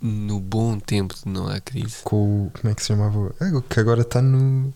no 0.01 0.39
bom 0.40 0.78
tempo 0.78 1.14
de 1.14 1.28
não 1.28 1.48
há 1.48 1.60
crise. 1.60 1.97
Com 2.05 2.47
o. 2.47 2.51
Como 2.51 2.70
é 2.70 2.74
que 2.74 2.82
se 2.82 2.89
chamava? 2.89 3.35
É, 3.40 3.51
que 3.68 3.81
agora 3.81 4.02
está 4.02 4.20
no. 4.23 4.73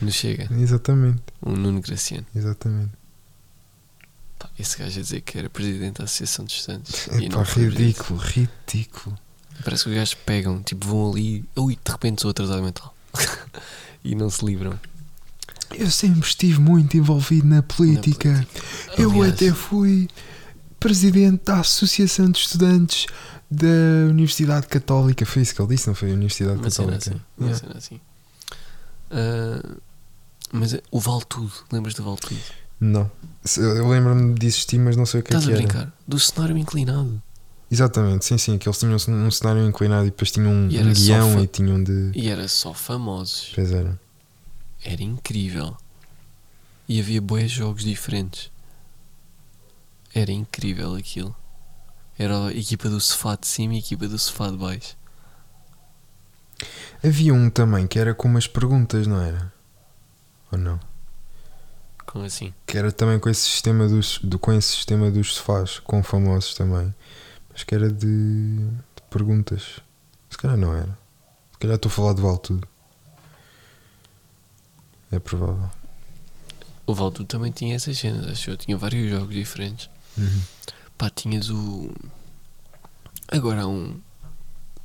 Não 0.00 0.10
chega. 0.10 0.48
Exatamente, 0.52 1.22
O 1.40 1.50
Nuno 1.52 1.80
Graciano. 1.80 2.26
exatamente. 2.34 2.90
Pá, 4.38 4.50
esse 4.58 4.78
gajo 4.78 4.98
a 4.98 5.02
dizer 5.02 5.20
que 5.22 5.38
era 5.38 5.48
presidente 5.48 5.98
da 5.98 6.04
Associação 6.04 6.44
de 6.44 6.52
Estudantes. 6.52 7.06
e 7.08 7.24
Epá, 7.26 7.36
não 7.38 7.44
foi 7.44 7.68
ridículo, 7.68 8.18
ridículo. 8.20 9.16
presidente. 9.16 9.26
Parece 9.64 9.84
que 9.84 9.90
os 9.90 9.96
gajos 9.96 10.14
pegam, 10.14 10.62
tipo, 10.62 10.86
vão 10.86 11.10
ali. 11.12 11.44
Ui, 11.56 11.78
de 11.82 11.90
repente 11.90 12.20
sou 12.22 12.30
atrasado 12.30 12.62
mental. 12.62 12.94
e 14.04 14.14
não 14.14 14.28
se 14.28 14.44
livram. 14.44 14.78
Eu 15.74 15.90
sempre 15.90 16.20
estive 16.28 16.60
muito 16.60 16.96
envolvido 16.96 17.46
na 17.46 17.56
na 17.56 17.62
política. 17.62 18.30
política. 18.32 19.00
Eu 19.02 19.10
Aliás, 19.12 19.32
até 19.32 19.52
fui 19.52 20.08
presidente 20.78 21.42
da 21.44 21.60
Associação 21.60 22.30
de 22.30 22.38
Estudantes 22.38 23.06
da 23.50 23.66
Universidade 24.10 24.66
Católica. 24.66 25.24
Foi 25.26 25.42
isso 25.42 25.54
que 25.54 25.60
ele 25.62 25.68
disse, 25.74 25.86
não 25.88 25.94
foi? 25.94 26.12
Universidade 26.12 26.60
Católica. 26.60 26.96
assim. 26.96 27.20
Yeah. 27.40 27.78
assim. 27.78 28.00
Ah, 29.10 29.76
mas 30.52 30.74
é- 30.74 30.82
o 30.90 31.00
Vale 31.00 31.24
Tudo, 31.28 31.52
lembras 31.72 31.94
do 31.94 32.02
Vale 32.02 32.16
Tudo? 32.18 32.40
Não. 32.80 33.10
Eu 33.56 33.88
lembro-me 33.88 34.34
de 34.34 34.46
existir, 34.46 34.78
mas 34.78 34.96
não 34.96 35.06
sei 35.06 35.20
o 35.20 35.22
que 35.22 35.32
é 35.32 35.38
Estás 35.38 35.44
que 35.46 35.52
a 35.52 35.54
era. 35.56 35.62
brincar? 35.66 35.92
Do 36.06 36.18
cenário 36.18 36.56
inclinado. 36.58 37.22
Exatamente, 37.70 38.24
sim, 38.24 38.38
sim. 38.38 38.58
Que 38.58 38.68
eles 38.68 38.78
tinham 38.78 38.94
um 38.94 39.30
cenário 39.30 39.66
inclinado 39.66 40.06
e 40.06 40.10
depois 40.10 40.30
tinham 40.30 40.52
um, 40.52 40.68
era 40.72 40.92
guião 40.92 41.32
fa- 41.34 41.40
e 41.40 41.46
tinham 41.46 41.82
de. 41.82 42.12
E 42.14 42.28
era 42.28 42.46
só 42.48 42.72
famosos. 42.74 43.50
Pois 43.54 43.72
era. 43.72 43.98
Era 44.84 45.02
incrível. 45.02 45.76
E 46.88 47.00
havia 47.00 47.20
boas 47.20 47.50
jogos 47.50 47.82
diferentes. 47.82 48.52
Era 50.14 50.30
incrível 50.30 50.94
aquilo. 50.94 51.34
Era 52.18 52.46
a 52.46 52.52
equipa 52.52 52.88
do 52.88 53.00
sofá 53.00 53.36
de 53.36 53.46
cima 53.46 53.74
e 53.74 53.76
a 53.76 53.80
equipa 53.80 54.08
do 54.08 54.18
sofá 54.18 54.50
de 54.50 54.56
baixo. 54.56 54.96
Havia 57.04 57.34
um 57.34 57.50
também 57.50 57.86
que 57.86 57.98
era 57.98 58.14
com 58.14 58.26
umas 58.28 58.46
perguntas, 58.46 59.06
não 59.06 59.20
era? 59.20 59.52
Ou 60.50 60.58
não? 60.58 60.80
Como 62.06 62.24
assim? 62.24 62.54
Que 62.66 62.78
era 62.78 62.90
também 62.90 63.18
com 63.18 63.28
esse 63.28 63.42
sistema 63.42 63.86
dos, 63.86 64.18
do, 64.22 64.38
com 64.38 64.52
esse 64.52 64.68
sistema 64.68 65.10
dos 65.10 65.34
sofás, 65.34 65.78
com 65.78 66.02
famosos 66.02 66.54
também. 66.54 66.94
Mas 67.52 67.62
que 67.64 67.74
era 67.74 67.90
de, 67.90 68.56
de 68.56 69.02
perguntas. 69.10 69.80
Se 70.30 70.38
calhar 70.38 70.56
não 70.56 70.74
era. 70.74 70.98
Se 71.52 71.58
calhar 71.58 71.76
estou 71.76 71.90
a 71.90 71.92
falar 71.92 72.14
de 72.14 72.22
Vale 72.22 72.38
Tudo. 72.38 72.68
É 75.10 75.18
provável. 75.18 75.70
O 76.86 76.94
Valdo 76.94 77.24
também 77.24 77.50
tinha 77.50 77.74
essas 77.74 77.98
cenas, 77.98 78.26
acho 78.28 78.50
eu. 78.50 78.56
Tinha 78.56 78.76
vários 78.76 79.10
jogos 79.10 79.34
diferentes. 79.34 79.90
Uhum. 80.16 80.42
Pá, 80.98 81.10
tinhas 81.10 81.50
o. 81.50 81.90
Agora 83.28 83.62
há 83.62 83.66
um. 83.66 84.00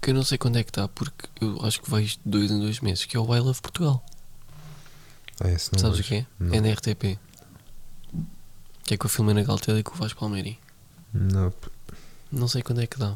Que 0.02 0.10
eu 0.10 0.16
não 0.16 0.24
sei 0.24 0.38
quando 0.38 0.58
é 0.58 0.64
que 0.64 0.72
está, 0.72 0.88
porque 0.88 1.28
eu 1.40 1.64
acho 1.64 1.82
que 1.82 1.90
vais 1.90 2.12
de 2.12 2.20
dois 2.26 2.50
em 2.50 2.60
dois 2.60 2.80
meses, 2.80 3.06
que 3.06 3.16
é 3.16 3.20
o 3.20 3.36
I 3.36 3.40
Love 3.40 3.62
Portugal. 3.62 4.04
Ah, 5.40 5.50
esse 5.50 5.72
não 5.72 5.80
Sabes 5.80 6.00
o 6.00 6.02
vejo. 6.04 6.10
que 6.10 6.16
é? 6.16 6.26
Não. 6.40 6.56
É 6.56 6.62
na 6.62 6.72
RTP. 6.74 7.20
Que 8.84 8.96
é 8.96 8.98
com 8.98 9.08
a 9.08 9.10
filme 9.10 9.34
na 9.34 9.44
Galtela 9.44 9.80
e 9.80 9.84
com 9.84 9.94
o 9.94 9.98
Vasco 9.98 10.20
Palmeiri. 10.20 10.60
Não. 11.14 11.54
Não 12.32 12.48
sei 12.48 12.62
quando 12.64 12.82
é 12.82 12.88
que 12.88 12.98
dá. 12.98 13.16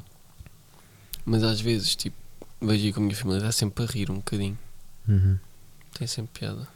Mas 1.25 1.43
às 1.43 1.59
vezes, 1.59 1.95
tipo, 1.95 2.15
vejo 2.61 2.85
aí 2.85 2.93
com 2.93 2.99
a 2.99 3.03
minha 3.03 3.15
família, 3.15 3.41
dá 3.41 3.51
sempre 3.51 3.83
a 3.83 3.87
rir 3.87 4.11
um 4.11 4.15
bocadinho. 4.17 4.57
Uhum. 5.07 5.39
Tem 5.97 6.07
sempre 6.07 6.39
piada. 6.39 6.67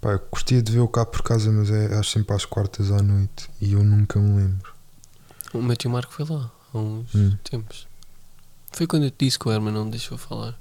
Pá, 0.00 0.12
eu 0.12 0.18
curtia 0.20 0.62
de 0.62 0.72
ver 0.72 0.80
o 0.80 0.88
cá 0.88 1.04
por 1.04 1.22
casa, 1.22 1.52
mas 1.52 1.70
é 1.70 1.94
acho 1.98 2.10
sempre 2.12 2.34
às 2.34 2.46
quartas 2.46 2.90
à 2.90 3.02
noite 3.02 3.50
e 3.60 3.72
eu 3.74 3.84
nunca 3.84 4.18
me 4.18 4.36
lembro. 4.40 4.74
O 5.52 5.62
meu 5.62 5.76
tio 5.76 5.90
Marco 5.90 6.12
foi 6.12 6.24
lá 6.26 6.50
há 6.72 6.78
uns 6.78 7.14
Hum. 7.14 7.36
tempos. 7.42 7.86
Foi 8.72 8.86
quando 8.86 9.04
eu 9.04 9.10
te 9.10 9.24
disse 9.24 9.38
que 9.38 9.48
o 9.48 9.52
Herman 9.52 9.72
não 9.72 9.84
me 9.86 9.90
deixou 9.90 10.16
falar. 10.16 10.58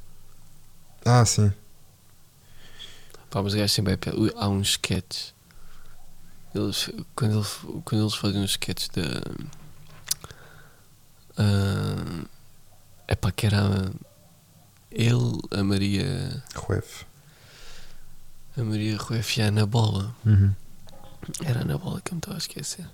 Ah, 1.06 1.24
sim. 1.26 1.52
Pá, 3.30 3.44
mas 3.44 3.54
o 3.54 3.58
gajo 3.58 3.72
sempre 3.72 3.94
é 3.94 3.98
piada. 3.98 4.18
Há 4.36 4.50
uns 4.50 4.70
sketches. 4.72 5.34
Eles, 6.56 6.90
quando, 7.16 7.38
ele, 7.40 7.82
quando 7.86 8.02
eles 8.02 8.16
fazem 8.16 8.42
uns 8.42 8.52
sketches 8.52 8.90
da. 8.90 9.04
é 13.08 13.16
pá, 13.16 13.32
que 13.32 13.46
era 13.46 13.92
ele, 14.92 15.40
a 15.52 15.64
Maria. 15.64 16.44
Ruef. 16.56 17.06
A 18.58 18.64
Maria 18.64 18.98
Ruef 18.98 19.38
e 19.38 19.44
a 19.44 19.46
Ana 19.48 19.66
Bola. 19.66 20.16
Uhum. 20.26 20.54
Era 21.46 21.60
a 21.60 21.62
Ana 21.64 21.78
Bola 21.78 22.02
que 22.02 22.12
eu 22.12 22.16
me 22.16 22.20
estava 22.20 22.36
a 22.36 22.40
esquecer. 22.40 22.90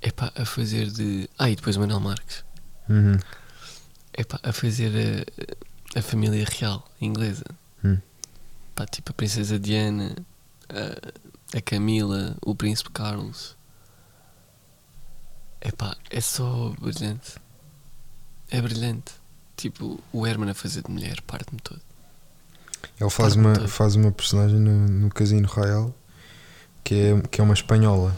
É 0.00 0.10
pá, 0.10 0.32
a 0.34 0.44
fazer 0.44 0.90
de. 0.90 1.28
Ah, 1.38 1.50
e 1.50 1.56
depois 1.56 1.76
o 1.76 1.80
Manuel 1.80 2.00
Marques. 2.00 2.44
Uhum. 2.88 3.18
É 4.12 4.24
pá, 4.24 4.38
a 4.42 4.52
fazer 4.52 5.26
a, 5.94 5.98
a 5.98 6.02
família 6.02 6.46
real 6.48 6.88
inglesa. 7.00 7.44
Hum. 7.84 7.98
Pá, 8.74 8.86
tipo 8.86 9.10
a 9.10 9.14
Princesa 9.14 9.58
Diana, 9.58 10.14
a, 10.68 11.58
a 11.58 11.60
Camila, 11.60 12.36
o 12.42 12.54
Príncipe 12.54 12.90
Carlos. 12.90 13.56
É 15.60 15.72
pá, 15.72 15.96
é 16.10 16.20
só 16.20 16.72
brilhante. 16.80 17.34
é 18.50 18.60
brilhante. 18.60 19.12
Tipo, 19.56 19.98
o 20.12 20.24
Herman 20.24 20.50
a 20.50 20.54
fazer 20.54 20.82
de 20.82 20.90
mulher 20.90 21.20
parte-me 21.22 21.60
todo. 21.60 21.80
Ele 23.00 23.10
faz 23.10 23.34
uma, 23.34 23.54
todo. 23.54 23.68
faz 23.68 23.96
uma 23.96 24.12
personagem 24.12 24.60
no, 24.60 24.86
no 24.86 25.08
Casino 25.10 25.48
Royal 25.48 25.92
que 26.84 26.94
é, 26.94 27.20
que 27.28 27.40
é 27.40 27.44
uma 27.44 27.54
espanhola. 27.54 28.16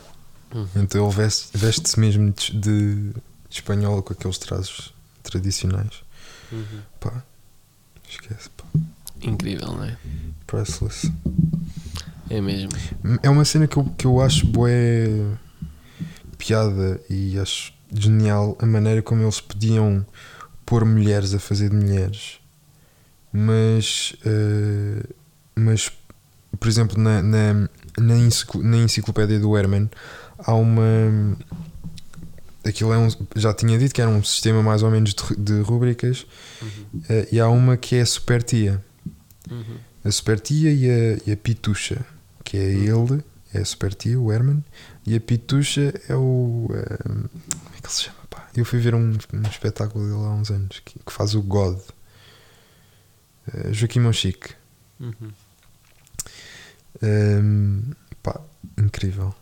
Uhum. 0.55 0.66
Então 0.77 1.06
ele 1.06 1.14
veste- 1.16 1.56
veste-se 1.56 1.98
mesmo 2.01 2.31
de, 2.32 2.52
de 2.59 3.12
espanhola 3.51 4.02
com 4.02 4.12
aqueles 4.12 4.39
traços 4.39 4.93
tradicionais. 5.22 6.02
Uhum. 6.52 6.81
Pá, 6.98 7.22
esquece, 8.09 8.51
pá. 8.51 8.64
Incrível, 9.22 9.68
não 9.68 9.85
é? 9.85 9.97
Priceless. 10.47 11.10
É 12.28 12.40
mesmo. 12.40 12.70
É 13.22 13.31
uma 13.31 13.44
cena 13.44 13.66
que 13.66 13.77
eu, 13.77 13.85
que 13.97 14.06
eu 14.06 14.20
acho 14.20 14.47
bué 14.47 15.09
piada 16.39 17.01
e 17.09 17.39
acho 17.39 17.72
genial 17.93 18.56
a 18.60 18.66
maneira 18.66 19.02
como 19.02 19.22
eles 19.22 19.40
podiam 19.40 20.05
pôr 20.64 20.85
mulheres 20.85 21.35
a 21.35 21.39
fazer 21.39 21.70
de 21.70 21.77
mulheres. 21.77 22.39
Mas, 23.32 24.14
eh, 24.24 25.02
mas 25.55 25.93
por 26.59 26.68
exemplo, 26.68 27.01
na, 27.01 27.22
na, 27.22 27.68
na 27.98 28.77
enciclopédia 28.77 29.39
do 29.39 29.56
Herman 29.56 29.89
há 30.46 30.54
uma. 30.54 31.36
Aquilo 32.64 32.92
é 32.92 32.98
um, 32.98 33.08
já 33.36 33.54
tinha 33.54 33.78
dito 33.78 33.94
que 33.94 34.02
era 34.02 34.10
um 34.10 34.22
sistema 34.22 34.62
mais 34.62 34.82
ou 34.82 34.90
menos 34.90 35.14
de, 35.14 35.36
de 35.36 35.60
rúbricas 35.62 36.26
Uhum. 36.60 37.02
eh, 37.08 37.28
e 37.32 37.40
há 37.40 37.48
uma 37.48 37.76
que 37.76 37.96
é 37.96 38.02
a 38.02 38.06
super 38.06 38.42
tia 38.42 38.84
Uhum. 39.50 39.78
a 40.04 40.10
Supertia 40.10 40.70
e 40.72 40.88
a, 40.90 41.18
e 41.26 41.32
a 41.32 41.36
Pitucha, 41.36 42.04
que 42.44 42.56
é 42.58 42.70
ele, 42.70 43.22
é 43.54 43.58
a 43.60 43.64
Supertia, 43.64 44.20
o 44.20 44.30
Herman, 44.30 44.62
e 45.06 45.16
a 45.16 45.20
Pitucha 45.20 45.92
é 46.08 46.14
o. 46.14 46.68
eh, 46.72 46.98
como 47.02 47.30
é 47.74 47.80
que 47.80 47.86
ele 47.86 47.92
se 47.94 48.02
chama? 48.04 48.18
Pá? 48.28 48.46
Eu 48.54 48.64
fui 48.64 48.78
ver 48.78 48.94
um, 48.94 49.10
um 49.32 49.42
espetáculo 49.50 50.04
dele 50.04 50.24
há 50.26 50.30
uns 50.30 50.50
anos 50.50 50.80
que, 50.84 50.98
que 50.98 51.12
faz 51.12 51.34
o 51.34 51.42
God, 51.42 51.78
Eh, 53.54 53.72
Joaquim 53.72 54.00
Monchique. 54.00 54.50
Uhum. 55.00 55.32
Ehm, 57.02 57.92
pá, 58.22 58.40
incrível. 58.78 59.34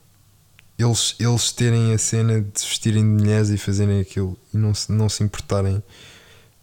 Eles, 0.78 1.16
eles 1.18 1.50
terem 1.52 1.92
a 1.92 1.98
cena 1.98 2.40
de 2.40 2.60
vestirem 2.60 3.02
de 3.02 3.22
mulheres 3.22 3.48
e 3.50 3.58
fazerem 3.58 4.00
aquilo 4.00 4.38
e 4.54 4.56
não 4.56 4.72
se, 4.72 4.92
não 4.92 5.08
se 5.08 5.24
importarem. 5.24 5.82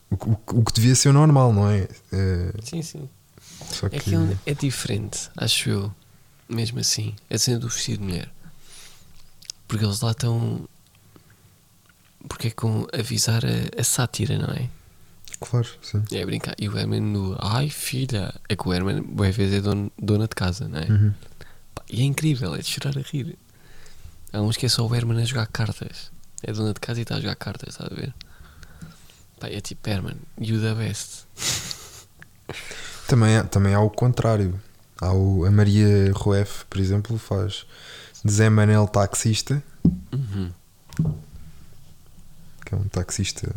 O, 0.10 0.16
que- 0.18 0.30
o, 0.30 0.60
o 0.60 0.64
que 0.64 0.72
devia 0.74 0.96
ser 0.96 1.10
o 1.10 1.14
normal, 1.14 1.52
não 1.52 1.70
é? 1.70 1.88
Eh, 2.14 2.54
Sim, 2.64 2.82
sim. 2.82 3.10
só 3.72 3.90
que. 3.90 3.98
É 3.98 4.00
que 4.00 4.16
ele 4.16 4.38
é 4.46 4.54
diferente, 4.54 5.30
acho 5.36 5.70
eu. 5.70 5.94
Mesmo 6.48 6.80
assim. 6.80 7.14
A 7.30 7.38
cena 7.38 7.60
do 7.60 7.68
vestido 7.68 7.98
de 8.00 8.04
mulher. 8.06 8.32
Porque 9.68 9.84
eles 9.84 10.00
lá 10.00 10.12
estão. 10.12 10.66
Porque 12.30 12.48
é 12.48 12.52
com 12.52 12.88
avisar 12.98 13.44
a, 13.46 13.80
a 13.82 13.84
sátira, 13.84 14.38
não 14.38 14.54
é? 14.54 14.70
Claro, 15.42 15.68
sim. 15.82 16.04
É 16.12 16.26
brincar. 16.26 16.56
E 16.58 16.70
o 16.70 16.78
Herman 16.78 17.02
no. 17.02 17.36
Ai 17.40 17.70
filha! 17.70 18.34
É 18.48 18.56
que 18.56 18.68
o 18.68 18.74
Herman, 18.74 19.02
boa 19.02 19.30
vez, 19.32 19.52
é 19.54 19.60
dono, 19.60 19.92
dona 20.00 20.28
de 20.28 20.36
casa, 20.36 20.68
não 20.68 20.80
é? 20.80 20.86
Uhum. 20.90 21.14
Pá, 21.76 21.84
E 21.90 22.02
é 22.02 22.04
incrível, 22.06 22.56
é 22.56 22.60
de 22.60 22.68
chorar 22.70 22.98
a 22.98 23.02
rir. 23.02 23.38
Há 24.36 24.42
uns 24.42 24.58
que 24.58 24.66
é 24.66 24.70
só 24.70 24.86
o 24.86 24.94
Herman 24.94 25.22
a 25.22 25.26
jogar 25.26 25.48
cartas. 25.48 26.12
É 26.44 26.52
dona 26.52 26.74
de 26.74 26.80
casa 26.82 27.00
e 27.00 27.04
está 27.04 27.16
a 27.16 27.22
jogar 27.22 27.36
cartas, 27.36 27.70
estás 27.70 27.90
a 27.90 27.96
ver? 27.96 28.14
Pá, 29.40 29.48
é 29.48 29.62
tipo 29.62 29.90
Herman, 29.90 30.18
you 30.38 30.60
the 30.60 30.74
best. 30.76 31.24
Também 33.08 33.38
há, 33.38 33.44
também 33.46 33.74
há 33.74 33.80
o 33.80 33.90
contrário. 33.90 34.60
Há 35.00 35.14
o, 35.14 35.46
a 35.46 35.52
Maria 35.52 36.12
Rueff, 36.14 36.66
por 36.66 36.80
exemplo, 36.82 37.18
faz 37.18 37.66
de 38.26 38.32
Zé 38.32 38.50
Manel 38.50 38.88
taxista, 38.88 39.64
Uhum. 40.12 40.52
que 42.66 42.74
é 42.74 42.78
um 42.78 42.88
taxista 42.90 43.50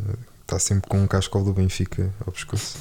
está 0.42 0.59
sempre 0.59 0.88
com 0.88 1.00
um 1.02 1.06
cascol 1.06 1.42
do 1.44 1.52
Benfica 1.52 2.12
ao 2.24 2.32
pescoço. 2.32 2.78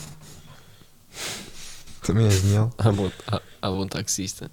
Também 2.04 2.28
é 2.28 2.30
genial. 2.32 2.72
Há 2.78 2.92
bom, 2.92 3.12
há, 3.28 3.42
há 3.62 3.70
bom 3.72 3.88
taxista. 3.88 4.52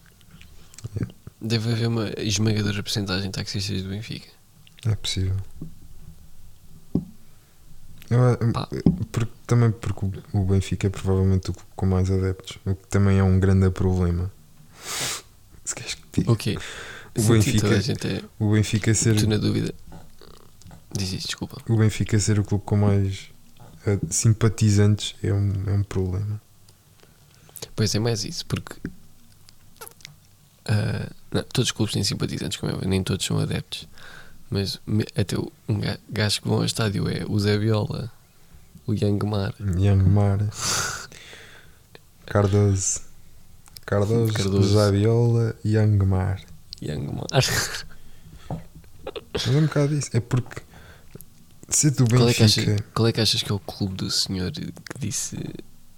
Deve 1.46 1.72
haver 1.72 1.88
uma 1.88 2.10
esmagadora 2.18 2.82
porcentagem 2.82 3.30
de 3.30 3.32
taxistas 3.32 3.82
do 3.82 3.90
Benfica. 3.90 4.28
É 4.86 4.94
possível. 4.94 5.36
Eu, 8.10 8.52
Pá. 8.52 8.68
porque, 9.10 9.32
também 9.46 9.70
porque 9.70 10.06
o- 10.32 10.44
Benfica 10.44 10.86
é 10.86 10.90
provavelmente 10.90 11.50
o 11.50 11.52
clube 11.52 11.68
com 11.74 11.86
mais 11.86 12.10
adeptos, 12.10 12.58
o 12.64 12.74
que 12.74 12.86
também 12.88 13.18
é 13.18 13.22
um 13.24 13.38
grande 13.40 13.70
problema. 13.70 14.30
Se 15.64 15.74
queres 15.74 15.94
que 15.94 16.02
diga. 16.20 16.32
O 16.32 16.36
quê? 16.36 16.56
O 17.16 17.20
Senti 17.20 17.52
Benfica- 17.52 17.80
gente 17.80 18.06
é. 18.06 18.22
O 18.38 18.52
Benfica 18.52 18.94
ser 18.94 19.16
Tu 19.16 19.26
na 19.28 19.36
dúvida. 19.38 19.74
Diz 20.96 21.12
isto, 21.12 21.26
desculpa. 21.28 21.60
o 21.68 21.76
Benfica 21.76 22.18
ser 22.20 22.38
o 22.38 22.44
clube 22.44 22.64
com 22.64 22.76
mais 22.76 23.30
eh, 23.86 23.98
simpatizantes 24.10 25.14
é 25.22 25.32
um, 25.32 25.52
é 25.66 25.72
um 25.72 25.82
problema. 25.82 26.40
Pois 27.74 27.94
é 27.94 27.98
mais 27.98 28.24
isso, 28.24 28.44
porque. 28.46 28.76
Ah, 30.66 31.08
não, 31.32 31.42
todos 31.44 31.68
os 31.68 31.72
clubes 31.72 31.94
têm 31.94 32.04
simpatizantes, 32.04 32.58
como 32.58 32.72
é, 32.72 32.74
óbvio, 32.74 32.88
nem 32.88 33.02
todos 33.02 33.24
são 33.24 33.38
adeptos. 33.38 33.86
Mas 34.50 34.78
me- 34.86 35.06
até 35.16 35.36
o- 35.36 35.50
um 35.68 35.80
ga- 35.80 35.98
gajo 36.08 36.40
que 36.42 36.48
vão 36.48 36.58
ao 36.58 36.64
estádio 36.64 37.08
é 37.08 37.24
o 37.28 37.38
Zé 37.40 37.56
Viola, 37.58 38.10
o 38.86 38.92
Young 38.94 39.18
Mar. 39.26 39.54
Young 39.60 40.02
Mar, 40.08 40.38
Cardoso, 42.26 43.00
Cardoso, 43.84 44.32
Cardoso. 44.32 44.74
Javiola, 44.74 45.54
Young 45.64 46.04
Mar. 46.06 46.40
Young 46.82 47.06
Mar. 47.12 47.26
Mas 49.32 49.46
é 49.46 49.50
um 49.50 49.62
bocado 49.66 49.94
isso. 49.94 50.10
É 50.12 50.20
porque 50.20 50.62
se 51.68 51.90
do 51.90 52.06
Qual 52.06 52.28
é, 52.28 52.34
que 52.34 52.42
achas, 52.42 52.64
qual 52.94 53.08
é 53.08 53.12
que 53.12 53.20
achas 53.20 53.42
que 53.42 53.50
é 53.50 53.54
o 53.54 53.58
clube 53.58 53.94
do 53.96 54.10
senhor 54.10 54.50
que 54.52 54.72
disse 54.98 55.36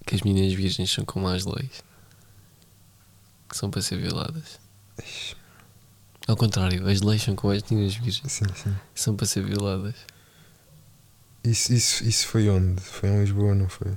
que 0.05 0.15
as 0.15 0.21
meninas 0.21 0.53
virgens 0.53 0.91
são 0.91 1.05
como 1.05 1.27
as 1.27 1.45
leis? 1.45 1.83
Que 3.57 3.61
são 3.61 3.71
para 3.71 3.81
ser 3.81 3.97
violadas? 3.97 4.59
Ao 6.27 6.37
contrário, 6.37 6.87
as 6.87 7.01
leis 7.01 7.23
são 7.23 7.35
como 7.35 7.51
as 7.53 7.63
meninas 7.63 7.95
virgens, 7.95 8.31
Sim, 8.31 8.45
sim. 8.55 8.75
são 8.93 9.15
para 9.15 9.25
ser 9.25 9.43
violadas. 9.43 9.95
Isso, 11.43 11.73
isso, 11.73 12.03
isso 12.03 12.27
foi 12.27 12.47
onde? 12.49 12.79
Foi 12.81 13.09
em 13.09 13.19
Lisboa, 13.21 13.55
não 13.55 13.67
foi? 13.67 13.93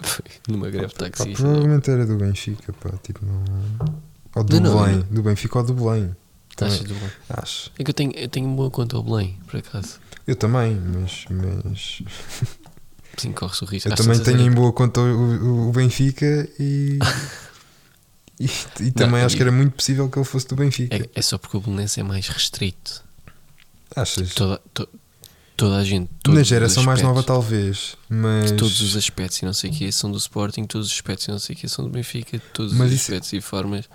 Foi 0.00 0.24
numa 0.48 0.68
greve 0.70 0.92
taxista. 0.92 1.40
provavelmente 1.40 1.88
era 1.88 2.04
do 2.04 2.16
Benfica, 2.16 2.72
pá. 2.72 2.90
Tipo, 3.00 3.24
não. 3.24 3.44
Ou 4.34 4.42
do 4.42 4.60
Não, 4.60 4.76
Belém. 4.76 4.96
não. 4.96 5.02
Do 5.04 5.22
Benfica 5.22 5.58
ou 5.60 5.64
do 5.64 5.74
Belém. 5.74 6.16
Achas 6.60 6.78
Também, 6.80 6.94
do 6.94 7.00
bem? 7.00 7.10
acho. 7.30 7.70
É 7.78 7.84
que 7.84 7.90
eu 7.90 7.94
tenho, 7.94 8.12
eu 8.16 8.28
tenho 8.28 8.46
uma 8.48 8.56
boa 8.56 8.70
conta 8.72 8.96
ao 8.96 9.04
Belém, 9.04 9.38
por 9.46 9.56
acaso. 9.58 10.00
Eu 10.26 10.34
também, 10.34 10.74
mas. 10.74 11.26
mas 11.30 12.02
Sim, 13.18 13.30
corre-se 13.30 13.62
o 13.62 13.66
risco. 13.68 13.88
eu 13.88 13.92
Às 13.92 14.00
também 14.00 14.20
tenho 14.20 14.40
em 14.40 14.50
boa 14.50 14.72
conta 14.72 15.00
o, 15.00 15.04
o- 15.04 15.68
o 15.68 15.72
Benfica 15.72 16.48
e. 16.58 16.98
e, 18.40 18.50
e 18.80 18.90
também 18.90 19.20
Não, 19.20 19.26
acho 19.26 19.34
e- 19.34 19.36
que 19.36 19.42
era 19.42 19.52
muito 19.52 19.72
possível 19.76 20.08
que 20.08 20.18
ele 20.18 20.24
fosse 20.24 20.46
do 20.48 20.56
Benfica. 20.56 20.96
é, 20.96 21.08
é 21.14 21.22
só 21.22 21.38
porque 21.38 21.56
o 21.56 21.60
Belenense 21.60 22.00
é 22.00 22.02
mais 22.02 22.26
restrito. 22.28 23.02
Achas? 23.96 24.34
Toda, 24.34 24.60
to- 24.72 24.88
toda 25.56 25.76
a 25.76 25.84
gente. 25.84 26.10
Na 26.28 26.42
geração 26.42 26.82
mais 26.82 27.00
nova, 27.00 27.20
aspectos- 27.20 27.26
talvez. 27.48 27.96
Mas. 28.08 28.50
Todos 28.52 28.80
os 28.80 28.96
aspectos 28.96 29.38
e 29.38 29.44
não 29.44 29.52
sei 29.52 29.70
o 29.70 29.72
que 29.72 29.92
são 29.92 30.10
do 30.10 30.18
Sporting, 30.18 30.64
todos 30.64 30.88
os 30.88 30.92
aspectos 30.94 31.26
e 31.28 31.30
não 31.30 31.38
sei 31.38 31.54
o 31.54 31.58
que 31.58 31.68
são 31.68 31.84
do 31.84 31.90
Benfica, 31.90 32.40
todos 32.52 32.72
Mas 32.72 32.88
os 32.88 32.94
isso- 32.94 33.02
aspectos 33.12 33.32
e 33.32 33.40
formas, 33.40 33.88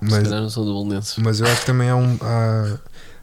mas, 0.00 0.28
não 0.28 0.50
são 0.50 0.64
do 0.64 0.72
Belenenses. 0.84 1.16
mas 1.18 1.40
eu 1.40 1.46
acho 1.46 1.60
que 1.60 1.66
também 1.66 1.88
há 1.88 1.96
um. 1.96 2.18
Há, 2.20 2.78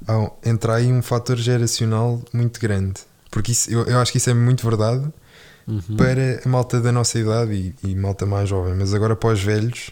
há- 0.08 0.32
entra 0.50 0.76
aí 0.76 0.92
um 0.92 1.02
fator 1.02 1.38
geracional 1.38 2.22
muito 2.34 2.60
grande. 2.60 3.02
Porque 3.30 3.52
isso, 3.52 3.70
eu, 3.70 3.84
eu 3.86 4.00
acho 4.00 4.12
que 4.12 4.18
isso 4.18 4.30
é 4.32 4.34
muito 4.34 4.68
verdade 4.68 5.08
Uhum, 5.68 5.82
para 5.96 6.42
a 6.44 6.50
malta 6.50 6.82
da 6.82 6.92
nossa 6.92 7.20
idade 7.20 7.76
e, 7.84 7.90
e 7.90 7.96
malta 7.96 8.26
mais 8.26 8.50
jovem. 8.50 8.74
Mas 8.74 8.92
agora 8.96 9.16
para 9.16 9.32
os 9.34 9.40
velhos, 9.44 9.92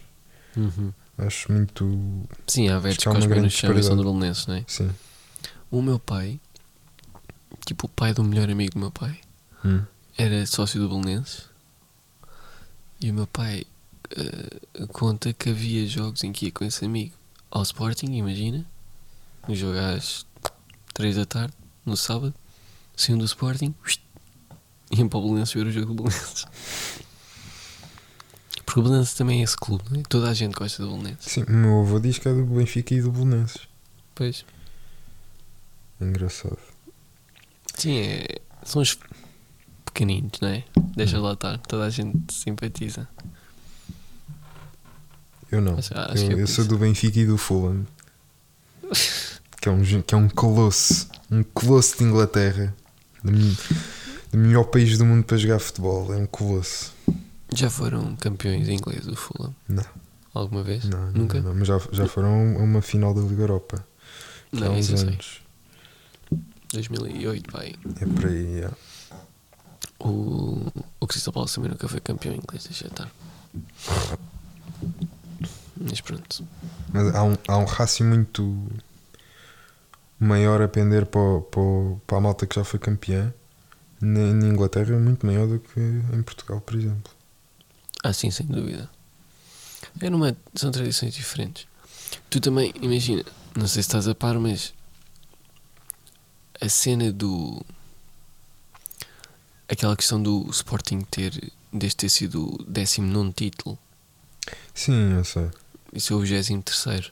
uhum. 0.58 0.94
acho 1.18 1.52
muito. 1.52 2.28
Sim, 2.48 2.70
há 2.70 2.80
velhos 2.80 2.98
que 2.98 3.06
cospem 3.06 3.42
no 3.42 3.50
chão 3.50 3.78
e 3.78 3.84
são 3.84 3.96
não 3.96 4.56
é? 4.56 4.64
Sim. 4.68 4.90
O 5.70 5.82
meu 5.82 6.00
pai, 6.00 6.40
tipo 7.66 7.86
o 7.88 7.90
pai 7.90 8.14
do 8.14 8.24
melhor 8.24 8.50
amigo 8.50 8.74
do 8.74 8.80
meu 8.80 8.92
pai, 8.92 9.20
Hum. 9.66 9.84
era 10.18 10.46
sócio 10.46 10.80
do 10.80 10.88
Belenenses 10.88 11.46
e 13.02 13.10
o 13.12 13.14
meu 13.14 13.28
pai 13.28 13.66
eh, 14.12 14.86
conta 14.90 15.34
que 15.34 15.50
havia 15.50 15.86
jogos 15.88 16.24
em 16.24 16.32
que 16.32 16.46
ia 16.46 16.52
com 16.52 16.64
esse 16.64 16.86
amigo 16.86 17.14
ao 17.52 17.64
Sporting, 17.64 18.14
imagina, 18.14 18.66
um 19.48 19.56
jogo 19.56 19.78
às 19.78 20.26
3 20.94 21.16
da 21.16 21.26
tarde, 21.26 21.54
no 21.86 21.96
sábado, 21.98 22.34
saíam 22.96 23.18
do 23.18 23.26
Sporting, 23.26 23.74
iam 24.92 25.10
para 25.10 25.20
o 25.20 25.22
Belenenses 25.24 25.54
ver 25.54 25.68
o 25.68 25.72
jogo 25.72 25.94
do 25.94 26.04
Belenenses. 26.04 26.46
Porque 28.68 28.82
o 28.82 28.84
Belenenses 28.84 29.14
também 29.14 29.40
é 29.40 29.44
esse 29.46 29.56
clube, 29.56 29.86
não 29.90 30.02
é? 30.02 30.04
toda 30.10 30.30
a 30.30 30.34
gente 30.34 30.54
gosta 30.54 30.84
do 30.84 30.90
Belenenses. 30.90 31.32
Sim, 31.32 31.44
o 31.44 31.52
meu 31.52 31.80
avô 31.80 32.00
diz 32.02 32.20
que 32.20 32.28
é 32.28 32.34
do 32.34 32.44
Benfica 32.44 32.94
e 32.94 33.02
do 33.02 33.10
Belenenses. 33.10 33.62
Pois. 34.14 34.46
Engraçado. 36.02 36.60
Sim, 37.76 37.98
é, 37.98 38.26
são 38.66 38.82
os 38.82 39.00
pequeninos, 39.86 40.42
não 40.42 40.50
é? 40.50 40.66
Deixa 40.98 41.18
lá 41.18 41.32
estar, 41.32 41.58
toda 41.60 41.86
a 41.86 41.90
gente 41.90 42.34
simpatiza. 42.34 43.08
Eu 45.50 45.62
não. 45.62 45.72
Eu 45.72 45.78
é 45.78 46.34
eu 46.34 46.38
por 46.40 46.48
sou 46.50 46.66
do 46.66 46.78
Benfica 46.78 47.22
e 47.22 47.26
do 47.26 47.38
Fulham. 47.38 47.88
que, 49.62 49.70
é 49.70 49.72
um, 49.72 50.02
que 50.02 50.14
é 50.14 50.18
um 50.18 50.28
colosso. 50.28 51.08
Um 51.32 51.42
colosso 51.42 51.98
de 51.98 52.04
Inglaterra. 52.04 52.76
Minha, 53.24 53.56
do 54.30 54.38
melhor 54.38 54.66
país 54.66 54.98
do 54.98 55.06
mundo 55.06 55.24
para 55.24 55.38
jogar 55.38 55.60
futebol. 55.60 56.14
É 56.14 56.18
um 56.18 56.26
colosso. 56.26 56.97
Já 57.54 57.70
foram 57.70 58.16
campeões 58.18 58.68
ingleses 58.68 59.06
do 59.06 59.16
Fulham? 59.16 59.56
Não. 59.68 59.84
Alguma 60.34 60.64
vez? 60.64 60.84
Não, 60.86 61.12
Nunca? 61.12 61.40
Não, 61.42 61.50
não, 61.50 61.56
mas 61.56 61.68
já, 61.68 61.80
já 61.92 62.08
foram 62.08 62.58
a 62.58 62.62
uma 62.64 62.82
final 62.82 63.14
da 63.14 63.22
Liga 63.22 63.44
Europa. 63.44 63.86
Que 64.52 64.64
há 64.64 64.68
Não, 64.68 64.74
uns 64.76 64.80
isso 64.86 64.94
eu 64.94 64.98
sei. 64.98 65.08
anos. 65.10 65.42
2008, 66.74 67.52
pai. 67.52 67.76
É 68.02 68.06
por 68.06 68.26
aí, 68.26 68.46
yeah. 68.58 68.78
O, 70.00 70.62
o 71.00 71.08
Crystal 71.08 71.34
Palace 71.34 71.56
também 71.56 71.72
nunca 71.72 71.88
foi 71.88 72.00
campeão 72.00 72.36
inglês, 72.36 72.66
deixa 72.66 72.88
estar. 72.88 73.10
Mas 75.76 76.02
pronto. 76.02 76.44
Mas 76.94 77.16
há 77.16 77.24
um, 77.24 77.38
há 77.48 77.58
um 77.58 77.66
rácio 77.66 78.06
muito 78.06 78.68
maior 80.20 80.62
a 80.62 80.68
pender 80.68 81.06
para, 81.06 81.42
para, 81.42 81.62
para 82.06 82.18
a 82.18 82.22
malta 82.22 82.46
que 82.46 82.56
já 82.56 82.64
foi 82.64 82.80
campeã 82.80 83.34
na, 84.02 84.34
na 84.34 84.48
Inglaterra, 84.48 84.96
é 84.96 85.00
muito 85.00 85.26
maior 85.26 85.48
do 85.48 85.60
que 85.60 85.80
em 85.80 86.22
Portugal, 86.22 86.62
por 86.62 86.76
exemplo. 86.76 87.12
Ah, 88.08 88.14
sim, 88.14 88.32
sem 88.32 88.46
dúvida. 88.46 88.90
É 90.00 90.10
numa, 90.10 90.34
são 90.56 90.72
tradições 90.72 91.14
diferentes. 91.14 91.68
Tu 92.30 92.40
também, 92.40 92.74
imagina, 92.82 93.22
não 93.54 93.68
sei 93.68 93.84
se 93.84 93.90
estás 93.90 94.08
a 94.08 94.16
par, 94.16 94.40
mas 94.40 94.74
a 96.62 96.70
cena 96.70 97.12
do. 97.12 97.62
aquela 99.68 99.96
questão 99.98 100.24
do 100.24 100.48
Sporting 100.52 101.02
ter, 101.02 101.52
desde 101.74 101.98
ter 101.98 102.10
sido 102.10 102.54
o 102.56 102.64
19 102.64 103.34
título, 103.34 103.78
Sim, 104.74 105.14
eu 105.18 105.26
sei. 105.26 105.50
isso 105.94 106.14
é 106.14 106.16
o 106.16 106.22
23. 106.22 107.12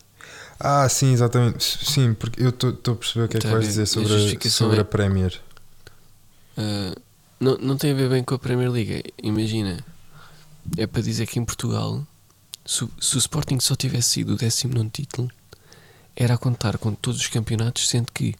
Ah, 0.57 0.87
sim, 0.87 1.11
exatamente. 1.11 1.61
Sim, 1.83 2.13
porque 2.13 2.41
eu 2.41 2.49
estou 2.51 2.71
a 2.93 2.95
perceber 2.95 3.25
o 3.25 3.27
que 3.27 3.35
é 3.37 3.39
que 3.41 3.45
Tá 3.47 3.51
vais 3.51 3.65
dizer 3.65 3.85
sobre, 3.85 4.13
a, 4.13 4.49
sobre 4.49 4.77
é- 4.77 4.81
a 4.81 4.85
Premier. 4.85 5.41
Ah, 6.55 6.95
não, 7.37 7.57
não 7.57 7.77
tem 7.77 7.91
a 7.91 7.95
ver 7.95 8.09
bem 8.09 8.23
com 8.23 8.33
a 8.35 8.39
Premier 8.39 8.71
League. 8.71 9.13
Imagina, 9.21 9.83
é 10.77 10.87
para 10.87 11.01
dizer 11.01 11.27
que 11.27 11.39
em 11.39 11.45
Portugal, 11.45 12.05
se, 12.65 12.83
o- 12.83 12.91
se 12.99 13.15
o 13.15 13.19
Sporting 13.19 13.59
só 13.59 13.75
tivesse 13.75 14.09
sido 14.09 14.33
o 14.33 14.37
19 14.37 14.89
título, 14.89 15.29
era 16.15 16.33
a 16.35 16.37
contar 16.37 16.77
com 16.77 16.93
todos 16.93 17.19
os 17.21 17.27
campeonatos, 17.27 17.87
sendo 17.89 18.11
que 18.13 18.35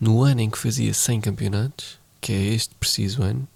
no 0.00 0.22
ano 0.22 0.40
em 0.40 0.50
que 0.50 0.58
fazia 0.58 0.92
100 0.92 1.20
campeonatos, 1.20 1.98
que 2.20 2.32
é 2.32 2.42
este 2.54 2.74
preciso 2.76 3.22
ano, 3.22 3.46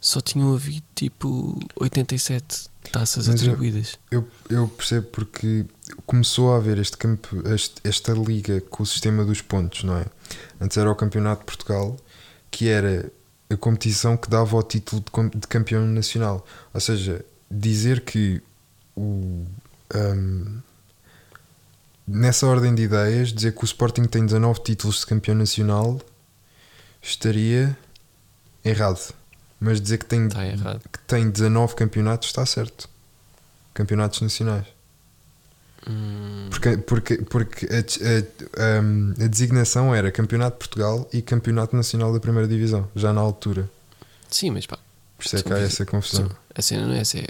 só 0.00 0.20
tinham 0.20 0.52
havido 0.54 0.84
tipo 0.94 1.58
87 1.76 2.66
taças 2.92 3.26
Mas 3.26 3.42
eu- 3.42 3.48
atribuídas. 3.52 3.98
Eu, 4.10 4.28
eu 4.50 4.68
percebo 4.68 5.06
porque 5.08 5.64
começou 6.06 6.52
a 6.52 6.56
haver 6.58 6.78
este 6.78 6.96
campo, 6.96 7.36
este- 7.48 7.80
esta 7.82 8.12
liga 8.12 8.60
com 8.60 8.82
o 8.82 8.86
sistema 8.86 9.24
dos 9.24 9.40
pontos, 9.40 9.82
não 9.82 9.96
é? 9.96 10.04
Antes 10.60 10.76
era 10.76 10.90
o 10.90 10.94
Campeonato 10.94 11.40
de 11.40 11.46
Portugal, 11.46 11.96
que 12.50 12.68
era 12.68 13.10
a 13.50 13.56
competição 13.56 14.16
que 14.16 14.28
dava 14.28 14.56
o 14.56 14.62
título 14.62 15.02
de, 15.34 15.46
campeão 15.46 15.86
nacional. 15.86 16.46
Ou 16.72 16.80
seja, 16.80 17.24
dizer 17.50 18.00
que 18.00 18.42
o, 18.96 19.44
ahm, 19.94 20.58
nessa 22.06 22.46
ordem 22.46 22.74
de 22.74 22.82
ideias, 22.82 23.32
dizer 23.32 23.54
que 23.54 23.62
o 23.62 23.64
Sporting 23.64 24.04
tem 24.04 24.24
19 24.24 24.62
títulos 24.62 25.00
de 25.00 25.06
campeão 25.06 25.34
nacional 25.34 26.00
estaria 27.02 27.76
errado. 28.64 29.14
Mas 29.60 29.80
dizer 29.80 29.98
que 29.98 30.06
tem, 30.06 30.28
que 30.28 30.98
tem 31.06 31.30
19 31.30 31.74
campeonatos 31.74 32.28
está 32.28 32.44
certo. 32.44 32.88
Campeonatos 33.72 34.20
nacionais. 34.20 34.66
Hum, 35.88 36.48
Porque, 36.50 36.76
porque, 36.78 37.16
porque 37.18 37.66
a, 37.66 37.78
a- 37.80 39.24
a 39.24 39.26
designação 39.28 39.94
era 39.94 40.10
Campeonato 40.10 40.54
de 40.54 40.58
Portugal 40.60 41.08
e 41.12 41.20
Campeonato 41.20 41.76
Nacional 41.76 42.12
da 42.12 42.20
Primeira 42.20 42.48
Divisão, 42.48 42.88
já 42.96 43.12
na 43.12 43.20
altura. 43.20 43.68
sim, 44.30 44.50
mas 44.50 44.64
pá, 44.66 44.78
Por 45.18 45.26
isso 45.26 45.36
é 45.36 45.42
que 45.42 45.52
há 45.52 45.58
essa 45.58 45.84
confusão. 45.84 46.26
são- 46.28 46.36
a 46.54 46.62
cena 46.62 46.86
não 46.86 46.94
é 46.94 47.00
essa, 47.00 47.18
é, 47.18 47.26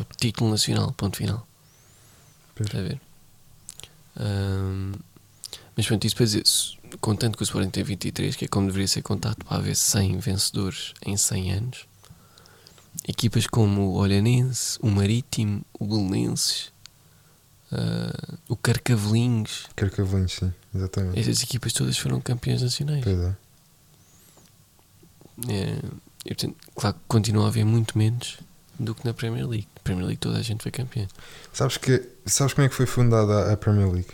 o 0.00 0.04
título 0.16 0.50
nacional, 0.50 0.92
ponto 0.92 1.16
final. 1.18 1.46
Está 2.60 2.78
a 2.78 2.82
ver? 2.82 3.00
Ahm, 4.16 4.92
mas 5.76 5.86
pronto, 5.86 6.04
isso 6.06 6.16
para 6.16 6.26
dizer, 6.26 6.42
contando 7.00 7.36
que 7.36 7.42
o 7.42 7.44
Sporting 7.44 7.70
tem 7.70 7.82
23, 7.84 8.34
que 8.36 8.44
é 8.44 8.48
como 8.48 8.66
deveria 8.66 8.88
ser 8.88 9.02
contado 9.02 9.36
para 9.44 9.56
haver 9.58 9.76
100 9.76 10.18
vencedores 10.18 10.92
em 11.06 11.16
100 11.16 11.52
anos, 11.52 11.86
equipas 13.06 13.46
como 13.46 13.82
o 13.90 13.94
Olhanense, 13.94 14.76
o 14.82 14.88
Marítimo, 14.90 15.62
o 15.78 15.86
Belenenses, 15.86 16.71
ah, 17.72 18.36
o 18.48 18.56
Carcavelinhos, 18.56 19.66
Carcavelinhos, 19.74 20.32
sim, 20.34 20.52
exatamente. 20.74 21.18
essas 21.18 21.42
equipas 21.42 21.72
todas 21.72 21.96
foram 21.98 22.20
campeões 22.20 22.62
nacionais. 22.62 23.02
Pois 23.04 23.18
é. 23.18 23.36
É, 25.48 25.78
e, 26.24 26.28
portanto, 26.34 26.56
claro 26.76 26.94
que 26.96 27.02
continua 27.08 27.46
a 27.46 27.48
haver 27.48 27.64
muito 27.64 27.96
menos 27.98 28.38
do 28.78 28.94
que 28.94 29.04
na 29.04 29.12
Premier 29.14 29.46
League. 29.48 29.66
Na 29.76 29.82
Premier 29.82 30.06
League 30.06 30.20
toda 30.20 30.38
a 30.38 30.42
gente 30.42 30.62
foi 30.62 30.70
campeã. 30.70 31.08
Sabes, 31.52 31.76
que, 31.78 32.08
sabes 32.26 32.52
como 32.54 32.66
é 32.66 32.68
que 32.68 32.74
foi 32.74 32.86
fundada 32.86 33.52
a- 33.52 33.56
Premier 33.56 33.90
League? 33.90 34.10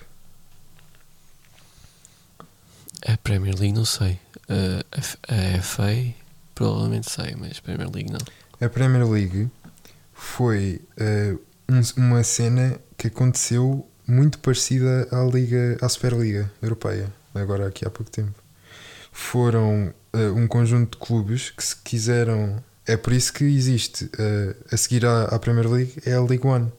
A 3.07 3.17
Premier 3.19 3.55
League 3.55 3.73
não 3.75 3.85
sei. 3.85 4.19
A, 4.49 4.85
a, 4.97 5.59
a 5.59 5.63
FA 5.63 6.15
provavelmente 6.55 7.11
sei, 7.11 7.35
mas 7.37 7.59
a 7.59 7.63
Premier 7.63 7.91
League 7.91 8.11
não. 8.13 8.19
A 8.61 8.69
Premier 8.69 9.07
League 9.09 9.49
foi 10.13 10.81
eh, 10.97 11.37
um- 11.69 12.03
uma 12.03 12.25
cena 12.25 12.81
que 12.99 13.07
aconteceu 13.07 13.89
muito 14.07 14.39
parecida 14.41 15.09
à 15.11 15.23
Liga, 15.25 15.79
à 15.81 15.89
Superliga 15.89 16.51
Europeia, 16.61 17.13
agora 17.35 17.69
aqui 17.69 17.87
há 17.87 17.91
pouco 17.91 18.11
tempo. 18.11 18.35
Foram 19.13 19.93
eh, 20.13 20.29
um 20.31 20.47
conjunto 20.47 20.99
de 20.99 21.05
clubes 21.07 21.51
que 21.51 21.63
se 21.65 21.77
quiseram. 21.77 22.63
É 22.87 22.97
por 22.97 23.13
isso 23.13 23.33
que 23.33 23.45
existe 23.45 24.11
eh, 24.19 24.57
a 24.73 24.77
seguir 24.77 25.05
à, 25.07 25.25
à 25.25 25.39
Premier 25.39 25.69
League 25.71 25.95
é 26.07 26.13
a 26.15 26.21
League 26.23 26.47
One. 26.47 26.73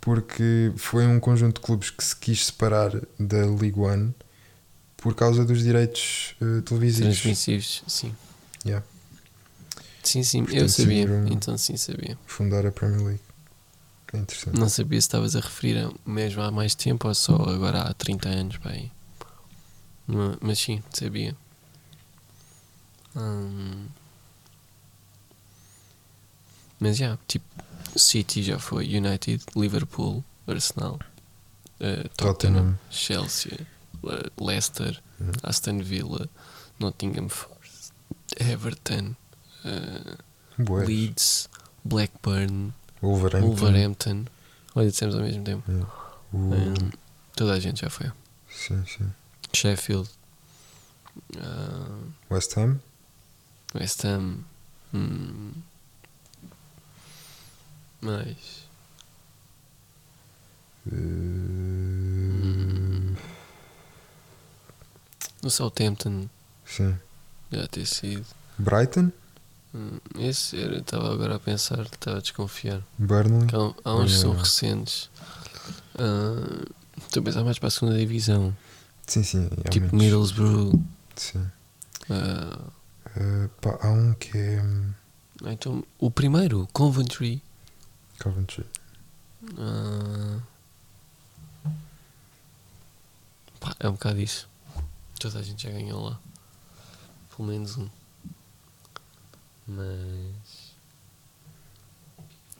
Porque 0.00 0.72
foi 0.76 1.04
um 1.06 1.18
conjunto 1.18 1.60
de 1.60 1.66
clubes 1.66 1.90
que 1.90 2.04
se 2.04 2.14
quis 2.14 2.46
separar 2.46 2.92
da 3.18 3.44
League 3.46 3.78
One 3.78 4.14
por 4.96 5.14
causa 5.14 5.44
dos 5.44 5.62
direitos 5.62 6.36
eh, 6.40 6.60
televisivos. 6.62 7.16
Transmissivos, 7.20 7.82
sim. 7.88 8.14
Yeah. 8.64 8.84
Sim, 10.02 10.22
sim, 10.22 10.38
eu 10.40 10.44
Portanto, 10.46 10.68
sabia. 10.68 11.02
seguiram- 11.06 11.26
Então 11.28 11.58
sim, 11.58 11.76
sabia. 11.76 12.16
Fundar 12.26 12.64
a 12.66 12.70
Premier 12.70 13.00
League. 13.02 13.20
É 14.12 14.18
interessante. 14.18 14.58
Não 14.58 14.68
sabia 14.68 15.00
se 15.00 15.06
estavas 15.06 15.34
a 15.36 15.40
referir 15.40 15.78
a 15.78 15.90
mesmo 16.08 16.42
há 16.42 16.50
mais 16.50 16.74
tempo 16.74 17.08
ou 17.08 17.14
só 17.14 17.34
agora 17.34 17.82
há 17.82 17.94
30 17.94 18.28
anos, 18.28 18.56
bem. 18.58 18.90
Ma- 20.06 20.36
Mas 20.40 20.58
sim, 20.58 20.82
sabia. 20.92 21.36
Hum. 23.14 23.86
Mas 26.78 26.96
já, 26.98 27.18
tipo, 27.26 27.44
City 27.96 28.42
já 28.42 28.58
foi, 28.58 28.84
United, 28.94 29.42
Liverpool, 29.56 30.22
Arsenal, 30.46 30.98
eh, 31.80 32.04
Tottenham, 32.16 32.76
Tottenham. 32.76 32.78
Chelsea, 32.90 33.66
Le- 34.02 34.30
Leicester, 34.38 35.02
Uhum. 35.18 35.32
Aston 35.42 35.78
Villa, 35.82 36.28
Nottingham 36.78 37.28
Forest, 37.30 37.92
Everton, 38.38 39.16
Bué. 40.58 40.84
Leeds, 40.84 41.48
Blackburn, 41.82 42.74
Wolverhampton. 43.02 43.48
Wolverhampton. 43.48 44.24
Olha, 44.74 44.90
dissemos 44.90 45.14
ao 45.14 45.20
mesmo 45.22 45.44
tempo. 45.44 45.70
O- 46.32 46.36
Hum, 46.36 46.74
toda 47.36 47.52
a 47.54 47.60
gente 47.60 47.80
já 47.82 47.90
foi. 47.90 48.10
Sim, 48.50 48.84
sim. 48.86 49.10
Sheffield, 49.54 50.10
ah, 51.38 51.98
West 52.30 52.56
Ham. 52.58 52.80
West 53.74 54.04
Ham, 54.04 54.40
hum, 54.92 55.52
mais 58.00 58.66
eh, 60.86 60.90
no 65.42 65.50
Southampton 65.50 66.28
Sim. 66.64 66.96
já 67.52 67.66
ter 67.68 67.86
sido. 67.86 68.24
Brighton. 68.58 69.12
Hum, 69.76 69.98
esse 70.18 70.58
era, 70.58 70.78
estava 70.78 71.12
agora 71.12 71.36
a 71.36 71.38
pensar, 71.38 71.82
estava 71.82 72.16
a 72.16 72.20
desconfiar. 72.20 72.82
Burnley. 72.98 73.46
Há, 73.84 73.90
há 73.90 73.94
uns 73.96 74.12
que 74.14 74.18
são 74.20 74.32
recentes. 74.34 75.10
Ah, 75.98 76.64
Estou 76.98 77.20
a 77.20 77.24
pensar 77.24 77.44
mais 77.44 77.58
para 77.58 77.68
a 77.68 77.70
segunda 77.70 77.98
divisão. 77.98 78.56
Sim, 79.06 79.22
sim. 79.22 79.50
há 79.64 79.68
tipo 79.68 79.94
muitos. 79.94 80.32
Middlesbrough. 80.32 80.82
Sim. 81.14 81.46
ah, 82.10 82.58
Eh, 83.18 83.48
pá, 83.62 83.78
há 83.82 83.90
um 83.90 84.12
que 84.14 84.36
é. 84.36 84.62
hum, 84.62 84.92
então, 85.44 85.84
o 85.98 86.10
primeiro, 86.10 86.66
Coventry. 86.72 87.42
Coventry. 88.18 88.64
Pá, 93.60 93.74
é 93.80 93.88
um 93.88 93.92
bocado 93.92 94.20
isso. 94.20 94.48
Toda 95.18 95.38
a 95.38 95.42
gente 95.42 95.62
já 95.62 95.70
ganhou 95.70 96.02
lá. 96.04 96.18
Pelo 97.34 97.48
menos 97.48 97.76
um. 97.78 97.88
Mas. 99.66 100.74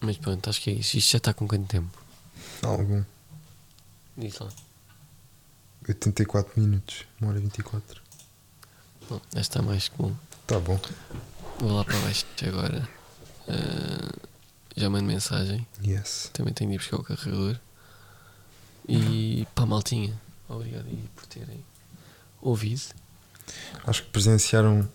Mas 0.01 0.17
pronto, 0.19 0.51
acho 0.51 0.61
que 0.61 0.71
é 0.71 0.75
isso. 0.75 0.97
Isto 0.97 1.13
já 1.13 1.19
está 1.19 1.33
com 1.35 1.47
quanto 1.47 1.67
tempo? 1.67 1.99
Algum. 2.63 3.05
Diz 4.17 4.39
lá. 4.39 4.51
84 5.89 6.61
minutos. 6.61 7.05
Uma 7.21 7.31
hora 7.31 7.39
e 7.39 7.43
24. 7.43 8.03
Bom, 9.09 9.21
já 9.33 9.41
está 9.41 9.63
mais 9.63 9.89
que 9.89 9.97
bom. 9.97 10.15
Tá 10.47 10.59
bom. 10.59 10.79
Vou 11.59 11.73
lá 11.73 11.85
para 11.85 11.99
baixo 12.01 12.27
agora. 12.47 12.89
Ah, 13.49 14.13
já 14.77 14.91
mando 14.91 15.05
mensagem. 15.05 15.67
Yes. 15.85 16.31
Também 16.33 16.53
tenho 16.53 16.71
de 16.71 16.77
ir 16.77 16.79
buscar 16.79 16.97
o 16.97 17.03
carregador. 17.03 17.59
E 18.89 19.47
pá, 19.55 19.65
maltinha. 19.65 20.21
Obrigado 20.49 20.87
aí 20.87 21.09
por 21.15 21.27
terem 21.27 21.65
ouvido. 22.41 22.95
Acho 23.87 24.03
que 24.03 24.11
presenciaram 24.11 24.89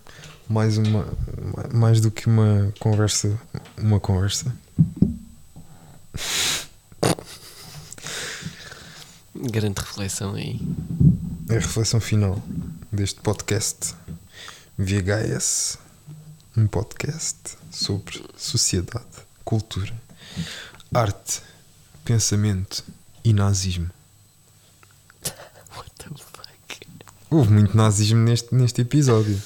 mais 0.52 0.78
uma 0.78 1.08
mais 1.74 2.02
do 2.02 2.12
que 2.12 2.28
uma 2.28 2.74
conversa 2.78 3.40
uma 3.78 4.02
conversa 4.02 4.54
Grande 9.34 9.80
reflexão 9.80 10.36
aí. 10.36 10.60
é 11.50 11.56
a 11.56 11.60
reflexão 11.60 12.02
final 12.02 12.44
deste 12.92 13.22
podcast 13.22 13.96
VHS 14.78 15.78
um 16.58 16.68
podcast 16.68 17.58
sobre 17.72 18.22
sociedade 18.36 19.06
cultura 19.46 19.94
arte 20.94 21.42
pensamento 22.04 22.84
e 23.24 23.32
nazismo 23.32 23.90
What 25.78 25.92
the 25.98 26.10
fuck? 26.10 26.88
houve 27.30 27.54
muito 27.54 27.78
nazismo 27.78 28.20
neste, 28.20 28.54
neste 28.54 28.82
episódio 28.82 29.42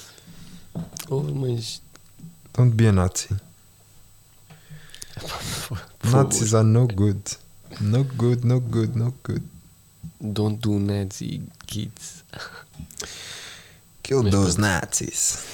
Oh, 1.10 1.22
mas. 1.22 1.80
don't 2.52 2.70
be 2.76 2.86
a 2.86 2.92
nazi 2.92 3.34
nazis 6.04 6.54
are 6.54 6.64
no 6.64 6.86
good 6.86 7.20
no 7.80 8.02
good 8.02 8.44
no 8.44 8.60
good 8.60 8.96
no 8.96 9.12
good 9.22 9.42
Don't 10.32 10.60
do 10.62 10.78
Nazi 10.78 11.42
kids. 11.66 12.22
kill 14.02 14.22
those 14.22 14.56
nazis 14.58 15.44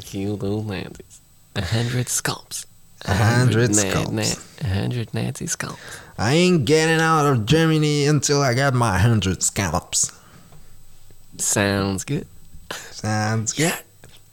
Kill 0.00 0.38
those 0.38 0.64
Nazis. 0.64 1.20
A 1.54 1.60
hundred 1.62 2.08
scalps. 2.08 2.64
A 3.04 3.12
hundred 3.14 3.70
na- 3.70 3.76
scalps. 3.76 4.10
na- 4.10 4.66
a 4.66 4.72
hundred 4.72 5.12
Nazi 5.12 5.46
scalps. 5.46 5.78
I 6.16 6.32
ain't 6.32 6.64
getting 6.64 6.98
out 7.00 7.26
of 7.26 7.44
Germany 7.44 8.06
until 8.06 8.40
I 8.40 8.54
got 8.54 8.72
my 8.72 8.98
hundred 8.98 9.42
scalps. 9.42 10.10
Sounds 11.36 12.04
good. 12.04 12.26
Sounds 12.90 13.52
good. 13.52 13.74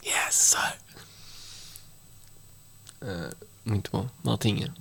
Yes, 0.04 0.34
sir. 0.34 0.74
Ah, 3.02 3.30
muito 3.64 3.90
bom. 3.90 4.08
Maltinha. 4.24 4.72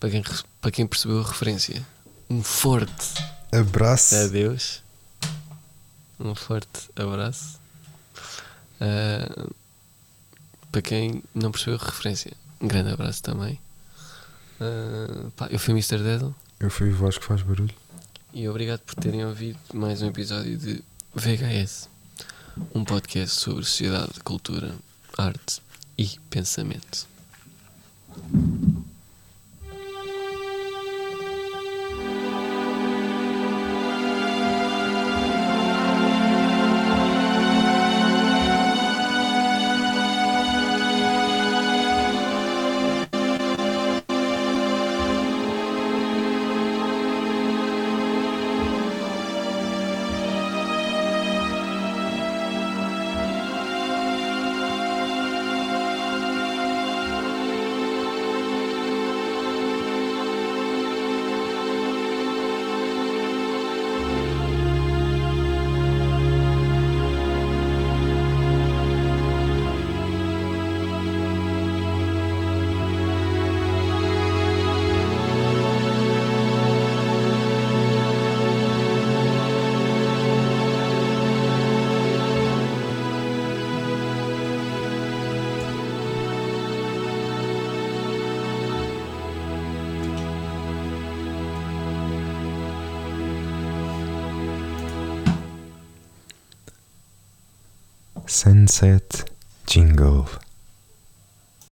Para 0.00 0.10
quem, 0.10 0.22
para 0.60 0.70
quem 0.70 0.86
percebeu 0.86 1.20
a 1.20 1.26
referência, 1.26 1.84
um 2.30 2.42
forte 2.42 3.14
Abraço. 3.52 4.14
adeus. 4.16 4.82
Um 6.20 6.34
forte 6.34 6.88
abraço. 6.96 7.58
Ah, 8.80 9.48
para 10.70 10.82
quem 10.82 11.22
não 11.34 11.50
percebeu 11.50 11.78
a 11.80 11.84
referência, 11.84 12.32
um 12.60 12.68
grande 12.68 12.92
abraço 12.92 13.22
também. 13.22 13.58
Ah, 14.60 15.30
pá, 15.36 15.46
eu 15.50 15.58
fui 15.58 15.72
Mr. 15.72 15.98
Deadle 16.02 16.34
Eu 16.60 16.70
fui 16.70 16.90
o 16.90 16.94
voz 16.96 17.16
que 17.18 17.24
faz 17.24 17.42
barulho. 17.42 17.74
e 18.32 18.48
obrigado 18.48 18.80
por 18.80 18.94
terem 18.96 19.24
ouvido 19.24 19.58
mais 19.74 20.00
um 20.02 20.08
episódio 20.08 20.56
de 20.58 20.82
VHS, 21.14 21.88
um 22.74 22.84
podcast 22.84 23.40
sobre 23.40 23.64
sociedade, 23.64 24.20
cultura, 24.24 24.74
arte 25.16 25.60
e 25.96 26.08
pensamento. 26.30 27.06
Sunset 98.68 99.08
Jingle. 99.08 99.17